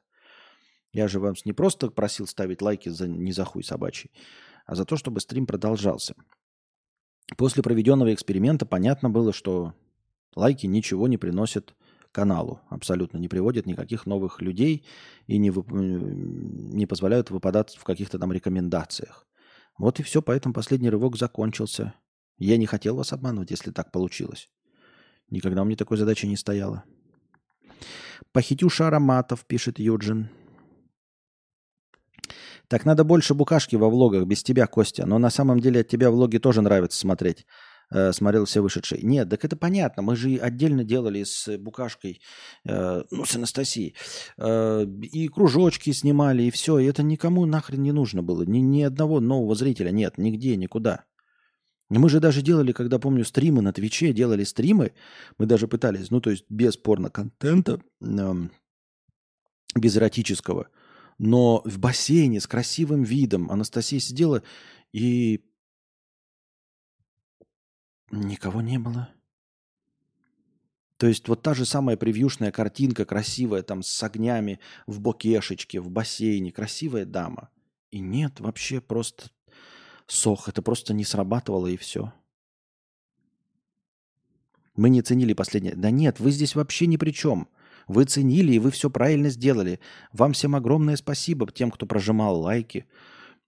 Я 0.93 1.09
же 1.09 1.19
вам 1.19 1.35
не 1.45 1.53
просто 1.53 1.91
просил 1.91 2.27
ставить 2.27 2.63
лайки 2.63 2.89
за, 2.89 3.09
не 3.09 3.33
за 3.33 3.45
хуй 3.45 3.65
собачий, 3.65 4.11
а 4.67 4.75
за 4.75 4.85
то, 4.85 4.97
чтобы 4.97 5.21
стрим 5.21 5.47
продолжался. 5.47 6.15
После 7.37 7.63
проведенного 7.63 8.13
эксперимента 8.13 8.67
понятно 8.67 9.11
было, 9.11 9.33
что 9.33 9.75
лайки 10.37 10.67
ничего 10.67 11.09
не 11.09 11.17
приносят 11.17 11.75
каналу, 12.13 12.61
абсолютно 12.69 13.19
не 13.19 13.29
приводят 13.29 13.67
никаких 13.67 14.07
новых 14.07 14.41
людей 14.41 14.87
и 15.27 15.39
не, 15.39 15.51
вып... 15.51 15.71
не 15.73 16.87
позволяют 16.87 17.31
выпадать 17.31 17.77
в 17.77 17.83
каких-то 17.83 18.19
там 18.19 18.33
рекомендациях. 18.33 19.27
Вот 19.79 19.99
и 19.99 20.03
все, 20.05 20.23
поэтому 20.23 20.55
последний 20.55 20.91
рывок 20.91 21.17
закончился. 21.17 21.95
Я 22.39 22.57
не 22.57 22.67
хотел 22.67 22.97
вас 22.97 23.13
обманывать, 23.13 23.51
если 23.51 23.71
так 23.71 23.93
получилось. 23.93 24.51
Никогда 25.31 25.63
у 25.63 25.65
меня 25.65 25.77
такой 25.77 25.97
задачи 25.97 26.27
не 26.27 26.37
стояло. 26.37 26.85
Похитюша 28.33 28.89
ароматов, 28.89 29.45
пишет 29.47 29.79
Юджин. 29.79 30.29
Так 32.69 32.85
надо 32.85 33.05
больше 33.05 33.35
букашки 33.35 33.77
во 33.77 33.89
влогах, 33.89 34.27
без 34.27 34.43
тебя, 34.43 34.67
Костя. 34.67 35.07
Но 35.07 35.19
на 35.19 35.31
самом 35.31 35.61
деле 35.61 35.81
от 35.81 35.89
тебя 35.89 36.11
влоги 36.11 36.39
тоже 36.39 36.63
нравится 36.63 36.99
смотреть. 36.99 37.47
Э, 37.91 38.13
смотрел 38.13 38.45
все 38.47 38.61
вышедшие. 38.61 39.03
Нет, 39.03 39.29
так 39.29 39.45
это 39.45 39.57
понятно. 39.57 40.03
Мы 40.03 40.17
же 40.17 40.37
отдельно 40.37 40.85
делали 40.85 41.23
с 41.25 41.57
букашкой, 41.59 42.21
э, 42.67 43.03
ну, 43.11 43.25
с 43.25 43.37
Анастасией. 43.37 43.95
Э, 44.39 44.85
и 44.85 45.29
кружочки 45.29 45.93
снимали, 45.93 46.45
и 46.45 46.51
все. 46.51 46.79
И 46.79 46.87
это 46.87 47.03
никому 47.03 47.47
нахрен 47.47 47.83
не 47.83 47.93
нужно 47.93 48.23
было. 48.23 48.43
Ни, 48.43 48.59
ни 48.59 48.83
одного 48.83 49.21
нового 49.21 49.55
зрителя 49.55 49.91
нет, 49.91 50.19
нигде, 50.19 50.57
никуда. 50.57 51.05
Мы 51.91 52.09
же 52.09 52.19
даже 52.19 52.43
делали, 52.43 52.73
когда, 52.73 52.99
помню, 52.99 53.25
стримы 53.25 53.61
на 53.61 53.73
Твиче, 53.73 54.13
делали 54.13 54.45
стримы, 54.45 54.93
мы 55.39 55.47
даже 55.47 55.69
пытались, 55.69 56.11
ну, 56.11 56.21
то 56.21 56.31
есть 56.31 56.45
без 56.49 56.77
порно-контента, 56.77 57.81
э, 58.01 58.35
без 59.77 59.97
эротического, 59.97 60.69
но 61.19 61.63
в 61.65 61.79
бассейне 61.79 62.41
с 62.41 62.47
красивым 62.47 63.03
видом 63.03 63.51
Анастасия 63.51 64.01
сидела 64.01 64.43
и 64.93 65.45
никого 68.11 68.63
не 68.63 68.79
было. 68.79 69.11
То 70.97 71.09
есть 71.09 71.29
вот 71.29 71.43
та 71.43 71.55
же 71.55 71.65
самая 71.65 71.97
превьюшная 71.97 72.53
картинка, 72.53 73.05
красивая 73.05 73.63
там 73.63 73.83
с 73.83 74.03
огнями 74.03 74.61
в 74.87 75.01
бокешечке, 75.01 75.81
в 75.81 75.91
бассейне, 75.91 76.53
красивая 76.53 77.05
дама. 77.05 77.51
И 77.91 77.99
нет, 77.99 78.41
вообще 78.41 78.81
просто 78.81 79.31
сох. 80.07 80.49
Это 80.49 80.63
просто 80.63 80.95
не 80.95 81.05
срабатывало 81.05 81.67
и 81.67 81.77
все. 81.77 82.13
Мы 84.77 84.89
не 84.89 85.03
ценили 85.03 85.33
последнее. 85.35 85.75
Да 85.77 85.91
нет, 85.91 86.21
вы 86.21 86.31
здесь 86.31 86.55
вообще 86.55 86.87
ни 86.87 86.97
при 86.97 87.13
чем. 87.13 87.49
Вы 87.87 88.05
ценили, 88.05 88.55
и 88.55 88.59
вы 88.59 88.71
все 88.71 88.91
правильно 88.91 89.29
сделали. 89.29 89.79
Вам 90.13 90.33
всем 90.33 90.57
огромное 90.57 90.97
спасибо 90.97 91.51
тем, 91.51 91.71
кто 91.71 91.87
прожимал 91.87 92.41
лайки 92.41 92.87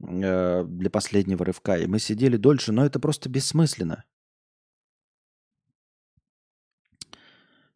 э, 0.00 0.64
для 0.64 0.90
последнего 0.90 1.44
рывка. 1.44 1.78
И 1.78 1.86
мы 1.86 1.98
сидели 1.98 2.36
дольше, 2.36 2.72
но 2.72 2.84
это 2.84 3.00
просто 3.00 3.28
бессмысленно. 3.28 4.04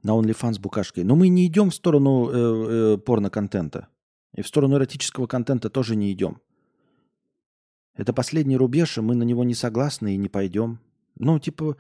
На 0.02 0.12
OnlyFans 0.12 0.60
букашкой. 0.60 1.04
Но 1.04 1.16
мы 1.16 1.28
не 1.28 1.46
идем 1.46 1.70
в 1.70 1.74
сторону 1.74 2.30
э, 2.30 2.94
э, 2.94 2.98
порно-контента. 2.98 3.88
И 4.34 4.42
в 4.42 4.48
сторону 4.48 4.76
эротического 4.76 5.26
контента 5.26 5.70
тоже 5.70 5.96
не 5.96 6.12
идем. 6.12 6.40
Это 7.96 8.12
последний 8.12 8.56
рубеж, 8.56 8.98
и 8.98 9.00
мы 9.00 9.14
на 9.14 9.24
него 9.24 9.44
не 9.44 9.54
согласны 9.54 10.14
и 10.14 10.18
не 10.18 10.28
пойдем. 10.28 10.78
Ну, 11.18 11.38
типа, 11.38 11.76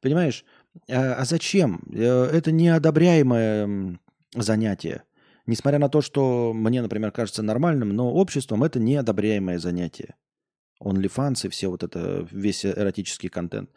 понимаешь, 0.00 0.44
а, 0.88 1.14
а 1.14 1.24
зачем? 1.24 1.82
Э, 1.92 2.24
это 2.24 2.52
неодобряемое 2.52 3.98
занятие. 4.34 5.04
Несмотря 5.46 5.78
на 5.78 5.88
то, 5.88 6.00
что 6.00 6.52
мне, 6.52 6.82
например, 6.82 7.10
кажется 7.10 7.42
нормальным, 7.42 7.90
но 7.90 8.12
обществом 8.12 8.62
это 8.64 8.78
неодобряемое 8.78 9.58
занятие. 9.58 10.14
OnlyFans 10.82 11.46
и 11.46 11.48
все 11.48 11.68
вот 11.68 11.82
это, 11.82 12.26
весь 12.30 12.64
эротический 12.64 13.28
контент. 13.28 13.70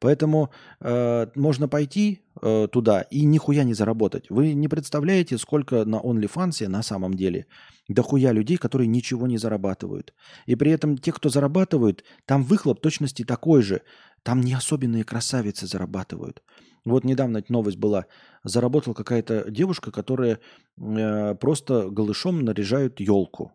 Поэтому 0.00 0.50
э, 0.80 1.26
можно 1.34 1.68
пойти 1.68 2.20
э, 2.40 2.68
туда 2.70 3.02
и 3.02 3.24
нихуя 3.24 3.64
не 3.64 3.74
заработать. 3.74 4.30
Вы 4.30 4.54
не 4.54 4.68
представляете, 4.68 5.38
сколько 5.38 5.84
на 5.84 5.96
OnlyFans 5.96 6.68
на 6.68 6.82
самом 6.82 7.14
деле 7.14 7.46
дохуя 7.88 8.32
людей, 8.32 8.56
которые 8.56 8.86
ничего 8.86 9.26
не 9.26 9.38
зарабатывают. 9.38 10.14
И 10.46 10.54
при 10.54 10.70
этом 10.70 10.98
те, 10.98 11.12
кто 11.12 11.28
зарабатывают, 11.28 12.04
там 12.26 12.42
выхлоп 12.44 12.80
точности 12.80 13.24
такой 13.24 13.62
же. 13.62 13.82
Там 14.22 14.40
не 14.40 14.54
особенные 14.54 15.04
красавицы 15.04 15.66
зарабатывают. 15.66 16.42
Вот 16.84 17.04
недавно 17.04 17.42
новость 17.48 17.78
была. 17.78 18.06
Заработала 18.44 18.94
какая-то 18.94 19.50
девушка, 19.50 19.90
которая 19.90 20.40
э, 20.76 21.34
просто 21.34 21.88
голышом 21.90 22.44
наряжает 22.44 23.00
елку. 23.00 23.52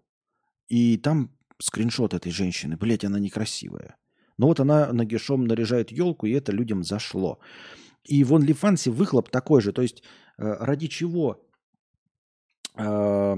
И 0.67 0.97
там 0.97 1.31
скриншот 1.63 2.13
этой 2.13 2.31
женщины. 2.31 2.75
Блять, 2.75 3.05
она 3.05 3.19
некрасивая. 3.19 3.95
Но 4.37 4.47
вот 4.47 4.59
она 4.59 4.91
нагишом 4.91 5.45
наряжает 5.45 5.91
елку, 5.91 6.25
и 6.25 6.31
это 6.31 6.51
людям 6.51 6.83
зашло. 6.83 7.39
И 8.03 8.23
в 8.23 8.33
OnlyFans 8.33 8.91
выхлоп 8.91 9.29
такой 9.29 9.61
же. 9.61 9.71
То 9.71 9.81
есть 9.81 10.03
э, 10.37 10.43
ради 10.59 10.87
чего 10.87 11.47
э, 12.75 13.35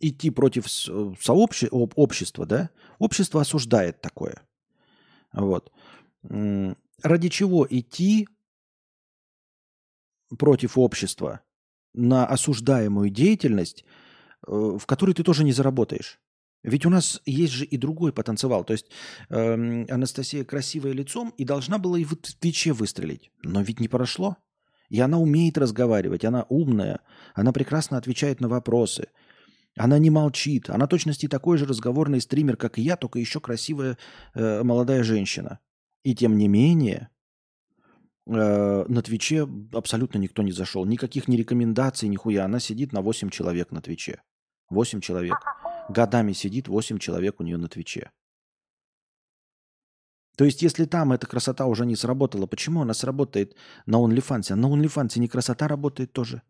идти 0.00 0.30
против 0.30 0.68
сообще, 0.68 1.68
общества, 1.68 2.44
да? 2.44 2.70
Общество 2.98 3.40
осуждает 3.40 4.02
такое. 4.02 4.42
Вот. 5.32 5.72
Ради 6.22 7.28
чего 7.28 7.66
идти 7.70 8.28
против 10.38 10.76
общества 10.76 11.40
на 11.94 12.26
осуждаемую 12.26 13.08
деятельность, 13.08 13.84
э, 14.46 14.50
в 14.50 14.84
которой 14.84 15.14
ты 15.14 15.22
тоже 15.22 15.44
не 15.44 15.52
заработаешь. 15.52 16.20
Ведь 16.66 16.84
у 16.84 16.90
нас 16.90 17.22
есть 17.24 17.52
же 17.52 17.64
и 17.64 17.76
другой 17.76 18.12
потенциал. 18.12 18.64
То 18.64 18.74
есть 18.74 18.86
э, 19.30 19.84
Анастасия 19.88 20.44
красивая 20.44 20.92
лицом 20.92 21.32
и 21.38 21.44
должна 21.44 21.78
была 21.78 21.98
и 21.98 22.04
в 22.04 22.16
Твиче 22.16 22.72
выстрелить. 22.72 23.30
Но 23.42 23.62
ведь 23.62 23.80
не 23.80 23.88
прошло. 23.88 24.36
И 24.90 25.00
она 25.00 25.18
умеет 25.18 25.58
разговаривать, 25.58 26.24
она 26.24 26.44
умная, 26.48 27.00
она 27.34 27.52
прекрасно 27.52 27.98
отвечает 27.98 28.40
на 28.40 28.48
вопросы. 28.48 29.08
Она 29.76 29.98
не 29.98 30.10
молчит. 30.10 30.70
Она 30.70 30.86
точности 30.86 31.26
такой 31.26 31.58
же 31.58 31.66
разговорный 31.66 32.20
стример, 32.20 32.56
как 32.56 32.78
и 32.78 32.82
я, 32.82 32.96
только 32.96 33.18
еще 33.18 33.40
красивая 33.40 33.98
э, 34.34 34.62
молодая 34.62 35.02
женщина. 35.02 35.58
И 36.04 36.14
тем 36.14 36.38
не 36.38 36.46
менее, 36.46 37.10
Э, 38.28 38.84
на 38.88 39.02
Твиче 39.02 39.48
абсолютно 39.72 40.18
никто 40.18 40.42
не 40.42 40.52
зашел. 40.52 40.84
Никаких 40.84 41.28
не 41.28 41.36
рекомендаций, 41.36 42.08
нихуя. 42.08 42.44
Она 42.44 42.58
сидит 42.58 42.92
на 42.92 43.00
8 43.00 43.30
человек 43.30 43.70
на 43.70 43.80
Твиче. 43.80 44.22
8 44.70 45.00
человек. 45.00 45.36
Годами 45.88 46.32
сидит 46.32 46.68
8 46.68 46.98
человек 46.98 47.40
у 47.40 47.44
нее 47.44 47.56
на 47.56 47.68
Твиче. 47.68 48.10
То 50.36 50.44
есть, 50.44 50.62
если 50.62 50.84
там 50.84 51.12
эта 51.12 51.26
красота 51.26 51.66
уже 51.66 51.86
не 51.86 51.96
сработала, 51.96 52.46
почему 52.46 52.82
она 52.82 52.92
сработает 52.92 53.56
на 53.86 53.96
OnlyFans? 53.96 54.52
А 54.52 54.56
на 54.56 54.66
OnlyFans 54.66 55.18
не 55.18 55.28
красота 55.28 55.66
работает 55.66 56.12
тоже. 56.12 56.42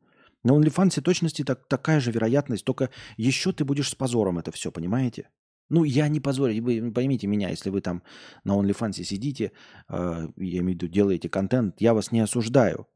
На 0.43 0.53
OnlyFans 0.53 1.01
точности 1.03 1.45
так, 1.45 1.67
такая 1.69 2.01
же 2.01 2.11
вероятность, 2.11 2.65
только 2.65 2.91
еще 3.17 3.53
ты 3.53 3.65
будешь 3.65 3.91
с 3.91 3.95
позором 3.95 4.39
это 4.39 4.51
все, 4.51 4.73
понимаете? 4.73 5.29
Ну, 5.69 5.85
я 5.85 6.09
не 6.09 6.21
позорю, 6.21 6.63
вы 6.63 6.93
поймите 6.93 7.27
меня, 7.27 7.51
если 7.51 7.71
вы 7.71 7.81
там 7.81 8.03
на 8.45 8.57
OnlyFans 8.57 9.05
сидите, 9.05 9.53
э, 9.89 10.29
я 10.37 10.59
имею 10.59 10.65
в 10.65 10.83
виду, 10.83 10.89
делаете 10.89 11.29
контент, 11.29 11.81
я 11.81 11.95
вас 11.95 12.13
не 12.13 12.21
осуждаю. 12.21 12.87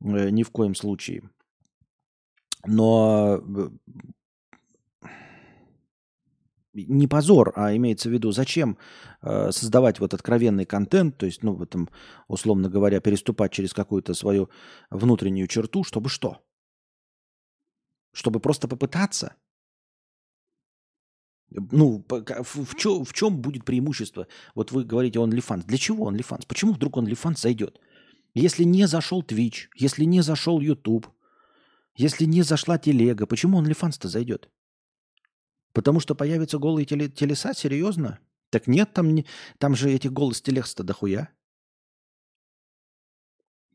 Э, 0.00 0.30
ни 0.30 0.42
в 0.42 0.50
коем 0.50 0.74
случае. 0.74 1.30
Но 2.66 3.40
э, 3.42 3.68
не 6.74 7.06
позор, 7.06 7.52
а 7.56 7.74
имеется 7.76 8.08
в 8.08 8.12
виду, 8.12 8.32
зачем 8.32 8.78
э, 9.22 9.50
создавать 9.52 10.00
вот 10.00 10.14
откровенный 10.14 10.64
контент, 10.64 11.16
то 11.16 11.26
есть, 11.26 11.42
ну, 11.42 11.54
в 11.54 11.62
этом, 11.62 11.88
условно 12.28 12.68
говоря, 12.68 13.00
переступать 13.00 13.52
через 13.52 13.72
какую-то 13.72 14.14
свою 14.14 14.50
внутреннюю 14.90 15.46
черту, 15.46 15.84
чтобы 15.84 16.08
что? 16.08 16.38
Чтобы 18.12 18.40
просто 18.40 18.68
попытаться– 18.68 19.34
ну, 21.50 22.04
в, 22.08 22.64
в, 22.64 22.74
чем, 22.76 23.04
в 23.04 23.12
чем 23.12 23.40
будет 23.40 23.64
преимущество? 23.64 24.26
Вот 24.54 24.72
вы 24.72 24.84
говорите 24.84 25.18
OnlyFans. 25.18 25.64
Для 25.66 25.78
чего 25.78 26.10
OnlyFans? 26.10 26.44
Почему 26.48 26.72
вдруг 26.72 26.96
OnlyFans 26.96 27.38
зайдет? 27.38 27.80
Если 28.34 28.64
не 28.64 28.86
зашел 28.86 29.22
Twitch, 29.22 29.68
если 29.76 30.04
не 30.04 30.20
зашел 30.22 30.60
YouTube, 30.60 31.06
если 31.96 32.24
не 32.24 32.42
зашла 32.42 32.78
телега, 32.78 33.26
почему 33.26 33.62
OnlyFans-то 33.62 34.08
зайдет? 34.08 34.50
Потому 35.74 35.98
что 36.00 36.14
появятся 36.14 36.58
голые 36.58 36.86
теле, 36.86 37.08
телеса? 37.08 37.52
Серьезно? 37.52 38.20
Так 38.50 38.68
нет, 38.68 38.92
там, 38.94 39.12
не, 39.12 39.26
там 39.58 39.74
же 39.74 39.90
этих 39.90 40.12
голых 40.12 40.40
телес-то 40.40 40.84
дохуя. 40.84 41.28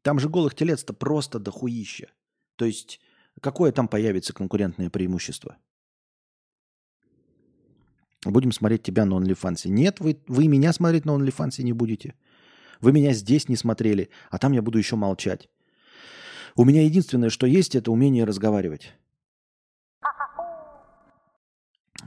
Там 0.01 0.17
же 0.17 0.29
голых 0.29 0.55
телец-то 0.55 0.93
просто 0.93 1.39
дохуища. 1.39 2.09
То 2.55 2.63
есть, 2.63 3.01
какое 3.41 3.73
там 3.73 3.89
появится 3.89 4.33
конкурентное 4.33 4.89
преимущество? 4.89 5.57
Будем 8.23 8.53
смотреть 8.53 8.83
тебя 8.83 9.05
на 9.05 9.15
OnlyFans. 9.15 9.67
Нет, 9.67 9.99
вы, 9.99 10.21
вы 10.27 10.47
меня 10.47 10.71
смотреть 10.71 11.03
на 11.03 11.11
OnlyFans 11.11 11.61
не 11.63 11.73
будете. 11.73 12.15
Вы 12.79 12.93
меня 12.93 13.11
здесь 13.11 13.49
не 13.49 13.57
смотрели, 13.57 14.09
а 14.29 14.37
там 14.39 14.53
я 14.53 14.61
буду 14.61 14.77
еще 14.77 14.95
молчать. 14.95 15.49
У 16.55 16.63
меня 16.63 16.81
единственное, 16.83 17.29
что 17.29 17.45
есть, 17.45 17.75
это 17.75 17.91
умение 17.91 18.23
разговаривать. 18.23 18.93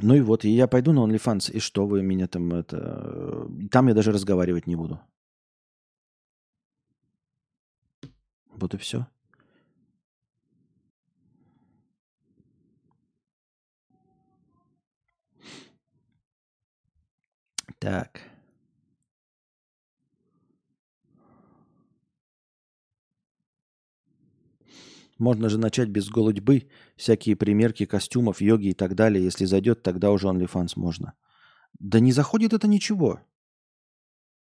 Ну 0.00 0.14
и 0.14 0.20
вот, 0.20 0.44
и 0.44 0.50
я 0.50 0.66
пойду 0.66 0.92
на 0.92 1.00
OnlyFans, 1.00 1.52
и 1.52 1.60
что 1.60 1.86
вы 1.86 2.02
меня 2.02 2.26
там 2.26 2.52
это... 2.54 3.48
Там 3.70 3.88
я 3.88 3.94
даже 3.94 4.12
разговаривать 4.12 4.66
не 4.66 4.76
буду. 4.76 5.00
Вот 8.54 8.74
и 8.74 8.78
все. 8.78 9.06
Так. 17.78 18.20
Можно 25.18 25.48
же 25.48 25.58
начать 25.58 25.88
без 25.88 26.08
голодьбы, 26.08 26.68
всякие 26.96 27.36
примерки 27.36 27.86
костюмов, 27.86 28.40
йоги 28.40 28.68
и 28.68 28.74
так 28.74 28.94
далее. 28.94 29.24
Если 29.24 29.44
зайдет, 29.44 29.82
тогда 29.82 30.10
уже 30.10 30.28
OnlyFans 30.28 30.72
можно. 30.76 31.14
Да 31.78 32.00
не 32.00 32.12
заходит 32.12 32.52
это 32.52 32.68
ничего. 32.68 33.20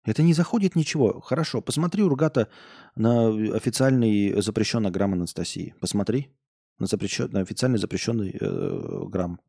Это 0.04 0.22
не 0.22 0.32
заходит 0.32 0.76
ничего. 0.76 1.20
Хорошо, 1.20 1.60
посмотри, 1.60 2.02
Ургата, 2.02 2.48
на 2.96 3.28
официальный 3.54 4.40
запрещенный 4.40 4.90
грамм 4.90 5.12
Анастасии. 5.12 5.74
Посмотри 5.80 6.30
на, 6.78 6.86
запрещен, 6.86 7.30
на 7.30 7.40
официальный 7.40 7.78
запрещенный 7.78 8.36
э, 8.40 9.04
грамм. 9.08 9.40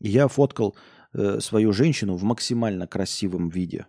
Я 0.00 0.28
фоткал 0.28 0.76
э, 1.12 1.40
свою 1.40 1.72
женщину 1.72 2.16
в 2.16 2.22
максимально 2.24 2.86
красивом 2.86 3.48
виде. 3.48 3.86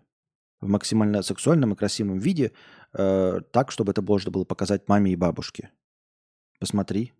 В 0.59 0.67
максимально 0.67 1.21
сексуальном 1.21 1.73
и 1.73 1.75
красивом 1.75 2.17
виде, 2.17 2.51
э, 2.93 3.41
так, 3.51 3.71
чтобы 3.71 3.91
это 3.91 4.01
можно 4.01 4.31
было 4.31 4.43
показать 4.43 4.87
маме 4.87 5.11
и 5.11 5.15
бабушке. 5.15 5.71
Посмотри. 6.59 7.13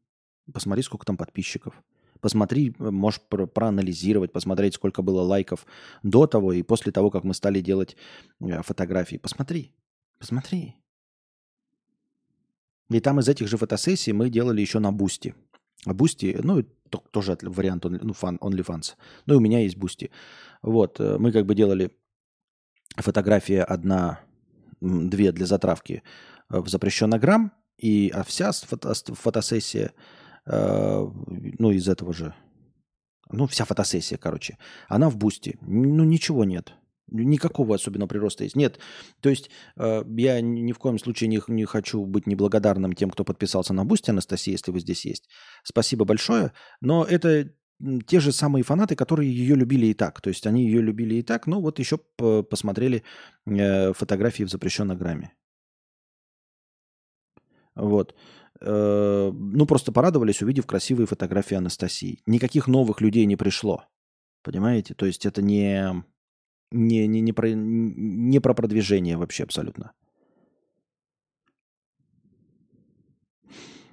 Посмотри, 0.53 0.83
сколько 0.83 1.05
там 1.05 1.17
подписчиков. 1.17 1.81
Посмотри, 2.19 2.73
можешь 2.79 3.21
про- 3.21 3.47
проанализировать, 3.47 4.31
посмотреть, 4.31 4.75
сколько 4.75 5.01
было 5.01 5.21
лайков 5.21 5.65
до 6.03 6.25
того 6.27 6.53
и 6.53 6.63
после 6.63 6.91
того, 6.91 7.11
как 7.11 7.23
мы 7.23 7.33
стали 7.33 7.61
делать 7.61 7.95
э, 8.39 8.61
фотографии. 8.63 9.17
Посмотри. 9.17 9.71
Посмотри. 10.19 10.75
И 12.89 12.99
там 12.99 13.19
из 13.19 13.27
этих 13.27 13.47
же 13.47 13.57
фотосессий 13.57 14.13
мы 14.13 14.29
делали 14.29 14.61
еще 14.61 14.79
на 14.79 14.91
Boosty. 14.91 15.35
А 15.85 15.93
Boosty, 15.93 16.37
ну, 16.41 16.63
тоже 17.11 17.37
вариант 17.41 17.83
ну, 17.83 18.13
фан, 18.13 18.37
OnlyFans. 18.37 18.95
Ну, 19.25 19.33
и 19.33 19.37
у 19.37 19.39
меня 19.39 19.59
есть 19.59 19.77
Boosty. 19.77 20.09
Вот, 20.61 20.99
э, 20.99 21.17
мы 21.19 21.31
как 21.31 21.45
бы 21.45 21.53
делали 21.55 21.91
фотография 22.95 23.63
одна, 23.63 24.21
две 24.81 25.31
для 25.31 25.45
затравки 25.45 26.03
э, 26.49 26.59
в 26.59 26.67
запрещенный 26.67 27.19
грамм, 27.19 27.51
и 27.77 28.11
а 28.13 28.23
вся 28.23 28.51
фото, 28.51 28.93
фотосессия, 28.93 29.87
э, 29.87 29.91
ну, 30.49 31.71
из 31.71 31.87
этого 31.87 32.13
же, 32.13 32.33
ну, 33.29 33.47
вся 33.47 33.65
фотосессия, 33.65 34.17
короче, 34.17 34.57
она 34.87 35.09
в 35.09 35.17
Boosty. 35.17 35.57
Ну, 35.61 36.03
ничего 36.03 36.45
нет. 36.45 36.73
Никакого 37.09 37.75
особенного 37.75 38.09
прироста 38.09 38.43
есть. 38.43 38.55
Нет, 38.57 38.79
то 39.21 39.29
есть 39.29 39.49
э, 39.77 40.03
я 40.17 40.41
ни 40.41 40.73
в 40.73 40.77
коем 40.77 40.99
случае 40.99 41.29
не, 41.29 41.41
не 41.47 41.63
хочу 41.63 42.05
быть 42.05 42.27
неблагодарным 42.27 42.93
тем, 42.93 43.09
кто 43.09 43.23
подписался 43.23 43.73
на 43.73 43.85
Boosty, 43.85 44.09
Анастасия, 44.09 44.53
если 44.53 44.71
вы 44.71 44.81
здесь 44.81 45.05
есть. 45.05 45.29
Спасибо 45.63 46.03
большое. 46.03 46.51
Но 46.81 47.05
это 47.05 47.49
те 48.07 48.19
же 48.19 48.31
самые 48.31 48.63
фанаты, 48.63 48.95
которые 48.95 49.33
ее 49.33 49.55
любили 49.55 49.85
и 49.87 49.93
так. 49.93 50.19
То 50.19 50.29
есть 50.29 50.45
они 50.47 50.65
ее 50.65 50.81
любили 50.81 51.15
и 51.15 51.23
так, 51.23 51.47
но 51.47 51.61
вот 51.61 51.79
еще 51.79 51.97
посмотрели 52.49 53.03
э, 53.45 53.93
фотографии 53.93 54.43
в 54.43 54.49
запрещенном 54.49 54.97
грамме. 54.97 55.33
Вот. 57.75 58.15
Э, 58.61 59.31
ну, 59.31 59.65
просто 59.65 59.91
порадовались, 59.91 60.41
увидев 60.41 60.65
красивые 60.65 61.07
фотографии 61.07 61.55
Анастасии. 61.55 62.21
Никаких 62.25 62.67
новых 62.67 63.01
людей 63.01 63.25
не 63.25 63.35
пришло. 63.35 63.85
Понимаете? 64.43 64.93
То 64.93 65.05
есть 65.05 65.25
это 65.25 65.41
не 65.41 66.03
не, 66.71 67.07
не, 67.07 67.21
не, 67.21 67.33
про, 67.33 67.49
не 67.53 68.39
про 68.39 68.53
продвижение 68.53 69.17
вообще 69.17 69.43
абсолютно. 69.43 69.93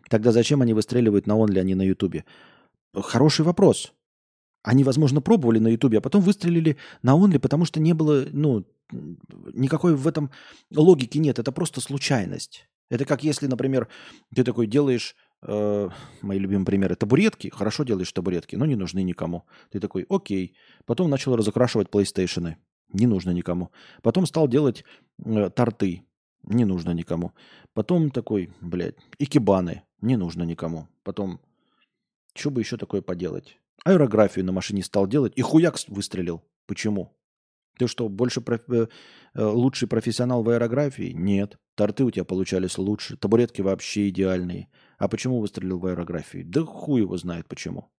Тогда 0.09 0.33
зачем 0.33 0.63
они 0.63 0.75
выстреливают 0.75 1.27
на 1.27 1.35
онли, 1.35 1.59
а 1.59 1.65
не 1.65 1.75
на 1.75 1.83
ютубе? 1.83 2.25
Хороший 2.95 3.45
вопрос. 3.45 3.93
Они, 4.63 4.85
возможно, 4.85 5.21
пробовали 5.21 5.59
на 5.59 5.69
ютубе, 5.69 5.99
а 5.99 6.01
потом 6.01 6.23
выстрелили 6.23 6.77
на 7.03 7.15
онли, 7.15 7.39
потому 7.39 7.65
что 7.65 7.81
не 7.81 7.93
было, 7.95 8.27
ну, 8.33 8.65
никакой 9.53 9.95
в 9.95 10.07
этом 10.07 10.31
логики 10.71 11.19
нет. 11.19 11.39
Это 11.39 11.53
просто 11.53 11.81
случайность. 11.81 12.69
Это 12.91 13.05
как 13.05 13.25
если, 13.25 13.47
например, 13.47 13.89
ты 14.35 14.45
такой 14.45 14.67
делаешь, 14.67 15.17
э, 15.43 15.89
мои 16.23 16.39
любимые 16.39 16.67
примеры, 16.67 16.97
табуретки. 16.97 17.49
Хорошо 17.49 17.85
делаешь 17.85 18.13
табуретки, 18.13 18.57
но 18.57 18.67
не 18.67 18.77
нужны 18.77 19.03
никому. 19.03 19.45
Ты 19.71 19.81
такой, 19.81 20.07
окей. 20.09 20.57
Потом 20.85 21.11
начал 21.11 21.37
разукрашивать 21.37 21.89
PlayStation. 21.89 22.57
Не 22.93 23.07
нужно 23.07 23.31
никому. 23.31 23.71
Потом 24.03 24.27
стал 24.27 24.49
делать 24.49 24.85
э, 25.25 25.51
торты. 25.51 26.03
Не 26.43 26.65
нужно 26.65 26.91
никому. 26.91 27.33
Потом 27.73 28.11
такой, 28.11 28.53
блядь, 28.61 28.97
икебаны. 29.19 29.83
Не 30.01 30.17
нужно 30.17 30.43
никому. 30.43 30.89
Потом, 31.03 31.41
что 32.35 32.51
бы 32.51 32.61
еще 32.61 32.77
такое 32.77 33.01
поделать? 33.01 33.59
Аэрографию 33.85 34.45
на 34.45 34.53
машине 34.53 34.83
стал 34.83 35.07
делать 35.07 35.33
и 35.37 35.43
хуяк 35.43 35.77
выстрелил. 35.89 36.43
Почему? 36.67 37.17
Ты 37.79 37.89
что, 37.89 38.09
больше 38.09 38.41
проф... 38.41 38.61
Э, 38.69 38.89
э, 39.35 39.45
лучший 39.45 39.89
профессионал 39.89 40.43
в 40.43 40.49
аэрографии? 40.51 41.13
Нет. 41.13 41.59
Торты 41.75 42.05
у 42.05 42.11
тебя 42.11 42.25
получались 42.25 42.79
лучше. 42.79 43.17
Табуретки 43.17 43.61
вообще 43.61 44.09
идеальные. 44.09 44.69
А 44.99 45.09
почему 45.09 45.41
выстрелил 45.41 45.79
в 45.79 45.87
аэрографии? 45.87 46.43
Да 46.43 46.63
хуй 46.63 47.01
его 47.01 47.17
знает 47.17 47.49
почему. 47.49 47.91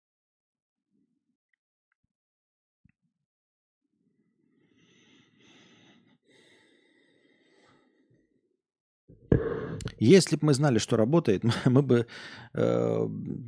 Если 9.99 10.35
бы 10.35 10.47
мы 10.47 10.53
знали, 10.53 10.77
что 10.77 10.97
работает, 10.97 11.43
мы 11.65 11.81
бы 11.81 12.07
э, 12.53 13.07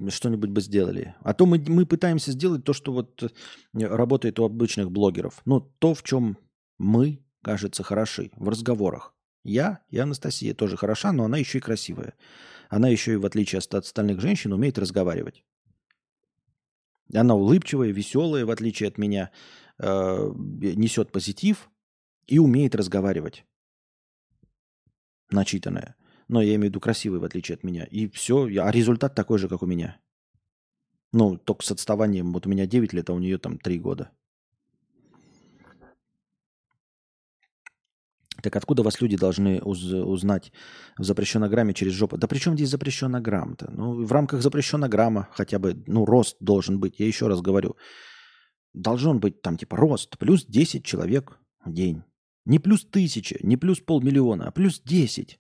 что-нибудь 0.10 0.50
бы 0.50 0.62
сделали. 0.62 1.16
А 1.22 1.34
то 1.34 1.46
мы, 1.46 1.64
мы 1.68 1.86
пытаемся 1.86 2.32
сделать 2.32 2.64
то, 2.64 2.74
что 2.74 2.94
вот 2.94 3.24
э, 3.24 3.30
работает 3.74 4.40
у 4.40 4.46
обычных 4.46 4.92
блогеров. 4.92 5.42
Ну, 5.46 5.62
то, 5.80 5.94
в 5.94 6.04
чем 6.04 6.38
мы, 6.78 7.24
кажется, 7.42 7.84
хороши 7.84 8.32
в 8.36 8.50
разговорах. 8.50 9.17
Я 9.48 9.80
и 9.90 9.98
Анастасия 9.98 10.54
тоже 10.54 10.76
хороша, 10.76 11.14
но 11.14 11.24
она 11.24 11.38
еще 11.38 11.60
и 11.60 11.62
красивая. 11.62 12.16
Она 12.70 12.90
еще 12.90 13.14
и, 13.14 13.16
в 13.16 13.26
отличие 13.26 13.60
от 13.60 13.74
остальных 13.74 14.20
женщин, 14.20 14.52
умеет 14.52 14.78
разговаривать. 14.78 15.46
Она 17.14 17.34
улыбчивая, 17.34 17.92
веселая, 17.92 18.46
в 18.46 18.52
отличие 18.52 18.90
от 18.90 18.98
меня, 18.98 19.32
э, 19.80 20.32
несет 20.76 21.14
позитив 21.14 21.70
и 22.28 22.40
умеет 22.40 22.76
разговаривать. 22.76 23.46
Начитанная. 25.32 25.96
Но 26.28 26.42
я 26.42 26.56
имею 26.56 26.64
в 26.64 26.66
виду 26.66 26.82
красивый, 26.82 27.22
в 27.22 27.24
отличие 27.24 27.56
от 27.56 27.64
меня. 27.64 27.86
И 27.86 28.10
все. 28.10 28.48
А 28.62 28.70
результат 28.70 29.16
такой 29.16 29.38
же, 29.40 29.48
как 29.48 29.64
у 29.64 29.66
меня. 29.66 29.98
Ну, 31.14 31.38
только 31.38 31.64
с 31.64 31.72
отставанием. 31.72 32.34
Вот 32.34 32.46
у 32.48 32.50
меня 32.50 32.68
9 32.68 32.92
лет, 32.92 33.10
а 33.10 33.14
у 33.14 33.20
нее 33.20 33.38
там 33.38 33.58
3 33.60 33.80
года. 33.80 34.12
Так 38.42 38.56
откуда 38.56 38.84
вас 38.84 39.02
люди 39.02 39.18
должны 39.18 39.62
уз- 39.62 39.84
узнать 39.84 40.52
в 40.98 41.04
запрещенограмме 41.04 41.74
через 41.74 41.94
жопу? 41.94 42.18
Да 42.18 42.28
при 42.28 42.38
чем 42.38 42.56
здесь 42.56 42.70
запрещенограмм-то? 42.70 43.72
Ну, 43.72 44.06
в 44.06 44.12
рамках 44.12 44.42
запрещенограмма 44.42 45.28
хотя 45.32 45.60
бы, 45.60 45.84
ну, 45.88 46.06
рост 46.06 46.38
должен 46.40 46.80
быть. 46.80 47.00
Я 47.00 47.08
еще 47.08 47.28
раз 47.28 47.42
говорю. 47.42 47.76
Должен 48.74 49.20
быть 49.20 49.42
там 49.42 49.58
типа 49.58 49.78
рост 49.78 50.18
плюс 50.18 50.46
10 50.46 50.86
человек 50.86 51.40
в 51.66 51.74
день. 51.74 52.04
Не 52.46 52.60
плюс 52.60 52.86
тысяча, 52.86 53.38
не 53.42 53.58
плюс 53.58 53.80
полмиллиона, 53.80 54.48
а 54.48 54.52
плюс 54.52 54.82
10. 54.82 55.40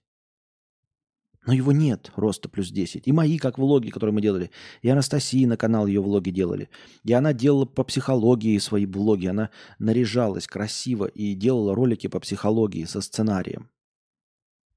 Но 1.47 1.53
его 1.53 1.71
нет, 1.71 2.11
роста 2.17 2.49
плюс 2.49 2.71
10. 2.71 3.07
И 3.07 3.11
мои, 3.13 3.37
как 3.37 3.57
влоги, 3.57 3.89
которые 3.89 4.13
мы 4.13 4.21
делали. 4.21 4.51
И 4.81 4.89
Анастасии 4.89 5.45
на 5.45 5.55
канал 5.55 5.87
ее 5.87 6.01
влоги 6.01 6.29
делали. 6.29 6.69
И 7.05 7.13
она 7.13 7.31
делала 7.31 7.63
по 7.63 7.85
психологии 7.85 8.57
свои 8.57 8.85
влоги. 8.85 9.27
Она 9.27 9.49
наряжалась 9.79 10.45
красиво 10.45 11.05
и 11.05 11.35
делала 11.35 11.73
ролики 11.73 12.07
по 12.07 12.19
психологии 12.19 12.83
со 12.83 12.99
сценарием. 12.99 13.69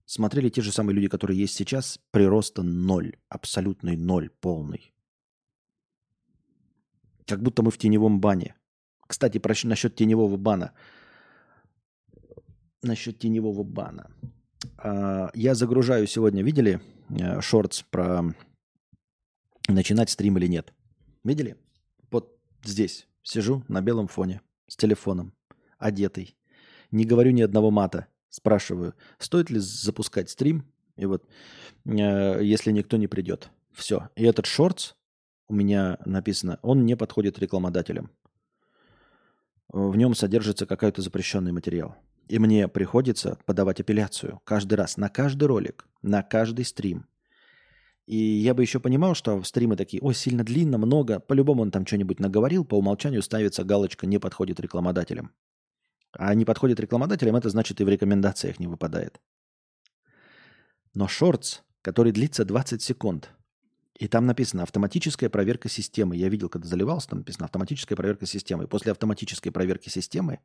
Смотрели 0.06 0.48
те 0.48 0.62
же 0.62 0.70
самые 0.70 0.94
люди, 0.94 1.08
которые 1.08 1.40
есть 1.40 1.56
сейчас, 1.56 1.98
прироста 2.12 2.62
ноль. 2.62 3.16
Абсолютный 3.28 3.96
ноль, 3.96 4.30
полный. 4.40 4.92
Как 7.26 7.42
будто 7.42 7.64
мы 7.64 7.72
в 7.72 7.78
теневом 7.78 8.20
бане. 8.20 8.54
Кстати, 9.08 9.38
про, 9.38 9.54
насчет 9.64 9.96
теневого 9.96 10.36
бана. 10.36 10.72
Насчет 12.80 13.18
теневого 13.18 13.64
бана. 13.64 14.08
А, 14.78 15.30
я 15.34 15.54
загружаю 15.54 16.06
сегодня, 16.06 16.42
видели 16.42 16.80
э, 17.10 17.40
шортс 17.40 17.82
про 17.82 18.34
начинать 19.68 20.10
стрим 20.10 20.38
или 20.38 20.46
нет? 20.46 20.72
Видели? 21.24 21.56
Вот 22.10 22.38
здесь 22.64 23.06
сижу 23.22 23.64
на 23.68 23.80
белом 23.80 24.08
фоне 24.08 24.40
с 24.68 24.76
телефоном, 24.76 25.32
одетый. 25.78 26.36
Не 26.90 27.04
говорю 27.04 27.30
ни 27.32 27.42
одного 27.42 27.70
мата. 27.70 28.06
Спрашиваю, 28.28 28.94
стоит 29.18 29.50
ли 29.50 29.58
запускать 29.58 30.30
стрим? 30.30 30.64
И 30.96 31.06
вот, 31.06 31.26
э, 31.84 32.40
если 32.42 32.70
никто 32.70 32.96
не 32.96 33.06
придет. 33.06 33.50
Все. 33.72 34.10
И 34.14 34.24
этот 34.24 34.46
шортс 34.46 34.94
у 35.48 35.54
меня 35.54 35.98
написано, 36.04 36.58
он 36.62 36.84
не 36.84 36.96
подходит 36.96 37.38
рекламодателям. 37.38 38.10
В 39.68 39.96
нем 39.96 40.14
содержится 40.14 40.66
какой-то 40.66 41.02
запрещенный 41.02 41.52
материал. 41.52 41.96
И 42.30 42.38
мне 42.38 42.68
приходится 42.68 43.38
подавать 43.44 43.80
апелляцию 43.80 44.40
каждый 44.44 44.74
раз, 44.74 44.96
на 44.96 45.08
каждый 45.08 45.46
ролик, 45.46 45.88
на 46.00 46.22
каждый 46.22 46.64
стрим. 46.64 47.06
И 48.06 48.16
я 48.16 48.54
бы 48.54 48.62
еще 48.62 48.78
понимал, 48.78 49.16
что 49.16 49.42
стримы 49.42 49.74
такие, 49.74 50.00
ой, 50.00 50.14
сильно 50.14 50.44
длинно, 50.44 50.78
много, 50.78 51.18
по-любому 51.18 51.62
он 51.62 51.72
там 51.72 51.84
что-нибудь 51.84 52.20
наговорил, 52.20 52.64
по 52.64 52.78
умолчанию 52.78 53.22
ставится 53.22 53.64
галочка 53.64 54.06
«не 54.06 54.20
подходит 54.20 54.60
рекламодателям». 54.60 55.32
а 56.12 56.32
не 56.34 56.44
подходит 56.44 56.78
рекламодателям, 56.78 57.34
это 57.34 57.50
значит 57.50 57.80
и 57.80 57.84
в 57.84 57.88
рекомендациях 57.88 58.60
не 58.60 58.68
выпадает. 58.68 59.20
Но 60.94 61.08
шортс, 61.08 61.62
который 61.82 62.12
длится 62.12 62.44
20 62.44 62.80
секунд, 62.80 63.32
и 63.98 64.06
там 64.06 64.26
написано 64.26 64.62
автоматическая 64.62 65.28
проверка 65.28 65.68
системы. 65.68 66.16
Я 66.16 66.28
видел, 66.28 66.48
когда 66.48 66.68
заливался, 66.68 67.08
там 67.08 67.18
написано 67.18 67.46
автоматическая 67.46 67.96
проверка 67.96 68.24
системы. 68.24 68.64
И 68.64 68.66
после 68.68 68.92
автоматической 68.92 69.50
проверки 69.50 69.88
системы 69.88 70.38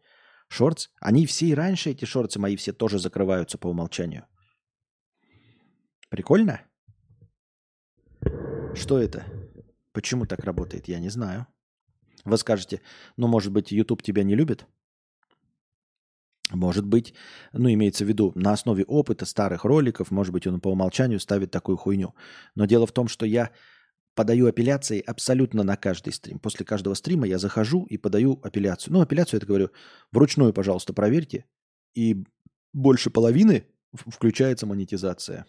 шортс, 0.48 0.90
они 1.00 1.26
все 1.26 1.48
и 1.48 1.54
раньше, 1.54 1.92
эти 1.92 2.06
шорты 2.06 2.40
мои 2.40 2.56
все 2.56 2.74
тоже 2.74 3.00
закрываются 3.00 3.58
по 3.58 3.68
умолчанию. 3.68 4.26
Прикольно? 6.10 6.62
Что 8.74 9.00
это? 9.00 9.26
Почему 9.92 10.26
так 10.26 10.44
работает, 10.44 10.88
я 10.88 11.00
не 11.00 11.10
знаю. 11.10 11.48
Вы 12.26 12.38
скажете, 12.38 12.82
ну, 13.18 13.28
может 13.28 13.52
быть, 13.52 13.72
YouTube 13.72 14.02
тебя 14.02 14.24
не 14.24 14.36
любит? 14.36 14.66
Может 16.52 16.86
быть, 16.86 17.14
ну, 17.54 17.70
имеется 17.70 18.06
в 18.06 18.08
виду, 18.08 18.32
на 18.36 18.54
основе 18.54 18.84
опыта 18.86 19.26
старых 19.26 19.64
роликов, 19.66 20.12
может 20.12 20.34
быть, 20.34 20.46
он 20.46 20.62
по 20.62 20.70
умолчанию 20.70 21.20
ставит 21.20 21.52
такую 21.52 21.78
хуйню. 21.78 22.14
Но 22.56 22.66
дело 22.66 22.86
в 22.86 22.92
том, 22.92 23.08
что 23.08 23.26
я 23.26 23.52
подаю 24.16 24.48
апелляции 24.48 25.00
абсолютно 25.00 25.64
на 25.64 25.76
каждый 25.76 26.14
стрим. 26.14 26.40
После 26.40 26.66
каждого 26.66 26.94
стрима 26.94 27.28
я 27.28 27.38
захожу 27.38 27.86
и 27.86 27.98
подаю 27.98 28.40
апелляцию. 28.42 28.94
Ну, 28.94 29.02
апелляцию, 29.02 29.38
это 29.38 29.46
говорю, 29.46 29.72
вручную, 30.12 30.54
пожалуйста, 30.54 30.94
проверьте. 30.94 31.46
И 31.94 32.24
больше 32.74 33.10
половины 33.10 33.68
включается 33.94 34.66
монетизация. 34.66 35.46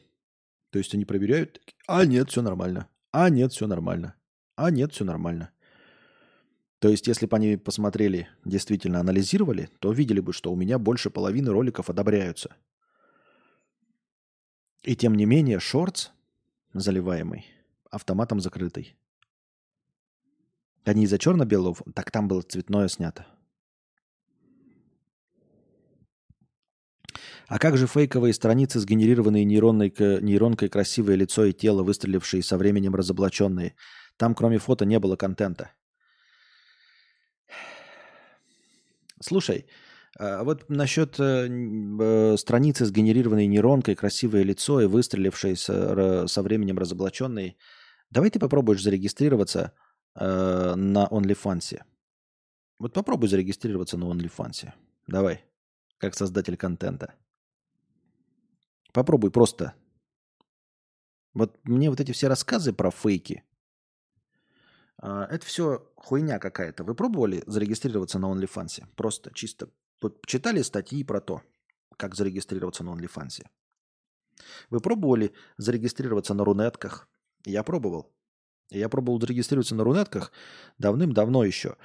То 0.71 0.79
есть 0.79 0.95
они 0.95 1.05
проверяют, 1.05 1.61
а 1.87 2.05
нет, 2.05 2.31
все 2.31 2.43
нормально. 2.43 2.89
А 3.13 3.31
нет, 3.31 3.53
все 3.53 3.67
нормально. 3.67 4.15
А 4.57 4.71
нет, 4.71 4.93
все 4.93 5.05
нормально. 5.05 5.51
То 6.79 6.91
есть, 6.91 7.07
если 7.07 7.27
бы 7.27 7.37
они 7.37 7.57
посмотрели, 7.57 8.29
действительно 8.45 9.01
анализировали, 9.01 9.71
то 9.79 9.93
видели 9.93 10.21
бы, 10.21 10.33
что 10.33 10.53
у 10.53 10.57
меня 10.57 10.79
больше 10.79 11.09
половины 11.09 11.51
роликов 11.51 11.89
одобряются. 11.89 12.55
И 14.83 14.95
тем 14.95 15.15
не 15.15 15.25
менее, 15.25 15.59
шортс 15.59 16.11
заливаемый, 16.75 17.47
автоматом 17.97 18.41
закрытый. 18.41 18.97
Они 20.85 21.03
из-за 21.05 21.19
черно-белого, 21.19 21.77
так 21.95 22.11
там 22.11 22.29
было 22.29 22.43
цветное 22.43 22.89
снято. 22.89 23.27
А 27.49 27.59
как 27.59 27.77
же 27.77 27.87
фейковые 27.87 28.33
страницы, 28.35 28.81
сгенерированные 28.81 29.45
нейронной, 29.45 29.93
нейронкой 30.23 30.69
красивое 30.69 31.17
лицо 31.17 31.45
и 31.45 31.53
тело, 31.53 31.83
выстрелившие 31.83 32.43
со 32.43 32.57
временем 32.57 32.95
разоблаченные? 32.95 33.75
Там 34.17 34.35
кроме 34.35 34.59
фото 34.59 34.85
не 34.85 34.99
было 34.99 35.17
контента. 35.17 35.71
Слушай, 39.21 39.67
а 40.19 40.45
вот 40.45 40.69
насчет 40.69 41.21
э, 41.21 41.49
э, 41.49 42.37
страницы, 42.37 42.85
сгенерированной 42.85 43.47
нейронкой, 43.47 43.95
красивое 43.95 44.43
лицо 44.43 44.81
и 44.81 44.87
выстрелившей 44.87 45.57
со, 45.57 46.27
со 46.27 46.43
временем 46.43 46.79
разоблаченной, 46.79 47.57
давай 48.11 48.31
ты 48.31 48.39
попробуешь 48.39 48.83
зарегистрироваться 48.83 49.73
э, 50.15 50.75
на 50.75 51.07
OnlyFans. 51.07 51.83
Вот 52.79 52.93
попробуй 52.93 53.29
зарегистрироваться 53.29 53.97
на 53.97 54.05
OnlyFans. 54.05 54.73
Давай, 55.07 55.45
как 55.99 56.15
создатель 56.15 56.57
контента. 56.57 57.15
Попробуй 58.93 59.31
просто. 59.31 59.75
Вот 61.35 61.59
мне 61.65 61.91
вот 61.91 62.01
эти 62.01 62.13
все 62.13 62.29
рассказы 62.29 62.73
про 62.73 62.91
фейки, 62.91 63.45
а, 64.99 65.27
это 65.27 65.45
все 65.45 65.91
хуйня 65.97 66.39
какая-то. 66.39 66.85
Вы 66.85 66.95
пробовали 66.95 67.43
зарегистрироваться 67.47 68.19
на 68.19 68.27
OnlyFans? 68.27 68.85
Просто 68.97 69.31
чисто 69.35 69.69
вот 70.01 70.25
читали 70.27 70.63
статьи 70.63 71.05
про 71.05 71.21
то, 71.21 71.43
как 71.97 72.15
зарегистрироваться 72.15 72.85
на 72.85 72.91
OnlyFans. 72.91 73.45
Вы 74.71 74.81
пробовали 74.81 75.35
зарегистрироваться 75.57 76.35
на 76.35 76.45
рунетках? 76.45 77.09
Я 77.47 77.63
пробовал. 77.63 78.13
Я 78.71 78.89
пробовал 78.89 79.21
зарегистрироваться 79.21 79.77
на 79.77 79.85
рунетках 79.85 80.33
давным-давно 80.79 81.45
еще. 81.45 81.77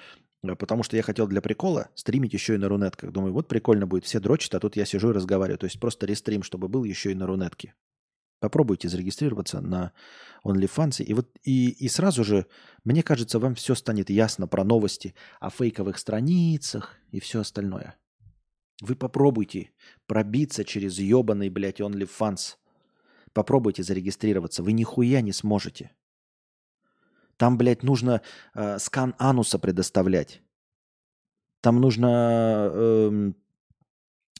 Э, 0.44 0.56
потому 0.56 0.84
что 0.84 0.98
я 0.98 1.04
хотел 1.04 1.28
для 1.28 1.40
прикола 1.40 1.90
стримить 1.96 2.34
еще 2.34 2.56
и 2.56 2.58
на 2.58 2.68
рунетках. 2.68 3.12
Думаю, 3.12 3.32
вот 3.32 3.48
прикольно 3.48 3.86
будет, 3.86 4.06
все 4.06 4.20
дрочат, 4.20 4.56
а 4.56 4.60
тут 4.60 4.76
я 4.76 4.86
сижу 4.86 5.12
и 5.12 5.14
разговариваю. 5.14 5.60
То 5.60 5.66
есть 5.66 5.80
просто 5.80 6.08
рестрим, 6.08 6.42
чтобы 6.42 6.68
был 6.68 6.84
еще 6.84 7.12
и 7.12 7.16
на 7.16 7.28
рунетке. 7.28 7.76
Попробуйте 8.40 8.90
зарегистрироваться 8.90 9.62
на 9.62 9.94
OnlyFans. 10.44 11.04
И, 11.04 11.14
вот, 11.14 11.30
и, 11.44 11.70
и 11.70 11.88
сразу 11.88 12.24
же, 12.24 12.48
мне 12.84 13.04
кажется, 13.04 13.38
вам 13.38 13.54
все 13.54 13.76
станет 13.76 14.10
ясно 14.10 14.48
про 14.48 14.64
новости 14.64 15.14
о 15.40 15.52
фейковых 15.52 16.00
страницах 16.00 16.98
и 17.12 17.20
все 17.20 17.42
остальное. 17.42 17.96
Вы 18.82 18.96
попробуйте 18.96 19.70
пробиться 20.08 20.66
через 20.66 20.98
ебаный, 20.98 21.50
блядь, 21.50 21.82
OnlyFans. 21.82 22.56
Попробуйте 23.34 23.84
зарегистрироваться. 23.84 24.64
Вы 24.64 24.74
нихуя 24.74 25.22
не 25.22 25.32
сможете. 25.32 25.92
Там, 27.38 27.58
блядь, 27.58 27.84
нужно 27.84 28.22
э, 28.54 28.78
скан 28.80 29.16
ануса 29.18 29.58
предоставлять. 29.58 30.42
Там 31.62 31.80
нужно 31.80 32.72
эм, 32.74 33.36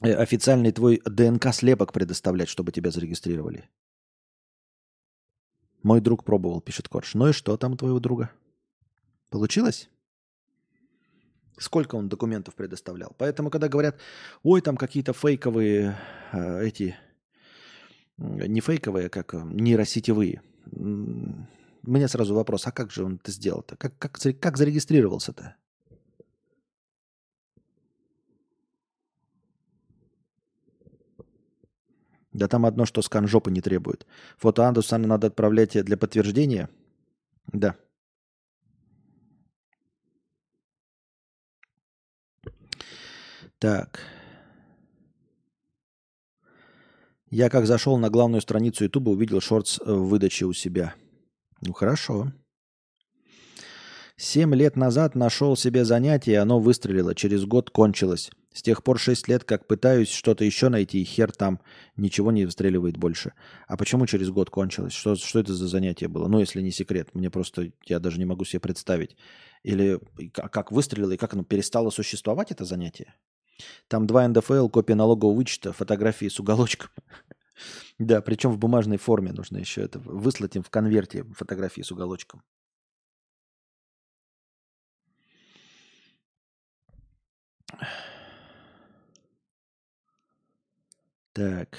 э, 0.02 0.14
официальный 0.14 0.72
твой 0.72 1.00
ДНК-слепок 1.04 1.92
предоставлять, 1.92 2.48
чтобы 2.48 2.72
тебя 2.72 2.90
зарегистрировали. 2.90 3.68
Мой 5.82 6.00
друг 6.00 6.24
пробовал, 6.24 6.60
пишет 6.60 6.88
Корж. 6.88 7.14
Ну 7.14 7.28
и 7.28 7.32
что 7.32 7.56
там 7.56 7.72
у 7.72 7.76
твоего 7.76 7.98
друга? 7.98 8.30
Получилось? 9.30 9.88
Сколько 11.58 11.96
он 11.96 12.08
документов 12.08 12.54
предоставлял? 12.54 13.14
Поэтому, 13.18 13.50
когда 13.50 13.68
говорят, 13.68 13.98
ой, 14.42 14.60
там 14.60 14.76
какие-то 14.76 15.12
фейковые 15.12 15.96
э, 16.32 16.64
эти, 16.66 16.96
не 18.22 18.60
фейковые, 18.60 19.06
а 19.06 19.10
как 19.10 19.34
э, 19.34 19.42
нейросетевые. 19.42 20.42
Мне 20.70 22.08
сразу 22.08 22.34
вопрос, 22.34 22.66
а 22.66 22.72
как 22.72 22.90
же 22.90 23.04
он 23.04 23.16
это 23.16 23.32
сделал-то? 23.32 23.76
Как, 23.76 23.98
как, 23.98 24.18
как 24.40 24.56
зарегистрировался-то? 24.56 25.56
Да 32.32 32.48
там 32.48 32.64
одно, 32.64 32.86
что 32.86 33.02
скан 33.02 33.26
жопы 33.28 33.50
не 33.50 33.60
требует. 33.60 34.06
Фото 34.38 34.66
Андуса 34.66 34.96
надо 34.96 35.26
отправлять 35.26 35.72
для 35.84 35.96
подтверждения? 35.96 36.70
Да. 37.52 37.76
Так. 43.58 44.00
Я 47.32 47.48
как 47.48 47.66
зашел 47.66 47.96
на 47.96 48.10
главную 48.10 48.42
страницу 48.42 48.84
Ютуба, 48.84 49.08
увидел 49.08 49.40
шортс 49.40 49.78
в 49.78 50.08
выдаче 50.08 50.44
у 50.44 50.52
себя. 50.52 50.94
Ну 51.62 51.72
хорошо. 51.72 52.30
Семь 54.18 54.54
лет 54.54 54.76
назад 54.76 55.14
нашел 55.14 55.56
себе 55.56 55.86
занятие, 55.86 56.40
оно 56.40 56.60
выстрелило. 56.60 57.14
Через 57.14 57.46
год 57.46 57.70
кончилось. 57.70 58.30
С 58.52 58.60
тех 58.60 58.84
пор 58.84 58.98
шесть 58.98 59.28
лет, 59.28 59.44
как 59.44 59.66
пытаюсь 59.66 60.10
что-то 60.10 60.44
еще 60.44 60.68
найти, 60.68 61.00
и 61.00 61.04
хер 61.04 61.32
там 61.32 61.62
ничего 61.96 62.32
не 62.32 62.44
выстреливает 62.44 62.98
больше. 62.98 63.32
А 63.66 63.78
почему 63.78 64.06
через 64.06 64.28
год 64.28 64.50
кончилось? 64.50 64.92
Что, 64.92 65.14
что 65.14 65.40
это 65.40 65.54
за 65.54 65.68
занятие 65.68 66.08
было? 66.08 66.28
Ну, 66.28 66.38
если 66.38 66.60
не 66.60 66.70
секрет, 66.70 67.14
мне 67.14 67.30
просто, 67.30 67.72
я 67.86 67.98
даже 67.98 68.18
не 68.18 68.26
могу 68.26 68.44
себе 68.44 68.60
представить. 68.60 69.16
Или 69.62 69.98
как 70.34 70.70
выстрелило, 70.70 71.12
и 71.12 71.16
как 71.16 71.32
оно 71.32 71.44
перестало 71.44 71.88
существовать, 71.88 72.50
это 72.50 72.66
занятие? 72.66 73.14
Там 73.88 74.06
два 74.06 74.26
НДФЛ, 74.28 74.68
копия 74.68 74.94
налогового 74.94 75.34
вычета, 75.34 75.72
фотографии 75.72 76.28
с 76.28 76.40
уголочком. 76.40 76.90
Да, 77.98 78.20
причем 78.22 78.50
в 78.50 78.58
бумажной 78.58 78.96
форме 78.96 79.30
нужно 79.32 79.58
еще 79.58 79.82
это 79.82 79.98
выслать 80.00 80.56
им 80.56 80.62
в 80.62 80.70
конверте 80.70 81.22
фотографии 81.34 81.82
с 81.82 81.92
уголочком. 81.92 82.42
Так. 91.32 91.78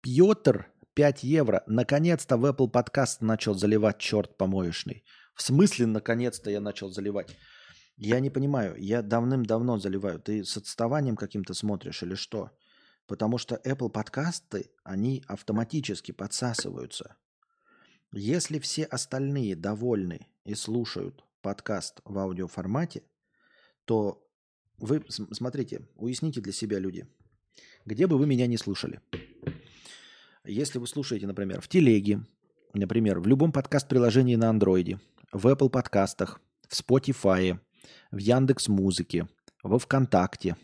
Пьотр, 0.00 0.66
5 0.94 1.22
евро. 1.24 1.62
Наконец-то 1.66 2.36
в 2.36 2.44
Apple 2.44 2.68
подкаст 2.68 3.20
начал 3.20 3.54
заливать 3.54 3.98
черт 3.98 4.36
помоечный. 4.36 5.04
В 5.34 5.42
смысле, 5.42 5.86
наконец-то 5.86 6.50
я 6.50 6.60
начал 6.60 6.90
заливать? 6.90 7.36
Я 7.96 8.20
не 8.20 8.30
понимаю. 8.30 8.76
Я 8.78 9.02
давным-давно 9.02 9.78
заливаю. 9.78 10.18
Ты 10.18 10.44
с 10.44 10.56
отставанием 10.56 11.16
каким-то 11.16 11.54
смотришь 11.54 12.02
или 12.02 12.14
что? 12.14 12.50
Потому 13.06 13.38
что 13.38 13.60
Apple 13.64 13.90
подкасты, 13.90 14.70
они 14.84 15.22
автоматически 15.26 16.12
подсасываются. 16.12 17.16
Если 18.12 18.58
все 18.58 18.84
остальные 18.84 19.56
довольны 19.56 20.26
и 20.44 20.54
слушают 20.54 21.24
подкаст 21.40 22.00
в 22.04 22.18
аудиоформате, 22.18 23.02
то 23.84 24.28
вы, 24.78 25.04
смотрите, 25.08 25.88
уясните 25.96 26.40
для 26.40 26.52
себя, 26.52 26.78
люди, 26.78 27.06
где 27.84 28.06
бы 28.06 28.18
вы 28.18 28.26
меня 28.26 28.46
не 28.46 28.56
слушали. 28.56 29.00
Если 30.44 30.78
вы 30.78 30.86
слушаете, 30.86 31.26
например, 31.26 31.60
в 31.60 31.68
телеге, 31.68 32.24
например, 32.74 33.20
в 33.20 33.26
любом 33.26 33.52
подкаст-приложении 33.52 34.36
на 34.36 34.50
андроиде, 34.50 34.98
в 35.32 35.46
Apple 35.46 35.70
подкастах, 35.70 36.40
в 36.68 36.78
Spotify, 36.78 37.58
в 38.10 38.18
Яндекс 38.18 38.68
Музыке, 38.68 39.28
во 39.62 39.78
ВКонтакте, 39.78 40.56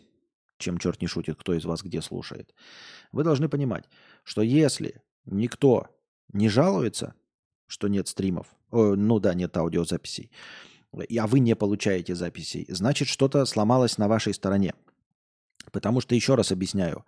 чем 0.57 0.77
черт 0.77 1.01
не 1.01 1.07
шутит, 1.07 1.37
кто 1.39 1.53
из 1.53 1.65
вас 1.65 1.81
где 1.81 2.01
слушает. 2.01 2.53
Вы 3.11 3.23
должны 3.23 3.49
понимать, 3.49 3.85
что 4.23 4.41
если 4.41 5.01
никто 5.25 5.87
не 6.33 6.49
жалуется, 6.49 7.15
что 7.67 7.87
нет 7.87 8.07
стримов, 8.07 8.47
о, 8.71 8.95
ну 8.95 9.19
да, 9.19 9.33
нет 9.33 9.55
аудиозаписей, 9.57 10.31
а 10.91 11.27
вы 11.27 11.39
не 11.39 11.55
получаете 11.55 12.15
записей, 12.15 12.65
значит, 12.69 13.07
что-то 13.07 13.45
сломалось 13.45 13.97
на 13.97 14.07
вашей 14.07 14.33
стороне. 14.33 14.73
Потому 15.71 16.01
что, 16.01 16.15
еще 16.15 16.35
раз 16.35 16.51
объясняю, 16.51 17.05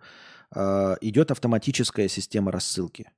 э, 0.54 0.96
идет 1.00 1.30
автоматическая 1.30 2.08
система 2.08 2.52
рассылки. 2.52 3.10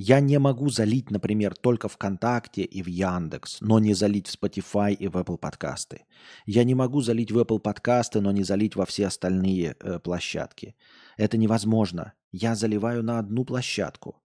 Я 0.00 0.20
не 0.20 0.38
могу 0.38 0.68
залить, 0.70 1.10
например, 1.10 1.56
только 1.56 1.88
ВКонтакте 1.88 2.62
и 2.62 2.84
в 2.84 2.86
Яндекс, 2.86 3.60
но 3.60 3.80
не 3.80 3.94
залить 3.94 4.28
в 4.28 4.40
Spotify 4.40 4.94
и 4.94 5.08
в 5.08 5.16
Apple 5.16 5.38
подкасты. 5.38 6.04
Я 6.46 6.62
не 6.62 6.76
могу 6.76 7.00
залить 7.00 7.32
в 7.32 7.38
Apple 7.40 7.58
подкасты, 7.58 8.20
но 8.20 8.30
не 8.30 8.44
залить 8.44 8.76
во 8.76 8.86
все 8.86 9.08
остальные 9.08 9.74
э, 9.80 9.98
площадки. 9.98 10.76
Это 11.16 11.36
невозможно. 11.36 12.12
Я 12.30 12.54
заливаю 12.54 13.02
на 13.02 13.18
одну 13.18 13.44
площадку. 13.44 14.22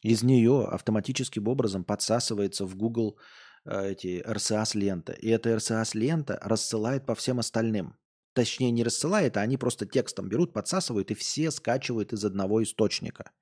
Из 0.00 0.22
нее 0.22 0.64
автоматическим 0.64 1.48
образом 1.48 1.82
подсасывается 1.82 2.64
в 2.64 2.76
Google 2.76 3.18
э, 3.64 3.90
эти 3.90 4.22
RCS-лента. 4.24 5.12
И 5.12 5.28
эта 5.28 5.56
RCS-лента 5.56 6.38
рассылает 6.40 7.04
по 7.04 7.16
всем 7.16 7.40
остальным. 7.40 7.96
Точнее, 8.32 8.70
не 8.70 8.84
рассылает, 8.84 9.36
а 9.36 9.40
они 9.40 9.56
просто 9.56 9.86
текстом 9.86 10.28
берут, 10.28 10.52
подсасывают 10.52 11.10
и 11.10 11.14
все 11.14 11.50
скачивают 11.50 12.12
из 12.12 12.24
одного 12.24 12.62
источника– 12.62 13.32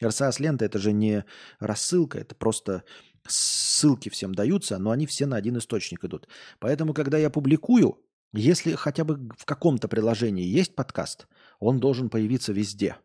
RSS-лента 0.00 0.64
это 0.64 0.78
же 0.78 0.92
не 0.92 1.24
рассылка, 1.60 2.18
это 2.18 2.34
просто 2.34 2.84
ссылки 3.26 4.08
всем 4.08 4.34
даются, 4.34 4.78
но 4.78 4.90
они 4.90 5.06
все 5.06 5.26
на 5.26 5.36
один 5.36 5.58
источник 5.58 6.04
идут. 6.04 6.28
Поэтому, 6.58 6.94
когда 6.94 7.18
я 7.18 7.30
публикую, 7.30 7.98
если 8.32 8.72
хотя 8.74 9.04
бы 9.04 9.28
в 9.36 9.44
каком-то 9.44 9.88
приложении 9.88 10.44
есть 10.44 10.74
подкаст, 10.74 11.28
он 11.60 11.78
должен 11.78 12.10
появиться 12.10 12.52
везде. 12.52 12.96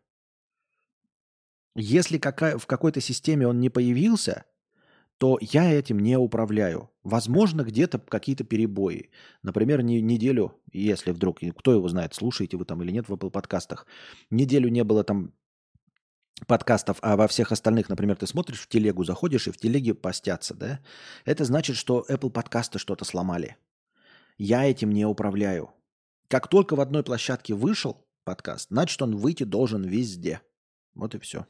Если 1.76 2.18
какая, 2.18 2.58
в 2.58 2.66
какой-то 2.66 3.00
системе 3.00 3.46
он 3.46 3.60
не 3.60 3.70
появился, 3.70 4.44
то 5.18 5.38
я 5.40 5.70
этим 5.70 6.00
не 6.00 6.16
управляю. 6.16 6.90
Возможно, 7.04 7.62
где-то 7.62 7.98
какие-то 7.98 8.42
перебои. 8.42 9.10
Например, 9.42 9.82
не, 9.82 10.00
неделю, 10.00 10.58
если 10.72 11.12
вдруг, 11.12 11.40
кто 11.58 11.74
его 11.74 11.88
знает, 11.88 12.14
слушаете 12.14 12.56
вы 12.56 12.64
там 12.64 12.82
или 12.82 12.90
нет 12.90 13.08
в 13.08 13.12
Apple 13.12 13.30
подкастах, 13.30 13.86
неделю 14.30 14.68
не 14.68 14.82
было 14.82 15.04
там 15.04 15.32
подкастов, 16.46 16.98
а 17.02 17.16
во 17.16 17.28
всех 17.28 17.52
остальных, 17.52 17.88
например, 17.88 18.16
ты 18.16 18.26
смотришь 18.26 18.60
в 18.60 18.68
телегу, 18.68 19.04
заходишь 19.04 19.48
и 19.48 19.50
в 19.50 19.56
телеге 19.56 19.94
постятся, 19.94 20.54
да, 20.54 20.80
это 21.24 21.44
значит, 21.44 21.76
что 21.76 22.04
Apple 22.08 22.30
подкасты 22.30 22.78
что-то 22.78 23.04
сломали. 23.04 23.56
Я 24.38 24.64
этим 24.64 24.90
не 24.90 25.04
управляю. 25.04 25.70
Как 26.28 26.48
только 26.48 26.76
в 26.76 26.80
одной 26.80 27.02
площадке 27.02 27.54
вышел 27.54 28.06
подкаст, 28.24 28.68
значит, 28.70 29.00
он 29.02 29.16
выйти 29.16 29.44
должен 29.44 29.82
везде. 29.82 30.40
Вот 30.94 31.14
и 31.14 31.18
все. 31.18 31.46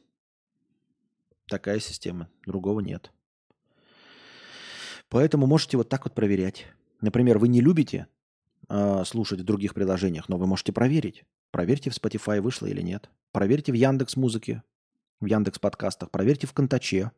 Такая 1.47 1.81
система. 1.81 2.28
Другого 2.47 2.81
нет. 2.81 3.12
Поэтому 5.09 5.47
можете 5.47 5.77
вот 5.77 5.89
так 5.89 6.05
вот 6.05 6.15
проверять. 6.15 6.66
Например, 7.01 7.39
вы 7.39 7.48
не 7.48 7.61
любите 7.61 8.07
э, 8.69 9.05
слушать 9.05 9.40
в 9.40 9.44
других 9.44 9.74
приложениях, 9.74 10.28
но 10.28 10.39
вы 10.39 10.47
можете 10.47 10.73
проверить. 10.73 11.24
Проверьте 11.51 11.90
в 11.90 11.94
Spotify 11.94 12.40
вышло 12.40 12.66
или 12.66 12.81
нет. 12.81 13.11
Проверьте 13.32 13.73
в 13.73 13.74
Яндекс 13.74 14.16
Музыке, 14.16 14.62
в 15.20 15.26
Яндекс 15.26 15.59
подкастах, 15.59 16.10
проверьте 16.10 16.47
в 16.47 16.52
Контаче, 16.52 17.12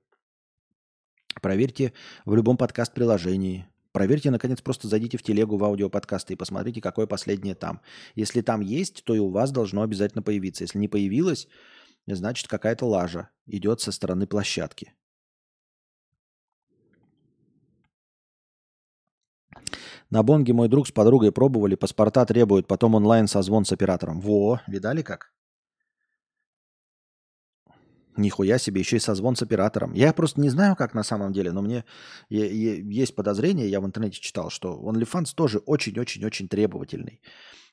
проверьте 1.41 1.93
в 2.25 2.35
любом 2.35 2.57
подкаст-приложении, 2.57 3.67
проверьте, 3.93 4.31
наконец, 4.31 4.61
просто 4.61 4.89
зайдите 4.89 5.19
в 5.19 5.23
телегу 5.23 5.57
в 5.57 5.65
аудиоподкасты 5.65 6.35
и 6.35 6.37
посмотрите, 6.37 6.81
какое 6.81 7.07
последнее 7.07 7.55
там. 7.55 7.81
Если 8.15 8.41
там 8.41 8.61
есть, 8.61 9.05
то 9.05 9.15
и 9.15 9.19
у 9.19 9.29
вас 9.29 9.53
должно 9.53 9.83
обязательно 9.83 10.23
появиться. 10.23 10.65
Если 10.65 10.79
не 10.79 10.89
появилось, 10.89 11.49
значит, 12.07 12.49
какая-то 12.49 12.87
лажа 12.87 13.31
идет 13.47 13.81
со 13.81 13.93
стороны 13.93 14.27
площадки. 14.27 14.93
На 20.11 20.23
Бонге 20.23 20.53
мой 20.53 20.69
друг 20.69 20.87
с 20.89 20.93
подругой 20.93 21.33
пробовали, 21.33 21.75
паспорта 21.75 22.27
требуют, 22.27 22.67
потом 22.67 22.95
онлайн 22.95 23.27
созвон 23.29 23.65
с 23.65 23.73
оператором. 23.73 24.21
Во, 24.21 24.61
видали 24.67 25.01
как? 25.01 25.33
Нихуя 28.17 28.59
себе, 28.59 28.81
еще 28.81 28.97
и 28.97 29.01
созвон 29.01 29.37
с 29.37 29.43
оператором. 29.43 29.93
Я 29.95 30.13
просто 30.13 30.41
не 30.41 30.51
знаю, 30.51 30.77
как 30.77 30.95
на 30.95 31.03
самом 31.03 31.33
деле, 31.33 31.53
но 31.53 31.63
мне 31.63 31.85
есть 32.29 33.15
подозрение, 33.15 33.69
я 33.69 33.81
в 33.81 33.87
интернете 33.87 34.21
читал, 34.21 34.51
что 34.51 34.81
OnlyFans 34.83 35.35
тоже 35.35 35.59
очень-очень-очень 35.59 36.49
требовательный. 36.49 37.21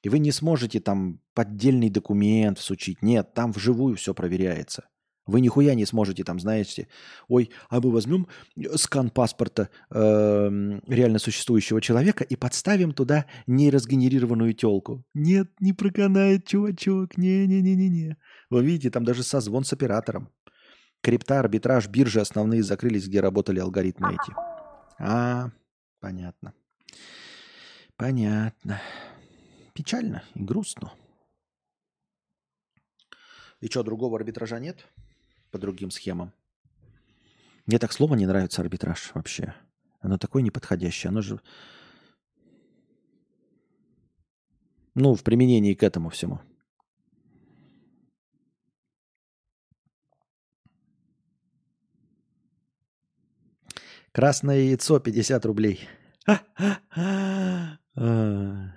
И 0.02 0.10
вы 0.10 0.20
не 0.20 0.32
сможете 0.32 0.80
там 0.80 1.20
поддельный 1.34 1.90
документ 1.90 2.58
всучить. 2.58 3.02
Нет, 3.02 3.34
там 3.34 3.52
вживую 3.52 3.98
все 3.98 4.14
проверяется. 4.14 4.88
Вы 5.30 5.42
нихуя 5.42 5.76
не 5.76 5.86
сможете 5.86 6.24
там, 6.24 6.40
знаете, 6.40 6.88
ой, 7.28 7.52
а 7.70 7.80
мы 7.80 7.92
возьмем 7.92 8.28
скан 8.76 9.10
паспорта 9.10 9.70
э, 9.92 10.80
реально 10.88 11.20
существующего 11.20 11.82
человека 11.82 12.24
и 12.24 12.36
подставим 12.36 12.94
туда 12.94 13.26
неразгенерированную 13.48 14.54
телку. 14.54 15.06
Нет, 15.14 15.50
не 15.60 15.74
проканает, 15.74 16.48
чувачок, 16.48 17.18
не-не-не-не-не. 17.18 18.18
Вы 18.50 18.64
видите, 18.64 18.90
там 18.90 19.06
даже 19.06 19.24
созвон 19.24 19.64
с 19.64 19.74
оператором. 19.74 20.30
Крипта, 21.02 21.40
арбитраж, 21.40 21.88
биржи 21.88 22.20
основные 22.20 22.64
закрылись, 22.64 23.08
где 23.08 23.22
работали 23.22 23.60
алгоритмы 23.60 24.14
эти. 24.14 24.34
А, 25.00 25.52
понятно. 26.02 26.54
Понятно. 27.96 28.82
Печально 29.74 30.24
и 30.34 30.44
грустно. 30.44 30.92
И 33.62 33.68
что, 33.68 33.84
другого 33.84 34.18
арбитража 34.18 34.60
нет 34.60 34.86
по 35.52 35.58
другим 35.58 35.92
схемам? 35.92 36.34
Мне 37.66 37.78
так 37.80 37.92
слово 37.92 38.16
не 38.16 38.26
нравится 38.26 38.62
арбитраж 38.62 39.12
вообще. 39.14 39.54
Оно 40.00 40.18
такое 40.18 40.42
неподходящее. 40.42 41.10
Оно 41.10 41.22
же... 41.22 41.40
Ну, 44.96 45.14
в 45.14 45.24
применении 45.24 45.76
к 45.76 45.84
этому 45.84 46.10
всему. 46.10 46.42
Красное 54.12 54.58
яйцо 54.62 55.00
50 55.00 55.46
рублей. 55.46 55.88
А. 58.02 58.74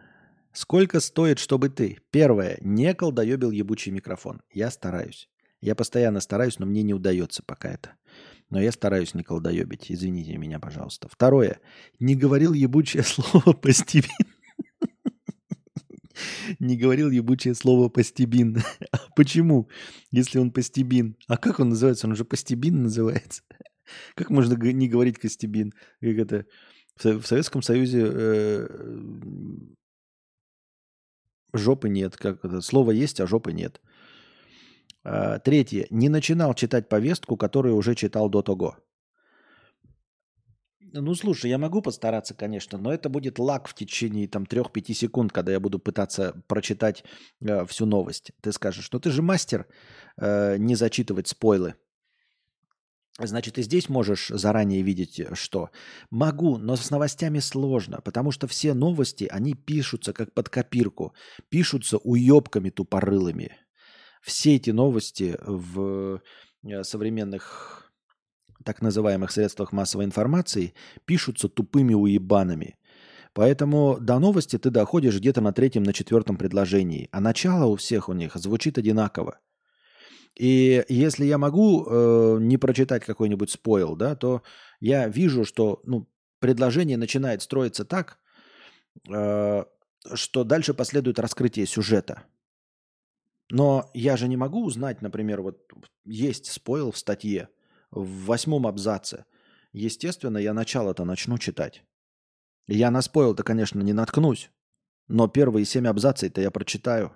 Сколько 0.52 0.98
стоит, 1.00 1.38
чтобы 1.38 1.68
ты? 1.68 2.00
Первое. 2.10 2.58
Не 2.60 2.92
колдоебил 2.92 3.52
ебучий 3.52 3.92
микрофон. 3.92 4.42
Я 4.50 4.70
стараюсь. 4.70 5.28
Я 5.62 5.76
постоянно 5.76 6.20
стараюсь, 6.20 6.58
но 6.58 6.66
мне 6.66 6.82
не 6.82 6.92
удается 6.92 7.42
пока 7.46 7.70
это. 7.70 7.94
Но 8.50 8.60
я 8.60 8.72
стараюсь 8.72 9.14
не 9.14 9.22
колдоебить. 9.22 9.90
Извините 9.90 10.36
меня, 10.36 10.58
пожалуйста. 10.58 11.08
Второе. 11.08 11.60
Не 12.00 12.16
говорил 12.16 12.52
ебучее 12.52 13.02
слово 13.04 13.54
постебин. 13.54 14.10
Не 16.58 16.76
говорил 16.76 17.10
ебучее 17.10 17.54
слово 17.54 17.88
постебин. 17.88 18.58
А 18.90 18.98
почему? 19.14 19.70
Если 20.10 20.38
он 20.38 20.50
постебин. 20.50 21.16
А 21.28 21.36
как 21.36 21.60
он 21.60 21.70
называется? 21.70 22.06
Он 22.08 22.12
уже 22.12 22.24
постебин 22.24 22.82
называется. 22.82 23.42
Как 24.16 24.30
можно 24.30 24.54
не 24.54 24.88
говорить 24.88 25.18
Костебин? 25.18 25.72
Как 26.00 26.16
это? 26.18 26.46
В 26.96 27.22
Советском 27.24 27.62
Союзе 27.62 28.04
э, 28.04 28.66
жопы 31.52 31.88
нет. 31.88 32.16
Как 32.16 32.44
это? 32.44 32.60
Слово 32.60 32.90
есть, 32.90 33.20
а 33.20 33.26
жопы 33.26 33.52
нет. 33.52 33.80
А, 35.04 35.38
третье. 35.38 35.86
Не 35.90 36.08
начинал 36.08 36.54
читать 36.54 36.88
повестку, 36.88 37.36
которую 37.36 37.76
уже 37.76 37.94
читал 37.94 38.28
до 38.28 38.42
того. 38.42 38.76
Ну, 40.94 41.14
слушай, 41.14 41.48
я 41.48 41.56
могу 41.56 41.80
постараться, 41.80 42.34
конечно, 42.34 42.76
но 42.76 42.92
это 42.92 43.08
будет 43.08 43.38
лак 43.38 43.66
в 43.66 43.74
течение 43.74 44.28
там 44.28 44.44
3-5 44.44 44.92
секунд, 44.92 45.32
когда 45.32 45.52
я 45.52 45.60
буду 45.60 45.78
пытаться 45.78 46.42
прочитать 46.48 47.02
э, 47.40 47.64
всю 47.64 47.86
новость. 47.86 48.32
Ты 48.42 48.52
скажешь, 48.52 48.84
что 48.84 48.98
ты 48.98 49.10
же 49.10 49.22
мастер 49.22 49.66
э, 50.18 50.58
не 50.58 50.74
зачитывать 50.74 51.28
спойлы. 51.28 51.76
Значит, 53.18 53.58
и 53.58 53.62
здесь 53.62 53.88
можешь 53.88 54.28
заранее 54.28 54.82
видеть, 54.82 55.18
э, 55.18 55.34
что 55.34 55.70
могу, 56.10 56.58
но 56.58 56.76
с 56.76 56.90
новостями 56.90 57.38
сложно, 57.38 58.02
потому 58.04 58.30
что 58.30 58.46
все 58.46 58.74
новости, 58.74 59.24
они 59.32 59.54
пишутся 59.54 60.12
как 60.12 60.34
под 60.34 60.50
копирку, 60.50 61.14
пишутся 61.48 61.96
уебками 61.96 62.68
тупорылыми. 62.68 63.56
Все 64.22 64.56
эти 64.56 64.70
новости 64.70 65.36
в 65.44 66.20
э, 66.64 66.84
современных 66.84 67.92
так 68.64 68.80
называемых 68.80 69.32
средствах 69.32 69.72
массовой 69.72 70.04
информации 70.04 70.74
пишутся 71.04 71.48
тупыми 71.48 71.94
уебанами. 71.94 72.78
Поэтому 73.34 73.98
до 74.00 74.18
новости 74.18 74.58
ты 74.58 74.70
доходишь 74.70 75.18
где-то 75.18 75.40
на 75.40 75.52
третьем, 75.52 75.82
на 75.82 75.92
четвертом 75.92 76.36
предложении, 76.36 77.08
а 77.12 77.20
начало 77.20 77.66
у 77.66 77.76
всех 77.76 78.08
у 78.08 78.12
них 78.12 78.36
звучит 78.36 78.78
одинаково. 78.78 79.40
И 80.38 80.84
если 80.88 81.24
я 81.24 81.38
могу 81.38 81.84
э, 81.84 82.38
не 82.40 82.58
прочитать 82.58 83.04
какой-нибудь 83.04 83.50
спойл, 83.50 83.96
да, 83.96 84.14
то 84.14 84.42
я 84.80 85.08
вижу, 85.08 85.44
что 85.44 85.80
ну, 85.84 86.08
предложение 86.38 86.96
начинает 86.96 87.42
строиться 87.42 87.84
так, 87.84 88.18
э, 89.12 89.64
что 90.14 90.44
дальше 90.44 90.74
последует 90.74 91.18
раскрытие 91.18 91.66
сюжета. 91.66 92.24
Но 93.52 93.90
я 93.92 94.16
же 94.16 94.28
не 94.28 94.38
могу 94.38 94.64
узнать, 94.64 95.02
например, 95.02 95.42
вот 95.42 95.70
есть 96.06 96.50
спойл 96.50 96.90
в 96.90 96.96
статье 96.96 97.50
в 97.90 98.24
восьмом 98.24 98.66
абзаце. 98.66 99.26
Естественно, 99.74 100.38
я 100.38 100.54
начало-то 100.54 101.04
начну 101.04 101.36
читать. 101.36 101.84
Я 102.66 102.90
на 102.90 103.02
спойл-то, 103.02 103.42
конечно, 103.42 103.82
не 103.82 103.92
наткнусь, 103.92 104.50
но 105.06 105.28
первые 105.28 105.66
семь 105.66 105.86
абзацев-то 105.86 106.40
я 106.40 106.50
прочитаю. 106.50 107.12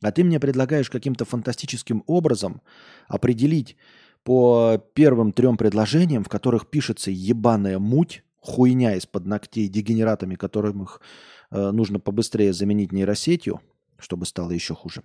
А 0.00 0.10
ты 0.10 0.24
мне 0.24 0.40
предлагаешь 0.40 0.88
каким-то 0.88 1.26
фантастическим 1.26 2.02
образом 2.06 2.62
определить 3.06 3.76
по 4.22 4.82
первым 4.94 5.32
трем 5.32 5.58
предложениям, 5.58 6.24
в 6.24 6.30
которых 6.30 6.70
пишется 6.70 7.10
ебаная 7.10 7.78
муть, 7.78 8.24
хуйня 8.40 8.96
из-под 8.96 9.26
ногтей 9.26 9.68
дегенератами, 9.68 10.34
которым 10.34 10.84
их 10.84 11.02
э, 11.50 11.72
нужно 11.72 12.00
побыстрее 12.00 12.54
заменить 12.54 12.90
нейросетью, 12.90 13.60
чтобы 13.98 14.24
стало 14.24 14.52
еще 14.52 14.74
хуже. 14.74 15.02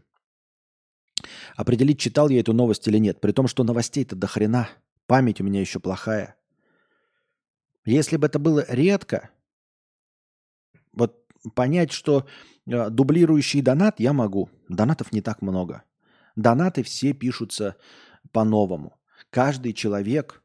Определить, 1.56 2.00
читал 2.00 2.30
я 2.30 2.40
эту 2.40 2.54
новость 2.54 2.88
или 2.88 2.98
нет, 2.98 3.22
при 3.22 3.32
том, 3.32 3.48
что 3.48 3.64
новостей-то 3.64 4.16
до 4.16 4.28
хрена, 4.28 4.70
память 5.06 5.42
у 5.42 5.44
меня 5.44 5.62
еще 5.62 5.80
плохая. 5.80 6.36
Если 7.86 8.18
бы 8.18 8.28
это 8.28 8.38
было 8.38 8.66
редко, 8.68 9.30
вот 10.92 11.24
понять, 11.56 11.92
что 11.92 12.28
э, 12.66 12.90
дублирующий 12.90 13.62
донат 13.62 14.00
я 14.00 14.14
могу. 14.14 14.50
Донатов 14.68 15.14
не 15.14 15.22
так 15.22 15.42
много. 15.42 15.84
Донаты 16.36 16.84
все 16.84 17.14
пишутся 17.14 17.78
по-новому. 18.32 18.98
Каждый 19.30 19.74
человек 19.74 20.44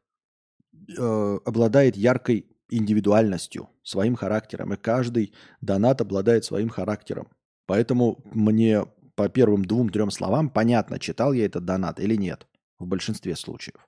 э, 0.97 1.39
обладает 1.45 1.97
яркой 1.97 2.47
индивидуальностью, 2.69 3.69
своим 3.83 4.15
характером. 4.15 4.73
И 4.73 4.77
каждый 4.77 5.33
донат 5.61 6.01
обладает 6.01 6.45
своим 6.45 6.69
характером. 6.69 7.27
Поэтому 7.65 8.19
мне 8.25 8.85
по 9.15 9.29
первым 9.29 9.65
двум-трем 9.65 10.11
словам 10.11 10.49
понятно, 10.49 10.99
читал 10.99 11.33
я 11.33 11.45
этот 11.45 11.65
донат 11.65 11.99
или 11.99 12.15
нет. 12.15 12.47
В 12.79 12.87
большинстве 12.87 13.35
случаев. 13.35 13.87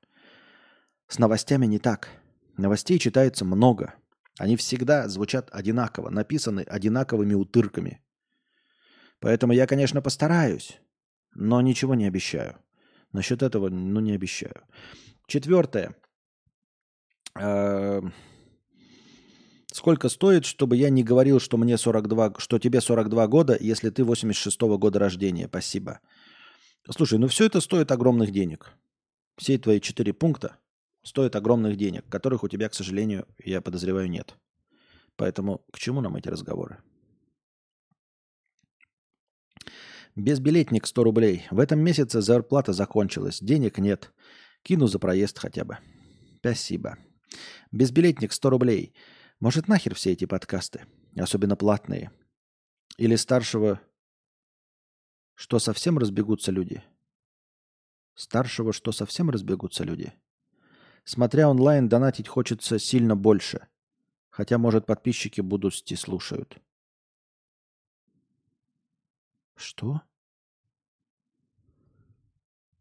С 1.07 1.19
новостями 1.19 1.65
не 1.65 1.80
так. 1.80 2.10
Новостей 2.57 2.99
читается 2.99 3.45
много. 3.45 3.95
Они 4.38 4.56
всегда 4.56 5.07
звучат 5.07 5.49
одинаково, 5.52 6.10
написаны 6.10 6.61
одинаковыми 6.61 7.34
утырками. 7.34 8.02
Поэтому 9.19 9.53
я, 9.53 9.65
конечно, 9.65 10.02
постараюсь, 10.02 10.80
но 11.34 11.61
ничего 11.61 11.95
не 11.95 12.06
обещаю. 12.06 12.57
Насчет 13.11 13.41
этого, 13.43 13.69
ну, 13.69 13.99
не 14.02 14.11
обещаю. 14.11 14.64
Четвертое. 15.27 15.95
Эм, 17.35 18.14
сколько 19.76 20.07
стоит, 20.07 20.45
чтобы 20.45 20.77
я 20.77 20.89
не 20.89 21.03
говорил, 21.03 21.41
что 21.41 21.57
мне 21.57 21.77
42, 21.77 22.35
что 22.38 22.60
тебе 22.60 22.80
42 22.80 23.27
года, 23.27 23.57
если 23.60 23.89
ты 23.89 24.06
86 24.06 24.61
-го 24.61 24.77
года 24.77 24.99
рождения? 24.99 25.47
Спасибо. 25.47 25.99
Слушай, 26.89 27.19
ну 27.19 27.27
все 27.27 27.45
это 27.45 27.60
стоит 27.60 27.91
огромных 27.91 28.31
денег. 28.31 28.72
Все 29.38 29.57
твои 29.57 29.81
четыре 29.81 30.14
пункта 30.14 30.56
стоят 31.03 31.35
огромных 31.35 31.76
денег, 31.76 32.07
которых 32.07 32.43
у 32.43 32.47
тебя, 32.47 32.69
к 32.69 32.73
сожалению, 32.73 33.27
я 33.43 33.60
подозреваю, 33.60 34.10
нет. 34.10 34.38
Поэтому 35.18 35.65
к 35.73 35.77
чему 35.77 35.99
нам 35.99 36.15
эти 36.15 36.30
разговоры? 36.30 36.77
Безбилетник 40.15 40.88
100 40.88 41.03
рублей. 41.03 41.47
В 41.52 41.60
этом 41.60 41.80
месяце 41.80 42.22
зарплата 42.22 42.72
закончилась. 42.72 43.39
Денег 43.41 43.77
нет. 43.77 44.14
Кину 44.64 44.88
за 44.88 44.99
проезд 44.99 45.38
хотя 45.38 45.65
бы. 45.65 45.80
Спасибо. 46.39 46.97
Безбилетник 47.73 48.31
100 48.31 48.49
рублей. 48.49 48.93
Может 49.40 49.68
нахер 49.68 49.95
все 49.95 50.14
эти 50.14 50.26
подкасты? 50.26 50.86
Особенно 51.18 51.56
платные. 51.56 52.12
Или 52.98 53.16
старшего... 53.16 53.82
Что 55.34 55.60
совсем 55.60 55.98
разбегутся 55.98 56.52
люди? 56.52 56.82
Старшего, 58.14 58.72
что 58.72 58.94
совсем 58.94 59.30
разбегутся 59.30 59.84
люди? 59.84 60.14
Смотря 61.03 61.49
онлайн, 61.49 61.90
донатить 61.90 62.30
хочется 62.30 62.80
сильно 62.80 63.18
больше. 63.18 63.68
Хотя, 64.30 64.57
может, 64.57 64.86
подписчики 64.86 65.41
будут 65.41 65.74
и 65.91 65.95
слушают. 65.95 66.57
Что? 69.56 70.02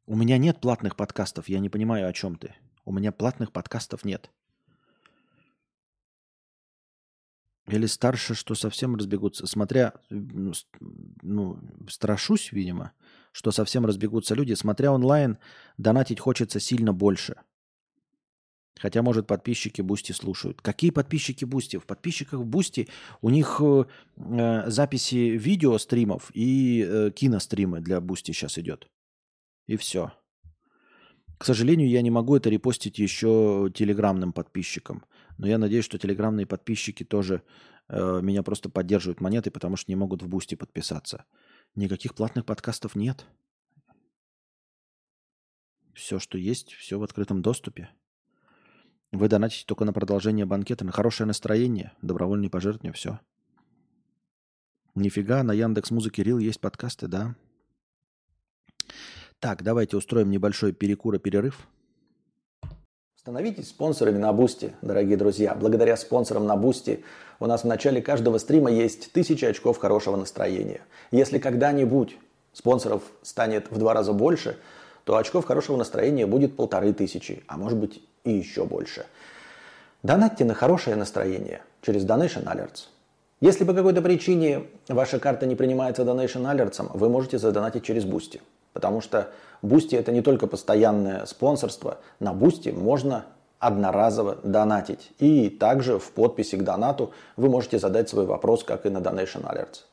У 0.07 0.17
меня 0.17 0.39
нет 0.39 0.61
платных 0.61 0.97
подкастов. 0.97 1.49
Я 1.49 1.59
не 1.59 1.69
понимаю, 1.69 2.09
о 2.09 2.13
чем 2.13 2.37
ты. 2.37 2.55
У 2.85 2.93
меня 2.93 3.11
платных 3.11 3.53
подкастов 3.53 4.05
нет. 4.05 4.31
Или 7.67 7.87
старше, 7.87 8.35
что 8.35 8.55
совсем 8.55 8.95
разбегутся. 8.95 9.47
Смотря, 9.47 9.95
ну, 10.11 11.59
страшусь, 11.89 12.53
видимо, 12.53 12.93
что 13.33 13.53
совсем 13.53 13.87
разбегутся 13.87 14.35
люди. 14.35 14.53
Смотря 14.53 14.93
онлайн, 14.93 15.39
донатить 15.79 16.21
хочется 16.21 16.61
сильно 16.61 16.93
больше. 16.93 17.37
Хотя, 18.79 19.03
может, 19.03 19.27
подписчики 19.27 19.81
Boosty 19.81 20.13
слушают. 20.13 20.61
Какие 20.61 20.91
подписчики 20.91 21.45
Boosty? 21.45 21.79
В 21.79 21.87
подписчиках 21.87 22.45
Boosty 22.45 22.89
у 23.23 23.31
них 23.31 23.61
э, 23.61 23.85
э, 24.17 24.71
записи 24.71 25.39
видео 25.39 25.79
стримов 25.79 26.31
и 26.35 26.85
э, 26.87 27.11
киностримы 27.13 27.81
для 27.81 28.01
Boosty 28.01 28.33
сейчас 28.33 28.59
идет. 28.59 28.91
И 29.69 29.77
все. 29.77 30.13
К 31.39 31.45
сожалению, 31.45 31.89
я 31.89 32.03
не 32.03 32.11
могу 32.11 32.37
это 32.37 32.51
репостить 32.51 32.99
еще 32.99 33.71
телеграмным 33.75 34.33
подписчикам. 34.33 35.05
Но 35.39 35.47
я 35.47 35.59
надеюсь, 35.59 35.85
что 35.85 35.99
телеграмные 35.99 36.47
подписчики 36.47 37.05
тоже 37.05 37.43
э, 37.89 38.21
меня 38.23 38.43
просто 38.43 38.69
поддерживают 38.69 39.21
монетой, 39.21 39.51
потому 39.51 39.77
что 39.77 39.91
не 39.91 39.97
могут 39.97 40.23
в 40.23 40.29
Boosty 40.29 40.55
подписаться. 40.55 41.25
Никаких 41.75 42.15
платных 42.15 42.47
подкастов 42.47 42.95
нет. 42.95 43.27
Все, 45.93 46.19
что 46.19 46.39
есть, 46.39 46.73
все 46.73 46.99
в 46.99 47.03
открытом 47.03 47.43
доступе. 47.43 47.91
Вы 49.13 49.29
донатите 49.29 49.65
только 49.65 49.85
на 49.85 49.93
продолжение 49.93 50.45
банкета, 50.45 50.85
на 50.85 50.93
хорошее 50.93 51.27
настроение, 51.27 51.93
добровольные 52.03 52.51
пожертвования, 52.51 52.93
все. 52.93 53.21
Нифига, 54.97 55.43
на 55.43 55.53
Яндекс 55.53 55.91
Музыке 55.91 56.23
real 56.23 56.39
есть 56.39 56.61
подкасты, 56.61 57.07
да. 57.07 57.37
Так, 59.39 59.63
давайте 59.63 59.97
устроим 59.97 60.31
небольшой 60.31 60.73
перекур 60.73 61.19
перерыв. 61.19 61.69
Становитесь 63.25 63.71
спонсорами 63.71 64.19
на 64.19 64.35
Boosty, 64.35 64.75
дорогие 64.83 65.17
друзья. 65.17 65.55
Благодаря 65.55 65.97
спонсорам 65.97 66.45
на 66.47 66.57
Boosty 66.57 67.03
у 67.41 67.47
нас 67.47 67.63
в 67.63 67.67
начале 67.67 68.03
каждого 68.03 68.37
стрима 68.37 68.71
есть 68.71 69.13
тысяча 69.13 69.49
очков 69.49 69.79
хорошего 69.79 70.17
настроения. 70.17 70.83
Если 71.11 71.39
когда-нибудь 71.39 72.19
спонсоров 72.53 73.03
станет 73.23 73.71
в 73.71 73.79
два 73.79 73.95
раза 73.95 74.13
больше, 74.13 74.59
то 75.05 75.17
очков 75.17 75.47
хорошего 75.47 75.79
настроения 75.79 76.27
будет 76.27 76.55
полторы 76.55 76.93
тысячи, 76.93 77.43
а 77.47 77.57
может 77.57 77.79
быть 77.79 78.03
и 78.25 78.31
еще 78.31 78.67
больше. 78.67 79.07
Донатьте 80.03 80.45
на 80.45 80.53
хорошее 80.53 80.97
настроение 80.97 81.63
через 81.81 82.05
Donation 82.05 82.45
Alerts. 82.45 82.89
Если 83.41 83.65
по 83.65 83.73
какой-то 83.73 84.03
причине 84.03 84.65
ваша 84.87 85.19
карта 85.19 85.47
не 85.47 85.57
принимается 85.57 86.03
Donation 86.03 86.43
Alerts, 86.43 86.91
вы 86.93 87.09
можете 87.09 87.39
задонатить 87.39 87.85
через 87.85 88.05
Boosty. 88.05 88.43
Потому 88.75 89.01
что 89.01 89.31
Boosty 89.63 89.99
это 89.99 90.13
не 90.13 90.21
только 90.21 90.47
постоянное 90.47 91.25
спонсорство. 91.25 91.99
На 92.21 92.33
Boosty 92.33 92.71
можно 92.73 93.25
одноразово 93.59 94.37
донатить. 94.43 95.13
И 95.19 95.49
также 95.49 95.99
в 95.99 96.11
подписи 96.11 96.57
к 96.57 96.63
донату 96.63 97.13
вы 97.37 97.49
можете 97.49 97.79
задать 97.79 98.11
свой 98.11 98.27
вопрос, 98.27 98.63
как 98.63 98.85
и 98.85 98.91
на 98.91 98.99
Donation 98.99 99.43
Alerts. 99.43 99.85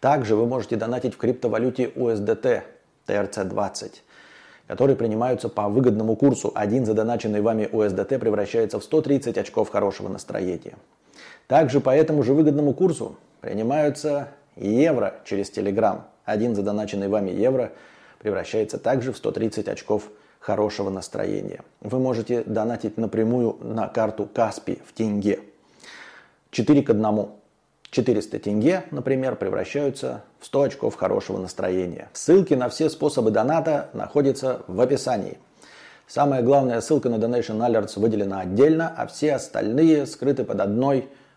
Также 0.00 0.34
вы 0.34 0.46
можете 0.46 0.74
донатить 0.74 1.14
в 1.14 1.18
криптовалюте 1.18 1.84
USDT 1.84 2.62
TRC20 3.06 3.92
которые 4.68 4.96
принимаются 4.96 5.50
по 5.50 5.68
выгодному 5.68 6.16
курсу. 6.16 6.50
Один 6.54 6.86
задоначенный 6.86 7.42
вами 7.42 7.68
USDT 7.70 8.18
превращается 8.18 8.80
в 8.80 8.84
130 8.84 9.36
очков 9.36 9.68
хорошего 9.68 10.08
настроения. 10.08 10.78
Также 11.46 11.80
по 11.80 11.90
этому 11.90 12.22
же 12.22 12.32
выгодному 12.32 12.72
курсу 12.72 13.16
принимаются 13.42 14.28
евро 14.56 15.16
через 15.26 15.50
Telegram. 15.50 16.02
Один 16.24 16.54
задоначенный 16.54 17.08
вами 17.08 17.30
евро 17.30 17.72
превращается 18.22 18.78
также 18.78 19.12
в 19.12 19.16
130 19.16 19.68
очков 19.68 20.10
хорошего 20.38 20.90
настроения. 20.90 21.60
Вы 21.80 21.98
можете 21.98 22.42
донатить 22.44 22.96
напрямую 22.96 23.58
на 23.60 23.88
карту 23.88 24.28
Каспи 24.32 24.78
в 24.86 24.92
тенге. 24.92 25.40
4 26.50 26.82
к 26.82 26.90
1. 26.90 27.28
400 27.90 28.38
тенге, 28.38 28.84
например, 28.90 29.36
превращаются 29.36 30.24
в 30.40 30.46
100 30.46 30.62
очков 30.62 30.94
хорошего 30.96 31.38
настроения. 31.38 32.08
Ссылки 32.14 32.54
на 32.54 32.70
все 32.70 32.88
способы 32.88 33.30
доната 33.30 33.90
находятся 33.92 34.62
в 34.66 34.80
описании. 34.80 35.38
Самая 36.06 36.42
главная 36.42 36.80
ссылка 36.80 37.10
на 37.10 37.16
Donation 37.16 37.58
Alerts 37.58 37.98
выделена 38.00 38.40
отдельно, 38.40 38.92
а 38.96 39.06
все 39.06 39.34
остальные 39.34 40.06
скрыты 40.06 40.44
под 40.44 40.60
одной 40.60 41.08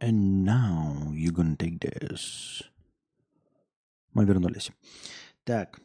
And 0.00 0.44
now 0.44 1.12
you're 1.12 1.32
gonna 1.32 1.56
take 1.56 1.80
this. 1.80 2.62
Мы 4.14 4.24
вернулись. 4.24 4.70
Так. 5.44 5.80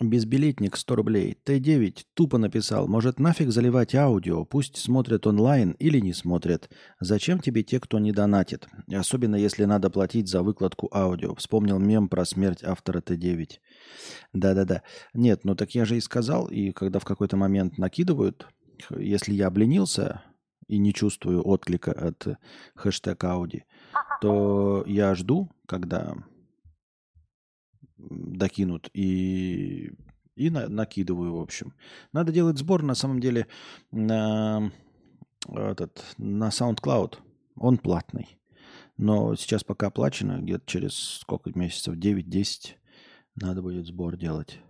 Безбилетник 0.00 0.76
100 0.76 0.94
рублей. 0.94 1.36
Т9 1.44 2.04
тупо 2.14 2.38
написал. 2.38 2.86
Может 2.86 3.18
нафиг 3.18 3.50
заливать 3.50 3.96
аудио? 3.96 4.44
Пусть 4.44 4.76
смотрят 4.76 5.26
онлайн 5.26 5.72
или 5.80 5.98
не 5.98 6.12
смотрят. 6.12 6.70
Зачем 7.00 7.40
тебе 7.40 7.64
те, 7.64 7.80
кто 7.80 7.98
не 7.98 8.12
донатит? 8.12 8.68
Особенно 8.92 9.34
если 9.34 9.64
надо 9.64 9.90
платить 9.90 10.28
за 10.28 10.42
выкладку 10.42 10.88
аудио. 10.92 11.34
Вспомнил 11.34 11.80
мем 11.80 12.08
про 12.08 12.24
смерть 12.24 12.62
автора 12.62 13.00
Т9. 13.00 13.58
Да-да-да. 14.32 14.82
Нет, 15.14 15.40
ну 15.42 15.56
так 15.56 15.74
я 15.74 15.84
же 15.84 15.96
и 15.96 16.00
сказал. 16.00 16.46
И 16.46 16.70
когда 16.70 17.00
в 17.00 17.04
какой-то 17.04 17.36
момент 17.36 17.76
накидывают, 17.76 18.46
если 18.96 19.34
я 19.34 19.48
обленился, 19.48 20.22
и 20.68 20.78
не 20.78 20.92
чувствую 20.92 21.46
отклика 21.46 21.92
от 21.92 22.38
хэштега 22.76 23.32
Ауди, 23.32 23.64
то 24.20 24.84
я 24.86 25.14
жду, 25.14 25.50
когда 25.66 26.14
докинут 27.96 28.90
и, 28.92 29.92
и 30.36 30.50
на, 30.50 30.68
накидываю, 30.68 31.36
в 31.36 31.40
общем. 31.40 31.74
Надо 32.12 32.32
делать 32.32 32.58
сбор, 32.58 32.82
на 32.82 32.94
самом 32.94 33.20
деле, 33.20 33.48
на, 33.90 34.70
этот, 35.48 36.04
на 36.16 36.48
SoundCloud. 36.48 37.18
Он 37.56 37.78
платный. 37.78 38.38
Но 38.96 39.34
сейчас 39.36 39.64
пока 39.64 39.88
оплачено, 39.88 40.40
где-то 40.40 40.64
через 40.66 40.94
сколько 40.94 41.56
месяцев, 41.58 41.96
9-10, 41.96 42.74
надо 43.36 43.62
будет 43.62 43.86
сбор 43.86 44.16
делать. 44.16 44.60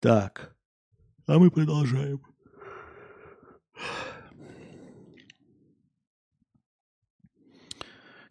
Так, 0.00 0.56
а 1.26 1.38
мы 1.38 1.50
продолжаем. 1.50 2.31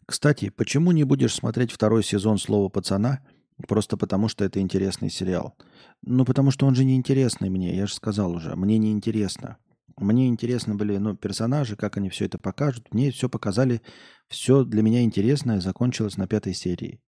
Кстати, 0.05 0.49
почему 0.49 0.91
не 0.91 1.05
будешь 1.05 1.33
смотреть 1.33 1.71
второй 1.71 2.03
сезон 2.03 2.37
«Слова 2.37 2.67
пацана»? 2.67 3.21
Просто 3.67 3.95
потому, 3.95 4.27
что 4.27 4.43
это 4.43 4.59
интересный 4.59 5.09
сериал. 5.09 5.55
Ну, 6.01 6.25
потому 6.25 6.51
что 6.51 6.65
он 6.65 6.75
же 6.75 6.83
не 6.83 6.95
интересный 6.95 7.49
мне, 7.49 7.75
я 7.75 7.87
же 7.87 7.93
сказал 7.93 8.33
уже. 8.33 8.55
Мне 8.55 8.77
не 8.77 8.91
интересно. 8.91 9.57
Мне 9.97 10.27
интересны 10.27 10.75
были 10.75 10.97
ну, 10.97 11.15
персонажи, 11.15 11.75
как 11.75 11.97
они 11.97 12.09
все 12.09 12.25
это 12.25 12.37
покажут. 12.37 12.93
Мне 12.93 13.11
все 13.11 13.29
показали. 13.29 13.81
Все 14.27 14.63
для 14.63 14.81
меня 14.81 15.01
интересное 15.03 15.61
закончилось 15.61 16.17
на 16.17 16.27
пятой 16.27 16.53
серии. 16.53 16.99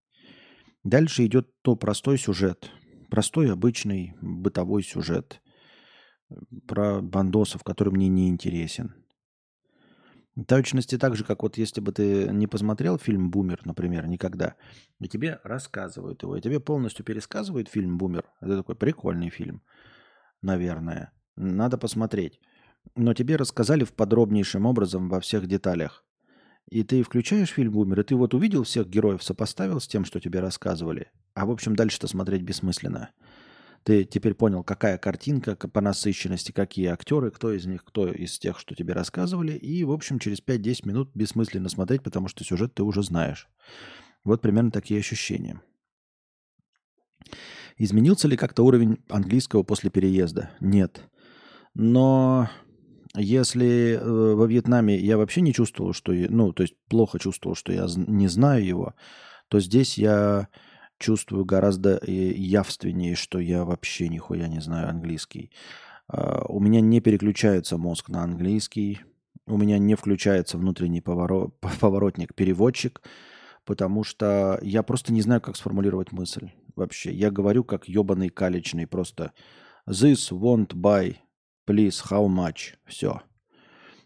Дальше 0.83 1.25
идет 1.25 1.49
то 1.61 1.75
простой 1.75 2.17
сюжет. 2.17 2.69
Простой, 3.09 3.51
обычный, 3.51 4.15
бытовой 4.21 4.83
сюжет. 4.83 5.41
Про 6.67 7.01
бандосов, 7.01 7.63
который 7.63 7.89
мне 7.89 8.07
не 8.07 8.29
интересен. 8.29 8.93
Точности 10.47 10.97
так 10.97 11.15
же, 11.15 11.23
как 11.23 11.43
вот 11.43 11.57
если 11.57 11.79
бы 11.79 11.91
ты 11.91 12.27
не 12.31 12.47
посмотрел 12.47 12.97
фильм 12.97 13.29
«Бумер», 13.29 13.61
например, 13.65 14.07
никогда, 14.07 14.55
и 14.99 15.07
тебе 15.07 15.39
рассказывают 15.43 16.23
его, 16.23 16.35
и 16.35 16.41
тебе 16.41 16.59
полностью 16.59 17.05
пересказывают 17.05 17.69
фильм 17.69 17.99
«Бумер». 17.99 18.25
Это 18.41 18.57
такой 18.57 18.75
прикольный 18.75 19.29
фильм, 19.29 19.61
наверное. 20.41 21.11
Надо 21.35 21.77
посмотреть. 21.77 22.39
Но 22.95 23.13
тебе 23.13 23.35
рассказали 23.35 23.83
в 23.83 23.93
подробнейшем 23.93 24.65
образом 24.65 25.07
во 25.07 25.19
всех 25.19 25.45
деталях. 25.45 26.03
И 26.67 26.83
ты 26.83 27.03
включаешь 27.03 27.49
фильм 27.49 27.73
«Бумер», 27.73 27.99
и 27.99 28.03
ты 28.03 28.15
вот 28.15 28.33
увидел 28.33 28.63
всех 28.63 28.87
героев, 28.87 29.21
сопоставил 29.21 29.79
с 29.79 29.87
тем, 29.87 30.03
что 30.03 30.19
тебе 30.19 30.39
рассказывали. 30.39 31.11
А 31.35 31.45
в 31.45 31.51
общем, 31.51 31.75
дальше-то 31.75 32.07
смотреть 32.07 32.41
бессмысленно. 32.41 33.11
Ты 33.83 34.05
теперь 34.05 34.33
понял, 34.33 34.63
какая 34.63 34.97
картинка 34.97 35.55
по 35.55 35.81
насыщенности, 35.81 36.53
какие 36.53 36.87
актеры, 36.87 37.31
кто 37.31 37.51
из 37.51 37.65
них, 37.65 37.83
кто 37.83 38.07
из 38.07 38.39
тех, 38.39 38.57
что 38.57 38.75
тебе 38.75 38.93
рассказывали. 38.93 39.53
И, 39.53 39.83
в 39.83 39.91
общем, 39.91 40.19
через 40.19 40.41
5-10 40.41 40.87
минут 40.87 41.11
бессмысленно 41.13 41.67
смотреть, 41.67 42.01
потому 42.01 42.29
что 42.29 42.45
сюжет 42.45 42.73
ты 42.73 42.83
уже 42.83 43.03
знаешь. 43.03 43.49
Вот 44.23 44.41
примерно 44.41 44.71
такие 44.71 44.99
ощущения. 44.99 45.61
Изменился 47.77 48.27
ли 48.27 48.37
как-то 48.37 48.63
уровень 48.63 48.99
английского 49.09 49.63
после 49.63 49.89
переезда? 49.89 50.51
Нет. 50.61 51.01
Но 51.73 52.49
если 53.15 53.99
э, 53.99 54.33
во 54.35 54.45
Вьетнаме 54.45 54.97
я 54.97 55.17
вообще 55.17 55.41
не 55.41 55.53
чувствовал, 55.53 55.93
что... 55.93 56.13
Ну, 56.13 56.53
то 56.53 56.63
есть 56.63 56.75
плохо 56.87 57.19
чувствовал, 57.19 57.55
что 57.55 57.73
я 57.73 57.87
не 57.95 58.27
знаю 58.27 58.65
его, 58.65 58.93
то 59.49 59.59
здесь 59.59 59.97
я 59.97 60.47
чувствую 61.03 61.43
гораздо 61.43 61.97
э, 61.97 62.11
явственнее, 62.11 63.15
что 63.15 63.39
я 63.39 63.65
вообще 63.65 64.07
нихуя 64.07 64.47
не 64.47 64.61
знаю 64.61 64.89
английский. 64.89 65.51
А, 66.07 66.45
у 66.47 66.61
меня 66.61 66.79
не 66.79 67.01
переключается 67.01 67.77
мозг 67.77 68.07
на 68.07 68.23
английский, 68.23 69.01
у 69.45 69.57
меня 69.57 69.79
не 69.79 69.95
включается 69.95 70.57
внутренний 70.57 71.01
поворот, 71.01 71.59
поворотник-переводчик, 71.81 73.01
потому 73.65 74.05
что 74.05 74.57
я 74.61 74.81
просто 74.81 75.11
не 75.11 75.21
знаю, 75.21 75.41
как 75.41 75.57
сформулировать 75.57 76.13
мысль 76.13 76.51
вообще. 76.77 77.11
Я 77.11 77.31
говорю 77.31 77.65
как 77.65 77.89
ебаный 77.89 78.29
калечный 78.29 78.87
просто 78.87 79.33
«This 79.85 80.31
won't 80.31 80.69
buy, 80.73 81.17
please, 81.67 82.01
how 82.09 82.27
much?» 82.29 82.75
Все. 82.85 83.21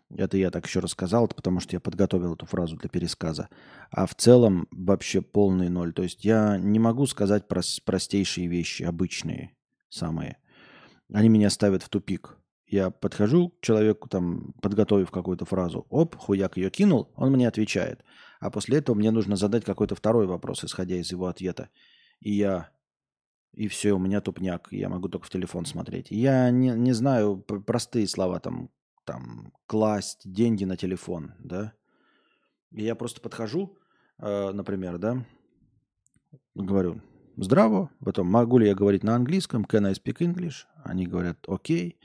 Это 0.09 0.37
я 0.37 0.51
так 0.51 0.65
еще 0.65 0.79
рассказал, 0.79 1.27
потому 1.27 1.59
что 1.59 1.75
я 1.75 1.79
подготовил 1.79 2.33
эту 2.33 2.45
фразу 2.45 2.77
для 2.77 2.89
пересказа. 2.89 3.49
А 3.91 4.05
в 4.05 4.15
целом 4.15 4.67
вообще 4.71 5.21
полный 5.21 5.69
ноль. 5.69 5.93
То 5.93 6.03
есть 6.03 6.23
я 6.23 6.57
не 6.57 6.79
могу 6.79 7.05
сказать 7.07 7.45
прос- 7.49 7.81
простейшие 7.83 8.47
вещи, 8.47 8.83
обычные 8.83 9.55
самые. 9.89 10.37
Они 11.11 11.27
меня 11.29 11.49
ставят 11.49 11.83
в 11.83 11.89
тупик. 11.89 12.37
Я 12.67 12.89
подхожу 12.89 13.49
к 13.49 13.61
человеку, 13.61 14.09
там, 14.09 14.53
подготовив 14.61 15.09
какую-то 15.09 15.45
фразу, 15.45 15.85
оп, 15.89 16.15
хуяк 16.15 16.57
ее 16.57 16.69
кинул, 16.69 17.13
он 17.15 17.31
мне 17.31 17.47
отвечает. 17.47 18.03
А 18.41 18.51
после 18.51 18.79
этого 18.79 18.95
мне 18.95 19.11
нужно 19.11 19.37
задать 19.37 19.63
какой-то 19.63 19.95
второй 19.95 20.27
вопрос, 20.27 20.65
исходя 20.65 20.95
из 20.95 21.11
его 21.11 21.27
ответа. 21.27 21.69
И 22.19 22.33
я... 22.33 22.69
И 23.53 23.69
все, 23.69 23.93
у 23.93 23.99
меня 23.99 24.21
тупняк, 24.21 24.67
я 24.71 24.89
могу 24.89 25.07
только 25.07 25.25
в 25.25 25.29
телефон 25.29 25.65
смотреть. 25.65 26.11
Я 26.11 26.51
не, 26.51 26.69
не 26.71 26.91
знаю 26.91 27.37
простые 27.37 28.07
слова, 28.07 28.39
там, 28.39 28.69
там, 29.07 29.53
класть 29.67 30.29
деньги 30.29 30.65
на 30.65 30.75
телефон, 30.75 31.33
да. 31.39 31.73
И 32.71 32.83
я 32.83 32.93
просто 32.93 33.21
подхожу, 33.21 33.79
э, 34.19 34.51
например, 34.51 34.97
да, 34.97 35.25
говорю, 36.53 37.01
здраво, 37.37 37.89
потом 38.03 38.27
могу 38.27 38.57
ли 38.57 38.67
я 38.67 38.75
говорить 38.75 39.03
на 39.03 39.15
английском, 39.15 39.63
can 39.63 39.87
I 39.87 39.93
speak 39.93 40.17
English? 40.17 40.65
Они 40.83 41.07
говорят, 41.07 41.37
окей. 41.47 41.97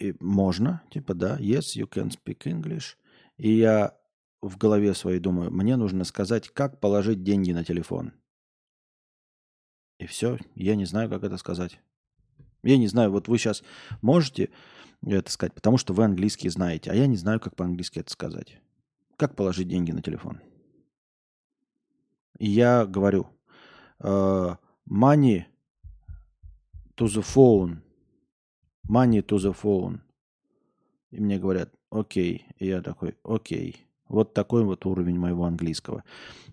И 0.00 0.16
можно, 0.18 0.82
типа, 0.90 1.14
да, 1.14 1.38
yes, 1.38 1.76
you 1.76 1.88
can 1.88 2.10
speak 2.10 2.40
English. 2.44 2.96
И 3.36 3.52
я 3.52 3.96
в 4.40 4.58
голове 4.58 4.94
своей 4.94 5.20
думаю, 5.20 5.52
мне 5.52 5.76
нужно 5.76 6.02
сказать, 6.02 6.48
как 6.48 6.80
положить 6.80 7.22
деньги 7.22 7.52
на 7.52 7.64
телефон. 7.64 8.12
И 9.98 10.06
все, 10.06 10.38
я 10.56 10.74
не 10.74 10.86
знаю, 10.86 11.08
как 11.08 11.22
это 11.22 11.36
сказать. 11.36 11.78
Я 12.64 12.76
не 12.78 12.88
знаю, 12.88 13.12
вот 13.12 13.28
вы 13.28 13.38
сейчас 13.38 13.62
можете 14.00 14.50
это 15.06 15.30
сказать, 15.30 15.54
потому 15.54 15.78
что 15.78 15.92
вы 15.94 16.04
английский 16.04 16.48
знаете, 16.48 16.90
а 16.90 16.94
я 16.94 17.06
не 17.06 17.16
знаю, 17.16 17.40
как 17.40 17.56
по-английски 17.56 17.98
это 17.98 18.10
сказать. 18.10 18.58
Как 19.16 19.36
положить 19.36 19.68
деньги 19.68 19.92
на 19.92 20.02
телефон? 20.02 20.40
И 22.38 22.48
я 22.48 22.86
говорю, 22.86 23.28
uh, 24.00 24.56
money 24.88 25.44
to 26.96 27.06
the 27.06 27.22
phone, 27.22 27.82
money 28.88 29.22
to 29.22 29.38
the 29.38 29.54
phone. 29.54 30.00
И 31.10 31.20
мне 31.20 31.38
говорят, 31.38 31.72
окей. 31.90 32.46
И 32.58 32.66
я 32.66 32.80
такой, 32.80 33.16
окей. 33.22 33.86
Вот 34.12 34.34
такой 34.34 34.62
вот 34.62 34.84
уровень 34.84 35.18
моего 35.18 35.46
английского. 35.46 36.04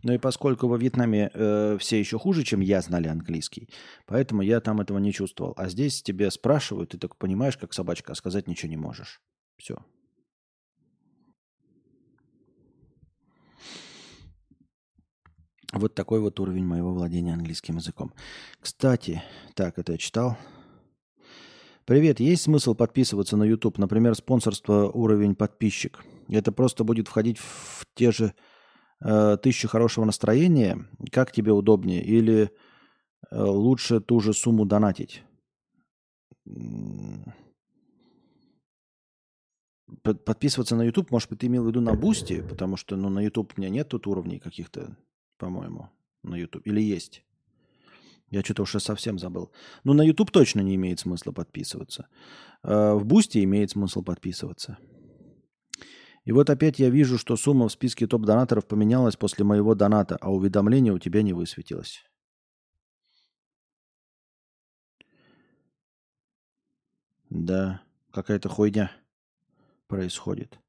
Ну 0.01 0.13
и 0.13 0.17
поскольку 0.17 0.67
во 0.67 0.77
Вьетнаме 0.77 1.29
э, 1.33 1.77
все 1.77 1.99
еще 1.99 2.17
хуже, 2.17 2.43
чем 2.43 2.61
я 2.61 2.79
знали 2.81 3.09
английский, 3.09 3.67
поэтому 4.05 4.41
я 4.41 4.61
там 4.61 4.79
этого 4.79 4.97
не 4.97 5.11
чувствовал. 5.11 5.53
А 5.57 5.67
здесь 5.67 6.01
тебе 6.01 6.31
спрашивают, 6.31 6.91
ты 6.91 6.97
так 6.97 7.17
понимаешь, 7.17 7.57
как 7.57 7.73
собачка, 7.73 8.13
а 8.13 8.15
сказать 8.15 8.47
ничего 8.47 8.69
не 8.69 8.77
можешь. 8.77 9.21
Все. 9.57 9.77
Вот 15.73 15.93
такой 15.95 16.21
вот 16.21 16.39
уровень 16.39 16.65
моего 16.65 16.93
владения 16.93 17.33
английским 17.33 17.75
языком. 17.75 18.13
Кстати, 18.61 19.21
так, 19.53 19.77
это 19.77 19.91
я 19.91 19.97
читал. 19.97 20.37
Привет, 21.89 22.19
есть 22.19 22.43
смысл 22.43 22.75
подписываться 22.75 23.35
на 23.35 23.41
YouTube? 23.41 23.79
Например, 23.79 24.13
спонсорство 24.13 24.91
уровень 24.91 25.33
подписчик. 25.33 26.05
Это 26.27 26.51
просто 26.51 26.83
будет 26.83 27.07
входить 27.07 27.39
в 27.39 27.83
те 27.95 28.11
же 28.11 28.35
э, 29.03 29.37
тысячи 29.41 29.67
хорошего 29.67 30.05
настроения. 30.05 30.87
Как 31.11 31.31
тебе 31.31 31.51
удобнее? 31.51 32.03
Или 32.03 32.51
э, 33.31 33.41
лучше 33.41 34.01
ту 34.01 34.19
же 34.19 34.33
сумму 34.33 34.65
донатить? 34.65 35.23
Подписываться 40.03 40.75
на 40.75 40.83
YouTube, 40.83 41.09
может 41.09 41.31
быть, 41.31 41.39
ты 41.39 41.47
имел 41.47 41.63
в 41.63 41.67
виду 41.69 41.81
на 41.81 41.95
Boosty, 41.95 42.43
потому 42.47 42.77
что 42.77 42.97
ну, 42.97 43.09
на 43.09 43.19
YouTube 43.19 43.53
у 43.57 43.61
меня 43.61 43.71
нет 43.71 43.89
тут 43.89 44.05
уровней 44.05 44.37
каких-то 44.37 44.95
по-моему, 45.39 45.89
на 46.21 46.35
YouTube. 46.35 46.67
Или 46.67 46.81
есть? 46.81 47.23
Я 48.29 48.41
что-то 48.41 48.63
уже 48.63 48.79
совсем 48.79 49.17
забыл. 49.17 49.51
Ну, 49.83 49.93
на 49.93 50.01
YouTube 50.01 50.31
точно 50.31 50.61
не 50.61 50.75
имеет 50.75 50.99
смысла 50.99 51.31
подписываться. 51.31 52.07
А 52.63 52.95
в 52.95 53.05
Boosty 53.05 53.43
имеет 53.43 53.71
смысл 53.71 54.03
подписываться. 54.03 54.77
И 56.25 56.31
вот 56.31 56.49
опять 56.49 56.79
я 56.79 56.89
вижу, 56.89 57.17
что 57.17 57.35
сумма 57.35 57.67
в 57.67 57.71
списке 57.71 58.05
топ-донаторов 58.05 58.67
поменялась 58.67 59.15
после 59.15 59.45
моего 59.45 59.73
доната, 59.73 60.17
а 60.21 60.31
уведомление 60.31 60.93
у 60.93 60.99
тебя 60.99 61.21
не 61.23 61.33
высветилось. 61.33 62.03
Да, 67.29 67.81
какая-то 68.11 68.49
хуйня 68.49 68.91
происходит. 69.87 70.59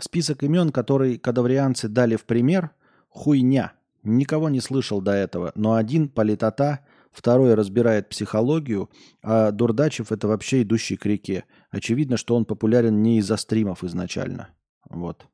Список 0.00 0.42
имен, 0.42 0.70
который 0.70 1.18
кадаврианцы 1.18 1.88
дали 1.88 2.16
в 2.16 2.24
пример– 2.24 2.70
Хуйня. 3.14 3.74
Никого 4.04 4.50
не 4.50 4.60
слышал 4.60 5.00
до 5.00 5.12
этого. 5.12 5.52
Но 5.54 5.74
один 5.74 6.08
политота, 6.08 6.86
второй 7.10 7.54
разбирает 7.54 8.10
психологию, 8.10 8.90
а 9.22 9.50
Дурдачев 9.50 10.12
это 10.12 10.28
вообще 10.28 10.62
идущий 10.62 10.96
к 10.96 11.06
реке. 11.06 11.44
Очевидно, 11.70 12.16
что 12.18 12.36
он 12.36 12.44
популярен 12.44 13.02
не 13.02 13.18
из-за 13.18 13.36
стримов 13.38 13.82
изначально. 13.82 14.50
Вот. 14.90 15.26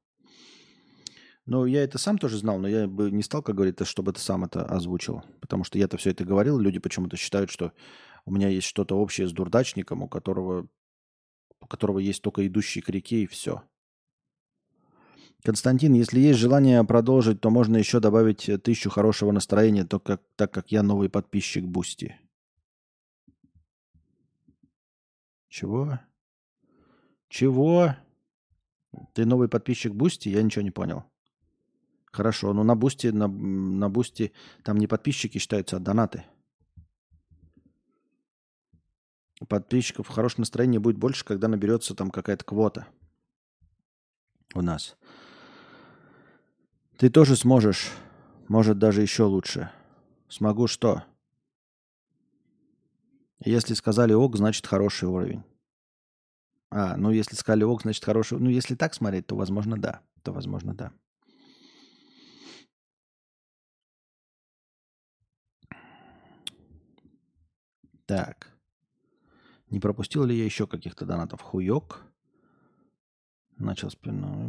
Ну, 1.47 1.65
я 1.67 1.83
это 1.83 1.99
сам 1.99 2.17
тоже 2.17 2.39
знал, 2.39 2.61
но 2.61 2.69
я 2.69 2.87
бы 2.87 3.11
не 3.11 3.25
стал, 3.25 3.43
как 3.43 3.57
говорится, 3.57 3.85
чтобы 3.85 4.13
ты 4.13 4.21
сам 4.21 4.45
это 4.45 4.65
озвучил. 4.65 5.25
Потому 5.41 5.65
что 5.65 5.79
я-то 5.79 5.97
все 5.97 6.11
это 6.11 6.25
говорил, 6.25 6.59
люди 6.59 6.79
почему-то 6.79 7.17
считают, 7.17 7.51
что 7.51 7.73
у 8.25 8.31
меня 8.33 8.49
есть 8.49 8.69
что-то 8.69 8.97
общее 8.97 9.27
с 9.27 9.33
дурдачником, 9.33 10.05
у 10.05 10.09
которого, 10.09 10.69
у 11.61 11.67
которого 11.67 11.99
есть 11.99 12.23
только 12.23 12.47
идущий 12.47 12.83
к 12.83 12.89
реке 12.89 13.25
и 13.25 13.27
все. 13.27 13.65
Константин, 15.43 15.95
если 15.95 16.21
есть 16.21 16.39
желание 16.39 16.85
продолжить, 16.85 17.41
то 17.41 17.51
можно 17.51 17.77
еще 17.77 18.01
добавить 18.01 18.49
э, 18.49 18.59
тысячу 18.59 18.91
хорошего 18.91 19.33
настроения, 19.33 19.85
только 19.85 20.19
как, 20.19 20.23
так 20.37 20.53
как 20.53 20.73
я 20.73 20.83
новый 20.83 21.09
подписчик 21.09 21.65
Boosty. 21.65 22.17
Чего? 25.49 25.99
Чего? 27.29 27.97
Ты 29.15 29.25
новый 29.25 29.49
подписчик 29.49 29.95
Boosty? 29.95 30.29
Я 30.29 30.43
ничего 30.43 30.63
не 30.63 30.71
понял. 30.71 31.05
Хорошо, 32.13 32.53
но 32.53 32.63
на 32.63 32.75
Boosty, 32.75 33.09
на, 33.09 33.29
на 33.29 33.89
Boosty 33.89 34.33
там 34.63 34.77
не 34.77 34.87
подписчики 34.87 35.39
считаются, 35.39 35.77
а 35.77 35.81
донаты. 35.81 36.25
Подписчиков 39.49 40.09
хорошее 40.09 40.43
настроение 40.43 40.81
будет 40.81 40.99
больше, 40.99 41.25
когда 41.25 41.49
наберется 41.49 41.95
там 41.95 42.11
какая-то 42.11 42.45
квота 42.45 42.87
у 44.55 44.61
нас. 44.61 44.97
Ты 47.01 47.09
тоже 47.09 47.35
сможешь. 47.35 47.93
Может, 48.47 48.79
даже 48.79 49.01
еще 49.01 49.23
лучше. 49.23 49.71
Смогу 50.29 50.67
что? 50.67 51.03
Если 53.43 53.73
сказали 53.73 54.13
ок, 54.13 54.37
значит 54.37 54.67
хороший 54.67 55.09
уровень. 55.09 55.43
А, 56.69 56.99
ну 56.99 57.11
если 57.11 57.37
сказали 57.37 57.65
ок, 57.65 57.81
значит 57.81 58.05
хороший. 58.05 58.39
Ну 58.39 58.51
если 58.51 58.75
так 58.75 58.93
смотреть, 58.93 59.27
то 59.27 59.35
возможно 59.35 59.79
да. 59.79 60.03
То 60.23 60.33
возможно 60.33 60.75
да. 60.75 60.93
Так. 68.05 68.53
Не 69.71 69.81
пропустил 69.81 70.25
ли 70.25 70.37
я 70.37 70.45
еще 70.45 70.67
каких-то 70.67 71.07
донатов? 71.07 71.41
Хуёк. 71.41 72.10
Начал 73.61 73.91
спину. 73.91 74.49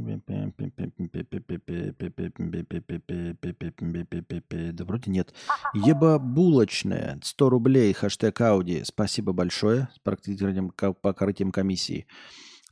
Да 4.71 4.85
вроде 4.85 5.11
нет. 5.11 5.33
Еба 5.73 6.17
булочная. 6.17 7.19
100 7.21 7.49
рублей. 7.49 7.91
Хэштег 7.91 8.39
Ауди. 8.39 8.83
Спасибо 8.85 9.33
большое. 9.33 9.89
С 9.93 9.99
покрытием 9.99 11.51
комиссии. 11.51 12.07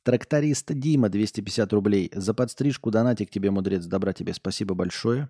Тракторист 0.04 0.72
Дима, 0.74 1.10
250 1.10 1.74
рублей. 1.74 2.10
За 2.16 2.34
подстрижку 2.34 2.90
донатик 2.90 3.30
тебе, 3.30 3.52
мудрец. 3.52 3.86
Добра 3.86 4.14
тебе. 4.14 4.34
Спасибо 4.34 4.76
большое. 4.76 5.30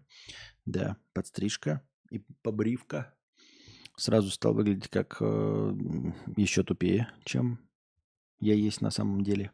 Да, 0.67 0.95
подстрижка 1.13 1.81
и 2.11 2.19
побривка. 2.43 3.15
Сразу 3.97 4.29
стал 4.29 4.53
выглядеть 4.53 4.89
как 4.89 5.17
э, 5.21 5.73
еще 6.37 6.63
тупее, 6.63 7.11
чем 7.25 7.59
я 8.39 8.53
есть 8.53 8.81
на 8.81 8.91
самом 8.91 9.23
деле. 9.23 9.51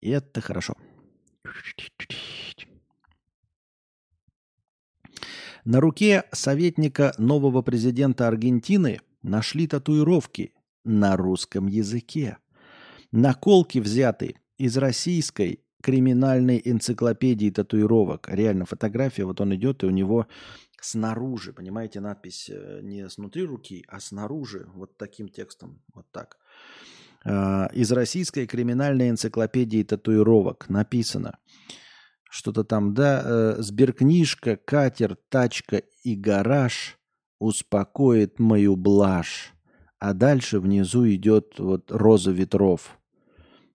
И 0.00 0.10
это 0.10 0.40
хорошо. 0.40 0.74
На 5.64 5.80
руке 5.80 6.24
советника 6.32 7.12
нового 7.18 7.60
президента 7.62 8.28
Аргентины 8.28 9.00
нашли 9.22 9.66
татуировки 9.66 10.52
на 10.84 11.16
русском 11.16 11.66
языке. 11.66 12.38
Наколки 13.10 13.78
взяты 13.78 14.36
из 14.58 14.76
российской 14.76 15.60
криминальной 15.82 16.60
энциклопедии 16.64 17.50
татуировок. 17.50 18.28
Реально 18.28 18.64
фотография, 18.64 19.24
вот 19.24 19.40
он 19.40 19.54
идет, 19.54 19.82
и 19.82 19.86
у 19.86 19.90
него 19.90 20.26
снаружи, 20.80 21.52
понимаете, 21.52 22.00
надпись 22.00 22.48
э, 22.48 22.80
не 22.82 23.08
снутри 23.08 23.42
руки, 23.44 23.84
а 23.88 24.00
снаружи, 24.00 24.68
вот 24.74 24.96
таким 24.96 25.28
текстом, 25.28 25.82
вот 25.94 26.06
так. 26.10 26.38
А, 27.24 27.68
из 27.72 27.90
российской 27.92 28.46
криминальной 28.46 29.10
энциклопедии 29.10 29.82
татуировок 29.82 30.68
написано 30.68 31.38
что-то 32.30 32.64
там, 32.64 32.92
да, 32.92 33.22
э, 33.24 33.54
сберкнижка, 33.58 34.56
катер, 34.56 35.16
тачка 35.28 35.82
и 36.02 36.14
гараж 36.14 36.98
успокоит 37.38 38.38
мою 38.38 38.76
блажь. 38.76 39.52
А 39.98 40.12
дальше 40.12 40.60
внизу 40.60 41.08
идет 41.08 41.58
вот 41.58 41.90
роза 41.90 42.32
ветров, 42.32 42.98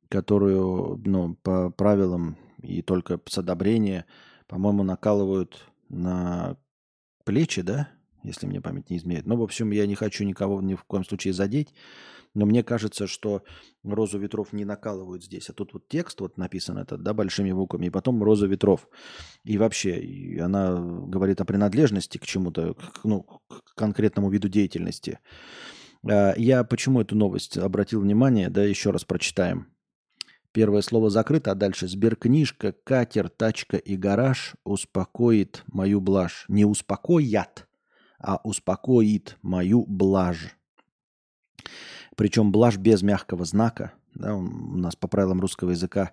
которую, 0.09 1.01
ну, 1.05 1.35
по 1.35 1.71
правилам 1.71 2.37
и 2.61 2.81
только 2.81 3.19
с 3.27 3.37
одобрения, 3.37 4.05
по-моему, 4.47 4.83
накалывают 4.83 5.65
на 5.89 6.57
плечи, 7.25 7.63
да, 7.63 7.89
если 8.23 8.45
мне 8.45 8.61
память 8.61 8.89
не 8.89 8.97
изменяет. 8.97 9.25
Ну, 9.25 9.37
в 9.37 9.41
общем, 9.41 9.71
я 9.71 9.87
не 9.87 9.95
хочу 9.95 10.23
никого 10.23 10.61
ни 10.61 10.75
в 10.75 10.83
коем 10.83 11.03
случае 11.03 11.33
задеть. 11.33 11.73
Но 12.33 12.45
мне 12.45 12.63
кажется, 12.63 13.07
что 13.07 13.43
розу 13.83 14.17
ветров 14.17 14.53
не 14.53 14.63
накалывают 14.63 15.23
здесь. 15.23 15.49
А 15.49 15.53
тут 15.53 15.73
вот 15.73 15.87
текст 15.87 16.21
вот 16.21 16.37
написан 16.37 16.77
это, 16.77 16.97
да, 16.97 17.13
большими 17.13 17.51
буквами, 17.51 17.87
и 17.87 17.89
потом 17.89 18.23
роза 18.23 18.47
ветров. 18.47 18.87
И 19.43 19.57
вообще, 19.57 19.99
и 19.99 20.39
она 20.39 20.79
говорит 20.79 21.41
о 21.41 21.45
принадлежности 21.45 22.17
к 22.17 22.25
чему-то, 22.25 22.73
к, 22.73 23.03
ну, 23.03 23.23
к 23.23 23.75
конкретному 23.75 24.29
виду 24.29 24.47
деятельности. 24.47 25.19
А, 26.09 26.33
я 26.37 26.63
почему 26.63 27.01
эту 27.01 27.15
новость 27.15 27.57
обратил 27.57 28.01
внимание, 28.01 28.49
да, 28.49 28.63
еще 28.63 28.91
раз 28.91 29.03
прочитаем. 29.03 29.67
Первое 30.53 30.81
слово 30.81 31.09
закрыто, 31.09 31.51
а 31.51 31.55
дальше 31.55 31.87
сберкнижка, 31.87 32.73
катер, 32.83 33.29
тачка 33.29 33.77
и 33.77 33.95
гараж 33.95 34.55
успокоит 34.65 35.63
мою 35.67 36.01
блажь. 36.01 36.45
Не 36.49 36.65
успокоят, 36.65 37.67
а 38.19 38.39
успокоит 38.43 39.37
мою 39.41 39.85
блажь. 39.85 40.57
Причем 42.15 42.51
блажь 42.51 42.77
без 42.77 43.01
мягкого 43.01 43.45
знака. 43.45 43.93
Да, 44.13 44.35
у 44.35 44.41
нас 44.41 44.95
по 44.95 45.07
правилам 45.07 45.39
русского 45.39 45.71
языка 45.71 46.11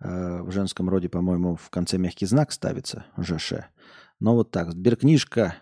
э, 0.00 0.42
в 0.42 0.50
женском 0.50 0.88
роде, 0.88 1.08
по-моему, 1.08 1.56
в 1.56 1.70
конце 1.70 1.98
мягкий 1.98 2.26
знак 2.26 2.52
ставится, 2.52 3.06
ЖШ. 3.16 3.52
Но 4.18 4.34
вот 4.34 4.50
так, 4.50 4.72
сберкнижка, 4.72 5.56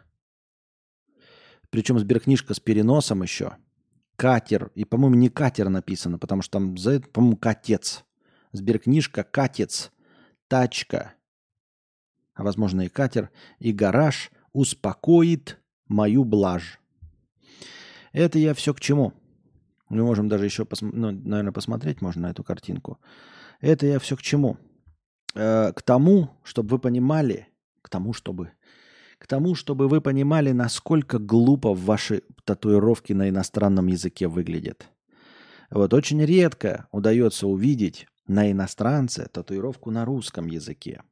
причем 1.70 1.98
сберкнижка 1.98 2.54
с 2.54 2.60
переносом 2.60 3.22
еще. 3.22 3.56
Катер, 4.16 4.70
и, 4.76 4.84
по-моему, 4.84 5.16
не 5.16 5.28
катер 5.28 5.68
написано, 5.68 6.18
потому 6.18 6.42
что 6.42 6.52
там, 6.52 6.76
по-моему, 7.12 7.36
катец. 7.36 8.04
Сберкнижка, 8.52 9.24
катец, 9.24 9.90
тачка, 10.46 11.14
а 12.34 12.44
возможно 12.44 12.82
и 12.82 12.88
катер, 12.88 13.30
и 13.58 13.72
гараж 13.72 14.30
успокоит 14.52 15.58
мою 15.88 16.24
блажь. 16.24 16.78
Это 18.12 18.38
я 18.38 18.54
все 18.54 18.72
к 18.72 18.80
чему? 18.80 19.12
Мы 19.94 20.02
можем 20.02 20.28
даже 20.28 20.44
еще, 20.44 20.64
пос... 20.64 20.82
ну, 20.82 21.12
наверное, 21.12 21.52
посмотреть 21.52 22.02
можно 22.02 22.22
на 22.22 22.30
эту 22.32 22.42
картинку. 22.42 22.98
Это 23.60 23.86
я 23.86 24.00
все 24.00 24.16
к 24.16 24.22
чему? 24.22 24.56
Э, 25.36 25.72
к 25.72 25.82
тому, 25.82 26.30
чтобы 26.42 26.70
вы 26.70 26.78
понимали, 26.80 27.46
к 27.80 27.88
тому, 27.88 28.12
чтобы, 28.12 28.50
к 29.18 29.28
тому, 29.28 29.54
чтобы 29.54 29.86
вы 29.86 30.00
понимали, 30.00 30.50
насколько 30.50 31.18
глупо 31.18 31.74
ваши 31.74 32.22
татуировки 32.44 33.12
на 33.12 33.28
иностранном 33.28 33.86
языке 33.86 34.26
выглядят. 34.26 34.88
Вот 35.70 35.94
очень 35.94 36.24
редко 36.24 36.88
удается 36.90 37.46
увидеть 37.46 38.08
на 38.26 38.50
иностранце 38.50 39.28
татуировку 39.32 39.92
на 39.92 40.04
русском 40.04 40.48
языке. 40.48 41.02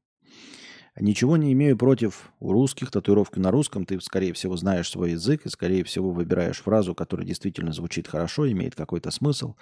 Ничего 1.01 1.37
не 1.37 1.53
имею 1.53 1.77
против 1.79 2.33
у 2.39 2.53
русских 2.53 2.91
татуировки 2.91 3.39
на 3.39 3.51
русском. 3.51 3.87
Ты, 3.87 4.01
скорее 4.01 4.33
всего, 4.35 4.57
знаешь 4.57 4.91
свой 4.91 5.13
язык 5.13 5.47
и, 5.47 5.49
скорее 5.49 5.85
всего, 5.85 6.11
выбираешь 6.11 6.61
фразу, 6.61 6.95
которая 6.95 7.27
действительно 7.27 7.73
звучит 7.73 8.09
хорошо, 8.09 8.51
имеет 8.51 8.75
какой-то 8.75 9.11
смысл. 9.11 9.55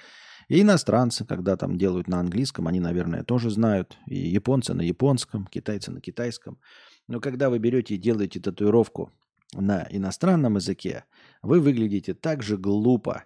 И 0.49 0.61
иностранцы, 0.61 1.25
когда 1.25 1.57
там 1.57 1.79
делают 1.79 2.09
на 2.09 2.19
английском, 2.19 2.67
они, 2.67 2.81
наверное, 2.81 3.23
тоже 3.23 3.51
знают. 3.51 3.97
И 4.07 4.17
японцы 4.17 4.75
на 4.75 4.83
японском, 4.83 5.47
китайцы 5.47 5.93
на 5.93 6.01
китайском. 6.01 6.59
Но 7.07 7.21
когда 7.21 7.49
вы 7.49 7.59
берете 7.59 7.95
и 7.95 7.99
делаете 7.99 8.41
татуировку 8.41 9.13
на 9.55 9.87
иностранном 9.89 10.57
языке, 10.57 11.05
вы 11.43 11.61
выглядите 11.61 12.15
так 12.15 12.43
же 12.43 12.57
глупо, 12.57 13.25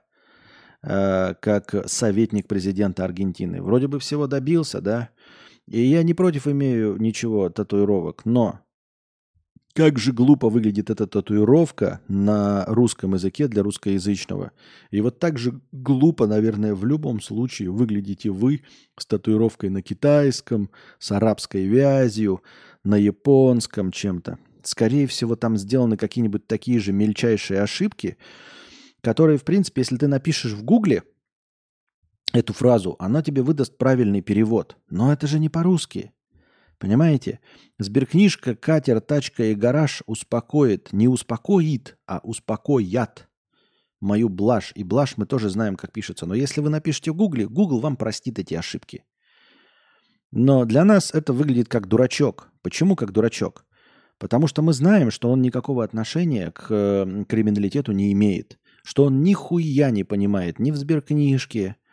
Э, 0.87 1.35
как 1.41 1.75
советник 1.87 2.47
президента 2.47 3.05
Аргентины. 3.05 3.63
Вроде 3.63 3.87
бы 3.89 3.99
всего 3.99 4.27
добился, 4.27 4.83
да? 4.83 5.09
И 5.69 5.81
я 5.81 6.03
не 6.03 6.15
против 6.15 6.47
имею 6.47 6.97
ничего 6.97 7.49
татуировок, 7.49 8.25
но 8.25 8.61
как 9.75 9.99
же 9.99 10.13
глупо 10.13 10.51
выглядит 10.51 10.89
эта 10.89 11.09
татуировка 11.09 12.01
на 12.07 12.65
русском 12.67 13.15
языке 13.15 13.49
для 13.49 13.65
русскоязычного. 13.65 14.53
И 14.93 15.01
вот 15.01 15.19
так 15.19 15.37
же 15.37 15.61
глупо, 15.73 16.29
наверное, 16.29 16.77
в 16.77 16.85
любом 16.87 17.21
случае 17.21 17.71
выглядите 17.71 18.31
вы 18.31 18.63
с 18.97 19.05
татуировкой 19.05 19.71
на 19.71 19.83
китайском, 19.83 20.71
с 21.01 21.11
арабской 21.11 21.65
вязью, 21.65 22.41
на 22.85 22.97
японском 22.97 23.91
чем-то. 23.91 24.39
Скорее 24.63 25.09
всего, 25.09 25.35
там 25.35 25.57
сделаны 25.57 25.97
какие-нибудь 25.97 26.47
такие 26.47 26.79
же 26.79 26.93
мельчайшие 26.93 27.61
ошибки, 27.61 28.17
которые, 29.01 29.39
в 29.39 29.45
принципе, 29.45 29.81
если 29.81 29.97
ты 29.97 30.07
напишешь 30.07 30.53
в 30.53 30.63
Гугле 30.63 31.03
эту 32.35 32.53
фразу, 32.53 32.97
она 32.99 33.23
тебе 33.23 33.43
выдаст 33.43 33.79
правильный 33.79 34.21
перевод. 34.21 34.77
Но 34.91 35.13
это 35.13 35.27
же 35.27 35.39
не 35.39 35.49
по-русски. 35.49 36.13
Понимаете? 36.79 37.41
Сберкнижка, 37.79 38.57
катер, 38.57 39.01
тачка 39.01 39.45
и 39.45 39.55
гараж 39.55 40.03
успокоит. 40.07 40.93
Не 40.93 41.09
успокоит, 41.09 41.97
а 42.07 42.21
успокоят 42.23 43.29
мою 44.01 44.29
блажь. 44.29 44.73
И 44.75 44.83
блажь 44.83 45.17
мы 45.17 45.27
тоже 45.27 45.49
знаем, 45.49 45.77
как 45.77 45.93
пишется. 45.93 46.27
Но 46.27 46.35
если 46.35 46.61
вы 46.61 46.69
напишете 46.69 47.13
в 47.13 47.17
Гугле, 47.17 47.49
Google 47.49 47.81
вам 47.81 47.97
простит 47.97 48.39
эти 48.39 48.55
ошибки. 48.55 49.05
Но 50.33 50.65
для 50.65 50.85
нас 50.85 51.15
это 51.15 51.33
выглядит 51.33 51.69
как 51.69 51.87
дурачок. 51.87 52.51
Почему 52.63 52.97
как 52.97 53.13
дурачок? 53.13 53.65
Потому 54.19 54.49
что 54.49 54.63
мы 54.63 54.73
знаем, 54.73 55.13
что 55.13 55.31
он 55.31 55.41
никакого 55.41 55.85
отношения 55.85 56.51
к 56.51 57.25
криминалитету 57.29 57.93
не 57.93 58.13
имеет 58.13 58.59
что 58.85 59.05
он 59.05 59.23
нихуя 59.23 59.91
не 59.91 60.05
понимает 60.05 60.59
ни 60.59 60.71
в 60.71 60.77
сберкнижке, 60.77 61.63
э, 61.63 61.84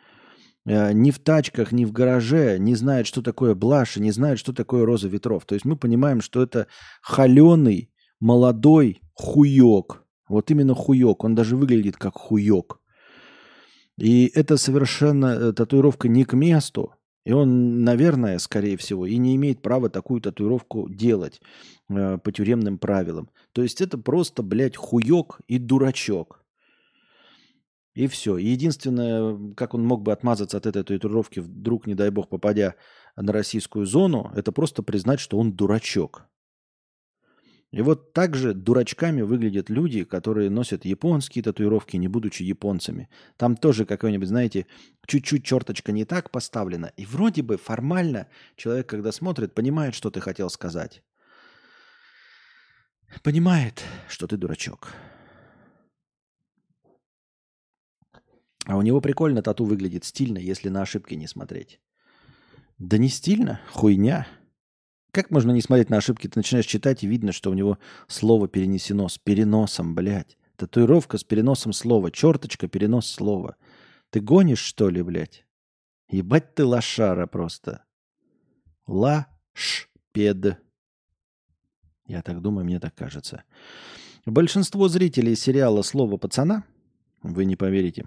ни 0.64 1.10
в 1.10 1.18
тачках, 1.18 1.72
ни 1.72 1.84
в 1.84 1.92
гараже, 1.92 2.58
не 2.58 2.74
знает, 2.74 3.06
что 3.06 3.22
такое 3.22 3.54
блаш, 3.54 3.96
не 3.96 4.12
знает, 4.12 4.38
что 4.38 4.52
такое 4.52 4.84
роза 4.84 5.08
ветров. 5.08 5.44
То 5.44 5.54
есть 5.54 5.64
мы 5.64 5.76
понимаем, 5.76 6.20
что 6.20 6.42
это 6.42 6.68
холеный, 7.00 7.90
молодой 8.20 9.00
хуёк. 9.14 10.04
Вот 10.28 10.50
именно 10.50 10.74
хуёк. 10.74 11.24
Он 11.24 11.34
даже 11.34 11.56
выглядит 11.56 11.96
как 11.96 12.14
хуёк. 12.14 12.80
И 13.98 14.30
это 14.34 14.56
совершенно 14.56 15.26
э, 15.26 15.52
татуировка 15.52 16.08
не 16.08 16.24
к 16.24 16.32
месту. 16.34 16.94
И 17.24 17.32
он, 17.32 17.84
наверное, 17.84 18.38
скорее 18.38 18.76
всего, 18.76 19.06
и 19.06 19.16
не 19.16 19.36
имеет 19.36 19.62
права 19.62 19.88
такую 19.88 20.20
татуировку 20.20 20.88
делать 20.88 21.40
э, 21.88 22.18
по 22.18 22.32
тюремным 22.32 22.78
правилам. 22.78 23.30
То 23.52 23.62
есть 23.62 23.80
это 23.80 23.98
просто, 23.98 24.42
блядь, 24.42 24.76
хуёк 24.76 25.40
и 25.46 25.58
дурачок. 25.58 26.41
И 27.94 28.06
все. 28.06 28.38
единственное, 28.38 29.54
как 29.54 29.74
он 29.74 29.84
мог 29.84 30.02
бы 30.02 30.12
отмазаться 30.12 30.56
от 30.56 30.66
этой 30.66 30.82
татуировки, 30.82 31.40
вдруг, 31.40 31.86
не 31.86 31.94
дай 31.94 32.10
бог, 32.10 32.28
попадя 32.28 32.74
на 33.16 33.32
российскую 33.32 33.84
зону, 33.84 34.32
это 34.34 34.50
просто 34.50 34.82
признать, 34.82 35.20
что 35.20 35.38
он 35.38 35.52
дурачок. 35.52 36.26
И 37.70 37.80
вот 37.80 38.12
так 38.12 38.34
же 38.34 38.52
дурачками 38.52 39.22
выглядят 39.22 39.70
люди, 39.70 40.04
которые 40.04 40.50
носят 40.50 40.84
японские 40.84 41.42
татуировки, 41.42 41.96
не 41.96 42.06
будучи 42.06 42.42
японцами. 42.42 43.08
Там 43.38 43.56
тоже 43.56 43.86
какой-нибудь, 43.86 44.28
знаете, 44.28 44.66
чуть-чуть 45.06 45.44
черточка 45.44 45.90
не 45.90 46.04
так 46.04 46.30
поставлена. 46.30 46.92
И 46.98 47.06
вроде 47.06 47.42
бы 47.42 47.56
формально 47.56 48.28
человек, 48.56 48.88
когда 48.88 49.10
смотрит, 49.10 49.54
понимает, 49.54 49.94
что 49.94 50.10
ты 50.10 50.20
хотел 50.20 50.50
сказать. 50.50 51.02
Понимает, 53.22 53.82
что 54.06 54.26
ты 54.26 54.36
дурачок. 54.36 54.88
А 58.66 58.76
у 58.76 58.82
него 58.82 59.00
прикольно 59.00 59.42
тату 59.42 59.64
выглядит 59.64 60.04
стильно, 60.04 60.38
если 60.38 60.68
на 60.68 60.82
ошибки 60.82 61.14
не 61.14 61.26
смотреть. 61.26 61.80
Да 62.78 62.98
не 62.98 63.08
стильно, 63.08 63.60
хуйня. 63.72 64.26
Как 65.10 65.30
можно 65.30 65.50
не 65.50 65.60
смотреть 65.60 65.90
на 65.90 65.98
ошибки? 65.98 66.28
Ты 66.28 66.38
начинаешь 66.38 66.66
читать, 66.66 67.04
и 67.04 67.06
видно, 67.06 67.32
что 67.32 67.50
у 67.50 67.54
него 67.54 67.78
слово 68.06 68.48
перенесено 68.48 69.08
с 69.08 69.18
переносом, 69.18 69.94
блядь. 69.94 70.38
Татуировка 70.56 71.18
с 71.18 71.24
переносом 71.24 71.72
слова. 71.72 72.10
Черточка, 72.10 72.68
перенос 72.68 73.08
слова. 73.08 73.56
Ты 74.10 74.20
гонишь, 74.20 74.60
что 74.60 74.88
ли, 74.88 75.02
блядь? 75.02 75.44
Ебать 76.08 76.54
ты 76.54 76.64
лошара 76.64 77.26
просто. 77.26 77.84
Ла-ш-пед. 78.86 80.58
Я 82.06 82.22
так 82.22 82.40
думаю, 82.42 82.64
мне 82.64 82.78
так 82.80 82.94
кажется. 82.94 83.44
Большинство 84.26 84.88
зрителей 84.88 85.34
сериала 85.34 85.82
«Слово 85.82 86.16
пацана», 86.16 86.64
вы 87.22 87.44
не 87.44 87.56
поверите, 87.56 88.06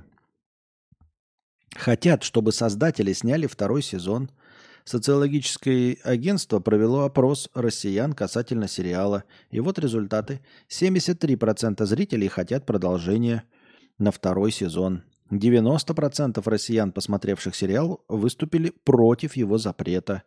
Хотят, 1.75 2.23
чтобы 2.23 2.53
создатели 2.53 3.11
сняли 3.11 3.47
второй 3.47 3.81
сезон. 3.81 4.31
Социологическое 4.85 5.97
агентство 6.03 6.59
провело 6.59 7.01
опрос 7.03 7.49
россиян 7.53 8.13
касательно 8.13 8.67
сериала. 8.67 9.25
И 9.51 9.59
вот 9.59 9.77
результаты. 9.77 10.39
73% 10.69 11.85
зрителей 11.85 12.29
хотят 12.29 12.65
продолжения 12.65 13.43
на 13.97 14.11
второй 14.11 14.51
сезон. 14.51 15.03
90% 15.31 16.41
россиян, 16.45 16.91
посмотревших 16.91 17.55
сериал, 17.55 18.03
выступили 18.07 18.71
против 18.83 19.35
его 19.35 19.57
запрета. 19.57 20.23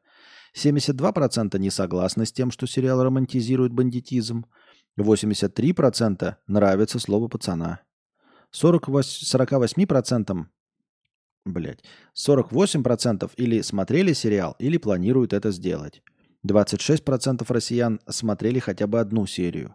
72% 0.54 1.58
не 1.58 1.70
согласны 1.70 2.26
с 2.26 2.32
тем, 2.32 2.50
что 2.50 2.66
сериал 2.66 3.02
романтизирует 3.02 3.72
бандитизм. 3.72 4.44
83% 4.98 6.34
нравится 6.46 6.98
слово 6.98 7.28
пацана. 7.28 7.80
48, 8.50 9.38
48% 9.40 10.46
блядь, 11.48 11.82
48% 12.14 13.30
или 13.36 13.62
смотрели 13.62 14.12
сериал, 14.12 14.56
или 14.58 14.78
планируют 14.78 15.32
это 15.32 15.50
сделать. 15.50 16.02
26% 16.46 17.44
россиян 17.48 18.00
смотрели 18.08 18.58
хотя 18.58 18.86
бы 18.86 19.00
одну 19.00 19.26
серию. 19.26 19.74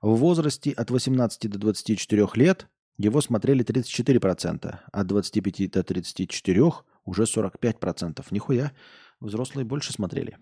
В 0.00 0.14
возрасте 0.14 0.70
от 0.70 0.90
18 0.90 1.50
до 1.50 1.58
24 1.58 2.28
лет 2.34 2.68
его 2.96 3.20
смотрели 3.20 3.64
34%, 3.64 4.78
от 4.92 5.06
25 5.06 5.70
до 5.70 5.82
34 5.82 6.72
уже 7.04 7.22
45%. 7.22 8.24
Нихуя, 8.30 8.72
взрослые 9.20 9.64
больше 9.64 9.92
смотрели. 9.92 10.38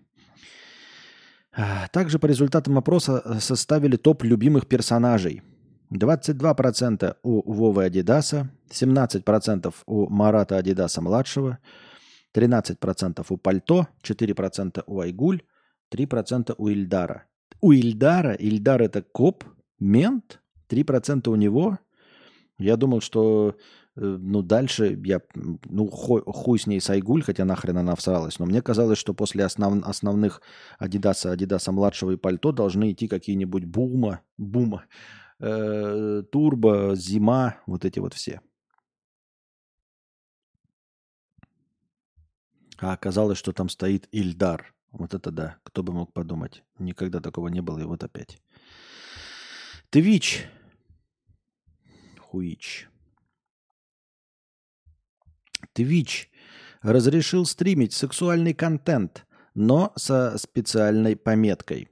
Также 1.91 2.19
по 2.19 2.27
результатам 2.27 2.77
опроса 2.77 3.39
составили 3.39 3.97
топ 3.97 4.23
любимых 4.23 4.67
персонажей. 4.67 5.41
22% 5.93 7.15
у 7.23 7.51
Вовы 7.51 7.85
Адидаса, 7.85 8.49
17% 8.69 9.73
у 9.85 10.09
Марата 10.09 10.57
Адидаса 10.57 11.01
младшего, 11.01 11.57
13% 12.35 13.25
у 13.27 13.37
Пальто, 13.37 13.87
4% 14.03 14.83
у 14.85 14.99
Айгуль, 14.99 15.41
3% 15.91 16.55
у 16.57 16.67
Ильдара. 16.67 17.25
У 17.61 17.71
Ильдара, 17.71 18.33
Ильдар 18.33 18.81
это 18.81 19.01
коп, 19.01 19.43
мент, 19.79 20.39
3% 20.69 21.27
у 21.29 21.35
него. 21.35 21.79
Я 22.59 22.77
думал, 22.77 23.01
что 23.01 23.55
э, 23.95 24.01
ну, 24.01 24.43
дальше 24.43 24.99
я, 25.03 25.21
ну, 25.33 25.87
хуй, 25.87 26.21
хуй 26.25 26.59
с 26.59 26.67
ней 26.67 26.79
с 26.79 26.89
Айгуль, 26.89 27.23
хотя 27.23 27.45
нахрен 27.45 27.77
она 27.77 27.95
всралась, 27.95 28.37
но 28.37 28.45
мне 28.45 28.61
казалось, 28.61 28.99
что 28.99 29.13
после 29.13 29.45
основ, 29.45 29.83
основных 29.83 30.41
Адидаса, 30.77 31.31
Адидаса 31.31 31.71
младшего 31.71 32.11
и 32.11 32.17
пальто 32.17 32.51
должны 32.51 32.91
идти 32.91 33.07
какие-нибудь 33.07 33.65
Бума, 33.65 34.21
Бума, 34.37 34.83
э, 35.39 36.23
Турбо, 36.31 36.95
Зима, 36.95 37.57
вот 37.65 37.85
эти 37.85 37.99
вот 37.99 38.13
все. 38.13 38.41
А 42.77 42.93
оказалось, 42.93 43.37
что 43.37 43.51
там 43.51 43.69
стоит 43.69 44.07
Ильдар. 44.11 44.73
Вот 44.91 45.13
это 45.13 45.31
да, 45.31 45.57
кто 45.63 45.83
бы 45.83 45.93
мог 45.93 46.13
подумать. 46.13 46.63
Никогда 46.79 47.19
такого 47.19 47.49
не 47.49 47.61
было, 47.61 47.79
и 47.79 47.83
вот 47.83 48.03
опять. 48.03 48.41
Твич. 49.89 50.47
Хуич. 52.19 52.87
Твич 55.73 56.29
разрешил 56.81 57.45
стримить 57.45 57.93
сексуальный 57.93 58.53
контент, 58.53 59.25
но 59.53 59.91
со 59.95 60.37
специальной 60.37 61.15
пометкой. 61.15 61.89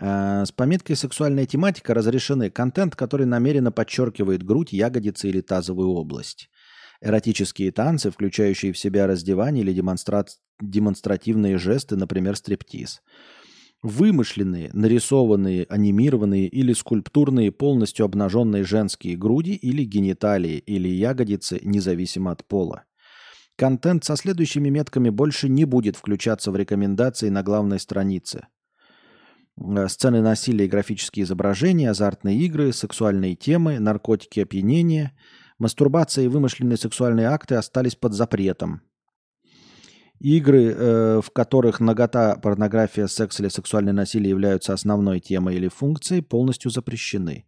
Э, 0.00 0.44
с 0.46 0.52
пометкой 0.52 0.96
«Сексуальная 0.96 1.46
тематика» 1.46 1.94
разрешены 1.94 2.50
контент, 2.50 2.96
который 2.96 3.26
намеренно 3.26 3.70
подчеркивает 3.70 4.42
грудь, 4.42 4.72
ягодицы 4.72 5.28
или 5.28 5.40
тазовую 5.40 5.90
область. 5.90 6.48
Эротические 7.02 7.70
танцы, 7.70 8.10
включающие 8.10 8.72
в 8.72 8.78
себя 8.78 9.06
раздевание 9.06 9.62
или 9.62 9.72
демонстра... 9.72 10.24
демонстративные 10.60 11.58
жесты, 11.58 11.96
например, 11.96 12.36
стриптиз. 12.36 13.02
Вымышленные, 13.82 14.68
нарисованные, 14.74 15.64
анимированные 15.64 16.48
или 16.48 16.74
скульптурные 16.74 17.50
полностью 17.50 18.04
обнаженные 18.04 18.64
женские 18.64 19.16
груди 19.16 19.54
или 19.54 19.84
гениталии 19.84 20.58
или 20.58 20.88
ягодицы, 20.88 21.60
независимо 21.62 22.32
от 22.32 22.44
пола. 22.46 22.84
Контент 23.56 24.04
со 24.04 24.16
следующими 24.16 24.68
метками 24.68 25.08
больше 25.08 25.48
не 25.48 25.64
будет 25.64 25.96
включаться 25.96 26.50
в 26.50 26.56
рекомендации 26.56 27.30
на 27.30 27.42
главной 27.42 27.80
странице. 27.80 28.46
Э, 29.60 29.88
сцены 29.88 30.22
насилия 30.22 30.64
и 30.64 30.68
графические 30.68 31.24
изображения, 31.24 31.90
азартные 31.90 32.38
игры, 32.38 32.72
сексуальные 32.72 33.36
темы, 33.36 33.78
наркотики, 33.78 34.40
опьянения– 34.40 35.12
Мастурбация 35.60 36.24
и 36.24 36.28
вымышленные 36.28 36.78
сексуальные 36.78 37.26
акты 37.26 37.54
остались 37.54 37.94
под 37.94 38.14
запретом. 38.14 38.80
Игры, 40.20 40.74
э, 40.76 41.20
в 41.22 41.30
которых 41.30 41.80
нагота, 41.80 42.36
порнография, 42.36 43.06
секс 43.06 43.40
или 43.40 43.48
сексуальное 43.48 43.94
насилие 43.94 44.28
являются 44.28 44.74
основной 44.74 45.18
темой 45.18 45.56
или 45.56 45.68
функцией, 45.68 46.22
полностью 46.22 46.70
запрещены. 46.70 47.46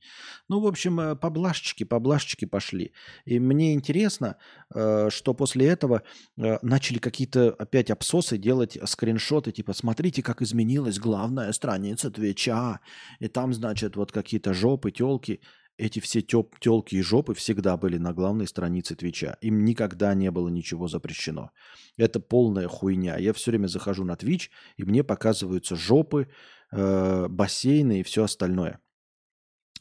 Ну, 0.49 0.61
в 0.61 0.67
общем, 0.67 0.99
э, 0.99 1.15
поблажечки, 1.15 1.85
поблажечки 1.85 2.47
пошли. 2.47 2.93
И 3.27 3.39
мне 3.39 3.75
интересно, 3.75 4.37
э, 4.75 5.09
что 5.11 5.35
после 5.35 5.67
этого 5.67 6.03
э, 6.39 6.59
начали 6.63 6.99
какие-то 6.99 7.51
опять 7.59 7.91
обсосы 7.91 8.39
делать 8.39 8.79
скриншоты, 8.87 9.53
типа, 9.53 9.75
смотрите, 9.75 10.23
как 10.23 10.41
изменилась 10.41 10.99
главная 10.99 11.53
страница 11.53 12.11
Твича, 12.11 12.81
и 13.21 13.29
там, 13.29 13.53
значит, 13.53 13.97
вот 13.97 14.13
какие-то 14.13 14.55
жопы, 14.55 14.93
телки 14.93 15.41
эти 15.83 16.01
все 16.01 16.23
тёп, 16.23 16.59
тёлки 16.61 16.95
и 16.95 17.03
жопы 17.03 17.35
всегда 17.35 17.77
были 17.77 17.99
на 17.99 18.13
главной 18.13 18.47
странице 18.47 18.95
Твича. 18.95 19.37
Им 19.41 19.65
никогда 19.65 20.15
не 20.15 20.31
было 20.31 20.49
ничего 20.49 20.89
запрещено. 20.89 21.51
Это 21.97 22.21
полная 22.21 22.69
хуйня. 22.69 23.19
Я 23.19 23.33
все 23.33 23.51
время 23.51 23.67
захожу 23.67 24.05
на 24.05 24.17
Твич, 24.17 24.51
и 24.77 24.85
мне 24.85 25.03
показываются 25.03 25.77
жопы, 25.77 26.29
э, 26.73 27.29
бассейны 27.29 28.01
и 28.01 28.03
все 28.03 28.23
остальное. 28.23 28.79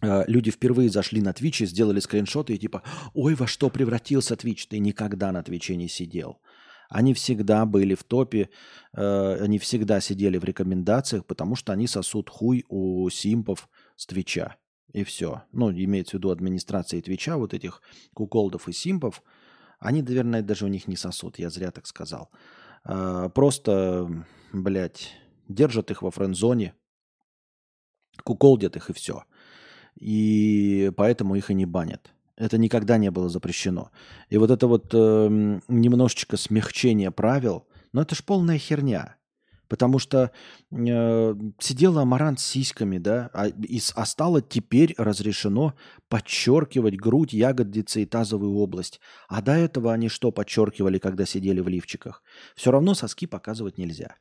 Э, 0.02 0.24
люди 0.28 0.50
впервые 0.50 0.90
зашли 0.90 1.22
на 1.22 1.34
Твич 1.34 1.62
и 1.62 1.68
сделали 1.68 2.00
скриншоты 2.00 2.54
и 2.54 2.58
типа, 2.58 2.82
ой, 3.14 3.36
во 3.36 3.46
что 3.46 3.70
превратился 3.70 4.36
Твич? 4.36 4.68
Ты 4.68 4.80
никогда 4.80 5.32
на 5.32 5.44
Твиче 5.44 5.76
не 5.76 5.88
сидел. 5.88 6.42
Они 6.90 7.14
всегда 7.14 7.66
были 7.66 7.94
в 7.94 8.04
топе, 8.04 8.50
э, 8.98 9.44
они 9.46 9.60
всегда 9.60 10.02
сидели 10.02 10.40
в 10.40 10.44
рекомендациях, 10.44 11.26
потому 11.26 11.56
что 11.56 11.74
они 11.74 11.88
сосут 11.88 12.30
хуй 12.30 12.66
у 12.70 13.10
симпов 13.10 13.70
с 13.96 14.08
Твича. 14.08 14.58
И 14.94 15.04
все. 15.04 15.44
Ну, 15.52 15.72
имеется 15.72 16.12
в 16.12 16.14
виду 16.16 16.32
администрации 16.32 17.02
Твича, 17.02 17.38
вот 17.38 17.54
этих 17.54 17.82
куколдов 18.14 18.68
и 18.68 18.74
симпов. 18.74 19.24
Они, 19.80 20.02
наверное, 20.02 20.42
даже 20.42 20.66
у 20.66 20.68
них 20.68 20.88
не 20.88 20.96
сосут, 20.96 21.40
я 21.40 21.50
зря 21.50 21.72
так 21.72 21.88
сказал. 21.88 22.30
А, 22.84 23.30
просто, 23.30 24.26
блядь, 24.54 25.14
держат 25.48 25.92
их 25.92 26.02
во 26.02 26.12
френд-зоне, 26.12 26.74
куколдят 28.24 28.76
их 28.76 28.90
и 28.90 28.94
все. 28.94 29.24
И 29.96 30.92
поэтому 30.96 31.36
их 31.36 31.50
и 31.50 31.54
не 31.54 31.66
банят. 31.66 32.14
Это 32.36 32.58
никогда 32.58 32.98
не 32.98 33.12
было 33.12 33.30
запрещено. 33.30 33.92
И 34.30 34.38
вот 34.38 34.50
это 34.50 34.68
вот 34.68 34.90
э, 34.94 35.60
немножечко 35.68 36.38
смягчение 36.38 37.12
правил, 37.12 37.68
ну 37.94 38.02
это 38.02 38.16
ж 38.16 38.24
полная 38.24 38.58
херня. 38.58 39.16
Потому 39.72 40.00
что 40.00 40.32
э, 40.70 41.36
сидела 41.60 42.02
Амарант 42.02 42.42
с 42.42 42.46
сиськами, 42.46 42.98
да, 42.98 43.30
а, 43.34 43.48
и, 43.48 43.80
а 43.96 44.06
стало 44.06 44.42
теперь 44.42 44.94
разрешено 44.98 45.76
подчеркивать 46.10 46.98
грудь, 46.98 47.32
ягодицы 47.32 48.04
и 48.04 48.06
тазовую 48.06 48.58
область. 48.58 49.00
А 49.30 49.42
до 49.42 49.54
этого 49.54 49.94
они 49.94 50.10
что 50.10 50.34
подчеркивали, 50.34 50.98
когда 50.98 51.26
сидели 51.26 51.62
в 51.62 51.70
лифчиках? 51.70 52.22
Все 52.54 52.70
равно 52.72 52.94
соски 52.96 53.28
показывать 53.28 53.78
нельзя. 53.78 54.18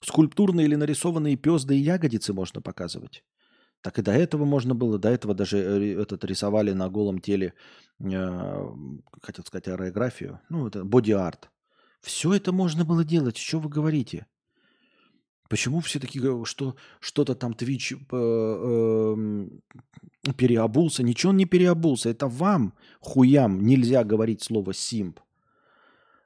Скульптурные 0.00 0.68
или 0.68 0.76
нарисованные 0.76 1.34
пезды 1.34 1.76
и 1.76 1.80
ягодицы 1.80 2.32
можно 2.32 2.62
показывать. 2.62 3.24
Так 3.80 3.98
и 3.98 4.02
до 4.02 4.12
этого 4.12 4.44
можно 4.44 4.76
было, 4.76 4.96
до 4.96 5.08
этого 5.08 5.34
даже 5.34 5.58
э, 5.58 6.00
этот 6.00 6.24
рисовали 6.24 6.70
на 6.70 6.88
голом 6.88 7.18
теле, 7.18 7.54
э, 7.98 8.66
хотел 9.22 9.44
сказать, 9.44 9.66
аэрографию, 9.66 10.38
ну, 10.48 10.68
это 10.68 10.84
боди-арт. 10.84 11.50
Все 12.00 12.32
это 12.32 12.52
можно 12.52 12.84
было 12.84 13.02
делать, 13.02 13.36
что 13.36 13.58
вы 13.58 13.68
говорите? 13.68 14.28
Почему 15.48 15.80
все 15.80 15.98
такие, 15.98 16.44
что 16.44 16.76
что-то 17.00 17.34
там 17.34 17.52
Twitch 17.52 17.96
э, 17.96 19.48
э, 20.26 20.32
переобулся? 20.34 21.02
Ничего 21.02 21.30
он 21.30 21.38
не 21.38 21.46
переобулся. 21.46 22.10
Это 22.10 22.28
вам, 22.28 22.74
хуям, 23.00 23.64
нельзя 23.64 24.04
говорить 24.04 24.42
слово 24.42 24.74
«симп». 24.74 25.20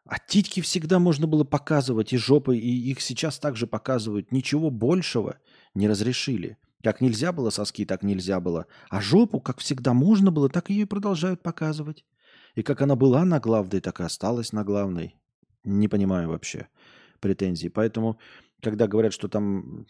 А 0.05 0.19
титьки 0.19 0.61
всегда 0.61 0.99
можно 0.99 1.29
было 1.29 1.45
показывать, 1.45 2.13
и 2.13 2.17
жопы, 2.17 2.59
и 2.59 2.91
их 2.91 3.01
сейчас 3.01 3.39
также 3.39 3.69
показывают. 3.69 4.33
Ничего 4.33 4.69
большего 4.71 5.39
не 5.75 5.89
разрешили. 5.89 6.59
Как 6.83 7.01
нельзя 7.01 7.33
было 7.33 7.51
соски, 7.51 7.85
так 7.85 8.03
нельзя 8.03 8.41
было. 8.41 8.67
А 8.91 9.01
жопу, 9.01 9.41
как 9.41 9.61
всегда 9.61 9.95
можно 9.95 10.33
было, 10.33 10.49
так 10.49 10.69
ее 10.69 10.83
и 10.83 10.87
продолжают 10.87 11.43
показывать. 11.43 12.05
И 12.57 12.63
как 12.63 12.83
она 12.83 12.97
была 12.97 13.25
на 13.25 13.39
главной, 13.39 13.81
так 13.81 14.01
и 14.01 14.03
осталась 14.03 14.53
на 14.53 14.65
главной. 14.65 15.15
Не 15.65 15.87
понимаю 15.87 16.29
вообще 16.29 16.67
претензий. 17.21 17.69
Поэтому 17.69 18.19
когда 18.63 18.87
говорят, 18.87 19.13
что 19.13 19.29
там 19.29 19.87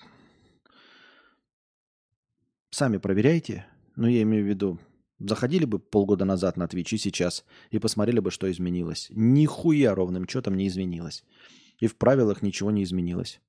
сами 2.70 2.96
проверяйте, 2.96 3.66
ну 3.96 4.08
я 4.08 4.22
имею 4.22 4.44
в 4.44 4.48
виду, 4.48 4.80
заходили 5.18 5.66
бы 5.66 5.78
полгода 5.78 6.24
назад 6.24 6.56
на 6.56 6.64
Twitch 6.64 6.94
и 6.94 6.98
сейчас, 6.98 7.44
и 7.70 7.78
посмотрели 7.78 8.18
бы, 8.18 8.30
что 8.30 8.50
изменилось. 8.50 9.08
Нихуя 9.10 9.94
ровным 9.94 10.26
счетом 10.26 10.56
не 10.56 10.66
изменилось. 10.68 11.24
И 11.78 11.86
в 11.86 11.96
правилах 11.96 12.42
ничего 12.42 12.70
не 12.70 12.82
изменилось. 12.82 13.40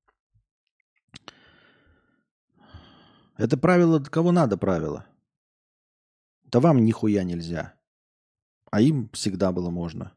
Это 3.38 3.58
правило, 3.58 4.00
кого 4.00 4.32
надо 4.32 4.58
правило. 4.58 5.08
Да 6.44 6.60
вам 6.60 6.84
нихуя 6.84 7.24
нельзя. 7.24 7.74
А 8.72 8.82
им 8.82 9.10
всегда 9.14 9.52
было 9.52 9.70
можно. 9.70 10.14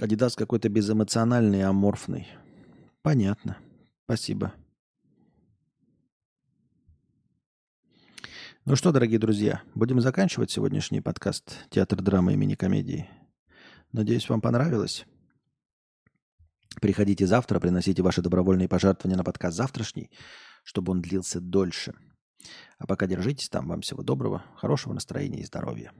Адидас 0.00 0.36
какой-то 0.36 0.68
безэмоциональный 0.68 1.64
аморфный. 1.64 2.28
Понятно. 3.02 3.58
Спасибо. 4.04 4.54
Ну 8.64 8.76
что, 8.76 8.92
дорогие 8.92 9.18
друзья, 9.18 9.62
будем 9.74 10.00
заканчивать 10.00 10.52
сегодняшний 10.52 11.00
подкаст 11.00 11.66
«Театр 11.70 12.00
драмы 12.00 12.34
и 12.34 12.36
мини-комедии». 12.36 13.08
Надеюсь, 13.92 14.28
вам 14.28 14.40
понравилось. 14.40 15.04
Приходите 16.80 17.26
завтра, 17.26 17.58
приносите 17.58 18.02
ваши 18.02 18.22
добровольные 18.22 18.68
пожертвования 18.68 19.16
на 19.16 19.24
подкаст 19.24 19.56
завтрашний, 19.56 20.10
чтобы 20.62 20.92
он 20.92 21.02
длился 21.02 21.40
дольше. 21.40 21.94
А 22.78 22.86
пока 22.86 23.06
держитесь 23.06 23.48
там. 23.48 23.66
Вам 23.66 23.80
всего 23.80 24.02
доброго, 24.04 24.44
хорошего 24.54 24.92
настроения 24.92 25.40
и 25.40 25.46
здоровья. 25.46 25.92